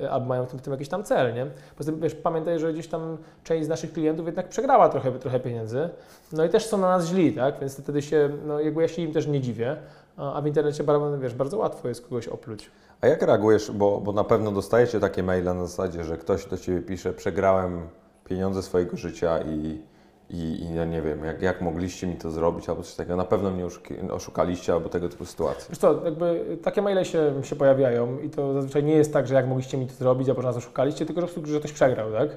e, 0.00 0.10
albo 0.10 0.26
mają 0.26 0.46
w 0.46 0.50
tym, 0.50 0.58
w 0.58 0.62
tym 0.62 0.72
jakiś 0.72 0.88
tam 0.88 1.04
cel, 1.04 1.34
nie? 1.34 1.46
Poza 1.76 1.92
tym, 1.92 2.00
wiesz, 2.00 2.14
pamiętaj, 2.14 2.58
że 2.58 2.72
gdzieś 2.72 2.88
tam 2.88 3.16
część 3.44 3.66
z 3.66 3.68
naszych 3.68 3.92
klientów 3.92 4.26
jednak 4.26 4.48
przegrała 4.48 4.88
trochę, 4.88 5.12
trochę 5.12 5.40
pieniędzy, 5.40 5.88
no 6.32 6.44
i 6.44 6.48
też 6.48 6.66
są 6.66 6.78
na 6.78 6.88
nas 6.88 7.06
źli, 7.06 7.32
tak? 7.32 7.60
Więc 7.60 7.80
wtedy 7.80 8.02
się, 8.02 8.30
no 8.46 8.60
jakby 8.60 8.82
ja 8.82 8.88
się 8.88 9.02
im 9.02 9.12
też 9.12 9.26
nie 9.26 9.40
dziwię, 9.40 9.76
a 10.16 10.40
w 10.42 10.46
internecie 10.46 10.84
bardzo, 10.84 11.18
wiesz, 11.18 11.34
bardzo 11.34 11.58
łatwo 11.58 11.88
jest 11.88 12.02
kogoś 12.02 12.28
opluć. 12.28 12.70
A 13.00 13.06
jak 13.06 13.22
reagujesz, 13.22 13.70
bo, 13.70 14.00
bo 14.00 14.12
na 14.12 14.24
pewno 14.24 14.52
dostajecie 14.52 15.00
takie 15.00 15.22
maile 15.22 15.44
na 15.44 15.66
zasadzie, 15.66 16.04
że 16.04 16.16
ktoś 16.16 16.46
do 16.46 16.56
Ciebie 16.58 16.82
pisze, 16.82 17.12
przegrałem 17.12 17.88
pieniądze 18.24 18.62
swojego 18.62 18.96
życia 18.96 19.38
i, 19.42 19.82
i, 20.30 20.62
i 20.62 20.74
ja 20.74 20.84
nie 20.84 21.02
wiem, 21.02 21.24
jak, 21.24 21.42
jak 21.42 21.60
mogliście 21.60 22.06
mi 22.06 22.16
to 22.16 22.30
zrobić, 22.30 22.68
albo 22.68 22.82
coś 22.82 22.94
takiego, 22.94 23.16
na 23.16 23.24
pewno 23.24 23.50
mnie 23.50 23.66
oszukaliście, 24.10 24.72
albo 24.72 24.88
tego 24.88 25.08
typu 25.08 25.24
sytuacje. 25.24 25.66
Wiesz 25.70 25.78
co, 25.78 26.04
jakby 26.04 26.58
takie 26.62 26.82
maile 26.82 27.04
się, 27.04 27.32
się 27.42 27.56
pojawiają 27.56 28.18
i 28.18 28.30
to 28.30 28.54
zazwyczaj 28.54 28.84
nie 28.84 28.94
jest 28.94 29.12
tak, 29.12 29.26
że 29.26 29.34
jak 29.34 29.46
mogliście 29.48 29.78
mi 29.78 29.86
to 29.86 29.94
zrobić, 29.94 30.28
albo 30.28 30.42
nas 30.42 30.56
oszukaliście, 30.56 31.06
tylko 31.06 31.20
że, 31.20 31.26
że 31.44 31.58
ktoś 31.58 31.72
przegrał, 31.72 32.12
tak? 32.12 32.30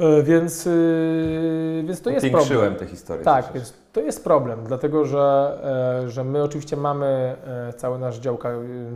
E, 0.00 0.22
Więc, 0.22 0.66
yy, 0.66 1.82
więc 1.86 2.00
to 2.02 2.10
jest 2.10 2.26
problem. 2.30 2.74
Te 2.74 2.86
historie. 2.86 3.24
Tak, 3.24 3.52
więc 3.54 3.74
to 3.92 4.00
jest 4.00 4.24
problem, 4.24 4.58
dlatego 4.66 5.04
że, 5.04 5.58
e, 6.04 6.10
że 6.10 6.24
my 6.24 6.42
oczywiście 6.42 6.76
mamy 6.76 7.06
e, 7.06 7.72
cały 7.72 7.98
nasz 7.98 8.18
dział 8.18 8.36
ka- 8.36 8.52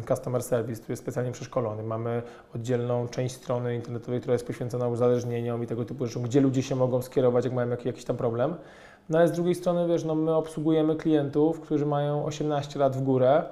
Customer 0.08 0.42
Service, 0.42 0.80
który 0.80 0.92
jest 0.92 1.02
specjalnie 1.02 1.32
przeszkolony. 1.32 1.82
Mamy 1.82 2.22
oddzielną 2.54 3.08
część 3.08 3.34
strony 3.34 3.74
internetowej, 3.74 4.20
która 4.20 4.32
jest 4.32 4.46
poświęcona 4.46 4.88
uzależnieniom 4.88 5.62
i 5.62 5.66
tego 5.66 5.84
typu 5.84 6.06
rzeczom, 6.06 6.22
gdzie 6.22 6.40
ludzie 6.40 6.62
się 6.62 6.76
mogą 6.76 7.02
skierować, 7.02 7.44
jak 7.44 7.54
mają 7.54 7.68
jak, 7.70 7.84
jakiś 7.84 8.04
tam 8.04 8.16
problem. 8.16 8.54
No 9.08 9.18
ale 9.18 9.28
z 9.28 9.32
drugiej 9.32 9.54
strony, 9.54 9.88
wiesz, 9.88 10.04
no 10.04 10.14
my 10.14 10.34
obsługujemy 10.34 10.96
klientów, 10.96 11.60
którzy 11.60 11.86
mają 11.86 12.24
18 12.24 12.78
lat 12.78 12.96
w 12.96 13.02
górę. 13.02 13.42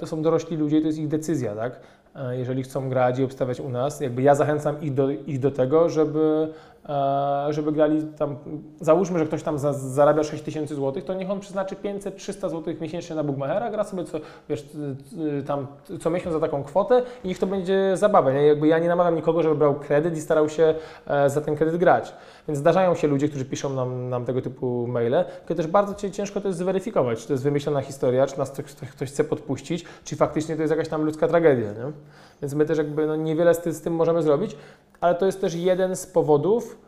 To 0.00 0.06
są 0.06 0.22
dorośli 0.22 0.56
ludzie 0.56 0.78
i 0.78 0.80
to 0.80 0.86
jest 0.86 0.98
ich 0.98 1.08
decyzja, 1.08 1.54
tak? 1.54 1.80
E, 2.16 2.36
Jeżeli 2.36 2.62
chcą 2.62 2.88
grać 2.88 3.18
i 3.18 3.24
obstawiać 3.24 3.60
u 3.60 3.68
nas, 3.68 4.00
jakby 4.00 4.22
ja 4.22 4.34
zachęcam 4.34 4.80
ich 4.80 4.94
do, 4.94 5.10
ich 5.10 5.40
do 5.40 5.50
tego, 5.50 5.88
żeby, 5.88 6.52
e, 6.88 7.46
żeby 7.50 7.72
grali 7.72 8.02
tam, 8.18 8.36
załóżmy, 8.80 9.18
że 9.18 9.26
ktoś 9.26 9.42
tam 9.42 9.58
za, 9.58 9.72
zarabia 9.72 10.22
6 10.24 10.42
tysięcy 10.42 10.74
złotych, 10.74 11.04
to 11.04 11.14
niech 11.14 11.30
on 11.30 11.40
przeznaczy 11.40 11.76
500-300 11.76 12.50
złotych 12.50 12.80
miesięcznie 12.80 13.16
na 13.16 13.24
Bookmachera, 13.24 13.70
gra 13.70 13.84
sobie 13.84 14.04
co, 14.04 14.18
wiesz, 14.48 14.68
tam 15.46 15.66
co 16.00 16.10
miesiąc 16.10 16.32
za 16.32 16.40
taką 16.40 16.64
kwotę 16.64 17.02
i 17.24 17.28
niech 17.28 17.38
to 17.38 17.46
będzie 17.46 17.96
zabawa. 17.96 18.32
Nie? 18.32 18.46
Jakby 18.46 18.66
ja 18.66 18.78
nie 18.78 18.88
namawiam 18.88 19.14
nikogo, 19.16 19.42
żeby 19.42 19.54
brał 19.54 19.74
kredyt 19.74 20.16
i 20.16 20.20
starał 20.20 20.48
się 20.48 20.74
e, 21.06 21.30
za 21.30 21.40
ten 21.40 21.56
kredyt 21.56 21.76
grać. 21.76 22.14
Więc 22.48 22.58
zdarzają 22.58 22.94
się 22.94 23.08
ludzie, 23.08 23.28
którzy 23.28 23.44
piszą 23.44 23.74
nam, 23.74 24.08
nam 24.08 24.24
tego 24.24 24.42
typu 24.42 24.86
maile, 24.86 25.24
tylko 25.38 25.54
też 25.54 25.66
bardzo 25.66 26.10
ciężko 26.10 26.40
to 26.40 26.48
jest 26.48 26.58
zweryfikować, 26.58 27.20
czy 27.20 27.26
to 27.26 27.32
jest 27.32 27.44
wymyślona 27.44 27.80
historia, 27.80 28.26
czy 28.26 28.38
nas 28.38 28.52
ktoś, 28.92 29.10
chce 29.10 29.24
podpuścić, 29.24 29.84
czy 30.04 30.16
faktycznie 30.16 30.56
to 30.56 30.62
jest 30.62 30.70
jakaś 30.70 30.88
tam 30.88 31.02
ludzka 31.04 31.28
tragedia. 31.28 31.72
Nie? 31.72 31.92
Więc 32.42 32.54
my 32.54 32.66
też 32.66 32.78
jakby 32.78 33.06
no, 33.06 33.16
niewiele 33.16 33.54
z 33.54 33.80
tym 33.80 33.94
możemy 33.94 34.22
zrobić, 34.22 34.56
ale 35.00 35.14
to 35.14 35.26
jest 35.26 35.40
też 35.40 35.54
jeden 35.54 35.96
z 35.96 36.06
powodów, 36.06 36.78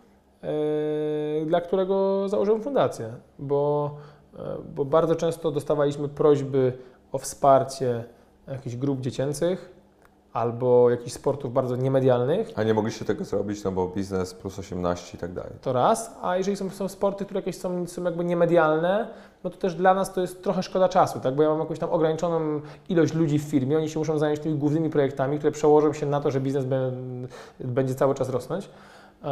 yy, 0.42 1.46
dla 1.46 1.60
którego 1.60 2.28
założyłem 2.28 2.62
fundację, 2.62 3.12
bo, 3.38 3.94
yy, 4.32 4.40
bo 4.74 4.84
bardzo 4.84 5.14
często 5.14 5.50
dostawaliśmy 5.50 6.08
prośby 6.08 6.72
o 7.12 7.18
wsparcie 7.18 8.04
jakichś 8.48 8.76
grup 8.76 9.00
dziecięcych 9.00 9.75
albo 10.40 10.90
jakichś 10.90 11.12
sportów 11.12 11.52
bardzo 11.52 11.76
niemedialnych, 11.76 12.48
A 12.56 12.62
nie 12.62 12.74
mogliście 12.74 13.04
tego 13.04 13.24
zrobić, 13.24 13.64
no 13.64 13.72
bo 13.72 13.88
biznes 13.88 14.34
plus 14.34 14.58
18 14.58 15.16
i 15.16 15.20
tak 15.20 15.32
dalej. 15.32 15.52
to 15.62 15.72
raz, 15.72 16.16
a 16.22 16.36
jeżeli 16.36 16.56
są, 16.56 16.70
są 16.70 16.88
sporty, 16.88 17.24
które 17.24 17.38
jakieś 17.40 17.56
są, 17.58 17.86
są 17.86 18.04
jakby 18.04 18.24
niemedialne, 18.24 19.08
no 19.44 19.50
to 19.50 19.56
też 19.56 19.74
dla 19.74 19.94
nas 19.94 20.12
to 20.12 20.20
jest 20.20 20.42
trochę 20.42 20.62
szkoda 20.62 20.88
czasu, 20.88 21.20
tak? 21.20 21.34
Bo 21.34 21.42
ja 21.42 21.48
mam 21.48 21.58
jakąś 21.58 21.78
tam 21.78 21.90
ograniczoną 21.90 22.60
ilość 22.88 23.14
ludzi 23.14 23.38
w 23.38 23.42
firmie, 23.42 23.76
oni 23.76 23.88
się 23.88 23.98
muszą 23.98 24.18
zająć 24.18 24.40
tymi 24.40 24.54
głównymi 24.58 24.90
projektami, 24.90 25.38
które 25.38 25.52
przełożą 25.52 25.92
się 25.92 26.06
na 26.06 26.20
to, 26.20 26.30
że 26.30 26.40
biznes 26.40 26.64
będzie 27.60 27.94
cały 27.94 28.14
czas 28.14 28.28
rosnąć. 28.28 28.68
E, 29.24 29.28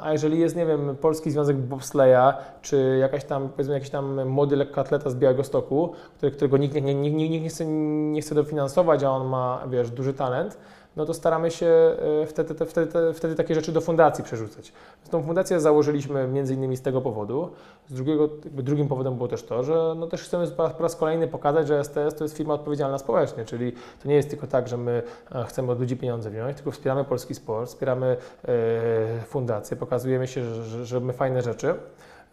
A 0.00 0.12
jeżeli 0.12 0.38
jest, 0.38 0.56
nie 0.56 0.66
wiem, 0.66 0.96
Polski 1.00 1.30
Związek 1.30 1.56
Bobsleja, 1.56 2.36
czy 2.62 2.96
jakaś 3.00 3.24
tam, 3.24 3.48
powiedzmy, 3.48 3.74
jakiś 3.74 3.90
tam 3.90 4.28
młody 4.28 4.56
lekkoatleta 4.56 5.10
z 5.10 5.14
Białegostoku, 5.16 5.92
który, 6.16 6.32
którego 6.32 6.56
nikt 6.56 6.74
nie, 6.74 6.94
nie, 6.94 7.10
nie, 7.10 7.40
nie, 7.40 7.48
chce, 7.48 7.66
nie 7.66 8.20
chce 8.20 8.34
dofinansować, 8.34 9.02
a 9.02 9.10
on 9.10 9.26
ma, 9.26 9.62
wiesz, 9.70 9.90
duży 9.90 10.14
talent, 10.14 10.58
no 10.98 11.04
to 11.04 11.14
staramy 11.14 11.50
się 11.50 11.66
e, 11.66 12.26
wtedy, 12.26 12.54
te, 12.54 12.66
wtedy, 12.66 12.92
te, 12.92 13.14
wtedy 13.14 13.34
takie 13.34 13.54
rzeczy 13.54 13.72
do 13.72 13.80
fundacji 13.80 14.24
przerzucać. 14.24 14.72
Tą 15.10 15.22
fundację 15.22 15.60
założyliśmy 15.60 16.28
między 16.28 16.54
innymi 16.54 16.76
z 16.76 16.82
tego 16.82 17.00
powodu. 17.00 17.50
Z 17.88 17.94
drugiego, 17.94 18.28
drugim 18.44 18.88
powodem 18.88 19.16
było 19.16 19.28
też 19.28 19.42
to, 19.42 19.62
że 19.62 19.94
no 19.96 20.06
też 20.06 20.22
chcemy 20.22 20.46
po 20.48 20.82
raz, 20.82 20.96
kolejny 20.96 21.28
pokazać, 21.28 21.66
że 21.66 21.84
STS 21.84 22.14
to 22.18 22.24
jest 22.24 22.36
firma 22.36 22.54
odpowiedzialna 22.54 22.98
społecznie, 22.98 23.44
czyli 23.44 23.72
to 24.02 24.08
nie 24.08 24.14
jest 24.14 24.30
tylko 24.30 24.46
tak, 24.46 24.68
że 24.68 24.76
my 24.76 25.02
e, 25.32 25.44
chcemy 25.44 25.72
od 25.72 25.80
ludzi 25.80 25.96
pieniądze 25.96 26.30
wziąć, 26.30 26.56
tylko 26.56 26.70
wspieramy 26.70 27.04
polski 27.04 27.34
sport, 27.34 27.68
wspieramy 27.68 28.16
e, 28.44 29.22
fundację, 29.26 29.76
pokazujemy 29.76 30.26
się, 30.26 30.44
że, 30.44 30.64
że, 30.64 30.86
że 30.86 31.00
my 31.00 31.12
fajne 31.12 31.42
rzeczy. 31.42 31.74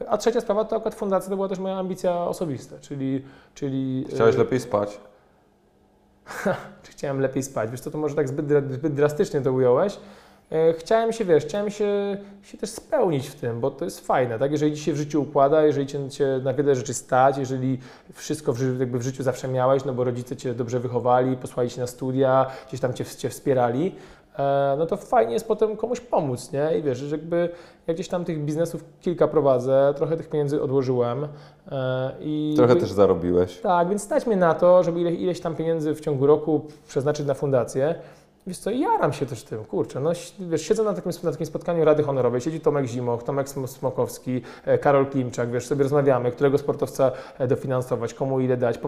A 0.07 0.17
trzecia 0.17 0.41
sprawa 0.41 0.65
to 0.65 0.75
akurat 0.75 0.95
fundacja 0.95 1.29
to 1.29 1.35
była 1.35 1.47
też 1.47 1.59
moja 1.59 1.77
ambicja 1.77 2.25
osobista, 2.27 2.75
czyli... 2.81 3.23
czyli 3.53 4.05
Chciałeś 4.09 4.37
lepiej 4.37 4.59
spać? 4.59 4.99
czy 6.83 6.91
chciałem 6.91 7.19
lepiej 7.19 7.43
spać. 7.43 7.71
Wiesz 7.71 7.79
co, 7.81 7.91
to 7.91 7.97
może 7.97 8.15
tak 8.15 8.27
zbyt, 8.27 8.73
zbyt 8.73 8.93
drastycznie 8.93 9.41
to 9.41 9.53
ująłeś. 9.53 9.97
E, 10.51 10.73
Chciałem 10.73 11.13
się, 11.13 11.25
wiesz, 11.25 11.43
chciałem 11.45 11.69
się, 11.71 12.17
się 12.43 12.57
też 12.57 12.69
spełnić 12.69 13.27
w 13.27 13.35
tym, 13.35 13.59
bo 13.59 13.71
to 13.71 13.85
jest 13.85 14.07
fajne, 14.07 14.39
tak? 14.39 14.51
Jeżeli 14.51 14.75
Ci 14.75 14.83
się 14.83 14.93
w 14.93 14.97
życiu 14.97 15.21
układa, 15.21 15.63
jeżeli 15.63 15.87
Cię, 15.87 16.09
cię 16.09 16.39
na 16.43 16.53
wiele 16.53 16.75
rzeczy 16.75 16.93
stać, 16.93 17.37
jeżeli 17.37 17.79
wszystko 18.13 18.53
w, 18.53 18.57
ży- 18.57 18.75
jakby 18.79 18.99
w 18.99 19.03
życiu 19.03 19.23
zawsze 19.23 19.47
miałeś, 19.47 19.85
no 19.85 19.93
bo 19.93 20.03
rodzice 20.03 20.35
Cię 20.35 20.53
dobrze 20.53 20.79
wychowali, 20.79 21.37
posłali 21.37 21.69
Cię 21.69 21.81
na 21.81 21.87
studia, 21.87 22.45
gdzieś 22.67 22.79
tam 22.79 22.93
Cię, 22.93 23.05
cię 23.05 23.29
wspierali, 23.29 23.95
no 24.77 24.85
to 24.85 24.97
fajnie 24.97 25.33
jest 25.33 25.47
potem 25.47 25.77
komuś 25.77 25.99
pomóc, 25.99 26.51
nie? 26.51 26.77
I 26.79 26.81
wiesz, 26.81 26.97
że 26.97 27.17
jakby 27.17 27.49
ja 27.87 27.93
gdzieś 27.93 28.07
tam 28.07 28.25
tych 28.25 28.45
biznesów 28.45 28.83
kilka 29.01 29.27
prowadzę, 29.27 29.93
trochę 29.97 30.17
tych 30.17 30.29
pieniędzy 30.29 30.61
odłożyłem 30.61 31.27
e, 31.71 32.11
i... 32.19 32.53
Trochę 32.55 32.69
jakby- 32.71 32.81
też 32.87 32.91
zarobiłeś. 32.91 33.57
tak, 33.59 33.89
więc 33.89 34.03
stać 34.03 34.27
mnie 34.27 34.37
na 34.37 34.53
to, 34.53 34.83
żeby 34.83 35.01
ile, 35.01 35.11
ileś 35.11 35.39
tam 35.39 35.55
pieniędzy 35.55 35.95
w 35.95 36.01
ciągu 36.01 36.27
roku 36.27 36.61
przeznaczyć 36.87 37.25
na 37.27 37.33
fundację. 37.33 37.95
Wiesz 38.47 38.57
co, 38.57 38.71
jaram 38.71 39.13
się 39.13 39.25
też 39.25 39.43
tym, 39.43 39.65
kurczę, 39.65 39.99
no 39.99 40.11
wiesz, 40.39 40.61
siedzę 40.61 40.83
na 40.83 40.93
takim, 40.93 41.11
na 41.23 41.31
takim 41.31 41.45
spotkaniu 41.45 41.85
Rady 41.85 42.03
Honorowej, 42.03 42.41
siedzi 42.41 42.59
Tomek 42.59 42.85
Zimoch, 42.85 43.23
Tomek 43.23 43.47
Sm- 43.47 43.67
Smokowski, 43.67 44.41
e, 44.65 44.77
Karol 44.77 45.05
Klimczak, 45.05 45.51
wiesz, 45.51 45.65
sobie 45.67 45.83
rozmawiamy, 45.83 46.31
którego 46.31 46.57
sportowca 46.57 47.11
e, 47.37 47.47
dofinansować, 47.47 48.13
komu 48.13 48.39
ile 48.39 48.57
dać. 48.57 48.79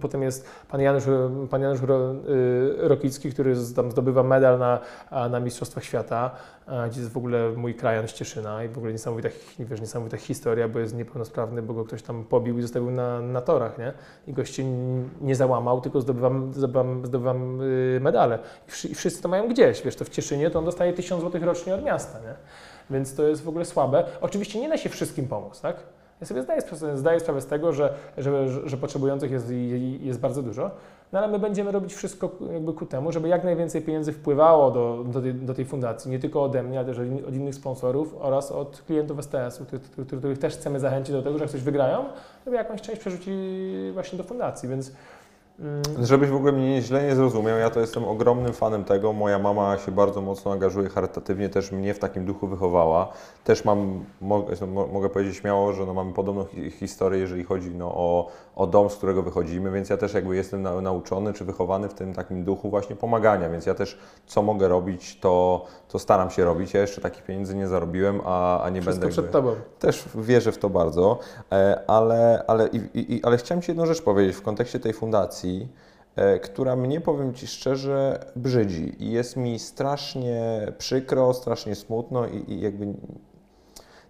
Potem 0.00 0.22
jest 0.22 0.46
pan 0.70 0.80
Janusz, 0.80 1.06
e, 1.08 1.30
pan 1.50 1.62
Janusz 1.62 1.80
Ro, 1.82 1.98
Rokicki, 2.78 3.30
który 3.32 3.56
zdobywa 3.56 4.22
medal 4.22 4.58
na, 4.58 4.78
na 5.30 5.40
Mistrzostwach 5.40 5.84
Świata, 5.84 6.30
gdzie 6.90 7.00
jest 7.00 7.12
w 7.12 7.16
ogóle 7.16 7.52
mój 7.56 7.74
krajan 7.74 8.08
z 8.08 8.12
Cieszyna 8.12 8.64
i 8.64 8.68
w 8.68 8.78
ogóle 8.78 8.92
niesamowita, 8.92 9.28
wiesz, 9.58 9.80
niesamowita 9.80 10.16
historia, 10.16 10.68
bo 10.68 10.78
jest 10.78 10.96
niepełnosprawny, 10.96 11.62
bo 11.62 11.74
go 11.74 11.84
ktoś 11.84 12.02
tam 12.02 12.24
pobił 12.24 12.58
i 12.58 12.62
zostawił 12.62 12.90
na, 12.90 13.20
na 13.20 13.40
torach, 13.40 13.78
nie? 13.78 13.92
I 14.26 14.34
n- 14.62 15.08
nie 15.20 15.36
załamał, 15.36 15.80
tylko 15.80 16.00
zdobywam, 16.00 16.52
zdobywam, 16.54 17.06
zdobywam 17.06 17.60
y, 17.60 17.98
medale. 18.02 18.38
I, 18.68 18.70
wszy, 18.70 18.88
I 18.88 18.94
wszyscy 18.94 19.22
to 19.22 19.28
mają 19.28 19.48
gdzieś, 19.48 19.82
wiesz, 19.82 19.96
to 19.96 20.04
w 20.04 20.08
Cieszynie 20.08 20.50
to 20.50 20.58
on 20.58 20.64
dostaje 20.64 20.92
1000 20.92 21.22
zł 21.22 21.40
rocznie 21.44 21.74
od 21.74 21.84
miasta, 21.84 22.18
nie? 22.18 22.34
Więc 22.90 23.14
to 23.14 23.22
jest 23.22 23.42
w 23.44 23.48
ogóle 23.48 23.64
słabe. 23.64 24.04
Oczywiście 24.20 24.60
nie 24.60 24.68
da 24.68 24.76
się 24.76 24.88
wszystkim 24.88 25.28
pomóc, 25.28 25.60
tak? 25.60 25.76
Ja 26.20 26.26
sobie 26.26 26.42
zdaję, 26.42 26.62
zdaję 26.94 27.20
sprawę 27.20 27.40
z 27.40 27.46
tego, 27.46 27.72
że, 27.72 27.94
że, 28.18 28.48
że 28.68 28.76
potrzebujących 28.76 29.30
jest, 29.30 29.46
jest 30.00 30.20
bardzo 30.20 30.42
dużo, 30.42 30.70
no 31.14 31.20
ale 31.20 31.28
my 31.28 31.38
będziemy 31.38 31.72
robić 31.72 31.94
wszystko 31.94 32.30
jakby 32.52 32.72
ku 32.72 32.86
temu, 32.86 33.12
żeby 33.12 33.28
jak 33.28 33.44
najwięcej 33.44 33.82
pieniędzy 33.82 34.12
wpływało 34.12 34.70
do, 34.70 35.04
do, 35.06 35.20
tej, 35.22 35.34
do 35.34 35.54
tej 35.54 35.64
fundacji, 35.64 36.10
nie 36.10 36.18
tylko 36.18 36.42
ode 36.42 36.62
mnie, 36.62 36.78
ale 36.78 36.88
też 36.94 36.98
od- 37.28 37.34
innych 37.34 37.54
sponsorów 37.54 38.14
oraz 38.20 38.52
od 38.52 38.82
klientów 38.86 39.18
STS-u, 39.22 39.64
których, 39.64 39.82
których, 40.06 40.38
też 40.38 40.54
chcemy 40.54 40.80
zachęcić 40.80 41.12
do 41.12 41.22
tego, 41.22 41.38
że 41.38 41.44
jak 41.44 41.50
coś 41.52 41.60
wygrają, 41.60 42.04
żeby 42.44 42.56
jakąś 42.56 42.80
część 42.82 43.00
przerzucili 43.00 43.90
właśnie 43.92 44.18
do 44.18 44.24
fundacji, 44.24 44.68
więc 44.68 44.92
Żebyś 46.02 46.30
w 46.30 46.34
ogóle 46.34 46.52
mnie 46.52 46.82
źle 46.82 47.02
nie 47.06 47.14
zrozumiał, 47.14 47.58
ja 47.58 47.70
to 47.70 47.80
jestem 47.80 48.04
ogromnym 48.04 48.52
fanem 48.52 48.84
tego. 48.84 49.12
Moja 49.12 49.38
mama 49.38 49.78
się 49.78 49.92
bardzo 49.92 50.20
mocno 50.20 50.52
angażuje 50.52 50.88
charytatywnie, 50.88 51.48
też 51.48 51.72
mnie 51.72 51.94
w 51.94 51.98
takim 51.98 52.24
duchu 52.24 52.46
wychowała. 52.46 53.08
Też 53.44 53.64
mam, 53.64 54.04
mogę, 54.20 54.66
mo- 54.66 54.86
mogę 54.86 55.08
powiedzieć 55.08 55.36
śmiało, 55.36 55.72
że 55.72 55.86
no 55.86 55.94
mamy 55.94 56.12
podobną 56.12 56.44
hi- 56.44 56.70
historię, 56.70 57.20
jeżeli 57.20 57.44
chodzi 57.44 57.70
no 57.74 57.86
o, 57.94 58.28
o 58.56 58.66
dom, 58.66 58.90
z 58.90 58.96
którego 58.96 59.22
wychodzimy, 59.22 59.70
więc 59.70 59.90
ja 59.90 59.96
też 59.96 60.14
jakby 60.14 60.36
jestem 60.36 60.62
na, 60.62 60.80
nauczony 60.80 61.32
czy 61.32 61.44
wychowany 61.44 61.88
w 61.88 61.94
tym 61.94 62.14
takim 62.14 62.44
duchu 62.44 62.70
właśnie 62.70 62.96
pomagania, 62.96 63.48
więc 63.50 63.66
ja 63.66 63.74
też 63.74 63.98
co 64.26 64.42
mogę 64.42 64.68
robić, 64.68 65.18
to, 65.20 65.64
to 65.88 65.98
staram 65.98 66.30
się 66.30 66.44
robić. 66.44 66.74
Ja 66.74 66.80
jeszcze 66.80 67.00
takich 67.00 67.22
pieniędzy 67.24 67.54
nie 67.56 67.68
zarobiłem, 67.68 68.20
a, 68.24 68.62
a 68.62 68.70
nie 68.70 68.80
wszystko 68.80 69.00
będę... 69.00 69.12
przed 69.12 69.30
Tobą. 69.30 69.54
też 69.78 70.04
wierzę 70.14 70.52
w 70.52 70.58
to 70.58 70.70
bardzo, 70.70 71.18
e, 71.52 71.80
ale, 71.86 72.44
ale, 72.46 72.68
i, 72.68 73.14
i- 73.14 73.24
ale 73.24 73.36
chciałem 73.36 73.62
Ci 73.62 73.70
jedną 73.70 73.86
rzecz 73.86 74.02
powiedzieć 74.02 74.36
w 74.36 74.42
kontekście 74.42 74.80
tej 74.80 74.92
fundacji, 74.92 75.43
e, 76.16 76.38
która 76.38 76.76
mnie, 76.76 77.00
powiem 77.00 77.34
Ci 77.34 77.46
szczerze, 77.46 78.26
brzydzi 78.36 79.04
i 79.04 79.10
jest 79.10 79.36
mi 79.36 79.58
strasznie 79.58 80.72
przykro, 80.78 81.34
strasznie 81.34 81.74
smutno 81.74 82.26
i, 82.26 82.52
i 82.52 82.60
jakby 82.60 82.86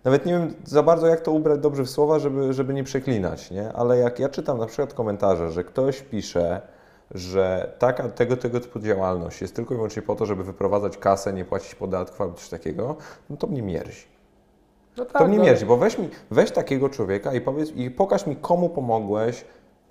nawet 0.04 0.26
nie 0.26 0.32
wiem 0.32 0.54
za 0.64 0.82
bardzo, 0.82 1.06
jak 1.06 1.20
to 1.20 1.32
ubrać 1.32 1.60
dobrze 1.60 1.82
w 1.82 1.90
słowa, 1.90 2.18
żeby, 2.18 2.52
żeby 2.52 2.74
nie 2.74 2.84
przeklinać, 2.84 3.50
nie? 3.50 3.72
ale 3.72 3.98
jak 3.98 4.18
ja 4.18 4.28
czytam 4.28 4.58
na 4.58 4.66
przykład 4.66 4.94
komentarze, 4.94 5.50
że 5.50 5.64
ktoś 5.64 6.02
pisze, 6.02 6.60
że 7.10 7.74
taka, 7.78 8.08
tego, 8.08 8.36
tego 8.36 8.60
typu 8.60 8.80
działalność 8.80 9.40
jest 9.40 9.56
tylko 9.56 9.74
i 9.74 9.76
wyłącznie 9.76 10.02
po 10.02 10.14
to, 10.14 10.26
żeby 10.26 10.44
wyprowadzać 10.44 10.98
kasę, 10.98 11.32
nie 11.32 11.44
płacić 11.44 11.74
podatków 11.74 12.20
albo 12.20 12.34
coś 12.34 12.48
takiego, 12.48 12.96
no 13.30 13.36
to 13.36 13.46
mnie 13.46 13.62
mierzi. 13.62 14.06
No 14.96 15.04
To 15.04 15.12
tak, 15.12 15.28
mnie 15.28 15.38
no, 15.38 15.44
mierzi, 15.44 15.66
bo 15.66 15.76
weź, 15.76 15.98
mi, 15.98 16.08
weź 16.30 16.50
takiego 16.50 16.88
człowieka 16.88 17.34
i 17.34 17.40
powiedz 17.40 17.70
i 17.70 17.90
pokaż 17.90 18.26
mi, 18.26 18.36
komu 18.36 18.68
pomogłeś 18.68 19.44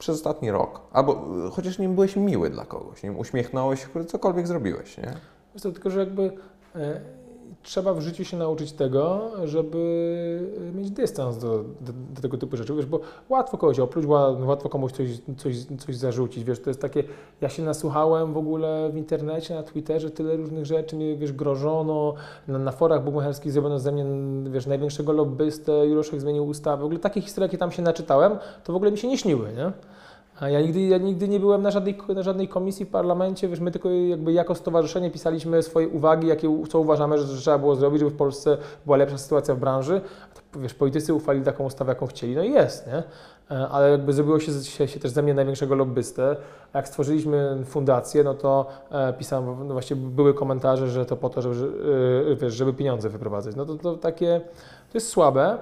przez 0.03 0.15
ostatni 0.15 0.51
rok? 0.51 0.81
Albo 0.91 1.25
y, 1.47 1.51
chociaż 1.51 1.79
nie 1.79 1.89
byłeś 1.89 2.15
miły 2.15 2.49
dla 2.49 2.65
kogoś, 2.65 3.01
wiem, 3.01 3.19
uśmiechnąłeś 3.19 3.87
cokolwiek 4.07 4.47
zrobiłeś, 4.47 4.97
nie? 4.97 5.13
Wiesz 5.53 5.63
tylko, 5.63 5.89
że 5.89 5.99
jakby 5.99 6.31
e, 6.75 7.01
trzeba 7.63 7.93
w 7.93 8.01
życiu 8.01 8.25
się 8.25 8.37
nauczyć 8.37 8.71
tego, 8.71 9.31
żeby 9.43 9.79
mieć 10.75 10.91
dystans 10.91 11.37
do, 11.37 11.57
do, 11.57 11.93
do 12.15 12.21
tego 12.21 12.37
typu 12.37 12.57
rzeczy, 12.57 12.73
wiesz, 12.73 12.85
bo 12.85 12.99
łatwo 13.29 13.57
kogoś 13.57 13.79
opluć, 13.79 14.05
ła- 14.05 14.45
łatwo 14.45 14.69
komuś 14.69 14.91
coś, 14.91 15.07
coś, 15.37 15.55
coś 15.79 15.95
zarzucić, 15.95 16.43
wiesz, 16.43 16.59
to 16.59 16.69
jest 16.69 16.81
takie, 16.81 17.03
ja 17.41 17.49
się 17.49 17.63
nasłuchałem 17.63 18.33
w 18.33 18.37
ogóle 18.37 18.89
w 18.93 18.97
internecie, 18.97 19.55
na 19.55 19.63
Twitterze, 19.63 20.09
tyle 20.09 20.35
różnych 20.35 20.65
rzeczy, 20.65 20.95
mi, 20.95 21.17
wiesz, 21.17 21.33
grożono, 21.33 22.13
na, 22.47 22.59
na 22.59 22.71
forach 22.71 23.03
bukmacherskich 23.03 23.51
zrobiono 23.51 23.79
ze 23.79 23.91
mnie, 23.91 24.05
wiesz, 24.51 24.65
największego 24.65 25.11
lobbystę, 25.11 25.87
Juroszek 25.87 26.21
zmienił 26.21 26.47
ustawę, 26.47 26.81
w 26.81 26.85
ogóle 26.85 26.99
takie 26.99 27.21
historie, 27.21 27.45
jakie 27.45 27.57
tam 27.57 27.71
się 27.71 27.81
naczytałem, 27.81 28.37
to 28.63 28.73
w 28.73 28.75
ogóle 28.75 28.91
mi 28.91 28.97
się 28.97 29.07
nie 29.07 29.17
śniły, 29.17 29.49
nie? 29.57 29.71
A 30.39 30.49
ja 30.49 30.61
nigdy, 30.61 30.81
ja 30.81 30.97
nigdy 30.97 31.27
nie 31.27 31.39
byłem 31.39 31.61
na 31.61 31.71
żadnej, 31.71 31.97
na 32.15 32.23
żadnej 32.23 32.47
komisji 32.47 32.85
w 32.85 32.89
parlamencie, 32.89 33.47
wiesz, 33.47 33.59
my 33.59 33.71
tylko 33.71 33.89
jakby 33.89 34.33
jako 34.33 34.55
stowarzyszenie 34.55 35.11
pisaliśmy 35.11 35.63
swoje 35.63 35.87
uwagi, 35.87 36.27
jakie, 36.27 36.49
co 36.69 36.79
uważamy, 36.79 37.17
że, 37.17 37.27
że 37.27 37.41
trzeba 37.41 37.57
było 37.57 37.75
zrobić, 37.75 37.99
żeby 37.99 38.11
w 38.11 38.17
Polsce 38.17 38.57
była 38.85 38.97
lepsza 38.97 39.17
sytuacja 39.17 39.55
w 39.55 39.59
branży. 39.59 40.01
To, 40.33 40.59
wiesz, 40.59 40.73
politycy 40.73 41.13
uchwalili 41.13 41.45
taką 41.45 41.65
ustawę, 41.65 41.91
jaką 41.91 42.07
chcieli, 42.07 42.35
no 42.35 42.43
i 42.43 42.51
jest, 42.51 42.87
nie? 42.87 43.03
E, 43.57 43.67
Ale 43.69 43.89
jakby 43.91 44.13
zrobiło 44.13 44.39
się, 44.39 44.51
się, 44.63 44.87
się 44.87 44.99
też 44.99 45.11
ze 45.11 45.21
mnie 45.21 45.33
największego 45.33 45.75
lobbystę. 45.75 46.35
Jak 46.73 46.87
stworzyliśmy 46.87 47.57
fundację, 47.65 48.23
no 48.23 48.33
to 48.33 48.65
e, 48.91 49.13
pisałem, 49.13 49.67
no 49.67 49.73
właśnie 49.73 49.95
były 49.95 50.33
komentarze, 50.33 50.87
że 50.87 51.05
to 51.05 51.17
po 51.17 51.29
to, 51.29 51.41
żeby, 51.41 52.37
wiesz, 52.41 52.53
żeby 52.53 52.73
pieniądze 52.73 53.09
wyprowadzać. 53.09 53.55
No 53.55 53.65
to, 53.65 53.75
to 53.75 53.97
takie, 53.97 54.41
to 54.91 54.97
jest 54.97 55.09
słabe. 55.09 55.57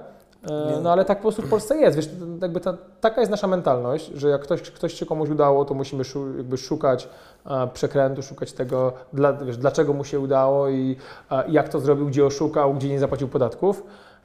No 0.82 0.92
ale 0.92 1.04
tak 1.04 1.18
po 1.18 1.22
prostu 1.22 1.42
w 1.42 1.48
Polsce 1.48 1.76
jest, 1.76 1.96
wiesz, 1.96 2.08
jakby 2.42 2.60
ta, 2.60 2.74
taka 3.00 3.20
jest 3.20 3.30
nasza 3.30 3.46
mentalność, 3.46 4.06
że 4.06 4.28
jak 4.28 4.42
ktoś, 4.42 4.62
ktoś 4.62 4.94
się 4.94 5.06
komuś 5.06 5.28
udało, 5.28 5.64
to 5.64 5.74
musimy 5.74 6.04
szu, 6.04 6.36
jakby 6.36 6.56
szukać 6.56 7.08
e, 7.46 7.68
przekrętu, 7.72 8.22
szukać 8.22 8.52
tego, 8.52 8.92
dla, 9.12 9.32
wiesz, 9.32 9.56
dlaczego 9.56 9.92
mu 9.92 10.04
się 10.04 10.20
udało 10.20 10.68
i 10.68 10.96
e, 11.30 11.44
jak 11.48 11.68
to 11.68 11.80
zrobił, 11.80 12.06
gdzie 12.06 12.26
oszukał, 12.26 12.74
gdzie 12.74 12.88
nie 12.88 12.98
zapłacił 12.98 13.28
podatków. 13.28 13.82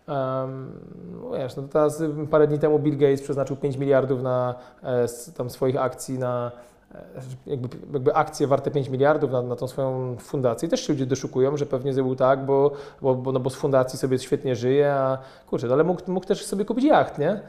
Um, 0.07 0.71
wiesz, 1.37 1.55
no 1.55 1.63
teraz 1.63 2.03
parę 2.31 2.47
dni 2.47 2.59
temu 2.59 2.79
Bill 2.79 2.97
Gates 2.97 3.21
przeznaczył 3.21 3.55
5 3.55 3.77
miliardów 3.77 4.21
na 4.21 4.55
e, 4.83 5.05
tam 5.37 5.49
swoich 5.49 5.81
akcji 5.81 6.19
na 6.19 6.51
jakby, 7.47 7.77
jakby 7.93 8.15
akcje 8.15 8.47
warte 8.47 8.71
5 8.71 8.89
miliardów 8.89 9.31
na, 9.31 9.41
na 9.41 9.55
tą 9.55 9.67
swoją 9.67 10.17
fundację. 10.19 10.69
Też 10.69 10.87
się 10.87 10.93
ludzie 10.93 11.05
doszukują, 11.05 11.57
że 11.57 11.65
pewnie 11.65 11.93
zrobił 11.93 12.15
tak, 12.15 12.45
bo, 12.45 12.71
bo, 13.01 13.15
bo, 13.15 13.31
no 13.31 13.39
bo 13.39 13.49
z 13.49 13.55
fundacji 13.55 13.99
sobie 13.99 14.19
świetnie 14.19 14.55
żyje, 14.55 14.93
a 14.93 15.17
kurczę, 15.49 15.67
no 15.67 15.73
ale 15.73 15.83
mógł, 15.83 16.11
mógł 16.11 16.25
też 16.25 16.45
sobie 16.45 16.65
kupić 16.65 16.85
jacht, 16.85 17.17
nie? 17.17 17.41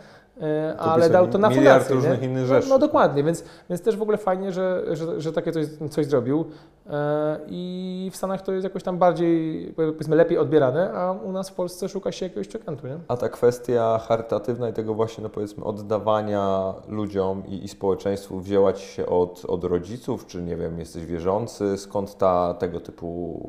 E, 0.43 0.76
Ale 0.78 1.11
dał 1.11 1.26
to 1.28 1.39
na 1.39 1.51
fundację. 1.51 1.95
różnych 1.95 2.20
nie? 2.20 2.26
innych 2.28 2.43
No, 2.43 2.49
rzeczy. 2.49 2.68
no 2.68 2.78
dokładnie, 2.78 3.24
więc, 3.24 3.45
więc 3.70 3.82
też 3.82 3.97
w 3.97 4.03
ogóle 4.03 4.18
fajnie, 4.18 4.53
że, 4.53 4.84
że, 4.93 5.20
że 5.20 5.32
takie 5.32 5.53
coś, 5.53 5.66
coś 5.91 6.07
zrobił. 6.07 6.45
E, 6.91 7.41
I 7.49 8.11
w 8.12 8.16
Stanach 8.16 8.43
to 8.43 8.53
jest 8.53 8.64
jakoś 8.64 8.82
tam 8.82 8.99
bardziej, 8.99 9.66
powiedzmy, 9.76 10.16
lepiej 10.16 10.39
odbierane, 10.39 10.93
a 10.93 11.12
u 11.12 11.32
nas 11.32 11.51
w 11.51 11.55
Polsce 11.55 11.89
szuka 11.89 12.12
się 12.12 12.26
jakiegoś 12.26 12.49
przekrętu, 12.49 12.86
nie? 12.86 12.99
A 13.09 13.16
ta 13.16 13.28
kwestia 13.28 14.01
charytatywna 14.09 14.68
i 14.68 14.72
tego 14.72 14.95
właśnie, 14.95 15.22
no 15.22 15.30
powiedzmy, 15.30 15.64
oddawania 15.64 16.74
ludziom 16.89 17.43
i, 17.47 17.64
i 17.64 17.68
społeczeństwu 17.68 18.41
wzięła 18.41 18.72
Ci 18.72 18.86
się 18.86 19.07
od, 19.07 19.45
od 19.49 19.64
rodziców, 19.64 20.26
czy 20.26 20.43
nie 20.43 20.57
wiem, 20.57 20.78
jesteś 20.78 21.07
wierzący? 21.07 21.78
Skąd 21.78 22.18
ta 22.18 22.55
tego 22.55 22.80
typu, 22.80 23.41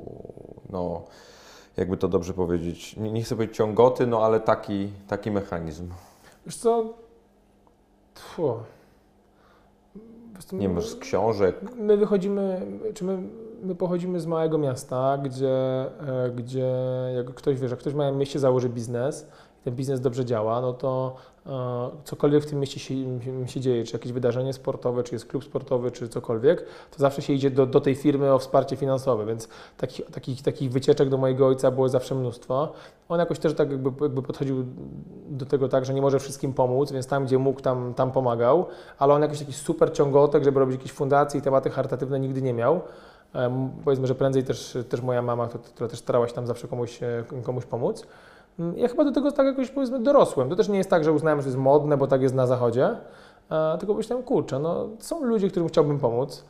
no, 0.69 1.01
jakby 1.77 1.97
to 1.97 2.07
dobrze 2.07 2.33
powiedzieć, 2.33 2.97
nie, 2.97 3.11
nie 3.11 3.23
chcę 3.23 3.35
powiedzieć 3.35 3.57
ciągoty, 3.57 4.07
no 4.07 4.25
ale 4.25 4.39
taki, 4.39 4.89
taki 5.07 5.31
mechanizm. 5.31 5.89
Wiesz 6.49 6.57
co? 6.57 6.93
Tfu. 8.13 8.53
Nie 10.53 10.69
może 10.69 10.87
z 10.87 10.95
książek, 10.95 11.55
My 11.75 11.97
wychodzimy, 11.97 12.61
czy 12.93 13.03
my, 13.03 13.17
my 13.63 13.75
pochodzimy 13.75 14.19
z 14.19 14.25
małego 14.25 14.57
miasta, 14.57 15.17
gdzie, 15.17 15.51
e, 15.51 16.31
gdzie 16.35 16.71
jak 17.15 17.33
ktoś, 17.33 17.59
wiesz, 17.59 17.71
jak 17.71 17.79
ktoś 17.79 17.93
w 17.93 17.95
małym 17.95 18.17
mieście 18.17 18.39
założy 18.39 18.69
biznes 18.69 19.27
i 19.61 19.63
ten 19.63 19.75
biznes 19.75 20.01
dobrze 20.01 20.25
działa, 20.25 20.61
no 20.61 20.73
to 20.73 21.15
cokolwiek 22.03 22.43
w 22.43 22.49
tym 22.49 22.59
mieście 22.59 22.79
się, 22.79 22.93
się 23.45 23.59
dzieje, 23.61 23.83
czy 23.83 23.93
jakieś 23.95 24.11
wydarzenie 24.11 24.53
sportowe, 24.53 25.03
czy 25.03 25.15
jest 25.15 25.25
klub 25.25 25.43
sportowy, 25.43 25.91
czy 25.91 26.09
cokolwiek, 26.09 26.61
to 26.91 26.99
zawsze 26.99 27.21
się 27.21 27.33
idzie 27.33 27.51
do, 27.51 27.65
do 27.65 27.81
tej 27.81 27.95
firmy 27.95 28.33
o 28.33 28.39
wsparcie 28.39 28.75
finansowe, 28.75 29.25
więc 29.25 29.47
takich, 29.77 30.05
takich, 30.11 30.41
takich 30.41 30.71
wycieczek 30.71 31.09
do 31.09 31.17
mojego 31.17 31.47
ojca 31.47 31.71
było 31.71 31.89
zawsze 31.89 32.15
mnóstwo. 32.15 32.71
On 33.09 33.19
jakoś 33.19 33.39
też 33.39 33.53
tak 33.53 33.71
jakby, 33.71 34.03
jakby 34.03 34.21
podchodził 34.21 34.65
do 35.29 35.45
tego 35.45 35.69
tak, 35.69 35.85
że 35.85 35.93
nie 35.93 36.01
może 36.01 36.19
wszystkim 36.19 36.53
pomóc, 36.53 36.91
więc 36.91 37.07
tam, 37.07 37.25
gdzie 37.25 37.37
mógł, 37.37 37.61
tam, 37.61 37.93
tam 37.93 38.11
pomagał, 38.11 38.65
ale 38.99 39.13
on 39.13 39.21
jakiś 39.21 39.39
taki 39.39 39.53
super 39.53 39.93
ciągotek, 39.93 40.43
żeby 40.43 40.59
robić 40.59 40.75
jakieś 40.77 40.91
fundacje 40.91 41.39
i 41.39 41.43
tematy 41.43 41.69
charytatywne 41.69 42.19
nigdy 42.19 42.41
nie 42.41 42.53
miał. 42.53 42.81
Em, 43.33 43.69
Powiedzmy, 43.85 44.07
że 44.07 44.15
prędzej 44.15 44.43
też, 44.43 44.77
też 44.89 45.01
moja 45.01 45.21
mama, 45.21 45.47
która- 45.47 45.63
która 45.63 45.89
też 45.89 45.99
starała 45.99 46.27
się 46.27 46.33
tam 46.33 46.47
zawsze 46.47 46.67
komuś, 46.67 47.03
e, 47.03 47.23
komuś 47.43 47.65
pomóc. 47.65 48.05
Mm, 48.59 48.77
Ja 48.77 48.87
chyba 48.87 49.03
do 49.03 49.11
tego 49.11 49.31
tak 49.31 49.45
jakoś 49.45 49.69
powiedzmy 49.69 49.99
dorosłem. 49.99 50.49
To 50.49 50.55
też 50.55 50.69
nie 50.69 50.77
jest 50.77 50.89
tak, 50.89 51.03
że 51.03 51.11
uznałem, 51.13 51.39
że 51.39 51.43
to 51.43 51.49
jest 51.49 51.59
modne, 51.59 51.97
bo 51.97 52.07
tak 52.07 52.21
jest 52.21 52.35
na 52.35 52.47
zachodzie, 52.47 52.95
tylko 53.79 53.93
myślałem, 53.93 54.25
kurczę, 54.25 54.59
no 54.59 54.89
są 54.99 55.23
ludzie, 55.23 55.49
którym 55.49 55.67
chciałbym 55.69 55.99
pomóc. 55.99 56.45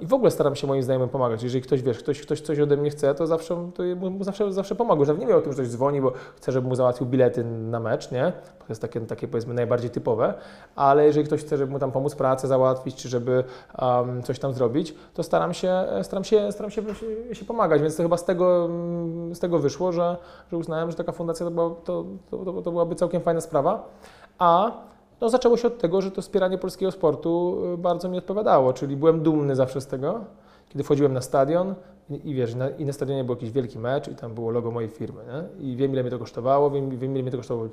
I 0.00 0.06
w 0.06 0.14
ogóle 0.14 0.30
staram 0.30 0.56
się 0.56 0.66
moim 0.66 0.82
znajomym 0.82 1.08
pomagać. 1.08 1.42
Jeżeli 1.42 1.62
ktoś, 1.62 1.82
wiesz, 1.82 1.98
ktoś, 1.98 2.20
ktoś 2.20 2.40
coś 2.40 2.58
ode 2.58 2.76
mnie 2.76 2.90
chce, 2.90 3.14
to 3.14 3.26
zawsze, 3.26 3.70
to 3.74 3.82
mu 4.10 4.24
zawsze, 4.24 4.52
zawsze 4.52 4.74
pomogę. 4.74 5.00
Nawet 5.06 5.20
nie 5.20 5.26
wiem 5.26 5.36
o 5.36 5.40
tym, 5.40 5.52
że 5.52 5.62
ktoś 5.62 5.68
dzwoni, 5.68 6.00
bo 6.00 6.12
chce, 6.36 6.52
żebym 6.52 6.68
mu 6.68 6.74
załatwił 6.74 7.06
bilety 7.06 7.44
na 7.44 7.80
mecz, 7.80 8.10
nie? 8.10 8.32
To 8.58 8.64
jest 8.68 8.82
takie, 8.82 9.00
takie 9.00 9.28
powiedzmy 9.28 9.54
najbardziej 9.54 9.90
typowe. 9.90 10.34
Ale 10.76 11.06
jeżeli 11.06 11.26
ktoś 11.26 11.40
chce, 11.40 11.56
żeby 11.56 11.72
mu 11.72 11.78
tam 11.78 11.92
pomóc 11.92 12.14
pracę 12.14 12.48
załatwić, 12.48 12.96
czy 12.96 13.08
żeby 13.08 13.44
um, 13.78 14.22
coś 14.22 14.38
tam 14.38 14.52
zrobić, 14.52 14.94
to 15.14 15.22
staram 15.22 15.54
się, 15.54 15.86
staram 16.02 16.24
się, 16.24 16.52
staram 16.52 16.70
się, 16.70 16.82
się, 17.32 17.44
pomagać. 17.44 17.82
Więc 17.82 17.96
to 17.96 18.02
chyba 18.02 18.16
z 18.16 18.24
tego, 18.24 18.68
z 19.32 19.38
tego 19.38 19.58
wyszło, 19.58 19.92
że, 19.92 20.16
że 20.50 20.56
uznałem, 20.58 20.90
że 20.90 20.96
taka 20.96 21.12
fundacja 21.12 21.46
to, 21.46 21.50
była, 21.50 21.70
to, 21.84 22.04
to, 22.30 22.62
to 22.62 22.70
byłaby 22.70 22.94
całkiem 22.94 23.20
fajna 23.20 23.40
sprawa. 23.40 23.88
A 24.38 24.72
no, 25.20 25.28
zaczęło 25.28 25.56
się 25.56 25.68
od 25.68 25.78
tego, 25.78 26.02
że 26.02 26.10
to 26.10 26.22
wspieranie 26.22 26.58
polskiego 26.58 26.92
sportu 26.92 27.62
y, 27.74 27.78
bardzo 27.78 28.08
mi 28.08 28.18
odpowiadało, 28.18 28.72
czyli 28.72 28.96
byłem 28.96 29.22
dumny 29.22 29.56
zawsze 29.56 29.80
z 29.80 29.86
tego, 29.86 30.24
kiedy 30.68 30.84
wchodziłem 30.84 31.12
na 31.12 31.20
stadion 31.20 31.74
i, 32.10 32.30
i 32.30 32.34
wiesz, 32.34 32.54
na, 32.54 32.70
i 32.70 32.84
na 32.84 32.92
stadionie 32.92 33.24
był 33.24 33.34
jakiś 33.34 33.50
wielki 33.50 33.78
mecz 33.78 34.08
i 34.08 34.14
tam 34.14 34.34
było 34.34 34.50
logo 34.50 34.70
mojej 34.70 34.90
firmy, 34.90 35.22
nie? 35.26 35.70
I 35.72 35.76
wiem, 35.76 35.92
ile 35.92 36.02
mnie 36.02 36.10
to 36.10 36.18
kosztowało, 36.18 36.70
wiem, 36.70 36.98
wiem 36.98 37.12
ile 37.14 37.22
mnie 37.22 37.30
to 37.30 37.36
kosztowało, 37.36 37.68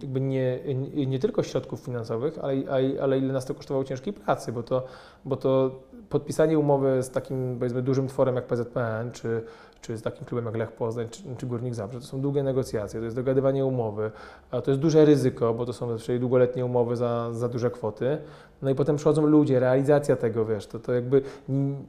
jakby 0.00 0.20
nie, 0.20 0.58
nie, 0.94 1.06
nie 1.06 1.18
tylko 1.18 1.42
środków 1.42 1.80
finansowych, 1.80 2.38
ale, 2.42 2.56
ale, 3.02 3.18
ile 3.18 3.32
nas 3.32 3.44
to 3.44 3.54
kosztowało 3.54 3.84
ciężkiej 3.84 4.12
pracy, 4.12 4.52
bo 4.52 4.62
to, 4.62 4.84
bo 5.24 5.36
to 5.36 5.70
podpisanie 6.08 6.58
umowy 6.58 7.02
z 7.02 7.10
takim, 7.10 7.56
powiedzmy, 7.58 7.82
dużym 7.82 8.08
tworem 8.08 8.34
jak 8.34 8.46
PZPN, 8.46 9.10
czy, 9.12 9.42
czy 9.80 9.96
z 9.96 10.02
takim 10.02 10.26
klubem 10.26 10.44
jak 10.46 10.56
Lech 10.56 10.72
Poznań, 10.72 11.08
czy, 11.10 11.22
czy 11.36 11.46
Górnik 11.46 11.74
Zabrze, 11.74 12.00
to 12.00 12.06
są 12.06 12.20
długie 12.20 12.42
negocjacje, 12.42 13.00
to 13.00 13.04
jest 13.04 13.16
dogadywanie 13.16 13.66
umowy, 13.66 14.10
a 14.50 14.60
to 14.60 14.70
jest 14.70 14.80
duże 14.80 15.04
ryzyko, 15.04 15.54
bo 15.54 15.66
to 15.66 15.72
są 15.72 15.88
zazwyczaj 15.88 16.20
długoletnie 16.20 16.64
umowy 16.64 16.96
za, 16.96 17.32
za 17.32 17.48
duże 17.48 17.70
kwoty. 17.70 18.18
No 18.62 18.70
i 18.70 18.74
potem 18.74 18.96
przychodzą 18.96 19.26
ludzie, 19.26 19.60
realizacja 19.60 20.16
tego, 20.16 20.44
wiesz, 20.44 20.66
to, 20.66 20.78
to 20.78 20.92
jakby 20.92 21.22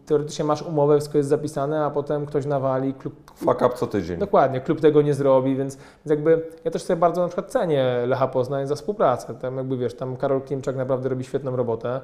teoretycznie 0.05 0.45
masz 0.45 0.61
umowę, 0.61 0.95
wszystko 0.95 1.17
jest 1.17 1.30
zapisane, 1.30 1.86
a 1.86 1.89
potem 1.89 2.26
ktoś 2.26 2.45
nawali, 2.45 2.93
klub, 2.93 3.32
fuck 3.36 3.61
up 3.61 3.69
co 3.76 3.88
tydzień. 3.88 4.17
Dokładnie, 4.17 4.61
klub 4.61 4.82
tego 4.82 5.01
nie 5.01 5.13
zrobi, 5.13 5.55
więc, 5.55 5.76
więc 5.76 6.09
jakby 6.09 6.41
ja 6.65 6.71
też 6.71 6.84
sobie 6.84 6.99
bardzo 6.99 7.21
na 7.21 7.28
przykład 7.28 7.51
cenię 7.51 7.64
Lecha 8.07 8.28
Poznań 8.28 8.68
za 8.68 8.76
współpracę. 8.76 9.36
Tam 9.36 9.57
jakby 9.57 9.78
wiesz, 9.78 9.95
tam 9.95 10.18
Karol 10.18 10.41
Klimczak 10.41 10.76
naprawdę 10.76 11.09
robi 11.09 11.24
świetną 11.24 11.55
robotę 11.55 12.01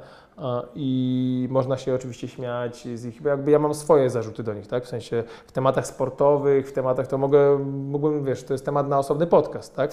i 0.76 1.47
można 1.51 1.78
się 1.78 1.95
oczywiście 1.95 2.28
śmiać 2.28 2.88
z 2.95 3.05
ich, 3.05 3.22
jakby 3.26 3.51
ja 3.51 3.59
mam 3.59 3.74
swoje 3.74 4.09
zarzuty 4.09 4.43
do 4.43 4.53
nich, 4.53 4.68
tak? 4.68 4.86
W 4.86 4.88
sensie 4.88 5.24
w 5.47 5.51
tematach 5.51 5.88
sportowych, 5.88 6.70
w 6.70 6.74
tematach 6.74 7.07
to 7.07 7.18
mogę, 7.18 7.59
mógłbym, 7.66 8.24
wiesz, 8.24 8.43
to 8.43 8.53
jest 8.53 8.66
temat 8.66 8.88
na 8.88 8.99
osobny 8.99 9.28
podcast, 9.28 9.76
tak? 9.76 9.91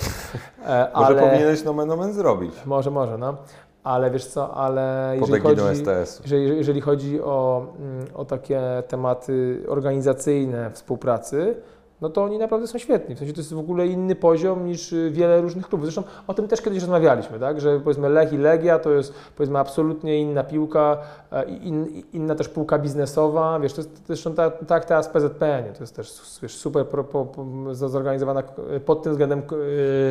E, 0.66 0.90
Może 0.94 1.06
ale, 1.06 1.22
powinieneś 1.22 1.64
nomen 1.64 1.90
omen 1.90 2.12
zrobić. 2.12 2.54
Może, 2.66 2.90
może, 2.90 3.18
no. 3.18 3.36
Ale 3.84 4.10
wiesz 4.10 4.26
co, 4.26 4.54
ale 4.54 5.14
jeżeli 5.20 5.40
chodzi, 5.40 5.62
jeżeli, 6.22 6.56
jeżeli 6.56 6.80
chodzi 6.80 7.22
o, 7.22 7.66
mm, 7.78 8.06
o 8.14 8.24
takie 8.24 8.60
tematy 8.88 9.64
organizacyjne 9.68 10.70
współpracy, 10.70 11.54
no 12.00 12.08
to 12.08 12.24
oni 12.24 12.38
naprawdę 12.38 12.66
są 12.66 12.78
świetni. 12.78 13.14
W 13.14 13.18
sensie 13.18 13.34
to 13.34 13.40
jest 13.40 13.54
w 13.54 13.58
ogóle 13.58 13.86
inny 13.86 14.14
poziom 14.14 14.66
niż 14.66 14.92
y, 14.92 15.10
wiele 15.10 15.40
różnych 15.40 15.68
klubów. 15.68 15.86
Zresztą 15.86 16.02
o 16.26 16.34
tym 16.34 16.48
też 16.48 16.62
kiedyś 16.62 16.80
rozmawialiśmy, 16.80 17.38
tak? 17.38 17.60
że 17.60 17.80
powiedzmy 17.80 18.08
Lech 18.08 18.32
i 18.32 18.36
Legia 18.36 18.78
to 18.78 18.90
jest 18.90 19.14
powiedzmy 19.36 19.58
absolutnie 19.58 20.20
inna 20.20 20.44
piłka, 20.44 20.98
e, 21.32 21.44
in, 21.44 22.02
inna 22.12 22.34
też 22.34 22.48
półka 22.48 22.78
biznesowa. 22.78 23.60
Wiesz, 23.60 23.72
to 23.72 23.80
jest 23.80 24.06
zresztą 24.06 24.34
tak 24.34 24.64
tak 24.66 24.84
teraz 24.84 25.08
PZPN, 25.08 25.72
to 25.74 25.80
jest 25.80 25.96
też 25.96 26.38
wiesz, 26.42 26.56
super 26.56 26.86
pro, 26.86 27.04
po, 27.04 27.24
po, 27.24 27.44
zorganizowana 27.74 28.42
pod 28.84 29.02
tym 29.02 29.12
względem 29.12 29.42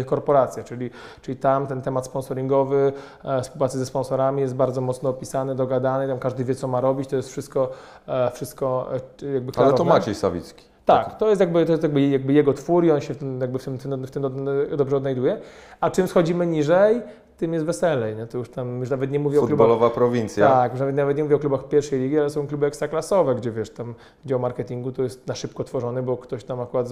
y, 0.01 0.05
korporacja, 0.05 0.63
czyli, 0.63 0.89
czyli 1.21 1.37
tam 1.37 1.67
ten 1.67 1.81
temat 1.81 2.05
sponsoringowy, 2.05 2.93
e, 3.23 3.41
współpracy 3.41 3.77
ze 3.77 3.85
sponsorami 3.85 4.41
jest 4.41 4.55
bardzo 4.55 4.81
mocno 4.81 5.09
opisany, 5.09 5.55
dogadany, 5.55 6.07
tam 6.07 6.19
każdy 6.19 6.43
wie 6.43 6.55
co 6.55 6.67
ma 6.67 6.81
robić, 6.81 7.09
to 7.09 7.15
jest 7.15 7.29
wszystko, 7.29 7.69
e, 8.07 8.31
wszystko 8.31 8.89
jakby 9.33 9.37
Ale 9.37 9.51
klarowne. 9.51 9.77
to 9.77 9.83
Maciej 9.83 10.15
Sawicki. 10.15 10.76
Tak, 10.87 11.17
to 11.17 11.29
jest 11.29 11.41
jakby, 11.41 11.65
to 11.65 11.71
jest 11.71 11.83
jakby, 11.83 12.07
jakby 12.07 12.33
jego 12.33 12.53
twór 12.53 12.85
i 12.85 12.91
on 12.91 13.01
się 13.01 13.13
w 13.13 13.17
tym, 13.17 13.41
jakby 13.41 13.59
w 13.59 13.63
tym, 13.63 13.77
w 13.77 14.11
tym, 14.11 14.45
dobrze 14.77 14.97
odnajduje. 14.97 15.39
A 15.79 15.89
czym 15.89 16.07
schodzimy 16.07 16.47
niżej, 16.47 17.01
tym 17.37 17.53
jest 17.53 17.65
weselej. 17.65 18.15
Nie? 18.15 18.27
To 18.27 18.37
już 18.37 18.49
tam 18.49 18.79
już 18.79 18.89
nawet 18.89 19.11
nie 19.11 19.19
mówię 19.19 19.37
o 19.37 19.41
klubach. 19.41 19.67
Futbolowa 19.67 19.89
prowincja. 19.89 20.47
Tak, 20.47 20.71
już 20.71 20.79
nawet, 20.79 20.95
nawet 20.95 21.17
nie 21.17 21.23
mówię 21.23 21.35
o 21.35 21.39
klubach 21.39 21.67
pierwszej 21.67 21.99
ligi, 21.99 22.19
ale 22.19 22.29
są 22.29 22.47
kluby 22.47 22.65
ekstraklasowe, 22.65 23.35
gdzie 23.35 23.51
wiesz, 23.51 23.69
tam 23.69 23.95
dział 24.25 24.39
marketingu 24.39 24.91
to 24.91 25.03
jest 25.03 25.27
na 25.27 25.35
szybko 25.35 25.63
tworzony, 25.63 26.03
bo 26.03 26.17
ktoś 26.17 26.43
tam 26.43 26.59
akurat 26.59 26.87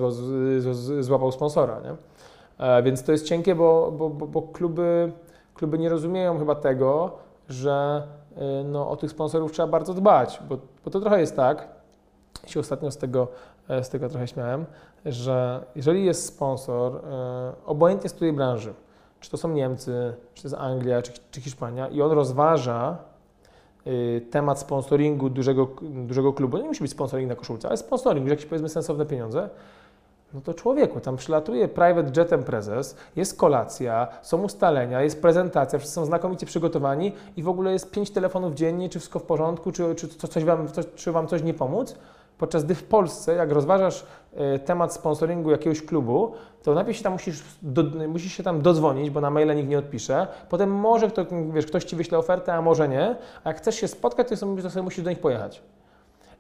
złapał 1.00 1.32
sponsora. 1.32 1.80
Nie? 1.80 1.96
E, 2.66 2.84
więc 2.84 3.04
to 3.04 3.12
jest 3.12 3.26
cienkie, 3.26 3.56
bo, 3.56 3.94
bo, 3.98 4.10
bo, 4.10 4.28
bo 4.28 4.42
kluby, 4.42 5.12
kluby 5.54 5.78
nie 5.78 5.90
rozumieją 5.90 6.40
chyba 6.40 6.56
tego, 6.56 7.12
że 7.50 8.04
y, 8.32 8.64
no, 8.64 8.90
o 8.90 8.96
tych 8.96 9.12
sponsorów 9.12 9.52
trzeba 9.52 9.68
bardzo 9.68 9.94
dbać, 9.94 10.42
bo, 10.50 10.58
bo 10.86 10.92
to 10.92 11.00
trochę 11.00 11.20
jest 11.20 11.36
tak, 11.36 11.68
się 12.46 12.60
ostatnio 12.60 12.92
z 12.92 12.98
tego, 12.98 13.28
e, 13.28 13.55
z 13.70 13.90
tego 13.90 14.10
trochę 14.10 14.28
śmiałem, 14.28 14.66
że 15.06 15.66
jeżeli 15.76 16.06
jest 16.06 16.26
sponsor, 16.26 16.96
e, 16.96 17.52
obojętnie 17.66 18.10
z 18.10 18.14
której 18.14 18.34
branży, 18.34 18.74
czy 19.20 19.32
to 19.32 19.38
są 19.38 19.50
Niemcy, 19.50 20.14
czy 20.34 20.42
to 20.42 20.48
jest 20.48 20.62
Anglia, 20.62 21.02
czy, 21.02 21.12
czy 21.32 21.42
Hiszpania, 21.42 21.88
i 21.88 22.02
on 22.02 22.12
rozważa 22.12 22.98
y, 23.88 24.22
temat 24.32 24.60
sponsoringu 24.60 25.30
dużego, 25.30 25.68
dużego 25.82 26.34
klubu, 26.34 26.58
nie 26.58 26.68
musi 26.68 26.82
być 26.82 26.92
sponsoring 26.92 27.30
na 27.30 27.36
koszulce, 27.36 27.68
ale 27.68 27.78
sponsoring, 27.78 28.28
jakieś 28.28 28.46
powiedzmy 28.46 28.70
sensowne 28.70 29.06
pieniądze, 29.06 29.50
no 30.34 30.42
to 30.42 30.54
człowieku, 30.54 31.00
tam 31.00 31.18
przylatuje 31.18 31.68
private 31.68 32.22
jetem 32.22 32.44
prezes, 32.44 32.96
jest 33.16 33.38
kolacja, 33.38 34.08
są 34.22 34.42
ustalenia, 34.42 35.02
jest 35.02 35.22
prezentacja, 35.22 35.80
wszyscy 35.80 35.96
są 35.96 36.06
znakomicie 36.06 36.46
przygotowani 36.46 37.12
i 37.38 37.44
w 37.44 37.50
ogóle 37.50 37.74
jest 37.74 37.92
pięć 37.92 38.12
telefonów 38.12 38.54
dziennie, 38.54 38.90
czy 38.90 39.00
wszystko 39.00 39.20
w 39.20 39.24
porządku, 39.24 39.72
czy, 39.72 39.96
czy, 39.96 40.08
co- 40.08 40.28
coś 40.28 40.44
wam, 40.44 40.68
coś, 40.68 40.86
czy 40.96 41.12
wam 41.12 41.28
coś 41.28 41.44
nie 41.44 41.54
pomóc. 41.54 41.96
Podczas 42.38 42.66
gdy 42.66 42.76
w 42.76 42.84
Polsce, 42.84 43.34
jak 43.36 43.52
rozważasz 43.52 44.06
e, 44.34 44.60
temat 44.60 44.94
sponsoringu 44.94 45.52
jakiegoś 45.52 45.82
klubu, 45.82 46.32
to 46.64 46.74
najpierw 46.74 46.98
się 46.98 47.04
tam 47.04 47.14
musisz, 47.14 47.44
do, 47.62 47.84
musisz 48.08 48.34
się 48.34 48.44
tam 48.44 48.62
dodzwonić, 48.62 49.10
bo 49.10 49.22
na 49.22 49.30
maile 49.30 49.56
nikt 49.56 49.70
nie 49.70 49.78
odpisze. 49.78 50.28
Potem 50.50 50.72
może 50.72 51.08
kto, 51.08 51.26
wiesz, 51.54 51.66
ktoś 51.66 51.84
ci 51.84 51.96
wyśle 51.96 52.18
ofertę, 52.18 52.54
a 52.54 52.62
może 52.62 52.90
nie. 52.90 53.16
A 53.44 53.50
jak 53.50 53.58
chcesz 53.58 53.76
się 53.76 53.88
spotkać, 53.88 54.30
to 54.30 54.36
to 54.62 54.70
sobie 54.70 54.84
musisz 54.84 55.04
do 55.04 55.10
nich 55.10 55.20
pojechać. 55.20 55.62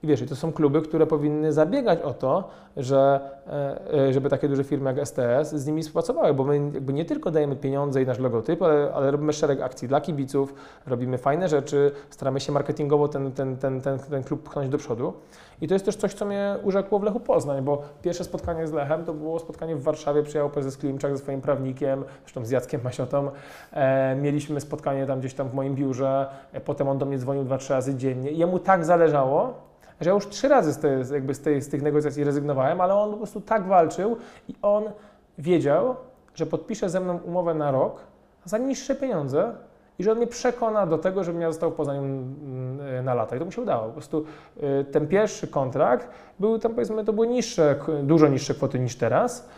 I 0.04 0.08
wiesz, 0.08 0.24
to 0.30 0.36
są 0.36 0.54
kluby, 0.54 0.82
które 0.82 1.08
powinny 1.08 1.54
zabiegać 1.54 2.02
o 2.02 2.14
to, 2.14 2.50
że, 2.78 3.20
e, 3.48 4.08
e, 4.08 4.14
żeby 4.14 4.30
takie 4.30 4.50
duże 4.50 4.64
firmy 4.64 4.94
jak 4.94 5.08
STS 5.08 5.50
z 5.54 5.68
nimi 5.68 5.82
współpracowały, 5.82 6.34
bo 6.34 6.44
my 6.44 6.56
jakby 6.74 6.94
nie 6.94 7.06
tylko 7.06 7.32
dajemy 7.32 7.56
pieniądze 7.56 8.02
i 8.02 8.06
nasz 8.06 8.20
logotyp, 8.20 8.62
ale, 8.62 8.94
ale 8.94 9.12
robimy 9.12 9.34
szereg 9.34 9.62
akcji 9.62 9.88
dla 9.88 10.02
kibiców, 10.02 10.54
robimy 10.88 11.18
fajne 11.18 11.50
rzeczy, 11.50 11.92
staramy 12.10 12.40
się 12.40 12.52
marketingowo 12.52 13.08
ten, 13.08 13.32
ten, 13.32 13.58
ten, 13.58 13.82
ten, 13.82 14.00
ten 14.00 14.24
klub 14.24 14.44
pchnąć 14.44 14.70
do 14.70 14.78
przodu. 14.78 15.14
I 15.62 15.68
to 15.68 15.74
jest 15.76 15.86
też 15.86 15.96
coś, 15.96 16.14
co 16.14 16.26
mnie 16.26 16.56
urzekło 16.64 17.00
w 17.00 17.04
Lechu 17.04 17.20
Poznań, 17.20 17.62
bo 17.62 17.82
pierwsze 18.02 18.24
spotkanie 18.24 18.68
z 18.68 18.74
Lechem 18.74 19.06
to 19.06 19.14
było 19.14 19.40
spotkanie 19.40 19.76
w 19.76 19.84
Warszawie, 19.84 20.24
przyjechał 20.24 20.50
prezes 20.50 20.78
Klimczak 20.78 21.12
ze 21.12 21.18
swoim 21.18 21.42
prawnikiem, 21.42 22.04
zresztą 22.22 22.46
z 22.46 22.50
Jackiem 22.50 22.82
Masiotą. 22.84 23.32
E, 23.74 24.16
mieliśmy 24.16 24.62
spotkanie 24.62 25.06
tam 25.06 25.20
gdzieś 25.20 25.34
tam 25.34 25.50
w 25.50 25.54
moim 25.54 25.76
biurze, 25.76 26.28
e, 26.54 26.62
potem 26.62 26.88
on 26.88 26.98
do 26.98 27.06
mnie 27.06 27.18
dzwonił 27.18 27.44
dwa, 27.44 27.58
trzy 27.58 27.74
razy 27.74 27.96
dziennie 27.96 28.32
i 28.32 28.38
jemu 28.38 28.60
tak 28.60 28.86
zależało, 28.86 29.65
że 30.02 30.10
ja 30.10 30.14
już 30.14 30.28
trzy 30.28 30.48
razy 30.48 30.74
z, 30.74 30.78
tej, 30.78 30.92
jakby 31.14 31.34
z, 31.34 31.42
tej, 31.42 31.62
z 31.62 31.70
tych 31.70 31.82
negocjacji 31.82 32.24
rezygnowałem, 32.24 32.82
ale 32.82 32.96
on 32.96 33.12
po 33.12 33.18
prostu 33.18 33.42
tak 33.42 33.68
walczył 33.68 34.18
i 34.48 34.56
on 34.62 34.84
wiedział, 35.38 35.96
że 36.36 36.46
podpisze 36.46 36.90
ze 36.90 37.00
mną 37.00 37.18
umowę 37.18 37.54
na 37.54 37.72
rok 37.72 38.00
za 38.46 38.58
niższe 38.58 38.96
pieniądze 38.96 39.56
i 40.00 40.04
że 40.04 40.12
on 40.12 40.18
mnie 40.18 40.28
przekona 40.28 40.86
do 40.88 40.98
tego, 40.98 41.24
żebym 41.24 41.42
ja 41.42 41.52
został 41.52 41.72
w 41.72 41.74
Poznaniu 41.74 42.02
mm, 42.02 43.06
na 43.06 43.14
lata. 43.14 43.36
I 43.36 43.40
to 43.40 43.46
mu 43.46 43.52
się 43.52 43.62
udało. 43.62 43.86
Po 43.86 43.92
prostu 43.92 44.26
y, 44.82 44.86
ten 44.92 45.08
pierwszy 45.08 45.48
kontrakt 45.48 46.10
był 46.40 46.60
tam 46.60 46.74
powiedzmy, 46.74 47.06
to 47.06 47.14
były 47.14 47.28
niższe, 47.28 47.76
dużo 48.04 48.28
niższe 48.28 48.54
kwoty 48.54 48.80
niż 48.80 48.96
teraz, 48.96 49.50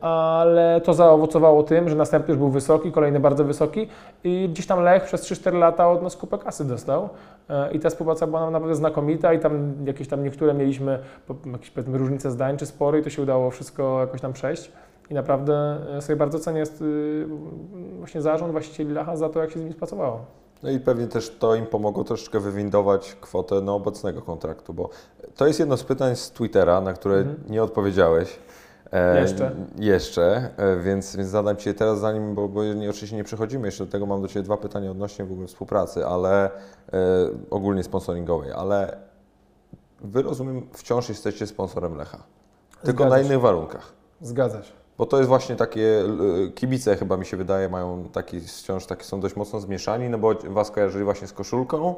ale 0.00 0.80
to 0.84 0.94
zaowocowało 0.94 1.62
tym, 1.62 1.88
że 1.88 1.96
następny 1.96 2.32
już 2.32 2.38
był 2.38 2.50
wysoki, 2.50 2.92
kolejny 2.92 3.20
bardzo 3.20 3.44
wysoki 3.44 3.88
i 4.24 4.48
gdzieś 4.52 4.66
tam 4.66 4.82
Lech 4.82 5.04
przez 5.04 5.22
3-4 5.22 5.58
lata 5.58 5.90
od 5.90 6.02
nas 6.02 6.16
kupę 6.16 6.38
kasy 6.38 6.64
dostał. 6.64 7.08
E, 7.50 7.72
I 7.72 7.80
ta 7.80 7.90
współpraca 7.90 8.26
była 8.26 8.40
nam 8.40 8.52
naprawdę 8.52 8.74
znakomita 8.74 9.32
i 9.32 9.38
tam 9.38 9.74
jakieś 9.86 10.08
tam 10.08 10.24
niektóre 10.24 10.54
mieliśmy 10.54 10.98
jakieś 11.52 11.70
powiedzmy 11.70 11.98
różnice 11.98 12.30
zdań 12.30 12.56
czy 12.56 12.66
spory 12.66 12.98
i 12.98 13.02
to 13.02 13.10
się 13.10 13.22
udało 13.22 13.50
wszystko 13.50 14.00
jakoś 14.00 14.20
tam 14.20 14.32
przejść. 14.32 14.72
I 15.10 15.14
naprawdę 15.14 15.78
e, 15.96 16.02
sobie 16.02 16.16
bardzo 16.16 16.38
cenię 16.38 16.58
jest, 16.58 16.84
właśnie 17.98 18.22
zarząd 18.22 18.52
właścicieli 18.52 18.92
Lacha 18.92 19.16
za 19.16 19.28
to, 19.28 19.40
jak 19.40 19.50
się 19.50 19.58
z 19.58 19.62
nimi 19.62 19.72
spracowało. 19.72 20.20
No 20.62 20.70
i 20.70 20.80
pewnie 20.80 21.06
też 21.06 21.36
to 21.38 21.54
im 21.54 21.66
pomogło 21.66 22.04
troszeczkę 22.04 22.40
wywindować 22.40 23.16
kwotę 23.20 23.60
no, 23.60 23.74
obecnego 23.74 24.22
kontraktu, 24.22 24.74
bo 24.74 24.88
to 25.36 25.46
jest 25.46 25.60
jedno 25.60 25.76
z 25.76 25.84
pytań 25.84 26.16
z 26.16 26.30
Twittera, 26.30 26.80
na 26.80 26.92
które 26.92 27.16
Mhm. 27.16 27.36
nie 27.48 27.62
odpowiedziałeś. 27.62 28.38
E, 28.92 29.20
Jeszcze. 29.20 29.50
Jeszcze, 29.78 30.50
e, 30.56 30.76
więc, 30.76 31.16
więc 31.16 31.28
zadam 31.28 31.56
Ci 31.56 31.74
teraz, 31.74 31.98
zanim, 31.98 32.34
bo, 32.34 32.48
bo 32.48 32.64
nie, 32.64 32.90
oczywiście 32.90 33.16
nie 33.16 33.24
przechodzimy 33.24 33.68
jeszcze 33.68 33.84
do 33.84 33.92
tego, 33.92 34.06
mam 34.06 34.22
do 34.22 34.28
Ciebie 34.28 34.42
dwa 34.42 34.56
pytania 34.56 34.90
odnośnie 34.90 35.24
w 35.24 35.32
ogóle 35.32 35.46
współpracy, 35.46 36.06
ale 36.06 36.44
e, 36.44 36.50
ogólnie 37.50 37.82
sponsoringowej, 37.82 38.52
ale 38.52 38.96
Wy 40.00 40.22
rozumiem, 40.22 40.66
wciąż 40.72 41.08
jesteście 41.08 41.46
sponsorem 41.46 41.96
Lecha, 41.96 42.18
tylko 42.82 43.02
Zgadza 43.02 43.16
na 43.16 43.22
się. 43.22 43.26
innych 43.26 43.40
warunkach. 43.40 43.92
Zgadza 44.20 44.62
się. 44.62 44.72
Bo 44.98 45.06
to 45.06 45.16
jest 45.16 45.28
właśnie 45.28 45.56
takie, 45.56 46.02
y, 46.46 46.52
kibice 46.54 46.96
chyba 46.96 47.16
mi 47.16 47.26
się 47.26 47.36
wydaje, 47.36 47.68
mają 47.68 48.04
taki, 48.12 48.40
wciąż 48.40 48.86
takie, 48.86 49.04
są 49.04 49.20
dość 49.20 49.36
mocno 49.36 49.60
zmieszani, 49.60 50.08
no 50.08 50.18
bo 50.18 50.34
Was 50.48 50.70
kojarzyli 50.70 51.04
właśnie 51.04 51.26
z 51.26 51.32
koszulką 51.32 51.94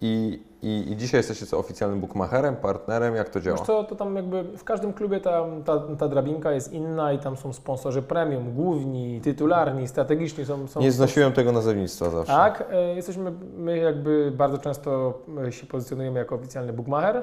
i, 0.00 0.42
i, 0.62 0.92
i 0.92 0.96
dzisiaj 0.96 1.18
jesteście 1.18 1.46
co 1.46 1.58
oficjalnym 1.58 2.00
bookmacherem, 2.00 2.56
partnerem, 2.56 3.14
jak 3.14 3.28
to 3.28 3.40
działa? 3.40 3.56
Wiesz 3.56 3.66
co, 3.66 3.84
to 3.84 3.96
tam 3.96 4.16
jakby 4.16 4.44
w 4.44 4.64
każdym 4.64 4.92
klubie 4.92 5.20
ta, 5.20 5.46
ta, 5.64 5.80
ta 5.98 6.08
drabinka 6.08 6.52
jest 6.52 6.72
inna 6.72 7.12
i 7.12 7.18
tam 7.18 7.36
są 7.36 7.52
sponsorzy 7.52 8.02
premium, 8.02 8.54
główni, 8.54 9.20
tytularni, 9.20 9.88
strategiczni 9.88 10.44
są. 10.44 10.68
są 10.68 10.80
Nie 10.80 10.92
znosiłem 10.92 11.32
tego 11.32 11.52
nazewnictwa 11.52 12.10
zawsze. 12.10 12.32
Tak, 12.32 12.64
e, 12.70 12.94
jesteśmy, 12.94 13.32
my 13.56 13.78
jakby 13.78 14.32
bardzo 14.36 14.58
często 14.58 15.18
e, 15.46 15.52
się 15.52 15.66
pozycjonujemy 15.66 16.18
jako 16.18 16.34
oficjalny 16.34 16.72
bookmacher, 16.72 17.22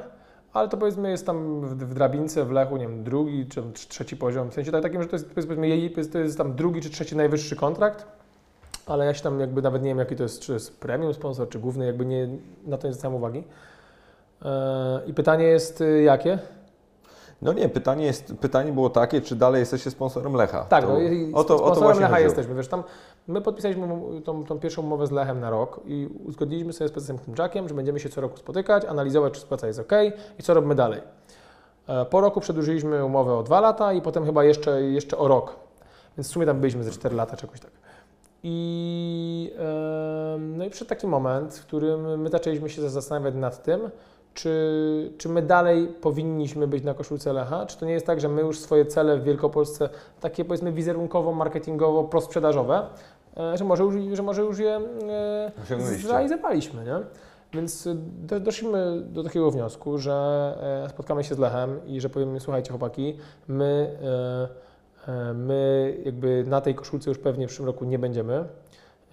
ale 0.53 0.69
to 0.69 0.77
powiedzmy 0.77 1.11
jest 1.11 1.25
tam 1.25 1.61
w, 1.61 1.75
w 1.75 1.93
drabince, 1.93 2.45
w 2.45 2.51
Lechu, 2.51 2.77
nie 2.77 2.87
wiem, 2.87 3.03
drugi 3.03 3.45
czy 3.45 3.63
trzeci 3.87 4.17
poziom, 4.17 4.51
w 4.51 4.53
sensie 4.53 4.71
tak, 4.71 4.83
takim, 4.83 5.01
że 5.01 5.07
to 5.07 5.15
jest, 5.15 5.29
powiedzmy, 5.29 5.89
to 6.11 6.19
jest 6.19 6.37
tam 6.37 6.55
drugi 6.55 6.81
czy 6.81 6.89
trzeci 6.89 7.15
najwyższy 7.15 7.55
kontrakt, 7.55 8.20
ale 8.85 9.05
ja 9.05 9.13
się 9.13 9.23
tam 9.23 9.39
jakby 9.39 9.61
nawet 9.61 9.81
nie 9.83 9.89
wiem, 9.89 9.97
jaki 9.99 10.15
to 10.15 10.23
jest, 10.23 10.39
czy 10.41 10.53
jest 10.53 10.79
premium 10.79 11.13
sponsor, 11.13 11.49
czy 11.49 11.59
główny, 11.59 11.85
jakby 11.85 12.05
nie, 12.05 12.27
na 12.65 12.77
to 12.77 12.87
nie 12.87 12.93
zwracam 12.93 13.15
uwagi. 13.15 13.43
E, 14.45 15.01
I 15.07 15.13
pytanie 15.13 15.45
jest 15.45 15.81
y, 15.81 16.01
jakie? 16.01 16.39
No 17.41 17.53
nie, 17.53 17.69
pytanie, 17.69 18.05
jest, 18.05 18.33
pytanie 18.41 18.71
było 18.71 18.89
takie, 18.89 19.21
czy 19.21 19.35
dalej 19.35 19.59
jesteście 19.59 19.91
sponsorem 19.91 20.33
Lecha? 20.33 20.63
Tak, 20.63 20.83
to, 20.85 20.89
no, 21.31 21.37
o 21.37 21.43
to, 21.43 21.55
o 21.55 21.69
to 21.69 21.75
sponsorem 21.75 21.97
Lecha 21.99 22.07
chodziło. 22.13 22.25
jesteśmy. 22.27 22.55
Wiesz, 22.55 22.67
tam 22.67 22.83
my 23.27 23.41
podpisaliśmy 23.41 23.87
tą, 24.25 24.45
tą 24.45 24.59
pierwszą 24.59 24.81
umowę 24.81 25.07
z 25.07 25.11
Lechem 25.11 25.39
na 25.39 25.49
rok 25.49 25.79
i 25.85 26.09
uzgodniliśmy 26.25 26.73
sobie 26.73 26.87
z 26.87 26.91
prezesem 26.91 27.17
Klimczakiem, 27.19 27.69
że 27.69 27.75
będziemy 27.75 27.99
się 27.99 28.09
co 28.09 28.21
roku 28.21 28.37
spotykać, 28.37 28.85
analizować, 28.85 29.33
czy 29.33 29.37
współpraca 29.39 29.67
jest 29.67 29.79
ok 29.79 29.91
i 30.39 30.43
co 30.43 30.53
robimy 30.53 30.75
dalej. 30.75 31.01
E, 31.87 32.05
Po 32.05 32.21
roku 32.21 32.41
przedłużyliśmy 32.41 33.05
umowę 33.05 33.33
o 33.37 33.43
dwa 33.43 33.59
lata 33.61 33.93
i 33.93 34.01
potem 34.01 34.25
chyba 34.25 34.43
jeszcze, 34.43 34.81
jeszcze 34.81 35.17
o 35.17 35.27
rok. 35.27 35.55
Więc 36.17 36.27
w 36.29 36.31
sumie 36.31 36.45
tam 36.45 36.59
byliśmy 36.59 36.83
ze 36.83 36.91
4 36.91 37.15
lata, 37.15 37.37
czy 37.37 37.45
jakoś 37.45 37.59
tak. 37.59 37.71
I, 38.43 39.53
no 40.39 40.65
i 40.65 40.69
przyszedł 40.69 40.89
taki 40.89 41.07
moment, 41.07 41.55
w 41.57 41.65
którym 41.65 42.21
my 42.21 42.29
zaczęliśmy 42.29 42.69
się 42.69 42.89
zastanawiać 42.89 43.35
nad 43.35 43.63
tym, 43.63 43.81
czy, 44.33 45.13
czy 45.17 45.29
my 45.29 45.41
dalej 45.41 45.87
powinniśmy 45.87 46.67
być 46.67 46.83
na 46.83 46.93
koszulce 46.93 47.33
Lecha? 47.33 47.65
Czy 47.65 47.77
to 47.77 47.85
nie 47.85 47.93
jest 47.93 48.05
tak, 48.05 48.21
że 48.21 48.29
my 48.29 48.41
już 48.41 48.59
swoje 48.59 48.85
cele 48.85 49.17
w 49.17 49.23
Wielkopolsce, 49.23 49.89
takie 50.19 50.45
powiedzmy 50.45 50.71
wizerunkowo, 50.71 51.31
marketingowo, 51.31 52.03
prosprzedażowe, 52.03 52.87
e, 53.37 53.57
że 53.57 53.63
może 53.63 53.83
już, 53.83 53.95
że 54.17 54.23
może 54.23 54.41
już 54.41 54.59
je 54.59 54.81
e, 55.09 55.51
zrealizowaliśmy, 55.97 56.83
nie? 56.83 56.95
Więc 57.53 57.87
do, 58.21 58.39
doszliśmy 58.39 59.01
do 59.01 59.23
takiego 59.23 59.51
wniosku, 59.51 59.97
że 59.97 60.13
e, 60.85 60.89
spotkamy 60.89 61.23
się 61.23 61.35
z 61.35 61.39
Lechem 61.39 61.87
i 61.87 62.01
że 62.01 62.09
powiemy, 62.09 62.39
słuchajcie 62.39 62.69
chłopaki, 62.69 63.17
my, 63.47 63.97
e, 64.03 64.07
e, 64.07 64.47
my 65.33 65.97
jakby 66.05 66.43
na 66.47 66.61
tej 66.61 66.75
koszulce 66.75 67.09
już 67.09 67.19
pewnie 67.19 67.45
w 67.45 67.47
przyszłym 67.47 67.67
roku 67.67 67.85
nie 67.85 67.99
będziemy. 67.99 68.45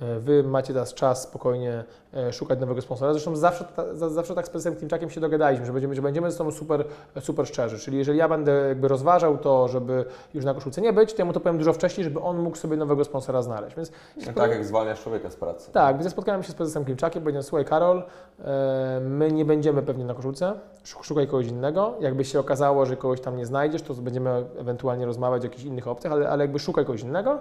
E, 0.03 0.19
Wy 0.21 0.43
macie 0.43 0.73
teraz 0.73 0.95
czas 0.95 1.23
spokojnie 1.23 1.85
e, 2.15 2.33
szukać 2.33 2.61
nowego 2.61 2.81
sponsora. 2.83 3.13
Zresztą 3.13 3.37
zawsze, 3.37 3.65
ta, 3.77 3.95
za- 3.95 4.09
zawsze 4.11 4.35
tak 4.35 4.47
z 4.47 4.51
prezesem 4.51 4.77
Klimczakiem 4.77 5.11
się 5.11 5.21
dogadaliśmy, 5.21 5.67
że 5.67 5.73
będziemy, 5.73 5.95
że 5.95 6.03
będziemy 6.03 6.31
ze 6.31 6.37
sobą 6.37 6.51
super, 6.51 6.85
super 7.21 7.47
szczerzy. 7.47 7.79
Czyli 7.79 7.99
jeżeli 7.99 8.19
ja 8.19 8.29
będę 8.29 8.53
jakby 8.69 8.89
rozważał 8.89 9.39
to, 9.39 9.69
żeby 9.69 10.05
już 10.35 10.45
na 10.45 10.55
koszulce 10.55 10.81
nie 10.81 10.93
być, 10.93 11.13
to 11.15 11.19
ja 11.19 11.25
mu 11.25 11.33
to 11.33 11.41
powiem 11.41 11.59
dużo 11.59 11.73
wcześniej, 11.73 12.05
żeby 12.05 12.21
on 12.21 12.39
mógł 12.39 12.57
sobie 12.57 12.77
nowego 12.77 13.05
sponsora 13.05 13.43
znaleźć. 13.43 13.77
Więc 13.77 13.91
Tak 14.35 14.51
jak 14.51 14.65
zwalniasz 14.65 15.03
człowieka 15.03 15.31
z 15.31 15.37
pracy. 15.37 15.73
tak, 15.73 15.95
więc 15.97 16.05
ja 16.05 16.11
spotkałem 16.11 16.43
się 16.43 16.53
z 16.53 16.55
prezesem 16.55 16.85
Klimczakiem, 16.85 17.23
powiedziałem, 17.23 17.43
słuchaj 17.43 17.65
Karol, 17.65 18.03
e, 18.45 19.01
my 19.03 19.33
nie 19.33 19.45
będziemy 19.45 19.83
pewnie 19.83 20.05
na 20.05 20.15
koszulce, 20.15 20.53
Szuk- 20.85 21.03
szukaj 21.05 21.27
kogoś 21.27 21.47
innego. 21.47 21.95
Jakby 22.01 22.25
się 22.25 22.41
okazało, 22.41 22.87
że 22.87 22.97
kogoś 22.97 23.21
tam 23.21 23.37
nie 23.37 23.47
znajdziesz, 23.47 23.83
to 23.83 23.95
będziemy 23.95 24.45
ewentualnie 24.59 25.07
rozmawiać 25.07 25.43
o 25.43 25.45
jakichś 25.45 25.65
innych 25.65 25.89
opcjach, 25.89 26.13
ale, 26.13 26.29
ale 26.31 26.45
jakby 26.45 26.59
szukaj 26.59 26.85
kogoś 26.85 27.01
innego. 27.03 27.39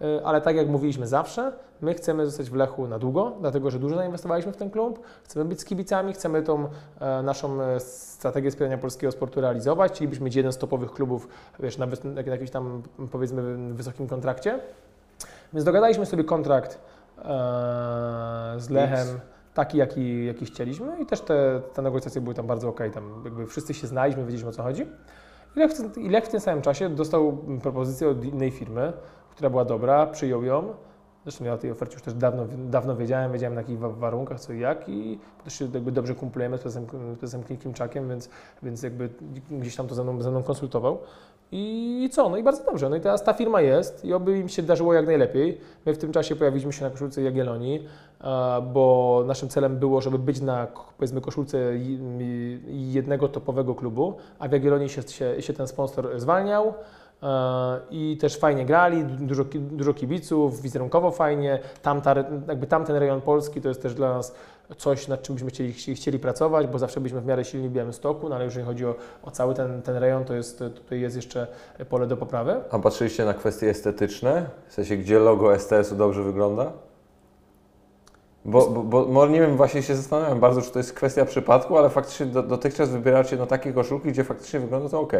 E, 0.00 0.26
Ale 0.26 0.40
tak 0.40 0.56
jak 0.56 0.68
mówiliśmy 0.68 1.06
zawsze, 1.06 1.52
my 1.80 1.94
chcemy 1.94 2.26
zostać 2.26 2.50
w 2.50 2.54
Lechu 2.54 2.86
na 2.88 2.98
długo, 2.98 3.32
dlatego 3.40 3.70
że 3.70 3.78
dużo 3.78 3.96
zainwestowaliśmy 3.96 4.52
w 4.52 4.56
ten 4.56 4.70
klub, 4.70 5.00
chcemy 5.24 5.44
być 5.44 5.60
z 5.60 5.64
kibicami, 5.64 6.12
chcemy 6.12 6.42
tą 6.42 6.68
e, 7.00 7.22
naszą 7.22 7.62
e, 7.62 7.80
strategię 7.80 8.50
wspierania 8.50 8.78
polskiego 8.78 9.12
sportu 9.12 9.40
realizować, 9.40 9.92
chcielibyśmy 9.92 10.24
mieć 10.24 10.34
jeden 10.34 10.52
z 10.52 10.58
topowych 10.58 10.90
klubów, 10.92 11.28
wiesz, 11.60 11.78
na, 11.78 11.86
na 12.04 12.22
jakimś 12.32 12.50
tam 12.50 12.82
powiedzmy 13.12 13.56
wysokim 13.74 14.06
kontrakcie. 14.08 14.58
Więc 15.52 15.64
dogadaliśmy 15.64 16.06
sobie 16.06 16.24
kontrakt 16.24 16.78
e, 17.18 17.22
z 18.58 18.70
Lechem, 18.70 19.06
taki 19.54 19.78
jaki, 19.78 20.26
jaki 20.26 20.44
chcieliśmy 20.44 20.98
i 21.00 21.06
też 21.06 21.20
te, 21.20 21.60
te 21.74 21.82
negocjacje 21.82 22.20
były 22.20 22.34
tam 22.34 22.46
bardzo 22.46 22.68
ok. 22.68 22.80
Tam 22.94 23.22
jakby 23.24 23.46
wszyscy 23.46 23.74
się 23.74 23.86
znaliśmy, 23.86 24.22
wiedzieliśmy 24.22 24.48
o 24.48 24.52
co 24.52 24.62
chodzi. 24.62 24.82
I 25.56 25.58
Lech, 25.60 25.72
w- 25.72 25.98
i 25.98 26.08
Lech 26.08 26.24
w 26.24 26.28
tym 26.28 26.40
samym 26.40 26.62
czasie 26.62 26.88
dostał 26.88 27.38
propozycję 27.62 28.08
od 28.08 28.24
innej 28.24 28.50
firmy, 28.50 28.92
która 29.38 29.50
była 29.50 29.64
dobra, 29.64 30.06
przyjął 30.06 30.44
ją. 30.44 30.74
Zresztą 31.22 31.44
ja 31.44 31.52
o 31.52 31.58
tej 31.58 31.70
ofercie 31.70 31.94
już 31.94 32.02
też 32.02 32.14
dawno, 32.14 32.46
dawno 32.56 32.96
wiedziałem, 32.96 33.32
wiedziałem 33.32 33.54
na 33.54 33.60
jakich 33.60 33.78
wa- 33.78 33.88
warunkach, 33.88 34.40
co 34.40 34.52
i 34.52 34.60
jak 34.60 34.88
i 34.88 35.18
też 35.44 35.54
się 35.54 35.68
jakby 35.74 35.92
dobrze 35.92 36.14
kumplujemy 36.14 36.58
z 36.58 36.60
prezesem, 36.60 36.86
prezesem 37.18 37.42
Klimczakiem, 37.42 38.08
więc, 38.08 38.28
więc 38.62 38.82
jakby 38.82 39.08
gdzieś 39.50 39.76
tam 39.76 39.86
to 39.88 39.94
ze 39.94 40.04
mną, 40.04 40.22
ze 40.22 40.30
mną 40.30 40.42
konsultował. 40.42 40.98
I 41.52 42.08
co? 42.12 42.28
No 42.28 42.36
i 42.36 42.42
bardzo 42.42 42.64
dobrze. 42.64 42.88
No 42.88 42.96
i 42.96 43.00
teraz 43.00 43.24
ta 43.24 43.32
firma 43.32 43.60
jest 43.60 44.04
i 44.04 44.12
oby 44.14 44.38
im 44.38 44.48
się 44.48 44.62
darzyło 44.62 44.94
jak 44.94 45.06
najlepiej. 45.06 45.60
My 45.86 45.94
w 45.94 45.98
tym 45.98 46.12
czasie 46.12 46.36
pojawiliśmy 46.36 46.72
się 46.72 46.84
na 46.84 46.90
koszulce 46.90 47.22
Jagiellonii, 47.22 47.88
e, 48.20 48.62
bo 48.72 49.24
naszym 49.26 49.48
celem 49.48 49.76
było, 49.78 50.00
żeby 50.00 50.18
być 50.18 50.40
na 50.40 50.66
powiedzmy 50.98 51.20
koszulce 51.20 51.58
jednego 52.66 53.28
topowego 53.28 53.74
klubu, 53.74 54.14
a 54.38 54.48
w 54.48 54.52
Jagiellonii 54.52 54.88
się, 54.88 55.02
się, 55.02 55.42
się 55.42 55.52
ten 55.52 55.66
sponsor 55.66 56.20
zwalniał. 56.20 56.74
E, 57.22 57.78
I 57.90 58.16
też 58.20 58.38
fajnie 58.38 58.66
grali, 58.66 59.04
dużo, 59.04 59.44
dużo 59.54 59.94
kibiców, 59.94 60.62
wizerunkowo 60.62 61.10
fajnie. 61.10 61.58
Tam 61.82 62.00
ta, 62.00 62.14
jakby 62.48 62.66
tamten 62.66 62.96
rejon 62.96 63.20
Polski 63.20 63.60
to 63.60 63.68
jest 63.68 63.82
też 63.82 63.94
dla 63.94 64.14
nas 64.14 64.34
coś, 64.76 65.08
nad 65.08 65.22
czym 65.22 65.34
byśmy 65.34 65.50
chcieli, 65.50 65.72
chci- 65.72 65.94
chcieli 65.94 66.18
pracować, 66.18 66.66
bo 66.66 66.78
zawsze 66.78 67.00
byliśmy 67.00 67.20
w 67.20 67.26
miarę 67.26 67.44
silni 67.44 67.68
w 67.68 67.72
Białymstoku, 67.72 68.28
no 68.28 68.34
ale 68.34 68.44
jeżeli 68.44 68.66
chodzi 68.66 68.86
o, 68.86 68.94
o 69.22 69.30
cały 69.30 69.54
ten, 69.54 69.82
ten 69.82 69.96
rejon, 69.96 70.24
to 70.24 70.34
jest, 70.34 70.58
tutaj 70.58 71.00
jest 71.00 71.16
jeszcze 71.16 71.46
pole 71.88 72.06
do 72.06 72.16
poprawy. 72.16 72.54
A 72.70 72.78
patrzyliście 72.78 73.24
na 73.24 73.34
kwestie 73.34 73.70
estetyczne? 73.70 74.46
W 74.68 74.72
sensie, 74.72 74.96
gdzie 74.96 75.18
logo 75.18 75.58
STS-u 75.58 75.96
dobrze 75.96 76.22
wygląda? 76.22 76.72
Bo, 78.48 78.66
bo, 78.70 79.06
bo 79.06 79.26
nie 79.26 79.40
wiem, 79.40 79.56
właśnie 79.56 79.82
się 79.82 79.96
zastanawiam 79.96 80.40
bardzo, 80.40 80.62
czy 80.62 80.70
to 80.70 80.78
jest 80.78 80.92
kwestia 80.92 81.24
przypadku, 81.24 81.78
ale 81.78 81.90
faktycznie 81.90 82.26
do, 82.26 82.42
dotychczas 82.42 82.90
wybieracie 82.90 83.36
na 83.36 83.46
takie 83.46 83.72
koszulki, 83.72 84.08
gdzie 84.08 84.24
faktycznie 84.24 84.60
wygląda 84.60 84.88
to 84.88 85.00
ok. 85.00 85.12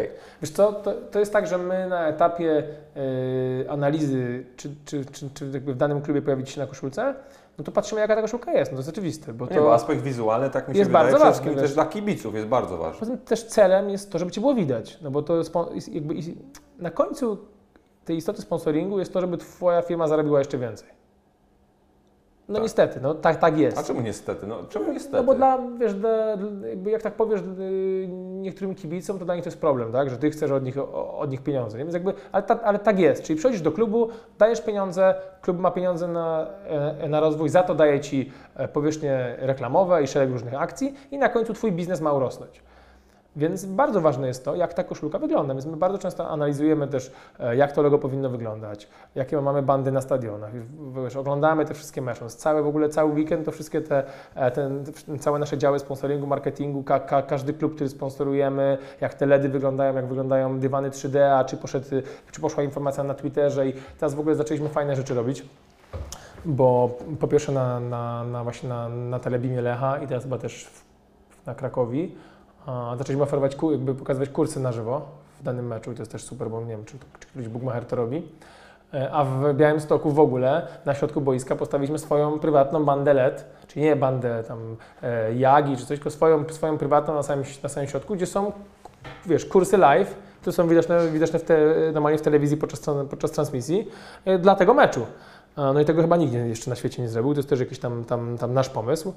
Wiesz 0.42 0.50
co, 0.50 0.72
to, 0.72 0.92
to 0.92 1.18
jest 1.18 1.32
tak, 1.32 1.46
że 1.46 1.58
my 1.58 1.86
na 1.88 2.08
etapie 2.08 2.64
y, 2.96 3.70
analizy, 3.70 4.44
czy, 4.56 4.70
czy, 4.84 5.04
czy, 5.04 5.30
czy 5.34 5.46
w 5.46 5.76
danym 5.76 6.02
klubie 6.02 6.22
pojawić 6.22 6.50
się 6.50 6.60
na 6.60 6.66
koszulce, 6.66 7.14
no 7.58 7.64
to 7.64 7.72
patrzymy 7.72 8.00
jaka 8.00 8.16
ta 8.16 8.22
koszulka 8.22 8.52
jest, 8.52 8.72
no 8.72 8.76
to 8.76 8.80
jest 8.80 8.88
oczywiste, 8.88 9.32
bo 9.32 9.46
to... 9.46 9.54
Nie, 9.54 9.60
bo 9.60 9.74
aspekt 9.74 10.02
wizualny, 10.02 10.50
tak 10.50 10.68
mi 10.68 10.74
się 10.74 10.78
jest 10.78 10.90
wydaje, 10.90 11.12
bardzo 11.12 11.24
ważny, 11.24 11.54
też 11.54 11.74
dla 11.74 11.86
kibiców 11.86 12.34
jest 12.34 12.46
bardzo 12.46 12.78
ważny. 12.78 12.98
Poza 13.00 13.12
tym 13.12 13.20
też 13.20 13.44
celem 13.44 13.90
jest 13.90 14.12
to, 14.12 14.18
żeby 14.18 14.30
Cię 14.30 14.40
było 14.40 14.54
widać, 14.54 14.98
no 15.02 15.10
bo 15.10 15.22
to 15.22 15.36
jest, 15.36 15.54
jakby 15.92 16.14
na 16.78 16.90
końcu 16.90 17.38
tej 18.04 18.16
istoty 18.16 18.42
sponsoringu 18.42 18.98
jest 18.98 19.12
to, 19.12 19.20
żeby 19.20 19.38
Twoja 19.38 19.82
firma 19.82 20.08
zarobiła 20.08 20.38
jeszcze 20.38 20.58
więcej. 20.58 20.97
No 22.48 22.54
Tak. 22.54 22.62
niestety, 22.62 23.00
no 23.00 23.14
tak, 23.14 23.36
tak 23.36 23.58
jest. 23.58 23.78
A 23.78 23.82
czemu 23.82 24.00
niestety? 24.00 24.46
No 24.46 24.56
czemu 24.68 24.92
niestety? 24.92 25.16
No 25.16 25.22
bo 25.24 25.34
dla, 25.34 25.58
wiesz, 25.78 25.94
dla, 25.94 26.36
jak 26.86 27.02
tak 27.02 27.14
powiesz 27.14 27.40
y, 27.40 28.08
niektórym 28.40 28.74
kibicom, 28.74 29.18
to 29.18 29.24
dla 29.24 29.34
nich 29.34 29.44
to 29.44 29.48
jest 29.48 29.60
problem, 29.60 29.92
tak? 29.92 30.10
Że 30.10 30.16
ty 30.16 30.30
chcesz 30.30 30.50
od 30.50 30.64
nich, 30.64 30.78
od 31.18 31.30
nich 31.30 31.42
pieniądze. 31.42 31.78
Nie? 31.78 31.84
Więc 31.84 31.94
jakby, 31.94 32.12
ale, 32.32 32.42
ta, 32.42 32.60
ale 32.62 32.78
tak 32.78 32.98
jest. 32.98 33.22
Czyli 33.22 33.36
przychodzisz 33.38 33.62
do 33.62 33.72
klubu, 33.72 34.08
dajesz 34.38 34.60
pieniądze, 34.60 35.14
klub 35.42 35.58
ma 35.58 35.70
pieniądze 35.70 36.08
na, 36.08 36.46
e, 37.00 37.08
na 37.08 37.20
rozwój, 37.20 37.48
za 37.48 37.62
to 37.62 37.74
daje 37.74 38.00
ci 38.00 38.32
e, 38.56 38.68
powierzchnie 38.68 39.36
reklamowe 39.38 40.02
i 40.02 40.06
szereg 40.06 40.30
różnych 40.30 40.54
akcji 40.54 40.94
i 41.10 41.18
na 41.18 41.28
końcu 41.28 41.54
twój 41.54 41.72
biznes 41.72 42.00
ma 42.00 42.12
urosnąć. 42.12 42.62
Więc 43.36 43.64
bardzo 43.64 44.00
ważne 44.00 44.28
jest 44.28 44.44
to, 44.44 44.54
jak 44.54 44.74
ta 44.74 44.84
koszulka 44.84 45.18
wygląda. 45.18 45.54
Więc 45.54 45.66
my 45.66 45.76
bardzo 45.76 45.98
często 45.98 46.28
analizujemy 46.28 46.88
też, 46.88 47.12
e, 47.38 47.56
jak 47.56 47.72
to 47.72 47.82
logo 47.82 47.98
powinno 47.98 48.30
wyglądać, 48.30 48.88
jakie 49.14 49.40
mamy 49.40 49.62
bandy 49.62 49.92
na 49.92 50.00
stadionach. 50.00 50.50
Wiesz, 51.04 51.16
oglądamy 51.16 51.64
te 51.64 51.74
wszystkie 51.74 52.02
mecze. 52.02 52.28
Cały 52.28 52.62
w 52.62 52.66
ogóle 52.66 52.88
cały 52.88 53.12
weekend 53.12 53.44
to 53.44 53.52
wszystkie 53.52 53.80
te, 53.80 54.04
e, 54.34 54.50
ten, 54.50 54.84
całe 55.20 55.38
nasze 55.38 55.58
działy 55.58 55.78
sponsoringu, 55.78 56.26
marketingu, 56.26 56.82
ka, 56.82 57.00
ka, 57.00 57.22
każdy 57.22 57.52
klub, 57.52 57.74
który 57.74 57.90
sponsorujemy, 57.90 58.78
jak 59.00 59.14
te 59.14 59.26
LEDy 59.26 59.48
wyglądają, 59.48 59.94
jak 59.94 60.06
wyglądają 60.06 60.60
dywany 60.60 60.90
3D, 60.90 61.18
a 61.18 61.44
czy, 61.44 61.56
poszedł, 61.56 61.86
czy 62.32 62.40
poszła 62.40 62.62
informacja 62.62 63.04
na 63.04 63.14
Twitterze 63.14 63.68
i 63.68 63.72
teraz 63.98 64.14
w 64.14 64.20
ogóle 64.20 64.34
zaczęliśmy 64.34 64.68
fajne 64.68 64.96
rzeczy 64.96 65.14
robić. 65.14 65.44
Bo 66.44 66.98
po 67.20 67.28
pierwsze 67.28 67.52
na, 67.52 67.80
na, 67.80 68.24
na 68.24 68.44
właśnie 68.44 68.68
na, 68.68 68.88
na 68.88 69.18
Telebimie 69.18 69.60
Lecha 69.60 69.98
i 69.98 70.06
teraz 70.06 70.22
chyba 70.22 70.38
też 70.38 70.64
w, 70.64 71.46
na 71.46 71.54
Krakowi 71.54 72.14
zaczęliśmy 72.98 73.22
oferować, 73.22 73.56
jakby 73.70 73.94
pokazywać 73.94 74.28
kursy 74.28 74.60
na 74.60 74.72
żywo 74.72 75.02
w 75.40 75.42
danym 75.42 75.66
meczu 75.66 75.92
i 75.92 75.94
to 75.94 76.02
jest 76.02 76.12
też 76.12 76.24
super, 76.24 76.50
bo 76.50 76.60
nie 76.60 76.66
wiem, 76.66 76.84
czy, 76.84 76.98
czy 77.20 77.26
któryś 77.26 77.48
bookmacher 77.48 77.84
to 77.84 77.96
robi. 77.96 78.22
E, 78.94 79.10
A 79.12 79.24
w 79.24 79.54
Białymstoku 79.54 80.10
w 80.10 80.20
ogóle 80.20 80.66
na 80.84 80.94
środku 80.94 81.20
boiska 81.20 81.56
postawiliśmy 81.56 81.98
swoją 81.98 82.38
prywatną 82.38 82.84
bandę 82.84 83.14
LED, 83.14 83.44
czyli 83.66 83.84
nie 83.84 83.96
bandę 83.96 84.44
tam 84.48 84.76
e, 85.02 85.34
Jagi 85.34 85.76
czy 85.76 85.86
coś, 85.86 85.98
tylko 85.98 86.10
swoją, 86.10 86.44
swoją 86.48 86.78
prywatną 86.78 87.14
na 87.14 87.22
samym, 87.22 87.44
na 87.62 87.68
samym 87.68 87.88
środku, 87.88 88.14
gdzie 88.14 88.26
są, 88.26 88.52
wiesz, 89.26 89.44
kursy 89.44 89.76
live, 89.76 90.14
które 90.40 90.52
są 90.52 90.68
widoczne, 90.68 91.08
widoczne 91.08 91.38
w 91.38 91.44
te, 91.44 91.58
normalnie 91.92 92.18
w 92.18 92.22
telewizji 92.22 92.56
podczas, 92.56 92.80
podczas 93.10 93.30
transmisji 93.30 93.88
e, 94.24 94.38
dla 94.38 94.54
tego 94.54 94.74
meczu. 94.74 95.06
No 95.58 95.80
i 95.80 95.84
tego 95.84 96.02
chyba 96.02 96.16
nikt 96.16 96.32
jeszcze 96.32 96.70
na 96.70 96.76
świecie 96.76 97.02
nie 97.02 97.08
zrobił, 97.08 97.32
to 97.34 97.38
jest 97.38 97.48
też 97.48 97.60
jakiś 97.60 97.78
tam, 97.78 98.04
tam, 98.04 98.38
tam 98.38 98.52
nasz 98.54 98.68
pomysł 98.68 99.12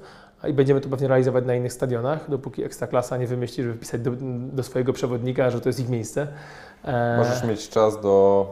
i 0.48 0.52
będziemy 0.52 0.80
to 0.80 0.88
pewnie 0.88 1.08
realizować 1.08 1.44
na 1.44 1.54
innych 1.54 1.72
stadionach, 1.72 2.30
dopóki 2.30 2.64
Ekstraklasa 2.64 3.16
nie 3.16 3.26
wymyśli, 3.26 3.62
żeby 3.64 3.74
wpisać 3.76 4.00
do, 4.00 4.10
do 4.52 4.62
swojego 4.62 4.92
przewodnika, 4.92 5.50
że 5.50 5.60
to 5.60 5.68
jest 5.68 5.80
ich 5.80 5.88
miejsce. 5.88 6.28
E, 6.84 7.16
Możesz 7.18 7.44
mieć 7.44 7.68
czas 7.68 8.00
do 8.00 8.46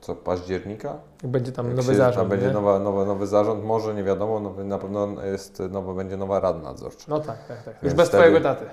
co, 0.00 0.14
października? 0.14 0.94
Będzie 1.24 1.52
tam 1.52 1.66
Jak 1.66 1.76
nowy 1.76 1.92
się- 1.92 1.98
zarząd. 1.98 2.16
Tam 2.28 2.38
będzie 2.38 2.52
nowa, 2.52 2.78
nowa, 2.78 3.04
nowy 3.04 3.26
zarząd, 3.26 3.64
może 3.64 3.94
nie 3.94 4.04
wiadomo, 4.04 4.40
nowy, 4.40 4.64
na 4.64 4.78
pewno 4.78 5.08
jest, 5.24 5.62
nowo, 5.70 5.94
będzie 5.94 6.16
nowa 6.16 6.40
rada 6.40 6.58
nadzorcza. 6.58 7.04
No 7.08 7.20
tak, 7.20 7.44
tak, 7.48 7.62
tak. 7.62 7.74
Już 7.74 7.82
Więc 7.82 7.94
bez 7.94 8.08
wtedy- 8.08 8.22
twojego 8.24 8.40
taty. 8.48 8.64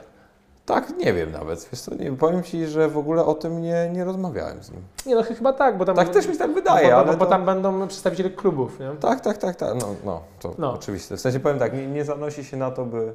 Tak, 0.70 0.98
nie 0.98 1.14
wiem 1.14 1.32
nawet. 1.32 1.70
Wiesz 1.72 1.82
co, 1.82 1.96
nie, 1.96 2.12
powiem 2.12 2.44
Ci, 2.44 2.68
że 2.68 2.88
w 2.90 2.98
ogóle 2.98 3.26
o 3.26 3.34
tym 3.36 3.62
nie, 3.62 3.90
nie 3.94 4.04
rozmawiałem 4.06 4.64
z 4.64 4.72
nim. 4.72 4.82
Nie 5.06 5.16
no, 5.16 5.24
chyba 5.24 5.54
tak, 5.54 5.78
bo 5.78 5.86
tam... 5.86 5.96
Tak 5.96 6.10
też 6.10 6.28
mi 6.28 6.38
tak 6.38 6.54
wydaje, 6.54 6.90
bo, 6.90 6.96
ale 6.98 7.18
bo, 7.18 7.26
to- 7.26 7.32
tam 7.32 7.46
będą 7.46 7.88
przedstawiciele 7.88 8.30
klubów, 8.30 8.80
nie? 8.80 8.90
Tak, 9.00 9.22
tak, 9.22 9.38
tak, 9.38 9.56
tak. 9.56 9.76
No, 9.82 9.96
no 10.06 10.22
to 10.40 10.56
No. 10.58 10.74
oczywiste. 10.74 11.18
W 11.18 11.22
sensie 11.22 11.40
powiem 11.40 11.60
tak, 11.60 11.74
nie, 11.74 11.88
nie 11.88 12.06
zanosi 12.06 12.44
się 12.44 12.58
na 12.58 12.72
to, 12.72 12.86
by, 12.86 13.14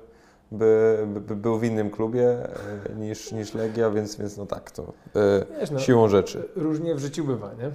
by, 0.52 0.98
by, 1.06 1.20
by 1.20 1.36
był 1.36 1.58
w 1.58 1.64
innym 1.64 1.90
klubie 1.90 2.28
e, 2.90 2.94
niż, 2.96 3.32
niż 3.32 3.54
Legia, 3.54 3.90
więc, 3.90 4.16
więc 4.16 4.36
no 4.36 4.46
tak, 4.46 4.70
to 4.70 4.82
e, 4.82 4.86
Wiesz, 5.60 5.70
no, 5.70 5.78
siłą 5.78 6.08
rzeczy. 6.08 6.48
Różnie 6.56 6.94
w 6.94 6.98
życiu 6.98 7.24
bywa, 7.24 7.50
nie? 7.58 7.70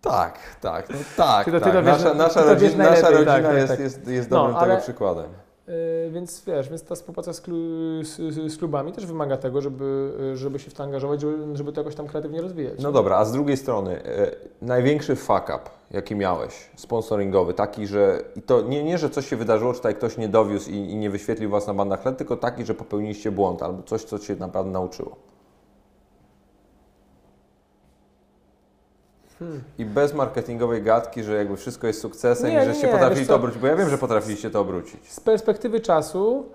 Tak, 0.00 0.38
tak, 0.60 0.90
no 0.90 0.96
tak. 1.16 1.44
Ty 1.44 1.52
to- 1.52 1.58
ty 1.58 1.64
tak. 1.64 1.72
to 1.74 1.82
wiesz- 1.82 1.84
nasza 1.92 2.10
ty 2.10 2.16
nasza, 2.16 2.42
to 2.42 2.56
wiesz 2.56 2.62
rodzina, 2.62 2.84
nasza 2.90 3.02
najlepiej, 3.02 3.26
rodzina 3.26 3.48
tak, 3.48 3.52
tak, 3.52 3.56
jest, 3.56 3.68
tak. 3.72 3.80
jest, 3.80 4.06
jest 4.08 4.30
No, 4.30 4.36
dobrym 4.36 4.56
ale- 4.56 4.68
tego 4.68 4.82
przykładem. 4.82 5.26
Yy, 5.68 6.10
więc 6.10 6.44
wiesz, 6.46 6.68
więc 6.68 6.82
ta 6.84 6.94
współpraca 6.94 7.32
z, 7.32 7.40
klu, 7.40 7.56
z, 8.04 8.16
z, 8.52 8.56
klubami 8.58 8.92
też 8.92 9.06
wymaga 9.06 9.36
tego, 9.36 9.60
żeby, 9.60 10.12
yy, 10.18 10.36
żeby 10.36 10.58
się 10.58 10.70
w 10.70 10.74
to 10.74 10.82
angażować, 10.82 11.20
żeby, 11.20 11.56
żeby 11.56 11.72
to 11.72 11.80
jakoś 11.80 11.94
tam 11.94 12.06
kreatywnie 12.06 12.42
rozwijać. 12.42 12.80
No 12.82 12.92
dobra, 12.92 13.16
a 13.16 13.24
z 13.24 13.32
drugiej 13.32 13.56
strony, 13.56 14.04
e, 14.04 14.30
największy 14.62 15.16
fuck 15.16 15.44
up, 15.44 15.60
jaki 15.90 16.16
miałeś, 16.16 16.70
sponsoringowy, 16.76 17.54
taki, 17.54 17.86
że 17.86 18.24
i 18.36 18.42
to 18.42 18.62
nie, 18.62 18.82
nie, 18.82 18.98
że 18.98 19.10
coś 19.10 19.28
się 19.28 19.36
wydarzyło, 19.36 19.72
czy 19.72 19.78
tutaj 19.78 19.94
ktoś 19.94 20.16
nie 20.16 20.28
dowiózł 20.28 20.70
i, 20.70 20.74
i 20.74 20.96
nie 20.96 21.10
wyświetlił 21.10 21.50
Was 21.50 21.66
na 21.66 21.74
bandach 21.74 22.04
LED, 22.04 22.18
tylko 22.18 22.36
taki, 22.36 22.64
że 22.64 22.74
popełniliście 22.74 23.30
błąd 23.30 23.62
albo 23.62 23.82
coś, 23.82 24.04
co 24.04 24.18
Cię 24.18 24.36
naprawdę 24.36 24.70
nauczyło. 24.70 25.16
Hmm. 29.42 29.62
I 29.78 29.84
bez 29.84 30.14
marketingowej 30.14 30.82
gadki, 30.82 31.22
że 31.22 31.36
jakby 31.36 31.56
wszystko 31.56 31.86
jest 31.86 32.00
sukcesem 32.00 32.50
Nie, 32.50 32.62
i 32.62 32.64
żeście 32.64 32.86
nie, 32.86 32.92
potrafili 32.92 33.26
to 33.26 33.36
obrócić, 33.36 33.60
bo 33.60 33.66
ja 33.66 33.76
wiem, 33.76 33.90
że 33.90 33.98
potrafiliście 33.98 34.50
to 34.50 34.60
obrócić. 34.60 35.12
Z 35.12 35.20
perspektywy 35.20 35.80
czasu, 35.80 36.46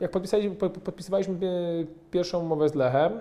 jak 0.00 0.10
podpisywaliśmy 0.84 1.34
pie- 1.34 1.86
pierwszą 2.10 2.40
umowę 2.40 2.68
z 2.68 2.74
Lechem, 2.74 3.12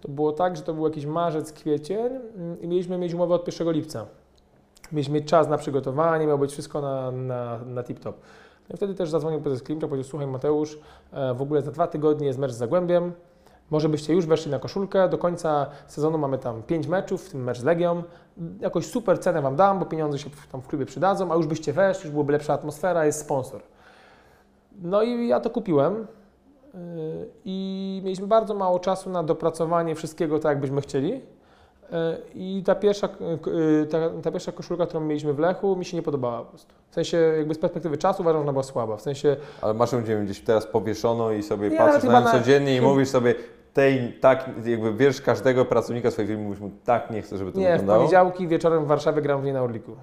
to 0.00 0.08
było 0.08 0.32
tak, 0.32 0.56
że 0.56 0.62
to 0.62 0.74
był 0.74 0.84
jakiś 0.84 1.06
marzec, 1.06 1.52
kwiecień 1.52 2.06
mm, 2.36 2.60
i 2.60 2.68
mieliśmy 2.68 2.98
mieć 2.98 3.14
umowę 3.14 3.34
od 3.34 3.46
1 3.60 3.72
lipca. 3.72 4.06
Mieliśmy 4.92 5.14
mieć 5.14 5.28
czas 5.28 5.48
na 5.48 5.58
przygotowanie, 5.58 6.26
miało 6.26 6.38
być 6.38 6.52
wszystko 6.52 6.80
na, 6.80 7.10
na, 7.10 7.58
na 7.64 7.82
tip-top. 7.82 8.12
No 8.68 8.74
i 8.74 8.76
wtedy 8.76 8.94
też 8.94 9.10
zadzwonił 9.10 9.40
prezes 9.40 9.62
Klimczak, 9.62 9.90
powiedział, 9.90 10.10
słuchaj 10.10 10.28
Mateusz, 10.28 10.78
e, 11.12 11.34
w 11.34 11.42
ogóle 11.42 11.62
za 11.62 11.70
dwa 11.70 11.86
tygodnie 11.86 12.26
jest 12.26 12.38
mecz 12.38 12.52
z 12.52 12.56
Zagłębiem, 12.56 13.12
może 13.70 13.88
byście 13.88 14.14
już 14.14 14.26
weszli 14.26 14.50
na 14.50 14.58
koszulkę, 14.58 15.08
do 15.08 15.18
końca 15.18 15.66
sezonu 15.86 16.18
mamy 16.18 16.38
tam 16.38 16.62
pięć 16.62 16.86
meczów, 16.86 17.24
w 17.24 17.30
tym 17.30 17.44
mecz 17.44 17.58
z 17.58 17.64
Legią. 17.64 18.02
Jakoś 18.60 18.86
super 18.86 19.20
cenę 19.20 19.42
Wam 19.42 19.56
dam, 19.56 19.78
bo 19.78 19.86
pieniądze 19.86 20.18
się 20.18 20.30
tam 20.52 20.62
w 20.62 20.66
klubie 20.66 20.86
przydadzą, 20.86 21.32
a 21.32 21.36
już 21.36 21.46
byście 21.46 21.72
weszli, 21.72 22.04
już 22.04 22.12
byłaby 22.12 22.32
lepsza 22.32 22.52
atmosfera, 22.54 23.06
jest 23.06 23.20
sponsor. 23.20 23.62
No 24.82 25.02
i 25.02 25.28
ja 25.28 25.40
to 25.40 25.50
kupiłem 25.50 26.06
yy, 26.74 26.80
i 27.44 28.00
mieliśmy 28.04 28.26
bardzo 28.26 28.54
mało 28.54 28.78
czasu 28.78 29.10
na 29.10 29.22
dopracowanie 29.22 29.94
wszystkiego 29.94 30.38
tak, 30.38 30.50
jak 30.50 30.60
byśmy 30.60 30.80
chcieli. 30.80 31.10
Yy, 31.10 31.20
I 32.34 32.62
ta 32.66 32.74
pierwsza, 32.74 33.08
yy, 33.46 33.86
ta, 33.86 33.98
ta 34.22 34.30
pierwsza 34.30 34.52
koszulka, 34.52 34.86
którą 34.86 35.00
mieliśmy 35.00 35.32
w 35.32 35.38
Lechu, 35.38 35.76
mi 35.76 35.84
się 35.84 35.96
nie 35.96 36.02
podobała 36.02 36.38
po 36.38 36.44
prostu. 36.44 36.74
W 36.90 36.94
sensie 36.94 37.16
jakby 37.16 37.54
z 37.54 37.58
perspektywy 37.58 37.98
czasu 37.98 38.22
uważam, 38.22 38.38
że 38.38 38.42
ona 38.42 38.52
była 38.52 38.62
słaba. 38.62 38.96
W 38.96 39.02
sensie 39.02 39.36
Ale 39.62 39.74
masz 39.74 39.92
ją 39.92 40.24
gdzieś 40.24 40.40
teraz 40.40 40.66
powieszono 40.66 41.32
i 41.32 41.42
sobie 41.42 41.70
Nie, 41.70 41.76
patrzysz 41.76 42.04
na 42.04 42.20
nią 42.20 42.26
codziennie 42.30 42.76
i 42.76 42.80
mówisz 42.80 43.08
sobie, 43.08 43.34
tej, 43.74 44.12
tak, 44.12 44.50
jakby 44.64 44.94
wiesz 44.94 45.20
każdego 45.20 45.64
pracownika 45.64 46.10
swojej 46.10 46.28
firmy, 46.28 46.44
mówisz 46.44 46.60
mu, 46.60 46.70
tak 46.84 47.10
nie 47.10 47.22
chcę, 47.22 47.38
żeby 47.38 47.52
to 47.52 47.58
Nie, 47.58 47.68
w 47.68 47.70
wyglądało. 47.70 47.98
poniedziałki 47.98 48.48
wieczorem 48.48 48.84
w 48.84 48.86
Warszawie 48.86 49.22
gram 49.22 49.40
w 49.40 49.44
niej 49.44 49.52
na 49.52 49.62
Orliku. 49.62 49.96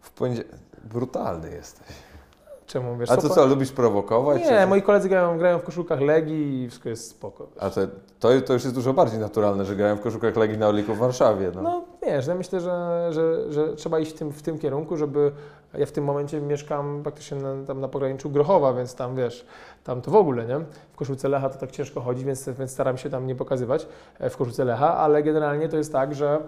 W 0.00 0.10
poniedzie... 0.10 0.44
Brutalny 0.84 1.50
jesteś. 1.50 1.86
Czemu, 2.66 2.96
wiesz 2.96 3.10
A 3.10 3.16
po- 3.16 3.28
co, 3.28 3.46
lubisz 3.46 3.72
prowokować? 3.72 4.42
Nie, 4.42 4.60
czy... 4.60 4.66
moi 4.66 4.82
koledzy 4.82 5.08
grają, 5.08 5.38
grają 5.38 5.58
w 5.58 5.62
koszulkach 5.62 6.00
Legii 6.00 6.62
i 6.62 6.68
wszystko 6.68 6.88
jest 6.88 7.10
spoko. 7.10 7.46
A 7.60 7.70
to, 7.70 7.80
to, 8.20 8.40
to 8.40 8.52
już 8.52 8.64
jest 8.64 8.74
dużo 8.74 8.92
bardziej 8.92 9.20
naturalne, 9.20 9.64
że 9.64 9.76
grają 9.76 9.96
w 9.96 10.00
koszulkach 10.00 10.36
Legii 10.36 10.58
na 10.58 10.68
Orliku 10.68 10.94
w 10.94 10.98
Warszawie. 10.98 11.50
No. 11.54 11.62
No 11.62 11.84
wiesz, 12.02 12.26
ja 12.26 12.34
myślę, 12.34 12.60
że, 12.60 13.08
że, 13.10 13.52
że 13.52 13.76
trzeba 13.76 13.98
iść 13.98 14.10
w 14.12 14.18
tym, 14.18 14.32
w 14.32 14.42
tym 14.42 14.58
kierunku, 14.58 14.96
żeby 14.96 15.32
ja 15.78 15.86
w 15.86 15.92
tym 15.92 16.04
momencie 16.04 16.40
mieszkam 16.40 17.02
praktycznie 17.02 17.36
na, 17.36 17.66
tam 17.66 17.80
na 17.80 17.88
pograniczu 17.88 18.30
Grochowa, 18.30 18.74
więc 18.74 18.94
tam 18.94 19.16
wiesz, 19.16 19.46
tam 19.84 20.02
to 20.02 20.10
w 20.10 20.16
ogóle, 20.16 20.46
nie? 20.46 20.58
W 20.92 20.96
koszulce 20.96 21.28
Lecha 21.28 21.48
to 21.48 21.58
tak 21.58 21.70
ciężko 21.70 22.00
chodzić, 22.00 22.24
więc, 22.24 22.48
więc 22.48 22.70
staram 22.70 22.98
się 22.98 23.10
tam 23.10 23.26
nie 23.26 23.34
pokazywać 23.34 23.86
e, 24.18 24.30
w 24.30 24.36
koszulce 24.36 24.64
Lecha, 24.64 24.96
ale 24.96 25.22
generalnie 25.22 25.68
to 25.68 25.76
jest 25.76 25.92
tak, 25.92 26.14
że 26.14 26.40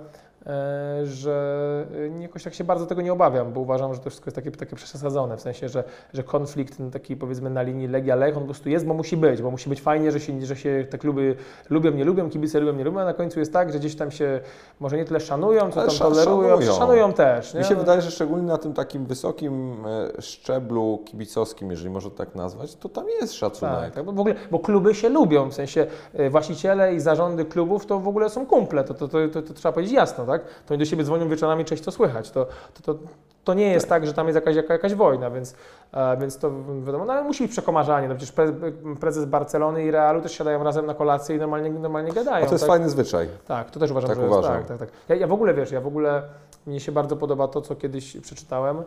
że 1.04 1.86
e, 2.18 2.22
jakoś 2.22 2.42
tak 2.42 2.54
się 2.54 2.64
bardzo 2.64 2.86
tego 2.86 3.02
nie 3.02 3.12
obawiam, 3.12 3.52
bo 3.52 3.60
uważam, 3.60 3.94
że 3.94 4.00
to 4.00 4.10
wszystko 4.10 4.28
jest 4.28 4.36
takie, 4.36 4.50
takie 4.50 4.76
przesadzone, 4.76 5.36
w 5.36 5.40
sensie, 5.40 5.68
że, 5.68 5.84
że 6.12 6.22
konflikt 6.22 6.78
taki 6.92 7.16
powiedzmy 7.16 7.50
na 7.50 7.62
linii 7.62 7.88
Legia-Lech, 7.88 8.36
on 8.36 8.40
po 8.40 8.44
prostu 8.44 8.68
jest, 8.68 8.86
bo 8.86 8.94
musi 8.94 9.16
być, 9.16 9.42
bo 9.42 9.50
musi 9.50 9.68
być 9.68 9.80
fajnie, 9.80 10.12
że 10.12 10.20
się, 10.20 10.46
że 10.46 10.56
się 10.56 10.86
te 10.90 10.98
kluby 10.98 11.36
lubią, 11.70 11.90
nie 11.90 12.04
lubią, 12.04 12.30
kibice 12.30 12.60
lubią, 12.60 12.78
nie 12.78 12.84
lubią, 12.84 13.00
a 13.00 13.04
na 13.04 13.14
końcu 13.14 13.38
jest 13.38 13.52
tak, 13.52 13.72
że 13.72 13.78
gdzieś 13.78 13.96
tam 13.96 14.10
się 14.10 14.40
może 14.80 14.96
nie 14.96 15.04
tyle 15.04 15.20
szanują, 15.20 15.70
co 15.70 15.86
tam 15.86 15.96
tolerują, 15.98 16.50
szanują. 16.50 16.72
szanują 16.72 17.12
też. 17.12 17.54
Nie? 17.54 17.60
Mi 17.60 17.66
się 17.66 17.74
wydaje, 17.74 18.02
że 18.02 18.10
szczególnie 18.10 18.46
na 18.46 18.58
tym 18.58 18.74
takim 18.74 19.06
wysokim 19.06 19.76
e, 19.86 20.22
szczeblu 20.22 21.02
kibicowskim, 21.04 21.70
jeżeli 21.70 21.90
można 21.90 22.10
tak 22.10 22.34
nazwać, 22.34 22.74
to 22.74 22.88
tam 22.88 23.08
jest 23.20 23.34
szacunek. 23.34 23.80
Tak, 23.80 23.94
tak, 23.94 24.04
bo 24.04 24.12
w 24.12 24.20
ogóle, 24.20 24.34
bo 24.50 24.58
kluby 24.58 24.94
się 24.94 25.08
lubią, 25.08 25.50
w 25.50 25.54
sensie 25.54 25.86
e, 26.14 26.30
właściciele 26.30 26.94
i 26.94 27.00
zarządy 27.00 27.44
klubów 27.44 27.86
to 27.86 28.00
w 28.00 28.08
ogóle 28.08 28.30
są 28.30 28.46
kumple, 28.46 28.84
to, 28.84 28.94
to, 28.94 29.08
to, 29.08 29.28
to, 29.28 29.42
to 29.42 29.54
trzeba 29.54 29.72
powiedzieć 29.72 29.94
jasno, 29.94 30.26
tak? 30.26 30.35
To 30.42 30.74
oni 30.74 30.78
do 30.78 30.84
siebie 30.84 31.04
dzwonią 31.04 31.28
wieczorami, 31.28 31.64
cześć, 31.64 31.82
co 31.82 31.90
słychać, 31.90 32.30
to, 32.30 32.46
to, 32.74 32.82
to, 32.94 33.00
to 33.44 33.54
nie 33.54 33.72
jest 33.72 33.88
tak, 33.88 34.06
że 34.06 34.14
tam 34.14 34.26
jest 34.26 34.34
jakaś, 34.34 34.56
jaka, 34.56 34.72
jakaś 34.72 34.94
wojna, 34.94 35.30
więc, 35.30 35.54
e, 35.92 36.16
więc 36.16 36.38
to 36.38 36.50
wiadomo, 36.86 37.04
no 37.04 37.12
ale 37.12 37.24
musi 37.24 37.44
być 37.44 37.52
przekomarzanie, 37.52 38.08
no 38.08 38.14
przecież 38.14 38.32
pre, 38.32 38.52
prezes 39.00 39.24
Barcelony 39.24 39.84
i 39.84 39.90
Realu 39.90 40.22
też 40.22 40.32
siadają 40.32 40.64
razem 40.64 40.86
na 40.86 40.94
kolację 40.94 41.36
i 41.36 41.38
normalnie, 41.38 41.70
normalnie 41.70 42.12
gadają. 42.12 42.44
A 42.44 42.48
to 42.48 42.54
jest 42.54 42.64
tak? 42.64 42.70
fajny 42.70 42.90
zwyczaj. 42.90 43.28
Tak, 43.46 43.70
to 43.70 43.80
też 43.80 43.90
uważam, 43.90 44.10
Tak 44.10 44.18
że 44.18 44.26
uważam. 44.26 44.56
jest. 44.56 44.68
Tak, 44.68 44.78
tak, 44.78 44.90
tak. 44.90 44.98
Ja, 45.08 45.14
ja 45.16 45.26
w 45.26 45.32
ogóle 45.32 45.54
wiesz, 45.54 45.70
ja 45.70 45.80
w 45.80 45.86
ogóle 45.86 46.22
mnie 46.66 46.80
się 46.80 46.92
bardzo 46.92 47.16
podoba 47.16 47.48
to, 47.48 47.60
co 47.60 47.76
kiedyś 47.76 48.16
przeczytałem, 48.16 48.78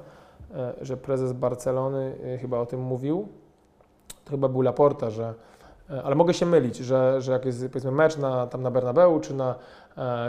e, 0.56 0.74
że 0.82 0.98
prezes 0.98 1.34
Barcelony 1.34 2.16
e, 2.36 2.38
chyba 2.38 2.60
o 2.60 2.66
tym 2.66 2.80
mówił. 2.82 3.28
To 4.26 4.32
chyba 4.32 4.48
był 4.48 4.62
Laporta, 4.62 5.10
że 5.10 5.34
e, 5.90 6.04
ale 6.04 6.16
mogę 6.16 6.34
się 6.34 6.46
mylić, 6.46 6.78
że, 6.78 7.22
że 7.22 7.32
jak 7.32 7.46
jest 7.46 7.68
powiedzmy 7.68 7.92
mecz 7.92 8.18
na, 8.18 8.48
tam 8.48 8.64
na 8.64 8.72
Bernabeu 8.72 9.20
czy 9.20 9.34
na, 9.34 9.56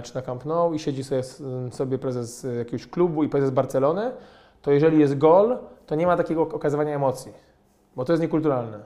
czy 0.03 0.15
na 0.15 0.23
Camp 0.23 0.45
Nou 0.45 0.75
i 0.75 0.79
siedzi 0.79 1.05
sobie, 1.05 1.23
sobie 1.71 1.99
prezes 1.99 2.45
e, 2.45 2.55
jakiegoś 2.55 2.87
klubu 2.87 3.25
i 3.25 3.29
prezes 3.29 3.51
Barcelony, 3.51 4.13
to 4.63 4.71
jeżeli 4.71 4.99
jest 4.99 5.19
gol, 5.19 5.59
to 5.87 5.95
nie 5.95 6.07
ma 6.07 6.17
takiego 6.17 6.43
okazywania 6.43 6.95
emocji, 6.95 7.33
bo 7.97 8.05
to 8.05 8.13
jest 8.13 8.23
niekulturalne. 8.23 8.79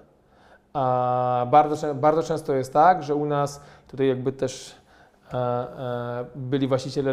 A 0.72 1.46
bardzo, 1.50 1.94
bardzo 1.94 2.22
często 2.22 2.54
jest 2.54 2.72
tak, 2.72 3.02
że 3.02 3.14
u 3.14 3.26
nas 3.26 3.60
tutaj 3.88 4.08
jakby 4.08 4.32
też 4.32 4.70
e, 4.70 4.74
e, 4.74 4.83
byli 6.34 6.68
właściciele 6.68 7.12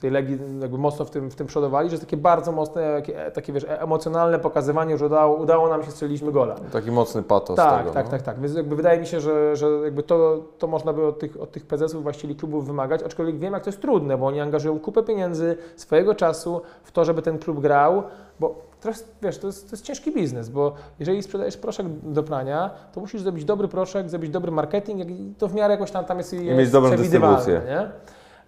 tej 0.00 0.10
Legii 0.10 0.38
jakby 0.60 0.78
mocno 0.78 1.04
w 1.04 1.10
tym, 1.10 1.30
w 1.30 1.34
tym 1.34 1.46
przodowali, 1.46 1.90
że 1.90 1.98
takie 1.98 2.16
bardzo 2.16 2.52
mocne, 2.52 2.82
jakie- 2.82 3.30
takie 3.30 3.52
wiesz, 3.52 3.64
e- 3.64 3.80
emocjonalne 3.80 4.38
pokazywanie, 4.38 4.98
że 4.98 5.06
udało, 5.06 5.36
udało 5.36 5.68
nam 5.68 5.82
się, 5.82 5.90
strzeliliśmy 5.90 6.32
gola. 6.32 6.54
Taki 6.72 6.90
mocny 6.90 7.22
patos 7.22 7.56
Tak, 7.56 7.78
tego. 7.78 7.90
tak, 7.94 8.04
no. 8.04 8.10
tak, 8.10 8.22
tak. 8.22 8.40
Więc 8.40 8.54
jakby 8.54 8.76
wydaje 8.76 9.00
mi 9.00 9.06
się, 9.06 9.20
że, 9.20 9.56
że 9.56 9.66
jakby 9.84 10.02
to, 10.02 10.42
to 10.58 10.66
można 10.66 10.92
by 10.92 11.06
od 11.06 11.18
tych, 11.18 11.40
od 11.40 11.50
tych 11.52 11.66
prezesów, 11.66 12.02
właścicieli 12.02 12.36
klubów 12.36 12.66
wymagać, 12.66 13.02
aczkolwiek 13.02 13.38
wiem, 13.38 13.52
jak 13.52 13.64
to 13.64 13.68
jest 13.70 13.80
trudne, 13.82 14.18
bo 14.18 14.26
oni 14.26 14.40
angażują 14.40 14.80
kupę 14.80 15.02
pieniędzy, 15.02 15.56
swojego 15.76 16.14
czasu 16.14 16.60
w 16.82 16.92
to, 16.92 17.04
żeby 17.04 17.22
ten 17.22 17.38
klub 17.38 17.60
grał, 17.60 18.02
bo 18.40 18.69
jest, 18.88 19.14
wiesz, 19.22 19.38
to 19.38 19.46
jest, 19.46 19.70
to 19.70 19.76
jest 19.76 19.84
ciężki 19.84 20.12
biznes, 20.12 20.48
bo 20.48 20.74
jeżeli 20.98 21.22
sprzedajesz 21.22 21.56
proszek 21.56 21.86
do 22.02 22.22
prania, 22.22 22.70
to 22.92 23.00
musisz 23.00 23.20
zrobić 23.22 23.44
dobry 23.44 23.68
proszek, 23.68 24.10
zrobić 24.10 24.30
dobry 24.30 24.50
marketing, 24.52 25.10
i 25.10 25.34
to 25.38 25.48
w 25.48 25.54
miarę 25.54 25.74
jakoś 25.74 25.90
tam, 25.90 26.04
tam 26.04 26.18
jest, 26.18 26.32
jest 26.32 26.58
mieć 26.58 26.70
dobrą 26.70 26.96
dystrybucję. 26.96 27.60
Nie? 27.66 27.90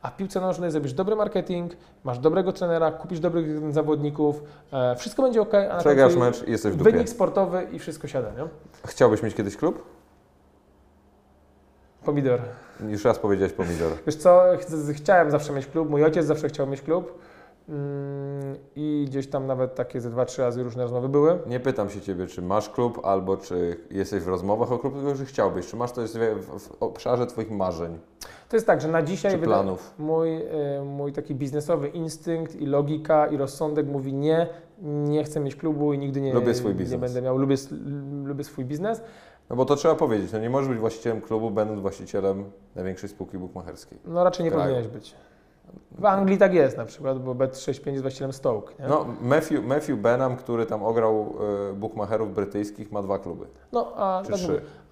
A 0.02 0.10
w 0.10 0.16
piłce 0.16 0.40
nożnej 0.40 0.70
zrobisz 0.70 0.92
dobry 0.92 1.16
marketing, 1.16 1.72
masz 2.04 2.18
dobrego 2.18 2.52
trenera, 2.52 2.92
kupisz 2.92 3.20
dobrych 3.20 3.72
zawodników, 3.72 4.42
e, 4.72 4.96
wszystko 4.96 5.22
będzie 5.22 5.40
ok, 5.42 5.54
a 5.70 5.78
Przegrasz 5.78 6.16
mecz 6.16 6.48
i 6.48 6.50
jesteś 6.50 6.72
w 6.72 6.76
dupie. 6.76 6.90
wynik 6.92 7.08
sportowy 7.08 7.66
i 7.72 7.78
wszystko 7.78 8.08
siada, 8.08 8.28
nie? 8.30 8.48
Chciałbyś 8.86 9.22
mieć 9.22 9.34
kiedyś 9.34 9.56
klub? 9.56 9.82
Pomidor. 12.04 12.40
Już 12.88 13.04
raz 13.04 13.18
powiedziałeś 13.18 13.52
pomidor. 13.52 13.92
Wiesz 14.06 14.16
co, 14.16 14.42
ch- 14.60 14.92
chciałem 14.96 15.30
zawsze 15.30 15.52
mieć 15.52 15.66
klub, 15.66 15.90
mój 15.90 16.04
ojciec 16.04 16.26
zawsze 16.26 16.48
chciał 16.48 16.66
mieć 16.66 16.82
klub 16.82 17.18
i 18.76 19.04
gdzieś 19.08 19.26
tam 19.26 19.46
nawet 19.46 19.74
takie 19.74 20.00
ze 20.00 20.10
dwa, 20.10 20.24
trzy 20.24 20.42
razy 20.42 20.62
różne 20.62 20.82
rozmowy 20.82 21.08
były. 21.08 21.38
Nie 21.46 21.60
pytam 21.60 21.90
się 21.90 22.00
Ciebie, 22.00 22.26
czy 22.26 22.42
masz 22.42 22.68
klub, 22.68 23.00
albo 23.04 23.36
czy 23.36 23.76
jesteś 23.90 24.22
w 24.22 24.28
rozmowach 24.28 24.72
o 24.72 24.78
klub, 24.78 24.94
tylko 24.94 25.14
że 25.14 25.24
chciałbyś. 25.24 25.66
Czy 25.66 25.76
masz 25.76 25.92
to 25.92 26.00
jest 26.02 26.18
w, 26.18 26.58
w 26.58 26.82
obszarze 26.82 27.26
Twoich 27.26 27.50
marzeń, 27.50 27.98
To 28.48 28.56
jest 28.56 28.66
tak, 28.66 28.80
że 28.80 28.88
na 28.88 29.02
dzisiaj 29.02 29.38
planów? 29.38 29.94
mój, 29.98 30.36
y, 30.36 30.84
mój 30.84 31.12
taki 31.12 31.34
biznesowy 31.34 31.88
instynkt 31.88 32.56
i 32.56 32.66
logika 32.66 33.26
i 33.26 33.36
rozsądek 33.36 33.86
mówi 33.86 34.12
nie, 34.14 34.46
nie 34.82 35.24
chcę 35.24 35.40
mieć 35.40 35.56
klubu 35.56 35.92
i 35.92 35.98
nigdy 35.98 36.20
nie, 36.20 36.34
Lubię 36.34 36.54
swój 36.54 36.70
nie 36.72 36.78
biznes. 36.78 37.00
będę 37.00 37.22
miał, 37.22 37.38
lubię, 37.38 37.56
lubię 38.24 38.44
swój 38.44 38.64
biznes. 38.64 39.00
No 39.50 39.56
bo 39.56 39.64
to 39.64 39.76
trzeba 39.76 39.94
powiedzieć, 39.94 40.32
no 40.32 40.38
nie 40.38 40.50
możesz 40.50 40.68
być 40.68 40.78
właścicielem 40.78 41.20
klubu, 41.20 41.50
będąc 41.50 41.80
właścicielem 41.80 42.44
największej 42.74 43.08
spółki 43.08 43.38
bukmacherskiej. 43.38 43.98
No 44.04 44.24
raczej 44.24 44.44
nie 44.44 44.50
powinieneś 44.52 44.88
być. 44.88 45.14
W 45.98 46.04
Anglii 46.06 46.38
tak 46.38 46.54
jest 46.54 46.76
na 46.76 46.84
przykład, 46.84 47.18
bo 47.18 47.34
Bet65 47.34 47.90
jest 47.90 48.02
właścicielem 48.02 48.32
Stoke. 48.32 48.74
Nie? 48.80 48.88
No, 48.88 49.06
Matthew, 49.20 49.64
Matthew 49.64 49.98
Benham, 49.98 50.36
który 50.36 50.66
tam 50.66 50.82
ograł 50.82 51.34
y, 51.70 51.74
bukmacherów 51.74 52.34
brytyjskich, 52.34 52.92
ma 52.92 53.02
dwa 53.02 53.18
kluby. 53.18 53.46
No, 53.72 53.92
a, 53.96 54.22
tak 54.30 54.40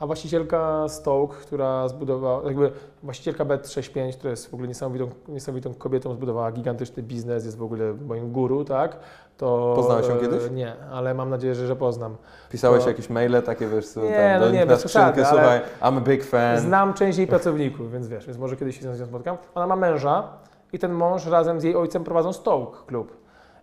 a 0.01 0.07
właścicielka 0.07 0.89
Stoke, 0.89 1.36
która 1.43 1.89
zbudowała, 1.89 2.43
jakby 2.44 2.73
właścicielka 3.02 3.44
Bet65, 3.44 4.12
która 4.12 4.31
jest 4.31 4.51
w 4.51 4.55
ogóle 4.55 4.69
niesamowitą, 4.69 5.09
niesamowitą 5.28 5.74
kobietą, 5.74 6.15
zbudowała 6.15 6.52
gigantyczny 6.52 7.02
biznes, 7.02 7.44
jest 7.44 7.57
w 7.59 7.62
ogóle 7.62 7.94
moim 8.07 8.32
guru, 8.32 8.65
tak? 8.65 8.97
To, 9.36 9.73
Poznałeś 9.77 10.09
ją 10.09 10.15
e, 10.15 10.20
kiedyś? 10.20 10.51
Nie, 10.51 10.74
ale 10.93 11.15
mam 11.15 11.31
nadzieję, 11.31 11.55
że, 11.55 11.66
że 11.66 11.77
poznam. 11.77 12.16
Pisałeś 12.51 12.82
To- 12.82 12.89
jakieś 12.89 13.11
maile 13.11 13.43
takie, 13.43 13.69
wiesz, 13.69 13.89
co, 13.89 14.02
Nie, 14.02 14.16
tam, 14.16 14.40
no 14.40 14.47
do 14.47 14.52
nie, 14.52 14.66
na 14.66 14.77
skrzynkę, 14.77 15.24
słuchaj, 15.24 15.61
I'm 15.81 15.97
a 15.98 16.01
big 16.01 16.24
fan. 16.24 16.59
Znam 16.61 16.94
część 16.94 17.19
jej 17.19 17.27
pracowników, 17.27 17.93
więc 17.93 18.09
wiesz, 18.09 18.27
więc 18.27 18.39
może 18.39 18.57
kiedyś 18.57 18.81
się 18.81 18.94
z 18.94 19.01
nią 19.01 19.07
spotkam. 19.07 19.36
Ona 19.55 19.66
ma 19.66 19.77
męża 19.77 20.28
i 20.73 20.79
ten 20.79 20.93
mąż 20.93 21.27
razem 21.27 21.61
z 21.61 21.65
jej 21.65 21.77
ojcem 21.77 22.05
prowadzą 22.05 22.33
Stoke 22.33 22.79
klub. 22.87 23.17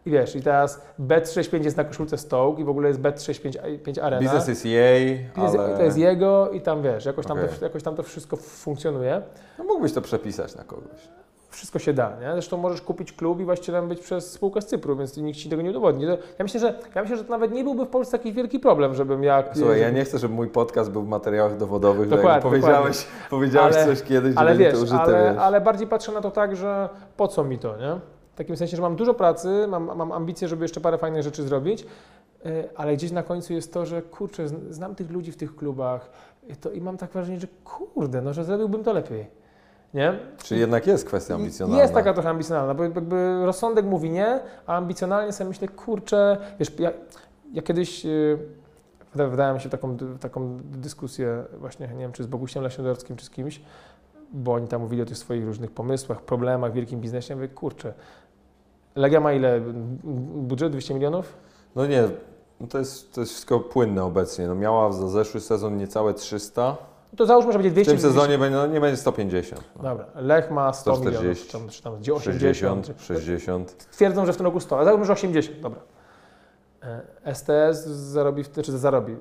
I 0.06 0.12
wiesz, 0.12 0.36
i 0.36 0.42
teraz 0.42 0.82
Bet65 1.00 1.64
jest 1.64 1.78
na 1.78 1.84
koszulce 1.84 2.18
Stoke 2.18 2.62
i 2.62 2.66
w 2.66 2.70
ogóle 2.70 2.88
jest 2.88 3.02
Bet65 3.02 4.02
Arena. 4.02 4.22
Biznes 4.22 4.48
jest 4.48 4.66
jej, 4.66 5.30
ale 5.36 5.78
To 5.78 5.84
jest 5.84 5.98
jego 5.98 6.50
i 6.52 6.62
tam 6.62 6.82
wiesz, 6.82 7.06
jakoś 7.06 7.26
tam, 7.26 7.38
Okej. 7.38 7.50
to, 7.60 7.66
jakoś 7.66 7.84
tam 7.84 7.96
to 7.96 8.04
wszystko 8.04 8.38
funkcjonuje. 8.38 9.22
no, 9.58 9.64
mógłbyś 9.64 9.94
to 9.94 10.02
przepisać 10.02 10.56
na 10.56 10.64
kogoś. 10.64 11.10
Wszystko 11.58 11.80
się 11.80 11.94
da, 11.94 12.10
nie? 12.22 12.32
Zresztą 12.32 12.58
możesz 12.58 12.82
kupić 12.82 13.14
klub 13.14 13.40
i 13.40 13.46
właścicielem 13.46 13.88
być 13.88 14.00
przez 14.00 14.32
spółkę 14.32 14.62
z 14.62 14.66
Cypru, 14.66 14.96
więc 14.96 15.18
nikt 15.18 15.40
ci 15.40 15.50
tego 15.50 15.62
nie 15.62 15.70
udowodni. 15.70 16.06
Ja 16.06 16.18
myślę, 16.44 16.60
że, 16.60 16.74
ja 16.96 17.02
myślę, 17.02 17.18
że 17.18 17.24
to 17.24 17.30
nawet 17.32 17.52
nie 17.52 17.64
byłby 17.64 17.86
w 17.86 17.88
Polsce 17.88 18.18
taki 18.18 18.34
wielki 18.34 18.60
problem, 18.60 18.96
żebym 18.96 19.24
ja... 19.24 19.44
Słuchaj, 19.56 19.82
ja 19.82 19.90
nie 19.90 20.06
chcę, 20.06 20.18
żeby 20.20 20.34
mój 20.34 20.48
podcast 20.48 20.92
był 20.92 21.02
w 21.04 21.08
materiałach 21.08 21.58
dowodowych, 21.58 22.10
że 22.10 22.16
Dokładnie, 22.16 22.34
jak 22.34 22.44
powiedziałeś, 22.44 23.08
powiedziałeś 23.30 23.76
Ale- 23.76 23.86
coś 23.86 24.04
kiedyś, 24.04 24.34
że 24.34 24.40
Ale 24.40 24.56
wiesz, 24.56 24.74
to 24.74 24.80
użyte, 24.80 25.00
ale, 25.02 25.30
wiesz. 25.34 25.42
ale 25.44 25.62
bardziej 25.62 25.88
patrzę 25.88 26.12
na 26.12 26.22
to 26.22 26.32
tak, 26.32 26.56
że 26.56 26.90
po 27.18 27.28
co 27.28 27.44
mi 27.44 27.58
to, 27.60 27.78
nie? 27.78 28.00
W 28.34 28.38
takim 28.38 28.58
sensie, 28.58 28.76
że 28.78 28.82
mam 28.82 28.96
dużo 28.96 29.14
pracy, 29.14 29.66
mam, 29.68 29.98
mam 29.98 30.12
ambicje, 30.12 30.48
żeby 30.48 30.64
jeszcze 30.64 30.82
parę 30.82 30.98
fajnych 30.98 31.24
rzeczy 31.24 31.44
zrobić, 31.44 31.86
yy, 32.46 32.70
ale 32.76 32.94
gdzieś 32.94 33.12
na 33.12 33.24
końcu 33.24 33.54
jest 33.54 33.74
to, 33.74 33.86
że 33.86 34.02
kurczę, 34.02 34.48
zn- 34.48 34.74
znam 34.74 34.96
tych 34.96 35.12
ludzi 35.12 35.32
w 35.32 35.38
tych 35.38 35.56
klubach 35.56 36.10
to, 36.62 36.72
i 36.72 36.82
mam 36.82 36.98
tak 36.98 37.12
wrażenie, 37.12 37.40
że 37.40 37.48
kurde, 37.64 38.22
no, 38.22 38.34
że 38.34 38.44
zrobiłbym 38.44 38.84
to 38.84 38.94
lepiej. 38.94 39.28
Nie? 39.94 40.20
Czy 40.44 40.58
jednak 40.58 40.88
jest 40.88 41.06
kwestia 41.06 41.36
ambicjonalna? 41.36 41.82
Jest 41.82 41.94
taka 41.94 42.14
trochę 42.14 42.30
ambicjonalna, 42.30 42.74
bo 42.74 42.84
jakby 42.84 43.46
rozsądek 43.46 43.86
mówi 43.86 44.10
nie, 44.10 44.40
a 44.68 44.78
ambicjonalnie 44.78 45.34
sobie 45.34 45.48
myślę, 45.48 45.68
kurczę, 45.68 46.38
wiesz, 46.60 46.80
ja, 46.80 46.92
ja 47.54 47.62
kiedyś 47.62 48.06
yy, 48.06 48.40
wyda- 49.16 49.30
wydałem 49.30 49.56
mi 49.56 49.62
się 49.62 49.70
taką, 49.70 49.98
taką 50.20 50.58
dyskusję 50.64 51.44
właśnie, 51.60 51.88
nie 51.88 52.00
wiem, 52.00 52.12
czy 52.12 52.24
z 52.24 52.28
Bogusiem 52.28 52.64
Leśniodorskim, 52.64 53.16
czy 53.16 53.26
z 53.26 53.30
kimś, 53.30 53.62
bo 54.34 54.54
oni 54.54 54.68
tam 54.68 54.82
mówili 54.82 55.02
o 55.02 55.06
tych 55.06 55.18
swoich 55.18 55.46
różnych 55.46 55.72
pomysłach, 55.72 56.22
problemach, 56.22 56.74
wielkim 56.74 57.02
biznesie. 57.02 57.34
Ja 57.34 57.36
mówię, 57.36 57.48
kurczę, 57.48 57.94
Legia 58.96 59.20
ma 59.20 59.34
ile? 59.34 59.62
Budżet 60.34 60.72
200 60.72 60.94
milionów? 60.94 61.34
No 61.76 61.86
nie, 61.86 62.04
no 62.62 62.68
to, 62.68 62.80
jest, 62.80 63.14
to 63.14 63.22
jest 63.22 63.34
wszystko 63.34 63.60
płynne 63.60 64.04
obecnie. 64.04 64.48
No 64.48 64.56
miała 64.56 64.92
za 64.92 65.08
zeszły 65.08 65.42
sezon 65.42 65.78
niecałe 65.78 66.14
300, 66.14 66.62
No 66.62 66.78
to 67.18 67.26
załóżmy, 67.26 67.52
że 67.52 67.58
będzie 67.58 67.70
w 67.70 67.74
200 67.74 67.92
tym 67.92 68.02
sezonie 68.02 68.38
będzie, 68.38 68.58
no, 68.58 68.68
nie 68.68 68.82
będzie 68.82 68.98
150. 68.98 69.64
No. 69.76 69.84
Dobra, 69.84 70.06
Lech 70.16 70.52
ma 70.52 70.74
100 70.74 70.96
140, 70.96 71.18
milionów, 71.24 71.48
czy 71.48 71.52
tam, 71.52 71.70
czy 71.70 71.84
tam 71.84 71.98
gdzie 72.00 72.14
80. 72.14 72.86
60, 72.88 73.02
60. 73.02 73.88
Twierdzą, 73.92 74.26
że 74.26 74.34
w 74.34 74.38
tym 74.38 74.46
roku 74.46 74.60
100, 74.60 74.76
ale 74.76 74.86
załóżmy, 74.86 75.06
że 75.06 75.14
80, 75.14 75.60
dobra. 75.62 75.80
E, 76.84 77.02
STS 77.36 77.86
zarobi, 77.88 78.44
w- 78.44 78.54
znaczy 78.54 78.78
zarobi, 78.78 79.16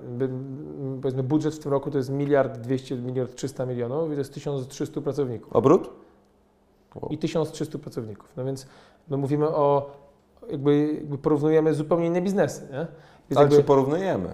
powiedzmy 1.02 1.23
budżet 1.23 1.55
w 1.55 1.59
tym 1.59 1.73
roku 1.73 1.90
to 1.90 1.98
jest 1.98 2.10
miliard 2.10 2.59
200, 2.59 2.97
miliard 2.97 3.35
300 3.35 3.66
milionów 3.66 4.09
i 4.09 4.12
to 4.12 4.18
jest 4.18 4.35
1300 4.35 5.01
pracowników. 5.01 5.52
Obrót? 5.52 5.90
I 7.10 7.18
1300 7.18 7.78
pracowników. 7.78 8.28
No 8.36 8.44
więc 8.44 8.66
my 9.09 9.16
mówimy 9.16 9.48
o, 9.48 9.90
jakby, 10.51 10.93
jakby 10.94 11.18
porównujemy 11.18 11.74
zupełnie 11.74 12.06
inne 12.06 12.20
biznesy, 12.23 12.62
nie? 12.62 12.86
Więc 13.31 13.36
Ale 13.36 13.40
jakby- 13.40 13.56
czy 13.56 13.62
porównujemy? 13.64 14.28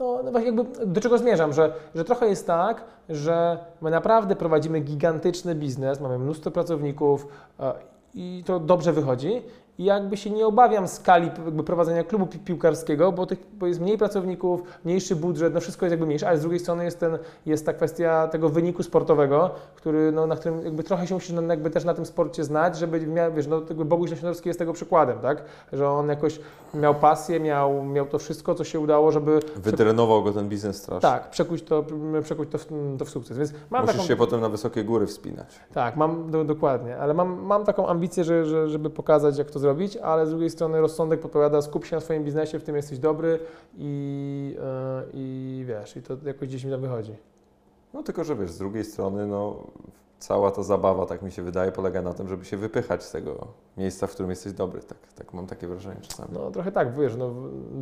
No, 0.00 0.22
no 0.24 0.30
właśnie 0.30 0.50
jakby 0.50 0.86
do 0.86 1.00
czego 1.00 1.18
zmierzam, 1.18 1.52
że, 1.52 1.72
że 1.94 2.04
trochę 2.04 2.28
jest 2.28 2.46
tak, 2.46 2.84
że 3.08 3.58
my 3.80 3.90
naprawdę 3.90 4.36
prowadzimy 4.36 4.80
gigantyczny 4.80 5.54
biznes, 5.54 6.00
mamy 6.00 6.18
mnóstwo 6.18 6.50
pracowników 6.50 7.26
e, 7.60 7.72
i 8.14 8.42
to 8.46 8.60
dobrze 8.60 8.92
wychodzi. 8.92 9.42
I 9.80 9.84
jakby 9.84 10.16
się 10.16 10.30
nie 10.30 10.46
obawiam 10.46 10.88
skali 10.88 11.26
jakby 11.44 11.62
prowadzenia 11.62 12.04
klubu 12.04 12.26
pi- 12.26 12.38
piłkarskiego, 12.38 13.12
bo, 13.12 13.26
tych, 13.26 13.38
bo 13.58 13.66
jest 13.66 13.80
mniej 13.80 13.98
pracowników, 13.98 14.62
mniejszy 14.84 15.16
budżet, 15.16 15.54
no 15.54 15.60
wszystko 15.60 15.86
jest 15.86 15.90
jakby 15.90 16.06
mniejsze, 16.06 16.28
ale 16.28 16.38
z 16.38 16.40
drugiej 16.40 16.60
strony 16.60 16.84
jest, 16.84 17.00
ten, 17.00 17.18
jest 17.46 17.66
ta 17.66 17.72
kwestia 17.72 18.28
tego 18.28 18.48
wyniku 18.48 18.82
sportowego, 18.82 19.50
który, 19.74 20.12
no, 20.12 20.26
na 20.26 20.36
którym 20.36 20.64
jakby 20.64 20.82
trochę 20.82 21.06
się 21.06 21.14
musisz 21.14 21.32
no, 21.32 21.42
jakby 21.42 21.70
też 21.70 21.84
na 21.84 21.94
tym 21.94 22.06
sporcie 22.06 22.44
znać, 22.44 22.78
żeby 22.78 23.06
miał, 23.06 23.32
wiesz, 23.32 23.46
no 23.46 23.56
jakby 23.68 23.84
Boguś 23.84 24.10
Leśniodowski 24.10 24.48
jest 24.48 24.58
tego 24.58 24.72
przykładem, 24.72 25.18
tak? 25.18 25.42
Że 25.72 25.88
on 25.88 26.08
jakoś 26.08 26.40
miał 26.74 26.94
pasję, 26.94 27.40
miał, 27.40 27.84
miał 27.84 28.06
to 28.06 28.18
wszystko, 28.18 28.54
co 28.54 28.64
się 28.64 28.80
udało, 28.80 29.12
żeby 29.12 29.40
Wytrenował 29.56 30.22
go 30.22 30.32
ten 30.32 30.48
biznes 30.48 30.76
strasznie. 30.76 31.00
tak, 31.10 31.30
przekuć 31.30 31.62
to, 31.62 31.84
przekuć 32.22 32.48
to, 32.50 32.58
w, 32.58 32.66
to 32.98 33.04
w 33.04 33.10
sukces. 33.10 33.38
Więc 33.38 33.52
mam 33.70 33.82
Musisz 33.82 33.96
taką, 33.96 34.08
się 34.08 34.16
potem 34.16 34.40
na 34.40 34.48
wysokie 34.48 34.84
góry 34.84 35.06
wspinać. 35.06 35.60
Tak, 35.74 35.96
mam 35.96 36.30
do, 36.30 36.44
dokładnie, 36.44 36.96
ale 36.98 37.14
mam, 37.14 37.42
mam 37.42 37.64
taką 37.64 37.86
ambicję, 37.88 38.24
że, 38.24 38.44
że, 38.46 38.68
żeby 38.68 38.90
pokazać, 38.90 39.38
jak 39.38 39.50
to 39.50 39.58
zrobić, 39.58 39.69
ale 40.02 40.26
z 40.26 40.30
drugiej 40.30 40.50
strony 40.50 40.80
rozsądek 40.80 41.20
podpowiada, 41.20 41.62
skup 41.62 41.84
się 41.84 41.96
na 41.96 42.00
swoim 42.00 42.24
biznesie, 42.24 42.58
w 42.58 42.62
tym 42.64 42.76
jesteś 42.76 42.98
dobry 42.98 43.38
i, 43.78 44.56
e, 44.62 45.02
i 45.14 45.64
wiesz, 45.68 45.96
i 45.96 46.02
to 46.02 46.16
jakoś 46.24 46.48
gdzieś 46.48 46.64
mi 46.64 46.70
tam 46.70 46.80
wychodzi. 46.80 47.14
No 47.94 48.02
tylko, 48.02 48.24
że 48.24 48.36
wiesz, 48.36 48.50
z 48.50 48.58
drugiej 48.58 48.84
strony, 48.84 49.26
no 49.26 49.56
cała 50.18 50.50
ta 50.50 50.62
zabawa, 50.62 51.06
tak 51.06 51.22
mi 51.22 51.32
się 51.32 51.42
wydaje, 51.42 51.72
polega 51.72 52.02
na 52.02 52.12
tym, 52.14 52.28
żeby 52.28 52.44
się 52.44 52.56
wypychać 52.56 53.02
z 53.04 53.10
tego 53.10 53.46
miejsca, 53.76 54.06
w 54.06 54.10
którym 54.10 54.30
jesteś 54.30 54.52
dobry. 54.52 54.80
Tak, 54.80 54.98
tak 55.14 55.34
mam 55.34 55.46
takie 55.46 55.66
wrażenie 55.66 56.00
czasami. 56.00 56.28
No 56.32 56.50
trochę 56.50 56.72
tak, 56.72 56.96
wiesz, 56.98 57.16
no, 57.16 57.30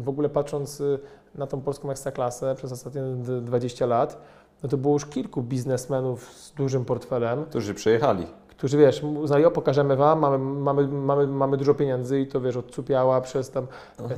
w- 0.00 0.08
ogóle 0.08 0.28
patrząc 0.28 0.80
y, 0.80 0.98
na 1.34 1.46
tą 1.46 1.60
polską 1.60 1.90
ekstraklasę 1.90 2.54
przez 2.54 2.72
ostatnie 2.72 3.02
d- 3.02 3.40
20 3.40 3.86
lat, 3.86 4.22
no 4.62 4.68
to 4.68 4.76
było 4.76 4.94
już 4.94 5.06
kilku 5.06 5.42
biznesmenów 5.42 6.32
z 6.32 6.52
dużym 6.52 6.84
portfelem, 6.84 7.44
Którzy 7.44 7.74
przyjechali. 7.74 8.26
Którzy 8.58 8.78
wiesz, 8.78 9.02
uznali, 9.02 9.44
o 9.44 9.50
pokażemy 9.50 9.96
wam, 9.96 10.18
mamy, 10.18 10.38
mamy, 10.38 10.88
mamy, 10.88 11.26
mamy 11.26 11.56
dużo 11.56 11.74
pieniędzy 11.74 12.20
i 12.20 12.26
to 12.26 12.40
wiesz, 12.40 12.56
od 12.56 12.70
Cupiała 12.70 13.20
przez 13.20 13.50
tam 13.50 13.66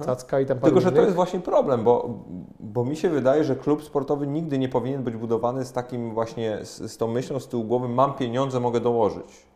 Cacka 0.04 0.40
i 0.40 0.46
tam 0.46 0.58
paru 0.58 0.72
Tylko, 0.74 0.80
że 0.90 0.96
to 0.96 1.02
jest 1.02 1.14
właśnie 1.14 1.40
problem, 1.40 1.84
bo, 1.84 2.18
bo 2.60 2.84
mi 2.84 2.96
się 2.96 3.08
wydaje, 3.10 3.44
że 3.44 3.56
klub 3.56 3.84
sportowy 3.84 4.26
nigdy 4.26 4.58
nie 4.58 4.68
powinien 4.68 5.02
być 5.02 5.16
budowany 5.16 5.64
z 5.64 5.72
takim 5.72 6.14
właśnie, 6.14 6.58
z, 6.64 6.92
z 6.92 6.96
tą 6.96 7.08
myślą 7.08 7.40
z 7.40 7.48
tyłu 7.48 7.64
głowy, 7.64 7.88
mam 7.88 8.14
pieniądze, 8.14 8.60
mogę 8.60 8.80
dołożyć. 8.80 9.49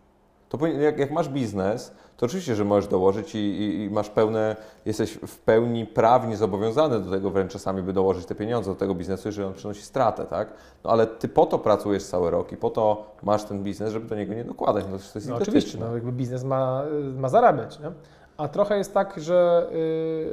To 0.58 0.66
jak, 0.66 0.98
jak 0.98 1.10
masz 1.10 1.28
biznes, 1.28 1.92
to 2.16 2.26
oczywiście, 2.26 2.54
że 2.54 2.64
możesz 2.64 2.90
dołożyć 2.90 3.34
i, 3.34 3.38
i, 3.38 3.84
i 3.84 3.90
masz 3.90 4.10
pełne, 4.10 4.56
jesteś 4.86 5.12
w 5.12 5.38
pełni 5.38 5.86
prawnie 5.86 6.36
zobowiązany 6.36 7.00
do 7.00 7.10
tego 7.10 7.30
wręcz 7.30 7.52
czasami, 7.52 7.82
by 7.82 7.92
dołożyć 7.92 8.26
te 8.26 8.34
pieniądze 8.34 8.70
do 8.70 8.76
tego 8.76 8.94
biznesu, 8.94 9.28
jeżeli 9.28 9.46
on 9.46 9.54
przynosi 9.54 9.82
stratę, 9.82 10.24
tak? 10.24 10.48
No 10.84 10.90
ale 10.90 11.06
ty 11.06 11.28
po 11.28 11.46
to 11.46 11.58
pracujesz 11.58 12.04
cały 12.04 12.30
rok 12.30 12.52
i 12.52 12.56
po 12.56 12.70
to 12.70 13.06
masz 13.22 13.44
ten 13.44 13.62
biznes, 13.62 13.92
żeby 13.92 14.08
do 14.08 14.16
niego 14.16 14.34
nie 14.34 14.44
dokładać. 14.44 14.84
No, 14.90 14.98
to 14.98 15.18
jest 15.18 15.28
No 15.28 15.36
oczywiście, 15.36 15.78
no, 15.78 15.94
jakby 15.94 16.12
biznes 16.12 16.44
ma, 16.44 16.82
ma 17.16 17.28
zarabiać, 17.28 17.80
nie? 17.80 17.90
A 18.36 18.48
trochę 18.48 18.78
jest 18.78 18.94
tak, 18.94 19.20
że, 19.20 19.66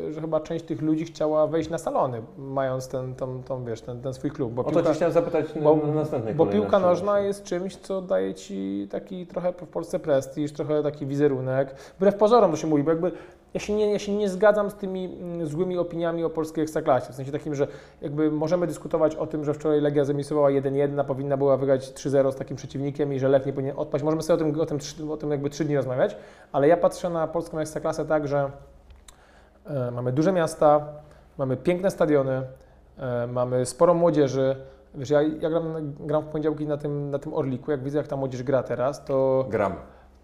yy, 0.05 0.13
że 0.13 0.21
chyba 0.21 0.39
część 0.39 0.65
tych 0.65 0.81
ludzi 0.81 1.05
chciała 1.05 1.47
wejść 1.47 1.69
na 1.69 1.77
salony, 1.77 2.21
mając 2.37 2.87
ten, 2.87 3.15
tą, 3.15 3.43
tą, 3.43 3.65
wiesz, 3.65 3.81
ten, 3.81 4.01
ten 4.01 4.13
swój 4.13 4.31
klub. 4.31 4.53
Bo 4.53 4.61
O 4.61 4.65
to 4.65 4.71
piłka, 4.71 4.89
Ci 4.89 4.95
chciałem 4.95 5.13
zapytać 5.13 5.45
bo- 5.63 5.75
na 5.75 5.93
następnej 5.93 6.35
bo 6.35 6.45
piłka 6.45 6.79
nożna 6.79 7.19
jest 7.19 7.43
czymś, 7.43 7.75
co 7.75 8.01
daje 8.01 8.33
Ci 8.33 8.87
taki 8.91 9.27
trochę 9.27 9.53
w 9.53 9.67
Polsce 9.67 9.99
prestiż, 9.99 10.53
trochę 10.53 10.83
taki 10.83 11.05
wizerunek. 11.05 11.75
Wbrew 11.97 12.15
pozorom 12.15 12.51
to 12.51 12.57
się 12.57 12.67
mówi, 12.67 12.83
bo 12.83 12.91
jakby 12.91 13.11
ja 13.53 13.59
się 13.59 13.73
nie, 13.73 13.91
ja 13.91 13.99
się 13.99 14.11
nie 14.11 14.29
zgadzam 14.29 14.69
z 14.69 14.73
tymi 14.73 15.05
mm, 15.05 15.47
złymi 15.47 15.77
opiniami 15.77 16.23
o 16.23 16.29
polskiej 16.29 16.63
ekstraklasie. 16.63 17.13
W 17.13 17.15
sensie 17.15 17.31
takim, 17.31 17.55
że 17.55 17.67
jakby 18.01 18.31
możemy 18.31 18.67
dyskutować 18.67 19.15
o 19.15 19.27
tym, 19.27 19.45
że 19.45 19.53
wczoraj 19.53 19.81
Legia 19.81 20.05
zemisowała 20.05 20.49
1-1, 20.49 20.99
a 20.99 21.03
powinna 21.03 21.37
była 21.37 21.57
wygrać 21.57 21.91
3-0 21.91 22.31
z 22.31 22.35
takim 22.35 22.57
przeciwnikiem 22.57 23.13
i 23.13 23.19
że 23.19 23.29
Lech 23.29 23.45
nie 23.45 23.53
powinien 23.53 23.75
odpaść. 23.77 24.03
Możemy 24.03 24.23
sobie 24.23 24.35
o 24.35 24.37
tym, 24.37 24.61
o 24.61 24.65
tym, 24.65 25.11
o 25.11 25.17
tym 25.17 25.31
jakby 25.31 25.49
trzy 25.49 25.65
dni 25.65 25.75
rozmawiać, 25.75 26.15
ale 26.51 26.67
ja 26.67 26.77
patrzę 26.77 27.09
na 27.09 27.27
polską 27.27 27.59
ekstraklasę 27.59 28.05
tak, 28.05 28.27
że 28.27 28.51
e, 29.65 29.91
mamy 29.91 30.11
duże 30.11 30.31
miasta, 30.31 30.87
mamy 31.37 31.57
piękne 31.57 31.91
stadiony, 31.91 32.41
e, 32.97 33.27
mamy 33.27 33.65
sporo 33.65 33.93
młodzieży. 33.93 34.55
Wiesz, 34.95 35.09
ja, 35.09 35.21
ja 35.21 35.49
gram, 35.49 35.93
gram 35.99 36.23
w 36.23 36.27
poniedziałki 36.27 36.67
na 36.67 36.77
tym, 36.77 37.09
na 37.09 37.19
tym 37.19 37.33
Orliku, 37.33 37.71
jak 37.71 37.83
widzę, 37.83 37.97
jak 37.97 38.07
ta 38.07 38.15
młodzież 38.15 38.43
gra 38.43 38.63
teraz, 38.63 39.05
to, 39.05 39.45
Gram. 39.49 39.75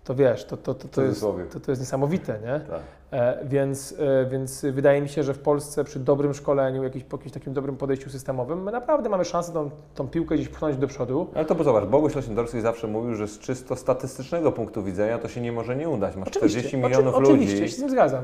To 0.08 0.16
wiesz, 0.16 0.46
to, 0.46 0.58
to, 0.58 0.74
to, 0.74 0.88
to, 0.88 1.02
jest, 1.02 1.22
to, 1.22 1.60
to 1.60 1.72
jest 1.72 1.82
niesamowite, 1.82 2.40
nie? 2.42 2.60
Tak. 2.60 2.82
E, 3.12 3.46
więc, 3.46 3.96
e, 4.00 4.26
więc 4.26 4.66
wydaje 4.72 5.02
mi 5.02 5.10
się, 5.10 5.24
że 5.24 5.34
w 5.34 5.40
Polsce 5.40 5.84
przy 5.84 6.00
dobrym 6.00 6.34
szkoleniu, 6.34 6.84
jakiś, 6.84 7.04
po 7.04 7.18
jakimś 7.18 7.34
takim 7.34 7.54
dobrym 7.54 7.78
podejściu 7.78 8.10
systemowym, 8.10 8.64
my 8.64 8.72
naprawdę 8.72 9.10
mamy 9.10 9.26
szansę 9.26 9.54
tą, 9.54 9.70
tą 9.96 10.08
piłkę 10.08 10.36
gdzieś 10.36 10.50
pchnąć 10.50 10.78
do 10.78 10.88
przodu. 10.88 11.28
Ale 11.36 11.46
to 11.46 11.56
bo 11.56 11.64
zobacz, 11.64 11.86
Boguś 11.86 12.16
Leśniodorski 12.16 12.62
zawsze 12.62 12.88
mówił, 12.88 13.16
że 13.16 13.28
z 13.28 13.40
czysto 13.40 13.76
statystycznego 13.76 14.52
punktu 14.52 14.84
widzenia 14.84 15.18
to 15.20 15.28
się 15.28 15.42
nie 15.42 15.52
może 15.52 15.76
nie 15.76 15.90
udać. 15.90 16.16
Masz 16.16 16.30
40 16.30 16.78
milionów 16.78 17.16
oczy, 17.16 17.32
ludzi, 17.32 17.44
Oczywiście, 17.44 17.68
się 17.68 17.74
z 17.74 17.80
tym 17.80 17.90
zgadzam. 17.90 18.24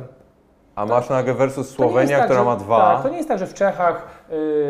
A 0.76 0.86
masz 0.86 1.08
versus 1.08 1.36
To 1.56 1.62
nie 1.62 1.62
jest 1.62 1.76
Słowenia, 1.76 2.18
tak, 2.18 2.26
która 2.26 2.40
że, 2.40 2.46
ma 2.46 2.56
dwa. 2.56 2.94
Tak, 2.96 3.04
to 3.04 3.10
nie 3.10 3.18
jest 3.18 3.30
tak, 3.30 3.40
że 3.40 3.48
w 3.48 3.54
Czechach 3.54 4.08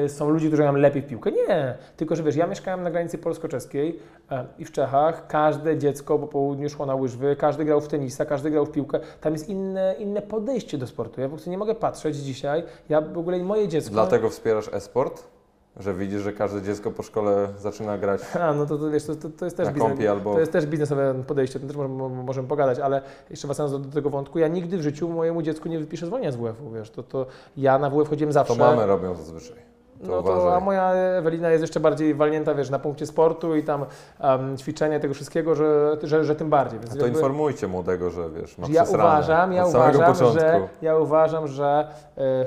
y, 0.05 0.09
są 0.09 0.29
ludzie, 0.29 0.47
którzy 0.47 0.61
grają 0.61 0.77
lepiej 0.77 1.01
w 1.01 1.07
piłkę. 1.07 1.31
Nie. 1.31 1.77
Tylko, 1.97 2.15
że 2.15 2.23
wiesz, 2.23 2.35
ja 2.35 2.47
mieszkałem 2.47 2.83
na 2.83 2.91
granicy 2.91 3.17
polsko-czeskiej 3.17 3.99
e, 4.31 4.45
i 4.57 4.65
w 4.65 4.71
Czechach 4.71 5.27
każde 5.27 5.77
dziecko 5.77 6.19
po 6.19 6.27
południu 6.27 6.69
szło 6.69 6.85
na 6.85 6.95
łyżwy, 6.95 7.35
każdy 7.35 7.65
grał 7.65 7.81
w 7.81 7.87
tenisa, 7.87 8.25
każdy 8.25 8.51
grał 8.51 8.65
w 8.65 8.71
piłkę. 8.71 8.99
Tam 9.21 9.33
jest 9.33 9.49
inne, 9.49 9.95
inne 9.99 10.21
podejście 10.21 10.77
do 10.77 10.87
sportu. 10.87 11.21
Ja 11.21 11.27
po 11.27 11.33
prostu 11.33 11.49
nie 11.49 11.57
mogę 11.57 11.75
patrzeć 11.75 12.15
dzisiaj. 12.15 12.63
Ja 12.89 13.01
w 13.01 13.17
ogóle 13.17 13.39
moje 13.39 13.67
dziecko... 13.67 13.93
Dlatego 13.93 14.29
wspierasz 14.29 14.69
e-sport? 14.73 15.32
Że 15.79 15.93
widzisz, 15.93 16.21
że 16.21 16.33
każde 16.33 16.61
dziecko 16.61 16.91
po 16.91 17.03
szkole 17.03 17.47
zaczyna 17.57 17.97
grać 17.97 18.21
A, 18.41 18.53
no 18.53 18.65
to, 18.65 18.77
to 18.77 18.89
wiesz, 18.89 19.03
to, 19.05 19.15
to, 19.37 19.45
jest 19.45 19.57
też 19.57 19.69
biznes. 19.69 20.09
albo... 20.09 20.33
To 20.33 20.39
jest 20.39 20.51
też 20.51 20.65
biznesowe 20.65 21.15
podejście, 21.27 21.57
o 21.57 21.59
tym 21.59 21.67
też 21.67 21.77
możemy, 21.77 22.09
możemy 22.23 22.47
pogadać, 22.47 22.79
ale 22.79 23.01
jeszcze 23.29 23.47
wracając 23.47 23.71
do, 23.71 23.79
do 23.79 23.91
tego 23.91 24.09
wątku, 24.09 24.39
ja 24.39 24.47
nigdy 24.47 24.77
w 24.77 24.81
życiu 24.81 25.09
mojemu 25.09 25.41
dziecku 25.41 25.69
nie 25.69 25.79
wypiszę 25.79 26.05
zwolnienia 26.05 26.31
z 26.31 26.35
WF-u, 26.35 26.71
wiesz, 26.71 26.89
to, 26.89 27.03
to 27.03 27.25
ja 27.57 27.79
na 27.79 27.89
WF 27.89 28.09
chodziłem 28.09 28.33
zawsze. 28.33 28.55
To 28.55 28.59
mamy 28.59 28.85
robią 28.85 29.15
zazwyczaj. 29.15 29.57
To 30.01 30.07
No 30.07 30.23
to, 30.23 30.55
a 30.55 30.59
moja 30.59 30.93
Ewelina 30.93 31.51
jest 31.51 31.61
jeszcze 31.61 31.79
bardziej 31.79 32.15
walnięta, 32.15 32.55
wiesz, 32.55 32.69
na 32.69 32.79
punkcie 32.79 33.05
sportu 33.05 33.55
i 33.55 33.63
tam 33.63 33.85
um, 34.19 34.57
ćwiczenia 34.57 34.99
tego 34.99 35.13
wszystkiego, 35.13 35.55
że, 35.55 35.97
że, 36.03 36.23
że 36.23 36.35
tym 36.35 36.49
bardziej. 36.49 36.79
Więc 36.79 36.91
A 36.91 36.95
to 36.95 37.01
jakby- 37.01 37.19
informujcie 37.19 37.67
młodego, 37.67 38.09
że 38.09 38.29
wiesz, 38.29 38.57
ma 38.57 38.67
ja 38.69 38.83
uważam, 38.83 39.53
ja 39.53 39.65
uważam, 39.65 40.15
że, 40.33 40.67
ja 40.81 40.97
uważam, 40.97 41.47
że 41.47 41.87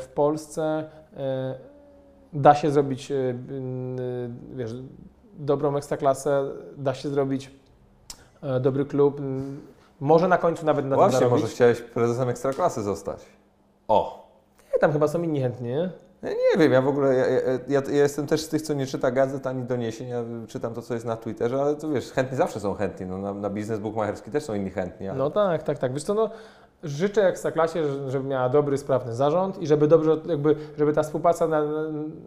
w 0.00 0.08
Polsce 0.14 0.84
e, 1.16 1.75
da 2.32 2.54
się 2.54 2.70
zrobić, 2.70 3.10
e, 3.10 3.14
n- 3.30 4.36
wiesz, 4.54 4.70
dobrą 5.38 5.76
ekstraklasę, 5.76 6.44
da 6.76 6.94
się 6.94 7.08
zrobić 7.08 7.50
e, 8.42 8.60
dobry 8.60 8.84
klub, 8.84 9.20
może 10.00 10.28
na 10.28 10.38
końcu 10.38 10.66
nawet 10.66 10.86
na 10.86 10.96
Właśnie, 10.96 11.26
może 11.28 11.46
chciałeś 11.46 11.80
prezesem 11.82 12.28
Ekstraklasy 12.28 12.82
zostać. 12.82 13.18
O! 13.88 14.26
Nie, 14.72 14.78
tam 14.80 14.92
chyba 14.92 15.08
są 15.08 15.22
inni 15.22 15.40
chętni? 15.40 15.72
Ja 16.22 16.30
nie 16.30 16.58
wiem, 16.58 16.72
ja 16.72 16.82
w 16.82 16.88
ogóle, 16.88 17.14
ja, 17.14 17.26
ja, 17.26 17.40
ja, 17.68 17.82
jestem 17.90 18.26
też 18.26 18.40
z 18.40 18.48
tych, 18.48 18.62
co 18.62 18.74
nie 18.74 18.86
czyta 18.86 19.10
gazet 19.10 19.46
ani 19.46 19.62
doniesień, 19.62 20.08
ja 20.08 20.22
czytam 20.48 20.74
to, 20.74 20.82
co 20.82 20.94
jest 20.94 21.06
na 21.06 21.16
Twitterze, 21.16 21.62
ale 21.62 21.74
to 21.76 21.88
wiesz, 21.88 22.10
chętni 22.12 22.36
zawsze 22.36 22.60
są 22.60 22.74
chętni, 22.74 23.06
no, 23.06 23.18
na, 23.18 23.34
na 23.34 23.50
biznes 23.50 23.78
bukmacherski 23.78 24.30
też 24.30 24.42
są 24.44 24.54
inni 24.54 24.70
chętni, 24.70 25.08
ale 25.08 25.18
No 25.18 25.30
tak, 25.30 25.62
tak, 25.62 25.78
tak. 25.78 25.92
Wiesz 25.92 26.04
co, 26.04 26.14
no, 26.14 26.30
życzę 26.82 27.26
Ekstraklasie, 27.28 27.88
że- 27.88 28.10
żeby 28.10 28.28
miała 28.28 28.48
dobry, 28.48 28.78
sprawny 28.78 29.14
zarząd 29.14 29.58
i 29.62 29.66
żeby 29.66 29.88
dobrze, 29.88 30.16
jakby, 30.26 30.56
żeby 30.78 30.92
ta 30.92 31.02
współpraca 31.02 31.46
na, 31.46 31.62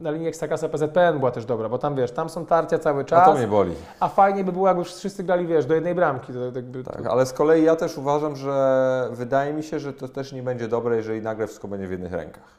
na 0.01 0.11
linii 0.11 0.27
Ekstraklasa 0.27 0.69
PZPN 0.69 1.19
była 1.19 1.31
też 1.31 1.45
dobra, 1.45 1.69
bo 1.69 1.77
tam 1.77 1.95
wiesz, 1.95 2.11
tam 2.11 2.29
są 2.29 2.45
tarcia 2.45 2.79
cały 2.79 3.01
a 3.01 3.05
czas, 3.05 3.25
to 3.25 3.33
mnie 3.33 3.47
boli. 3.47 3.73
a 3.99 4.07
fajnie 4.07 4.43
by 4.43 4.51
było, 4.51 4.67
jakby 4.67 4.83
wszyscy 4.83 5.23
grali, 5.23 5.47
wiesz, 5.47 5.65
do 5.65 5.75
jednej 5.75 5.95
bramki. 5.95 6.33
To, 6.33 6.39
jakby, 6.45 6.83
Tak, 6.83 7.01
to, 7.03 7.11
ale 7.11 7.25
z 7.25 7.33
kolei 7.33 7.63
ja 7.63 7.75
też 7.75 7.97
uważam, 7.97 8.35
że 8.35 9.09
wydaje 9.11 9.53
mi 9.53 9.63
się, 9.63 9.79
że 9.79 9.93
to 9.93 10.07
też 10.07 10.33
nie 10.33 10.43
będzie 10.43 10.67
dobre, 10.67 10.95
jeżeli 10.95 11.21
nagle 11.21 11.47
wszystko 11.47 11.67
będzie 11.67 11.87
w 11.87 11.91
jednych 11.91 12.13
rękach. 12.13 12.58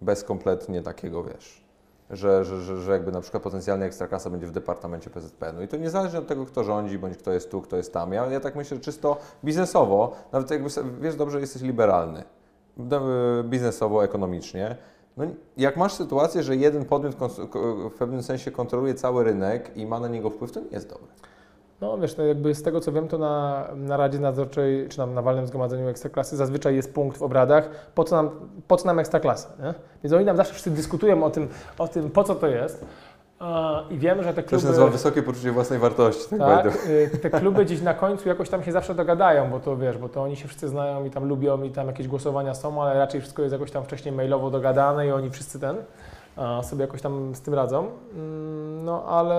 Bez 0.00 0.24
kompletnie 0.24 0.82
takiego, 0.82 1.24
wiesz, 1.24 1.64
że, 2.10 2.44
że, 2.44 2.60
że, 2.60 2.76
że 2.76 2.92
jakby 2.92 3.12
na 3.12 3.20
przykład 3.20 3.42
potencjalnie 3.42 3.84
ekstraklasa 3.86 4.30
będzie 4.30 4.46
w 4.46 4.50
departamencie 4.50 5.10
PZPN-u. 5.10 5.62
I 5.62 5.68
to 5.68 5.76
niezależnie 5.76 6.18
od 6.18 6.26
tego, 6.26 6.46
kto 6.46 6.64
rządzi, 6.64 6.98
bądź 6.98 7.16
kto 7.16 7.32
jest 7.32 7.50
tu, 7.50 7.60
kto 7.62 7.76
jest 7.76 7.92
tam. 7.92 8.12
Ja, 8.12 8.26
ja 8.26 8.40
tak 8.40 8.56
myślę, 8.56 8.78
czysto 8.78 9.16
biznesowo, 9.44 10.16
nawet 10.32 10.50
jakby, 10.50 10.68
wiesz 11.00 11.16
dobrze, 11.16 11.40
jesteś 11.40 11.62
liberalny. 11.62 12.24
Do- 12.76 13.44
Biznesowo, 13.44 14.04
ekonomicznie. 14.04 14.76
No, 15.16 15.24
jak 15.56 15.76
masz 15.76 15.92
sytuację, 15.94 16.42
że 16.42 16.56
jeden 16.56 16.84
podmiot 16.84 17.14
w 17.90 17.98
pewnym 17.98 18.22
sensie 18.22 18.50
kontroluje 18.50 18.94
cały 18.94 19.24
rynek 19.24 19.76
i 19.76 19.86
ma 19.86 20.00
na 20.00 20.08
niego 20.08 20.30
wpływ, 20.30 20.52
to 20.52 20.60
nie 20.60 20.70
jest 20.70 20.88
dobre. 20.88 21.08
No 21.80 21.98
wiesz, 21.98 22.16
no 22.16 22.24
jakby 22.24 22.54
z 22.54 22.62
tego 22.62 22.80
co 22.80 22.92
wiem, 22.92 23.08
to 23.08 23.18
na, 23.18 23.66
na 23.76 23.96
Radzie 23.96 24.18
Nadzorczej, 24.18 24.88
czy 24.88 24.98
na, 24.98 25.06
na 25.06 25.22
walnym 25.22 25.46
zgromadzeniu 25.46 25.88
Ekstraklasy 25.88 26.36
zazwyczaj 26.36 26.76
jest 26.76 26.94
punkt 26.94 27.18
w 27.18 27.22
obradach, 27.22 27.70
po 27.94 28.04
co 28.04 28.16
nam, 28.16 28.30
po 28.68 28.76
co 28.76 28.86
nam 28.86 28.98
Ekstraklasa, 28.98 29.48
nie? 29.62 29.74
Więc 30.04 30.12
oni 30.12 30.24
nam 30.24 30.36
zawsze 30.36 30.52
wszyscy 30.52 30.70
dyskutują 30.70 31.24
o 31.24 31.30
tym, 31.30 31.48
o 31.78 31.88
tym 31.88 32.10
po 32.10 32.24
co 32.24 32.34
to 32.34 32.46
jest. 32.46 32.84
I 33.90 33.98
wiem, 33.98 34.22
że 34.22 34.34
te 34.34 34.42
To 34.42 34.48
kluby... 34.48 34.62
się 34.62 34.68
nazywa 34.68 34.86
wysokie 34.86 35.22
poczucie 35.22 35.52
własnej 35.52 35.78
wartości. 35.78 36.38
Tak, 36.38 36.64
Tak, 36.64 36.86
y, 37.14 37.18
te 37.18 37.30
kluby 37.30 37.64
gdzieś 37.64 37.82
na 37.82 37.94
końcu 37.94 38.28
jakoś 38.28 38.48
tam 38.48 38.62
się 38.62 38.72
zawsze 38.72 38.94
dogadają, 38.94 39.50
bo 39.50 39.60
to 39.60 39.76
wiesz, 39.76 39.98
bo 39.98 40.08
to 40.08 40.22
oni 40.22 40.36
się 40.36 40.48
wszyscy 40.48 40.68
znają 40.68 41.04
i 41.04 41.10
tam 41.10 41.28
lubią 41.28 41.62
i 41.62 41.70
tam 41.70 41.86
jakieś 41.86 42.08
głosowania 42.08 42.54
są, 42.54 42.82
ale 42.82 42.98
raczej 42.98 43.20
wszystko 43.20 43.42
jest 43.42 43.52
jakoś 43.52 43.70
tam 43.70 43.84
wcześniej 43.84 44.14
mailowo 44.14 44.50
dogadane 44.50 45.06
i 45.06 45.12
oni 45.12 45.30
wszyscy 45.30 45.60
ten 45.60 45.76
sobie 46.62 46.80
jakoś 46.80 47.02
tam 47.02 47.34
z 47.34 47.40
tym 47.40 47.54
radzą. 47.54 47.86
Mm, 48.14 48.84
No 48.84 49.04
ale 49.04 49.36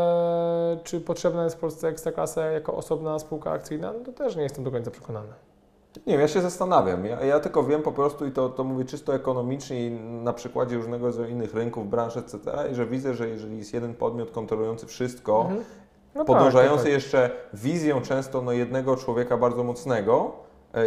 czy 0.83 1.01
potrzebna 1.01 1.43
jest 1.43 1.55
w 1.55 1.59
Polsce 1.59 1.87
Ekstraklasa 1.87 2.45
jako 2.45 2.75
osobna 2.75 3.19
spółka 3.19 3.51
akcyjna? 3.51 3.93
No 3.93 3.99
to 3.99 4.11
też 4.11 4.35
nie 4.35 4.43
jestem 4.43 4.63
do 4.63 4.71
końca 4.71 4.91
przekonany. 4.91 5.27
Nie 6.07 6.13
wiem, 6.13 6.21
ja 6.21 6.27
się 6.27 6.41
zastanawiam. 6.41 7.05
Ja, 7.05 7.25
ja 7.25 7.39
tylko 7.39 7.63
wiem 7.63 7.81
po 7.81 7.91
prostu 7.91 8.25
i 8.25 8.31
to, 8.31 8.49
to 8.49 8.63
mówię 8.63 8.85
czysto 8.85 9.15
ekonomicznie 9.15 9.87
i 9.87 9.91
na 10.23 10.33
przykładzie 10.33 10.75
różnego 10.75 11.05
rodzaju 11.05 11.29
innych 11.29 11.53
rynków, 11.53 11.89
branż, 11.89 12.17
etc., 12.17 12.37
i 12.71 12.75
że 12.75 12.85
widzę, 12.85 13.13
że 13.13 13.29
jeżeli 13.29 13.57
jest 13.57 13.73
jeden 13.73 13.93
podmiot 13.93 14.31
kontrolujący 14.31 14.85
wszystko, 14.85 15.41
Mhm. 15.41 15.63
No 16.15 16.25
podążający 16.25 16.83
tak, 16.83 16.83
tak, 16.83 16.93
jeszcze 16.93 17.31
wizją 17.53 18.01
często 18.01 18.41
no, 18.41 18.51
jednego 18.51 18.95
człowieka 18.95 19.37
bardzo 19.37 19.63
mocnego, 19.63 20.31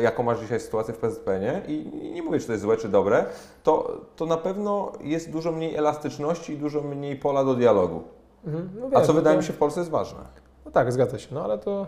jaką 0.02 0.22
masz 0.22 0.40
dzisiaj 0.40 0.60
sytuację 0.60 0.94
w 0.94 0.98
PZPN, 0.98 1.62
i, 1.68 2.10
nie 2.14 2.22
mówię, 2.22 2.38
czy 2.40 2.46
to 2.46 2.52
jest 2.52 2.62
złe, 2.62 2.76
czy 2.76 2.88
dobre, 2.88 3.24
to, 3.62 4.00
to 4.16 4.26
na 4.26 4.36
pewno 4.36 4.92
jest 5.00 5.30
dużo 5.30 5.52
mniej 5.52 5.76
elastyczności 5.76 6.52
i 6.52 6.58
dużo 6.58 6.80
mniej 6.80 7.16
pola 7.16 7.44
do 7.44 7.54
dialogu. 7.54 8.02
Mhm. 8.46 8.70
No 8.80 8.98
A 8.98 9.00
co 9.00 9.06
no 9.12 9.14
wydaje 9.14 9.36
to- 9.36 9.40
mi 9.40 9.46
się 9.46 9.52
w 9.52 9.58
Polsce 9.58 9.80
jest 9.80 9.90
ważne. 9.90 10.20
No 10.64 10.70
tak, 10.70 10.92
zgadza 10.92 11.18
się, 11.18 11.28
no 11.34 11.44
ale 11.44 11.58
to 11.58 11.86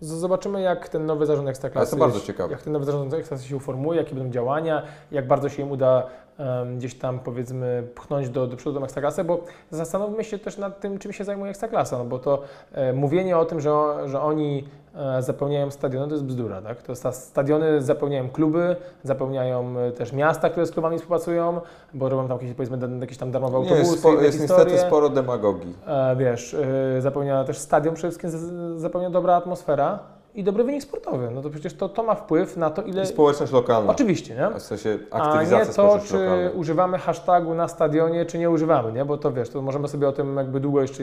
zobaczymy 0.00 0.60
jak 0.62 0.88
ten 0.88 1.06
nowy 1.06 1.26
zarząd 1.26 1.48
Ekstraklasy, 1.48 1.90
to 1.90 1.96
bardzo 1.96 2.20
ciekawe. 2.20 2.52
jak 2.52 2.62
ten 2.62 2.72
nowy 2.72 2.84
zarząd 2.84 3.14
Ekstraklasy 3.14 3.48
się 3.48 3.56
uformuje, 3.56 3.98
jakie 4.00 4.14
będą 4.14 4.30
działania, 4.30 4.82
jak 5.10 5.26
bardzo 5.26 5.48
się 5.48 5.62
im 5.62 5.70
uda 5.70 6.06
em, 6.38 6.78
gdzieś 6.78 6.94
tam 6.98 7.18
powiedzmy 7.18 7.88
pchnąć 7.94 8.28
do, 8.28 8.46
do 8.46 8.56
przodu 8.56 8.78
tą 8.78 8.84
Ekstraklasę, 8.84 9.24
bo 9.24 9.40
zastanówmy 9.70 10.24
się 10.24 10.38
też 10.38 10.58
nad 10.58 10.80
tym, 10.80 10.98
czym 10.98 11.12
się 11.12 11.24
zajmuje 11.24 11.50
Ekstraklasa, 11.50 11.98
no 11.98 12.04
bo 12.04 12.18
to 12.18 12.42
e, 12.72 12.92
mówienie 12.92 13.38
o 13.38 13.44
tym, 13.44 13.60
że, 13.60 13.70
że 14.08 14.20
oni 14.20 14.58
e, 14.58 14.85
zapełniają 15.20 15.70
stadiony, 15.70 16.08
to 16.08 16.14
jest 16.14 16.24
bzdura, 16.24 16.62
tak? 16.62 16.82
To 16.82 16.94
sta- 16.94 17.12
stadiony 17.12 17.82
zapełniają 17.82 18.30
kluby, 18.30 18.76
zapełniają 19.02 19.78
e, 19.78 19.92
też 19.92 20.12
miasta, 20.12 20.50
które 20.50 20.66
z 20.66 20.70
klubami 20.70 20.96
współpracują, 20.98 21.60
bo 21.94 22.08
robią 22.08 22.28
tam 22.28 22.38
jakieś, 22.38 22.54
powiedzmy, 22.54 22.78
jakieś 23.00 23.18
tam 23.18 23.30
darmowe 23.30 23.52
Nie, 23.52 23.58
autobusy, 23.58 23.90
jest, 23.90 23.98
spo, 23.98 24.12
jest 24.12 24.40
niestety 24.40 24.78
sporo 24.78 25.08
demagogii. 25.08 25.74
E, 25.86 26.16
wiesz, 26.16 26.54
e, 26.54 27.00
zapełnia 27.00 27.44
też 27.44 27.58
stadion 27.58 27.94
przede 27.94 28.10
wszystkim 28.10 28.30
zapełnia 28.78 29.10
dobra 29.10 29.34
atmosfera 29.36 29.98
i 30.34 30.44
dobry 30.44 30.64
wynik 30.64 30.82
sportowy. 30.82 31.30
No 31.30 31.42
to 31.42 31.50
przecież 31.50 31.74
to, 31.74 31.88
to 31.88 32.02
ma 32.02 32.14
wpływ 32.14 32.56
na 32.56 32.70
to, 32.70 32.82
ile... 32.82 33.02
I 33.02 33.06
społeczność 33.06 33.52
lokalna. 33.52 33.92
Oczywiście, 33.92 34.34
nie? 34.34 34.60
W 34.60 34.62
sensie 34.62 34.98
A 35.10 35.18
nie 35.18 35.24
aktywizacja 35.24 35.74
to, 35.74 35.98
czy 35.98 36.50
używamy 36.54 36.98
hashtagu 36.98 37.54
na 37.54 37.68
stadionie, 37.68 38.26
czy 38.26 38.38
nie 38.38 38.50
używamy, 38.50 38.92
nie? 38.92 39.04
Bo 39.04 39.18
to 39.18 39.32
wiesz, 39.32 39.48
to 39.48 39.62
możemy 39.62 39.88
sobie 39.88 40.08
o 40.08 40.12
tym 40.12 40.36
jakby 40.36 40.60
długo 40.60 40.82
jeszcze 40.82 41.02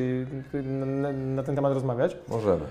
na, 0.63 1.11
na 1.11 1.43
ten 1.43 1.55
temat 1.55 1.73
rozmawiać. 1.73 2.17
Możemy. 2.27 2.61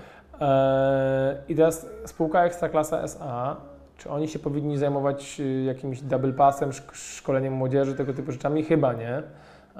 E, 0.41 1.37
I 1.49 1.55
teraz 1.55 1.85
spółka 2.05 2.45
Ekstraklasa 2.45 3.01
SA, 3.01 3.57
czy 3.97 4.09
oni 4.09 4.27
się 4.27 4.39
powinni 4.39 4.77
zajmować 4.77 5.39
y, 5.39 5.63
jakimś 5.63 6.01
double 6.01 6.33
passem, 6.33 6.69
szk- 6.69 6.93
szkoleniem 6.93 7.53
młodzieży, 7.53 7.95
tego 7.95 8.13
typu 8.13 8.31
rzeczami? 8.31 8.63
Chyba 8.63 8.93
nie. 8.93 9.23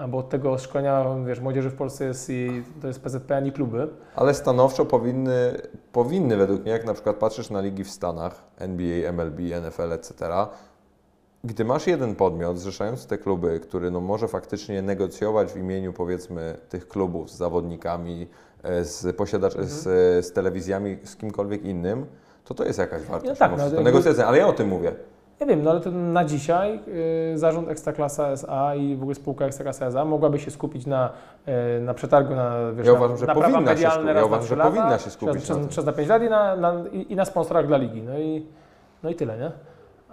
Bo 0.10 0.18
od 0.18 0.30
tego 0.30 0.58
szkolenia, 0.58 1.06
wiesz, 1.26 1.40
młodzieży 1.40 1.70
w 1.70 1.76
Polsce 1.76 2.06
jest 2.06 2.30
i 2.30 2.64
to 2.82 2.88
jest 2.88 3.02
PZPN 3.04 3.46
i 3.46 3.52
kluby. 3.52 3.88
Ale 4.16 4.34
stanowczo 4.34 4.86
powinny, 4.86 5.62
powinny 5.92 6.38
według 6.38 6.62
mnie, 6.62 6.72
jak 6.72 6.86
na 6.86 6.94
przykład 6.94 7.16
patrzysz 7.16 7.50
na 7.50 7.62
ligi 7.62 7.84
w 7.84 7.90
Stanach, 7.90 8.44
NBA, 8.58 9.12
MLB, 9.12 9.40
NFL, 9.62 9.92
etc., 9.92 10.14
gdy 11.44 11.66
masz 11.66 11.88
jeden 11.88 12.16
podmiot 12.16 12.60
zrzeszający 12.60 13.08
te 13.08 13.18
kluby, 13.18 13.60
który 13.60 13.92
no, 13.92 14.02
może 14.02 14.28
faktycznie 14.28 14.82
negocjować 14.82 15.52
w 15.54 15.58
imieniu 15.58 15.94
powiedzmy 15.94 16.58
tych 16.70 16.88
klubów 16.88 17.32
z 17.32 17.38
zawodnikami, 17.38 18.28
z 18.82 19.16
posiadaczami, 19.16 19.66
z, 19.66 19.82
z 20.26 20.32
telewizjami, 20.34 20.98
z 21.04 21.16
kimkolwiek 21.16 21.64
innym, 21.66 22.06
to 22.46 22.54
to 22.54 22.64
jest 22.64 22.80
jakaś 22.80 23.02
wartość. 23.02 23.40
tak, 23.40 23.52
no, 23.52 23.58
wszystko. 23.58 23.76
jakby- 23.76 23.92
Negocjacja, 23.92 24.28
ale 24.28 24.38
ja 24.38 24.48
o 24.48 24.54
tym 24.54 24.68
mówię. 24.68 24.92
Ja 25.40 25.46
wiem, 25.48 25.64
no 25.64 25.72
ale 25.72 25.82
to 25.82 25.92
na 25.92 26.26
dzisiaj 26.26 26.80
y, 27.34 27.38
zarząd 27.38 27.70
Ekstraklasa 27.70 28.28
SA 28.28 28.76
i 28.76 28.96
w 28.96 29.02
ogóle 29.02 29.16
spółka 29.16 29.46
Ekstraklasa 29.46 29.86
SA 29.86 30.06
mogłaby 30.06 30.40
się 30.40 30.52
skupić 30.52 30.86
na, 30.86 31.10
y, 31.78 31.82
na 31.82 31.94
przetargu 31.94 32.36
na, 32.36 32.72
wiesz, 32.74 32.86
Ja 32.88 32.92
na, 32.94 32.98
uważam, 32.98 33.18
że 33.18 33.26
na 33.26 33.34
powinna 33.36 33.78
się 33.78 33.90
skupić. 33.90 34.16
Ja 34.16 34.26
uważam, 34.26 34.48
że 34.48 34.56
lata, 34.56 34.70
powinna 34.70 35.00
się 35.00 35.10
skupić 35.10 35.36
przez, 35.36 35.50
na 35.50 35.56
przez, 35.56 35.58
tym. 35.58 35.68
przez 35.70 35.86
na 35.86 35.92
5 35.94 36.10
lat 36.10 36.24
i 36.24 36.30
na, 36.30 36.56
na, 36.56 36.74
i, 36.92 37.14
i 37.14 37.16
na 37.16 37.26
sponsorach 37.26 37.68
dla 37.68 37.78
ligi. 37.78 38.02
No 38.02 38.20
i, 38.20 38.46
no 39.04 39.10
i 39.10 39.16
tyle, 39.16 39.38
nie? 39.38 39.52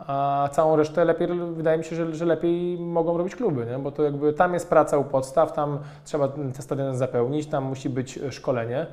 A 0.07 0.49
całą 0.53 0.77
resztę 0.77 1.05
lepiej, 1.05 1.29
wydaje 1.53 1.79
mi 1.79 1.85
się, 1.85 1.97
że, 1.97 2.15
że 2.15 2.25
lepiej 2.25 2.79
mogą 2.79 3.19
robić 3.19 3.37
kluby, 3.37 3.67
nie? 3.67 3.79
bo 3.79 3.93
to 3.93 4.03
jakby 4.03 4.33
tam 4.33 4.55
jest 4.55 4.69
praca 4.69 4.99
u 4.99 5.05
podstaw, 5.05 5.53
tam 5.53 5.79
trzeba 6.05 6.29
te 6.29 6.63
stadiony 6.63 6.97
zapełnić, 6.97 7.47
tam 7.47 7.65
musi 7.65 7.91
być 7.91 8.19
szkolenie. 8.31 8.87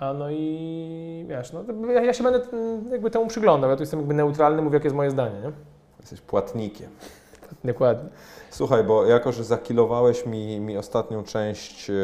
A 0.00 0.12
no 0.12 0.30
i 0.30 1.26
wiesz, 1.28 1.52
no, 1.52 1.64
ja, 1.92 2.02
ja 2.02 2.12
się 2.12 2.24
będę 2.24 2.40
mm, 2.52 2.90
jakby 2.92 3.10
temu 3.10 3.26
przyglądał. 3.26 3.70
Ja 3.70 3.76
tu 3.76 3.82
jestem 3.82 4.00
jakby 4.00 4.14
neutralny, 4.14 4.62
mówię, 4.62 4.76
jakie 4.76 4.86
jest 4.86 4.96
moje 4.96 5.10
zdanie. 5.10 5.40
Nie? 5.40 5.50
Jesteś 6.00 6.20
płatnikiem. 6.20 6.90
Dokładnie. 7.66 8.10
Słuchaj, 8.50 8.84
bo 8.84 9.04
jako, 9.04 9.32
że 9.32 9.44
zakilowałeś 9.44 10.26
mi, 10.26 10.60
mi 10.60 10.78
ostatnią 10.78 11.24
część, 11.24 11.90
e, 11.90 11.94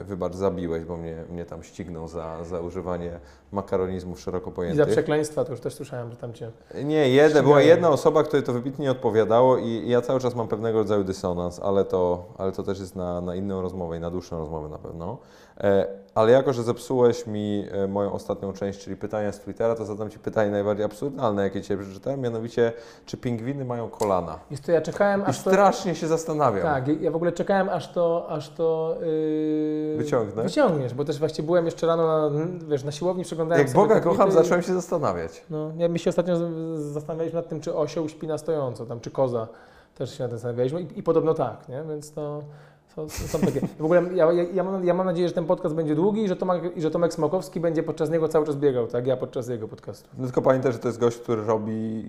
e, 0.00 0.04
wybacz, 0.04 0.34
zabiłeś, 0.34 0.84
bo 0.84 0.96
mnie, 0.96 1.24
mnie 1.30 1.44
tam 1.44 1.62
ścigną 1.62 2.08
za, 2.08 2.44
za 2.44 2.60
używanie 2.60 3.20
makaronizmów 3.52 4.20
szeroko 4.20 4.50
I 4.50 4.52
za 4.52 4.56
pojętych. 4.56 4.88
przekleństwa 4.88 5.44
to 5.44 5.50
już 5.50 5.60
też 5.60 5.74
słyszałem, 5.74 6.10
że 6.10 6.16
tam 6.16 6.32
cię. 6.32 6.50
Nie, 6.74 7.08
ścigają. 7.28 7.44
była 7.44 7.62
jedna 7.62 7.88
osoba, 7.88 8.22
której 8.22 8.42
to 8.42 8.52
wybitnie 8.52 8.82
nie 8.82 8.90
odpowiadało 8.90 9.58
i, 9.58 9.68
i 9.68 9.88
ja 9.88 10.00
cały 10.00 10.20
czas 10.20 10.34
mam 10.34 10.48
pewnego 10.48 10.78
rodzaju 10.78 11.04
dysonans, 11.04 11.60
ale 11.60 11.84
to, 11.84 12.24
ale 12.38 12.52
to 12.52 12.62
też 12.62 12.80
jest 12.80 12.96
na, 12.96 13.20
na 13.20 13.34
inną 13.34 13.62
rozmowę 13.62 13.96
i 13.96 14.00
na 14.00 14.10
dłuższą 14.10 14.38
rozmowę 14.38 14.68
na 14.68 14.78
pewno. 14.78 15.18
E, 15.60 15.86
ale 16.16 16.32
jako, 16.32 16.52
że 16.52 16.62
zepsułeś 16.62 17.26
mi 17.26 17.66
e, 17.72 17.88
moją 17.88 18.12
ostatnią 18.12 18.52
część, 18.52 18.80
czyli 18.80 18.96
pytania 18.96 19.32
z 19.32 19.40
Twittera, 19.40 19.74
to 19.74 19.84
zadam 19.84 20.10
Ci 20.10 20.18
pytanie 20.18 20.50
najbardziej 20.50 20.84
absurdalne, 20.86 21.42
jakie 21.42 21.62
Cię 21.62 21.76
przeczytałem, 21.78 22.20
mianowicie, 22.20 22.72
czy 23.06 23.16
pingwiny 23.16 23.64
mają 23.64 23.88
kolana? 23.88 24.38
Jest 24.50 24.64
to 24.64 24.72
ja 24.72 24.80
czekałem, 24.80 25.20
I 25.20 25.24
aż 25.24 25.42
to. 25.42 25.50
strasznie 25.50 25.94
się 25.94 26.06
zastanawiam. 26.06 26.62
Tak, 26.62 26.88
ja- 27.02 27.10
w 27.10 27.16
ogóle 27.16 27.32
czekałem, 27.32 27.68
aż 27.68 27.92
to, 27.92 28.26
aż 28.28 28.48
to 28.50 28.96
yy, 29.00 29.96
Wyciągnę? 29.98 30.42
wyciągniesz, 30.42 30.94
bo 30.94 31.04
też 31.04 31.18
właśnie 31.18 31.44
byłem 31.44 31.64
jeszcze 31.66 31.86
rano 31.86 32.30
na, 32.30 32.38
wiesz, 32.68 32.84
na 32.84 32.92
siłowni, 32.92 33.24
przeglądałem 33.24 33.66
Jak 33.66 33.74
Boga 33.76 34.00
kocham, 34.00 34.28
i- 34.28 34.32
zacząłem 34.32 34.62
się 34.62 34.74
zastanawiać. 34.74 35.44
No, 35.50 35.70
ja 35.76 35.88
my 35.88 35.98
się 35.98 36.10
ostatnio 36.10 36.36
zastanawialiśmy 36.76 37.36
nad 37.40 37.48
tym, 37.48 37.60
czy 37.60 37.74
osioł 37.76 38.08
śpi 38.08 38.26
na 38.26 38.38
stojąco, 38.38 38.86
tam, 38.86 39.00
czy 39.00 39.10
koza. 39.10 39.48
Też 39.94 40.18
się 40.18 40.22
nad 40.24 40.30
tym 40.30 40.38
zastanawialiśmy 40.38 40.80
i, 40.82 40.98
i 40.98 41.02
podobno 41.02 41.34
tak, 41.34 41.68
nie? 41.68 41.82
Więc 41.88 42.12
to 42.12 42.42
są, 42.96 43.08
są 43.08 43.38
takie. 43.38 43.60
W 43.78 43.84
ogóle 43.84 44.02
ja, 44.14 44.32
ja, 44.32 44.42
ja, 44.54 44.64
mam, 44.64 44.84
ja 44.84 44.94
mam 44.94 45.06
nadzieję, 45.06 45.28
że 45.28 45.34
ten 45.34 45.44
podcast 45.44 45.74
będzie 45.74 45.94
długi 45.94 46.22
i 46.22 46.28
że, 46.28 46.36
Tomek, 46.36 46.76
i 46.76 46.80
że 46.82 46.90
Tomek 46.90 47.14
Smokowski 47.14 47.60
będzie 47.60 47.82
podczas 47.82 48.10
niego 48.10 48.28
cały 48.28 48.46
czas 48.46 48.56
biegał, 48.56 48.86
tak? 48.86 49.06
Ja 49.06 49.16
podczas 49.16 49.48
jego 49.48 49.68
podcastu. 49.68 50.08
No 50.18 50.24
tylko 50.24 50.42
pamiętaj, 50.42 50.72
że 50.72 50.78
to 50.78 50.88
jest 50.88 51.00
gość, 51.00 51.18
który 51.18 51.44
robi 51.44 52.04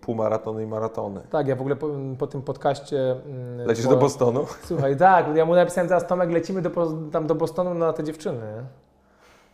półmaratony 0.00 0.62
i 0.62 0.66
maratony. 0.66 1.20
Tak, 1.30 1.48
ja 1.48 1.56
w 1.56 1.60
ogóle 1.60 1.76
po, 1.76 1.88
po 2.18 2.26
tym 2.26 2.42
podcaście... 2.42 3.10
mm, 3.26 3.66
Lecisz 3.66 3.84
po- 3.84 3.90
do 3.90 3.96
Bostonu? 3.96 4.46
Słuchaj, 4.64 4.96
tak, 4.96 5.36
ja 5.36 5.44
mu 5.46 5.54
napisałem 5.54 5.88
teraz, 5.88 6.06
Tomek, 6.06 6.30
lecimy 6.30 6.62
do, 6.62 6.70
tam 7.12 7.26
do 7.26 7.34
Bostonu 7.34 7.74
na 7.74 7.92
te 7.92 8.04
dziewczyny. 8.04 8.64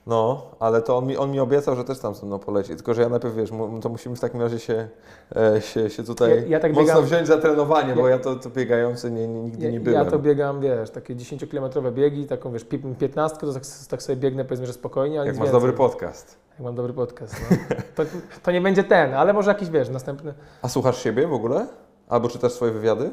No, 0.06 0.42
ale 0.60 0.82
to 0.82 0.96
on 0.98 1.06
mi, 1.06 1.16
on 1.16 1.30
mi 1.30 1.40
obiecał, 1.40 1.76
że 1.76 1.84
też 1.84 1.98
tam 1.98 2.14
ze 2.14 2.26
mną 2.26 2.38
poleci. 2.38 2.74
Tylko, 2.76 2.94
że 2.94 3.02
ja 3.02 3.08
najpierw, 3.08 3.34
wiesz, 3.34 3.50
to 3.82 3.88
musimy 3.88 4.16
w 4.16 4.20
takim 4.20 4.40
razie 4.42 4.58
się, 4.58 4.88
e, 5.36 5.60
się, 5.60 5.90
się 5.90 6.02
tutaj 6.04 6.30
Ja- 6.30 6.46
ja 6.46 6.60
tak 6.60 6.72
mocno 6.72 6.86
biegam- 6.94 7.04
wziąć 7.04 7.26
za 7.28 7.38
trenowanie, 7.38 7.88
Ja- 7.88 7.94
bo 7.96 8.08
ja 8.08 8.18
to, 8.18 8.36
to 8.36 8.50
biegający 8.50 9.10
nie, 9.10 9.28
nie, 9.28 9.40
nigdy 9.40 9.72
nie 9.72 9.80
byłem. 9.80 10.04
ja 10.04 10.10
to 10.10 10.18
biegam, 10.18 10.60
wiesz, 10.60 10.90
takie 10.90 11.14
10-kilometrowe 11.16 11.92
biegi, 11.92 12.26
taką, 12.26 12.52
wiesz, 12.52 12.64
pi- 12.64 12.94
15, 12.98 13.36
to 13.46 13.52
tak, 13.52 13.62
tak 13.90 14.02
sobie 14.02 14.16
biegnę, 14.16 14.44
powiedzmy, 14.44 14.66
że 14.66 14.72
spokojnie, 14.72 15.16
Jak 15.16 15.26
masz 15.26 15.36
więcej. 15.36 15.52
dobry 15.52 15.72
podcast. 15.72 16.36
Jak 16.50 16.60
mam 16.60 16.74
dobry 16.74 16.92
podcast, 16.92 17.34
no. 17.50 17.56
to, 17.94 18.02
to 18.42 18.50
nie 18.50 18.60
będzie 18.60 18.84
ten, 18.84 19.14
ale 19.14 19.32
może 19.32 19.50
jakiś, 19.50 19.70
wiesz, 19.70 19.88
następny. 19.88 20.34
A 20.62 20.68
słuchasz 20.68 21.02
siebie 21.02 21.26
w 21.26 21.32
ogóle? 21.32 21.66
Albo 22.08 22.28
czytasz 22.28 22.52
swoje 22.52 22.72
wywiady? 22.72 23.10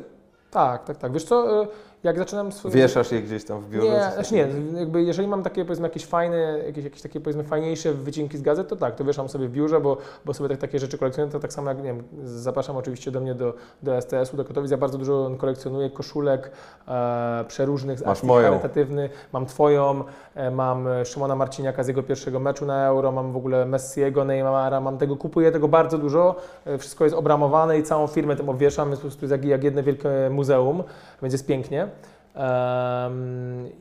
Tak, 0.52 0.84
tak, 0.84 0.98
tak. 0.98 1.12
Wiesz 1.12 1.24
co, 1.24 1.64
y, 1.64 1.68
jak 2.04 2.18
zaczynam 2.18 2.52
swój... 2.52 2.72
Wieszasz 2.72 3.12
je 3.12 3.22
gdzieś 3.22 3.46
tam 3.46 3.62
w 3.62 3.70
biurze? 3.70 3.88
Nie, 3.88 4.12
znaczy 4.14 4.34
nie, 4.34 4.48
jakby 4.80 5.04
jeżeli 5.04 5.28
mam 5.28 5.44
takie 5.44 5.66
powiedzmy 5.66 5.88
jakieś 5.88 6.06
fajne, 6.06 6.60
jakieś, 6.66 6.84
jakieś 6.84 7.02
takie 7.02 7.20
powiedzmy 7.20 7.44
fajniejsze 7.44 7.94
wycinki 7.94 8.38
z 8.38 8.42
gazet, 8.42 8.68
to 8.68 8.76
tak, 8.76 8.96
to 8.96 9.04
wieszam 9.04 9.30
sobie 9.30 9.48
w 9.48 9.52
biurze, 9.52 9.82
bo, 9.82 9.98
bo 10.26 10.34
sobie 10.34 10.50
tak, 10.50 10.58
takie 10.58 10.80
rzeczy 10.80 10.98
kolekcjonuję, 10.98 11.32
to 11.32 11.40
tak 11.40 11.54
samo 11.54 11.70
jak, 11.70 11.78
nie 11.78 11.84
wiem, 11.84 12.04
zapraszam 12.24 12.78
oczywiście 12.78 13.12
do 13.12 13.22
mnie 13.22 13.36
do, 13.36 13.54
do 13.84 14.02
STS-u, 14.02 14.38
do 14.38 14.46
Katowic, 14.46 14.72
ja 14.72 14.78
bardzo 14.78 14.98
dużo 14.98 15.32
kolekcjonuję 15.38 15.90
koszulek 15.90 16.52
e, 16.88 17.46
przeróżnych 17.48 18.00
z 18.00 18.02
Masz 18.02 18.12
akcji 18.12 18.28
moją. 18.28 18.50
charytatywnych, 18.50 19.30
mam 19.34 19.46
Twoją, 19.46 20.04
e, 20.36 20.52
mam 20.52 20.88
Szymona 21.06 21.36
Marciniaka 21.36 21.84
z 21.84 21.88
jego 21.88 22.04
pierwszego 22.04 22.40
meczu 22.40 22.66
na 22.66 22.86
Euro, 22.86 23.12
mam 23.12 23.32
w 23.32 23.38
ogóle 23.38 23.66
Messiego, 23.66 24.26
Neymara, 24.26 24.82
mam 24.82 24.98
tego, 24.98 25.16
kupuję 25.16 25.52
tego 25.52 25.68
bardzo 25.68 25.98
dużo, 25.98 26.36
e, 26.66 26.78
wszystko 26.78 27.04
jest 27.04 27.16
obramowane 27.16 27.80
i 27.80 27.84
całą 27.84 28.08
firmę 28.08 28.36
tym 28.36 28.50
obwieszam, 28.50 28.90
jest 28.90 29.02
po 29.02 29.08
prostu 29.08 29.28
jak, 29.28 29.46
jak 29.46 29.64
jedno 29.64 29.84
wielkie 29.84 30.10
muzeum, 30.30 30.84
więc 31.22 31.34
jest 31.34 31.48
pięknie. 31.48 31.91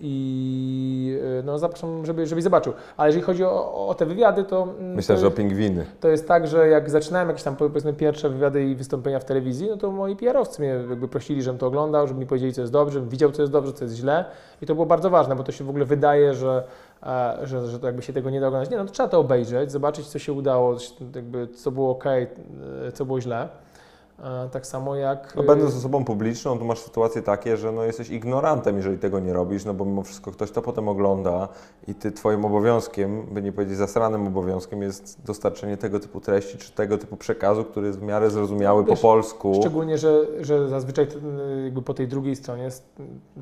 I 0.01 1.19
y, 1.41 1.43
no 1.45 1.59
zapraszam, 1.59 2.07
żeby, 2.07 2.27
żebyś 2.27 2.45
zobaczył. 2.45 2.73
Ale 2.97 3.09
jeżeli 3.09 3.25
chodzi 3.25 3.45
o, 3.45 3.89
o 3.89 3.95
te 3.95 4.07
wywiady, 4.07 4.45
to... 4.45 4.63
mm, 4.63 4.95
Myślę, 4.95 5.15
to 5.15 5.21
że 5.21 5.27
o 5.27 5.31
jest- 5.31 5.37
pingwiny. 5.37 5.87
to 6.01 6.09
jest 6.09 6.29
tak, 6.29 6.47
że 6.47 6.69
jak 6.69 6.91
zaczynałem 6.91 7.29
jakieś 7.29 7.43
tam 7.43 7.57
powiedzmy 7.57 7.93
pierwsze 7.93 8.29
wywiady 8.31 8.65
i 8.65 8.75
wystąpienia 8.75 9.19
w 9.21 9.25
telewizji, 9.25 9.69
no 9.71 9.77
to 9.77 9.91
moi 9.91 10.17
PR-owcy 10.17 10.63
mnie 10.63 10.71
jakby 10.91 11.09
prosili, 11.09 11.43
żebym 11.43 11.59
to 11.59 11.67
oglądał, 11.67 12.07
żeby 12.07 12.21
mi 12.21 12.27
powiedzieli, 12.27 12.53
co 12.53 12.61
jest 12.61 12.73
dobrze, 12.73 12.95
żebym 12.95 13.09
widział, 13.09 13.31
co 13.33 13.43
jest 13.43 13.53
dobrze, 13.53 13.73
co 13.73 13.85
jest 13.85 13.97
źle. 13.97 14.25
I 14.63 14.67
to 14.67 14.75
było 14.75 14.87
bardzo 14.87 15.11
ważne, 15.11 15.37
bo 15.37 15.43
to 15.43 15.53
się 15.53 15.65
w 15.65 15.69
ogóle 15.71 15.85
wydaje, 15.85 16.35
że, 16.35 16.63
e, 17.03 17.39
że, 17.43 17.67
że 17.69 17.79
to 17.79 17.87
jakby 17.87 18.03
się 18.03 18.13
tego 18.13 18.31
nie 18.31 18.41
da 18.41 18.47
oglądać. 18.49 18.71
Nie, 18.71 18.77
no 18.77 18.85
to 18.85 18.91
trzeba 18.93 19.09
to 19.09 19.19
obejrzeć, 19.19 19.73
zobaczyć, 19.73 20.07
co 20.07 20.19
się 20.19 20.33
udało, 20.33 20.77
jakby 21.15 21.49
co 21.49 21.71
było 21.71 21.91
ok, 21.91 22.05
co 22.95 23.05
było 23.05 23.21
źle. 23.21 23.49
Tak 24.53 24.67
samo 24.67 24.97
jak... 24.97 25.37
No, 25.37 25.43
będąc 25.43 25.77
osobą 25.77 26.05
publiczną, 26.05 26.59
to 26.59 26.65
masz 26.65 26.79
sytuacje 26.79 27.23
takie, 27.23 27.57
że 27.57 27.73
no, 27.73 27.85
jesteś 27.85 28.11
ignorantem, 28.11 28.77
jeżeli 28.77 28.99
tego 28.99 29.21
nie 29.21 29.33
robisz, 29.33 29.65
no 29.65 29.75
bo 29.75 29.85
mimo 29.85 30.03
wszystko 30.03 30.33
ktoś 30.33 30.51
to 30.51 30.63
potem 30.63 30.89
ogląda 30.89 31.49
i 31.89 31.95
ty 31.95 32.13
twoim 32.13 32.45
obowiązkiem, 32.45 33.27
by 33.27 33.43
nie 33.43 33.53
powiedzieć 33.53 33.77
zasranym 33.77 34.27
obowiązkiem, 34.27 34.83
jest 34.83 35.19
dostarczenie 35.25 35.77
tego 35.77 36.01
typu 36.01 36.21
treści 36.21 36.59
czy 36.59 36.73
tego 36.73 36.99
typu 36.99 37.17
przekazu, 37.17 37.65
który 37.65 37.87
jest 37.87 37.99
w 37.99 38.03
miarę 38.03 38.31
zrozumiały 38.31 38.85
Wiesz, 38.85 39.01
po 39.01 39.09
polsku. 39.09 39.55
Szczególnie, 39.61 39.99
że, 39.99 40.27
że 40.41 40.69
zazwyczaj 40.69 41.07
jakby 41.65 41.83
po 41.83 41.95
tej 41.95 42.09
drugiej 42.09 42.37
stronie 42.37 42.69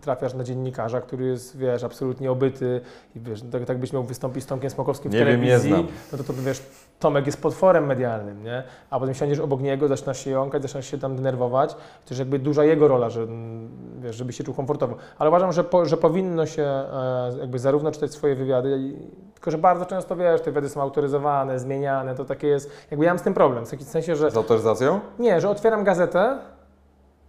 trafiasz 0.01 0.35
na 0.35 0.45
dziennikarza, 0.45 1.01
który 1.01 1.27
jest, 1.27 1.57
wiesz, 1.57 1.85
absolutnie 1.85 2.31
obyty 2.31 2.81
i 3.17 3.21
wiesz, 3.21 3.43
tak, 3.53 3.65
tak 3.65 3.79
byś 3.79 3.93
miał 3.93 4.03
wystąpić 4.03 4.45
z 4.45 4.47
Tomkiem 4.47 4.71
Smokowskim 4.71 5.11
w 5.11 5.15
Nie 5.15 5.25
wiem, 5.25 5.41
nie 5.41 5.47
telewizji, 5.47 5.71
znam. 5.71 5.87
no 6.13 6.19
to, 6.19 6.25
to 6.25 6.33
wiesz, 6.33 6.63
Tomek 6.99 7.27
jest 7.27 7.43
potworem 7.43 7.87
medialnym, 7.87 8.45
nie? 8.45 8.63
A 8.91 9.01
potem 9.01 9.15
siądziesz 9.15 9.39
obok 9.39 9.61
niego, 9.61 9.89
zaczynasz 9.89 10.25
się 10.25 10.31
jąkać, 10.31 10.63
zaczynasz 10.63 10.87
się 10.87 10.99
tam 10.99 11.17
denerwować. 11.17 11.75
To 11.75 12.11
jest 12.11 12.19
jakby 12.19 12.39
duża 12.39 12.65
jego 12.65 12.89
rola, 12.89 13.11
że, 13.11 13.23
mm, 13.23 13.69
wiesz, 14.01 14.17
żeby 14.17 14.33
się 14.33 14.45
czuł 14.45 14.55
komfortowo. 14.55 14.97
Ale 15.19 15.31
uważam, 15.31 15.53
że, 15.53 15.65
po, 15.65 15.87
że 15.87 15.97
powinno 15.97 16.47
się 16.47 16.63
e, 16.63 17.33
jakby 17.41 17.59
zarówno 17.59 17.91
czytać 17.91 18.13
swoje 18.13 18.35
wywiady, 18.35 18.79
i, 18.81 18.97
tylko 19.35 19.51
że 19.51 19.59
bardzo 19.59 19.87
często, 19.87 20.17
wiesz, 20.17 20.41
te 20.41 20.51
wywiady 20.51 20.69
są 20.69 20.83
autoryzowane, 20.83 21.59
zmieniane, 21.59 22.15
to 22.15 22.25
takie 22.25 22.49
jest, 22.49 22.71
jakby 22.91 23.05
ja 23.07 23.11
mam 23.11 23.19
z 23.19 23.23
tym 23.23 23.35
problem, 23.35 23.67
w 23.67 23.71
takim 23.71 23.87
sensie, 23.87 24.17
że 24.17 24.31
Z 24.31 24.37
autoryzacją? 24.37 25.01
nie, 25.19 25.41
że 25.41 25.51
otwieram 25.51 25.85
gazetę 25.85 26.39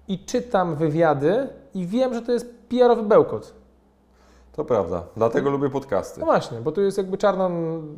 i 0.07 0.19
czytam 0.25 0.75
wywiady 0.75 1.47
i 1.73 1.85
wiem, 1.85 2.13
że 2.13 2.21
to 2.21 2.31
jest 2.31 2.55
PR-owy 2.69 3.03
bełkot. 3.03 3.58
To 4.51 4.65
prawda. 4.65 5.03
Dlatego 5.17 5.49
lubię 5.49 5.69
podcasty. 5.69 6.19
No 6.19 6.25
właśnie, 6.25 6.57
bo 6.57 6.71
tu 6.71 6.81
jest 6.81 6.97
jakby 6.97 7.17
czarno, 7.17 7.49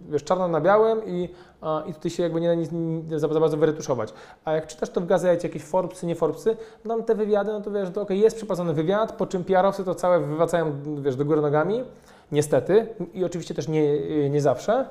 wiesz, 0.10 0.24
czarno 0.24 0.48
na 0.48 0.62
białym 0.62 1.02
i, 1.06 1.30
a, 1.62 1.84
i 1.88 1.94
tutaj 1.94 2.12
się 2.12 2.24
jakby 2.24 2.42
nie 2.42 2.48
da 2.48 2.56
nic 2.56 2.70
za, 3.16 3.28
za 3.28 3.40
bardzo 3.40 3.58
wyretuszować. 3.58 4.14
A 4.46 4.54
jak 4.54 4.68
czytasz 4.68 4.90
to 4.90 5.02
w 5.02 5.06
gazecie, 5.06 5.48
jakieś 5.48 5.64
Forbesy, 5.64 6.06
nie 6.06 6.16
Forbesy, 6.16 6.58
tam 6.88 7.04
te 7.04 7.16
wywiady, 7.16 7.52
no 7.52 7.62
to 7.62 7.72
wiesz, 7.72 7.90
to 7.90 8.02
okej, 8.02 8.20
jest 8.20 8.36
przeprowadzony 8.36 8.74
wywiad, 8.74 9.12
po 9.12 9.28
czym 9.28 9.44
PR-owcy 9.44 9.84
to 9.84 9.96
całe 9.96 10.20
wywracają, 10.20 10.72
wiesz, 11.02 11.16
do 11.16 11.26
góry 11.26 11.42
nogami, 11.42 11.84
niestety, 12.32 12.88
i 13.14 13.26
oczywiście 13.26 13.54
też 13.54 13.68
nie, 13.68 14.30
nie 14.30 14.42
zawsze. 14.42 14.86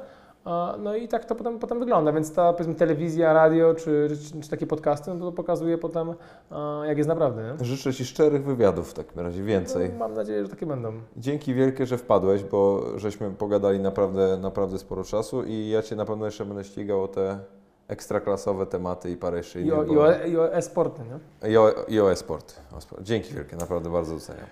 No 0.78 0.96
i 0.96 1.08
tak 1.08 1.24
to 1.24 1.34
potem, 1.34 1.58
potem 1.58 1.78
wygląda, 1.78 2.12
więc 2.12 2.34
ta 2.34 2.52
powiedzmy 2.52 2.74
telewizja, 2.74 3.32
radio 3.32 3.74
czy, 3.74 4.08
czy, 4.32 4.40
czy 4.40 4.50
takie 4.50 4.66
podcasty, 4.66 5.14
no 5.14 5.20
to 5.20 5.32
pokazuje 5.32 5.78
potem, 5.78 6.14
jak 6.84 6.98
jest 6.98 7.08
naprawdę. 7.08 7.42
Nie? 7.58 7.64
Życzę 7.64 7.92
Ci 7.94 8.04
szczerych 8.04 8.44
wywiadów 8.44 8.90
w 8.90 8.94
takim 8.94 9.20
razie, 9.20 9.42
więcej. 9.42 9.90
No, 9.92 9.98
mam 9.98 10.14
nadzieję, 10.14 10.42
że 10.44 10.48
takie 10.48 10.66
będą. 10.66 10.92
Dzięki 11.16 11.54
wielkie, 11.54 11.86
że 11.86 11.98
wpadłeś, 11.98 12.44
bo 12.44 12.82
żeśmy 12.98 13.30
pogadali 13.30 13.80
naprawdę, 13.80 14.38
naprawdę 14.42 14.78
sporo 14.78 15.04
czasu 15.04 15.44
i 15.44 15.68
ja 15.68 15.82
Cię 15.82 15.96
na 15.96 16.04
pewno 16.04 16.24
jeszcze 16.26 16.44
będę 16.44 16.64
ścigał 16.64 17.02
o 17.02 17.08
te 17.08 17.38
ekstraklasowe 17.88 18.66
tematy 18.66 19.10
i 19.10 19.16
parę 19.16 19.36
jeszcze 19.36 19.60
I 19.60 19.62
innych. 19.62 19.78
o, 19.78 19.84
bo- 19.84 20.12
i 20.12 20.36
o, 20.36 20.46
i 20.48 20.52
e-sporty, 20.52 21.02
nie? 21.42 21.50
I 21.50 21.56
o, 21.56 21.70
i 21.88 22.00
o 22.00 22.12
e-sport. 22.12 22.60
O 22.76 22.80
sport. 22.80 23.02
Dzięki 23.02 23.34
wielkie, 23.34 23.56
naprawdę 23.56 23.90
bardzo 23.90 24.14
doceniam. 24.14 24.46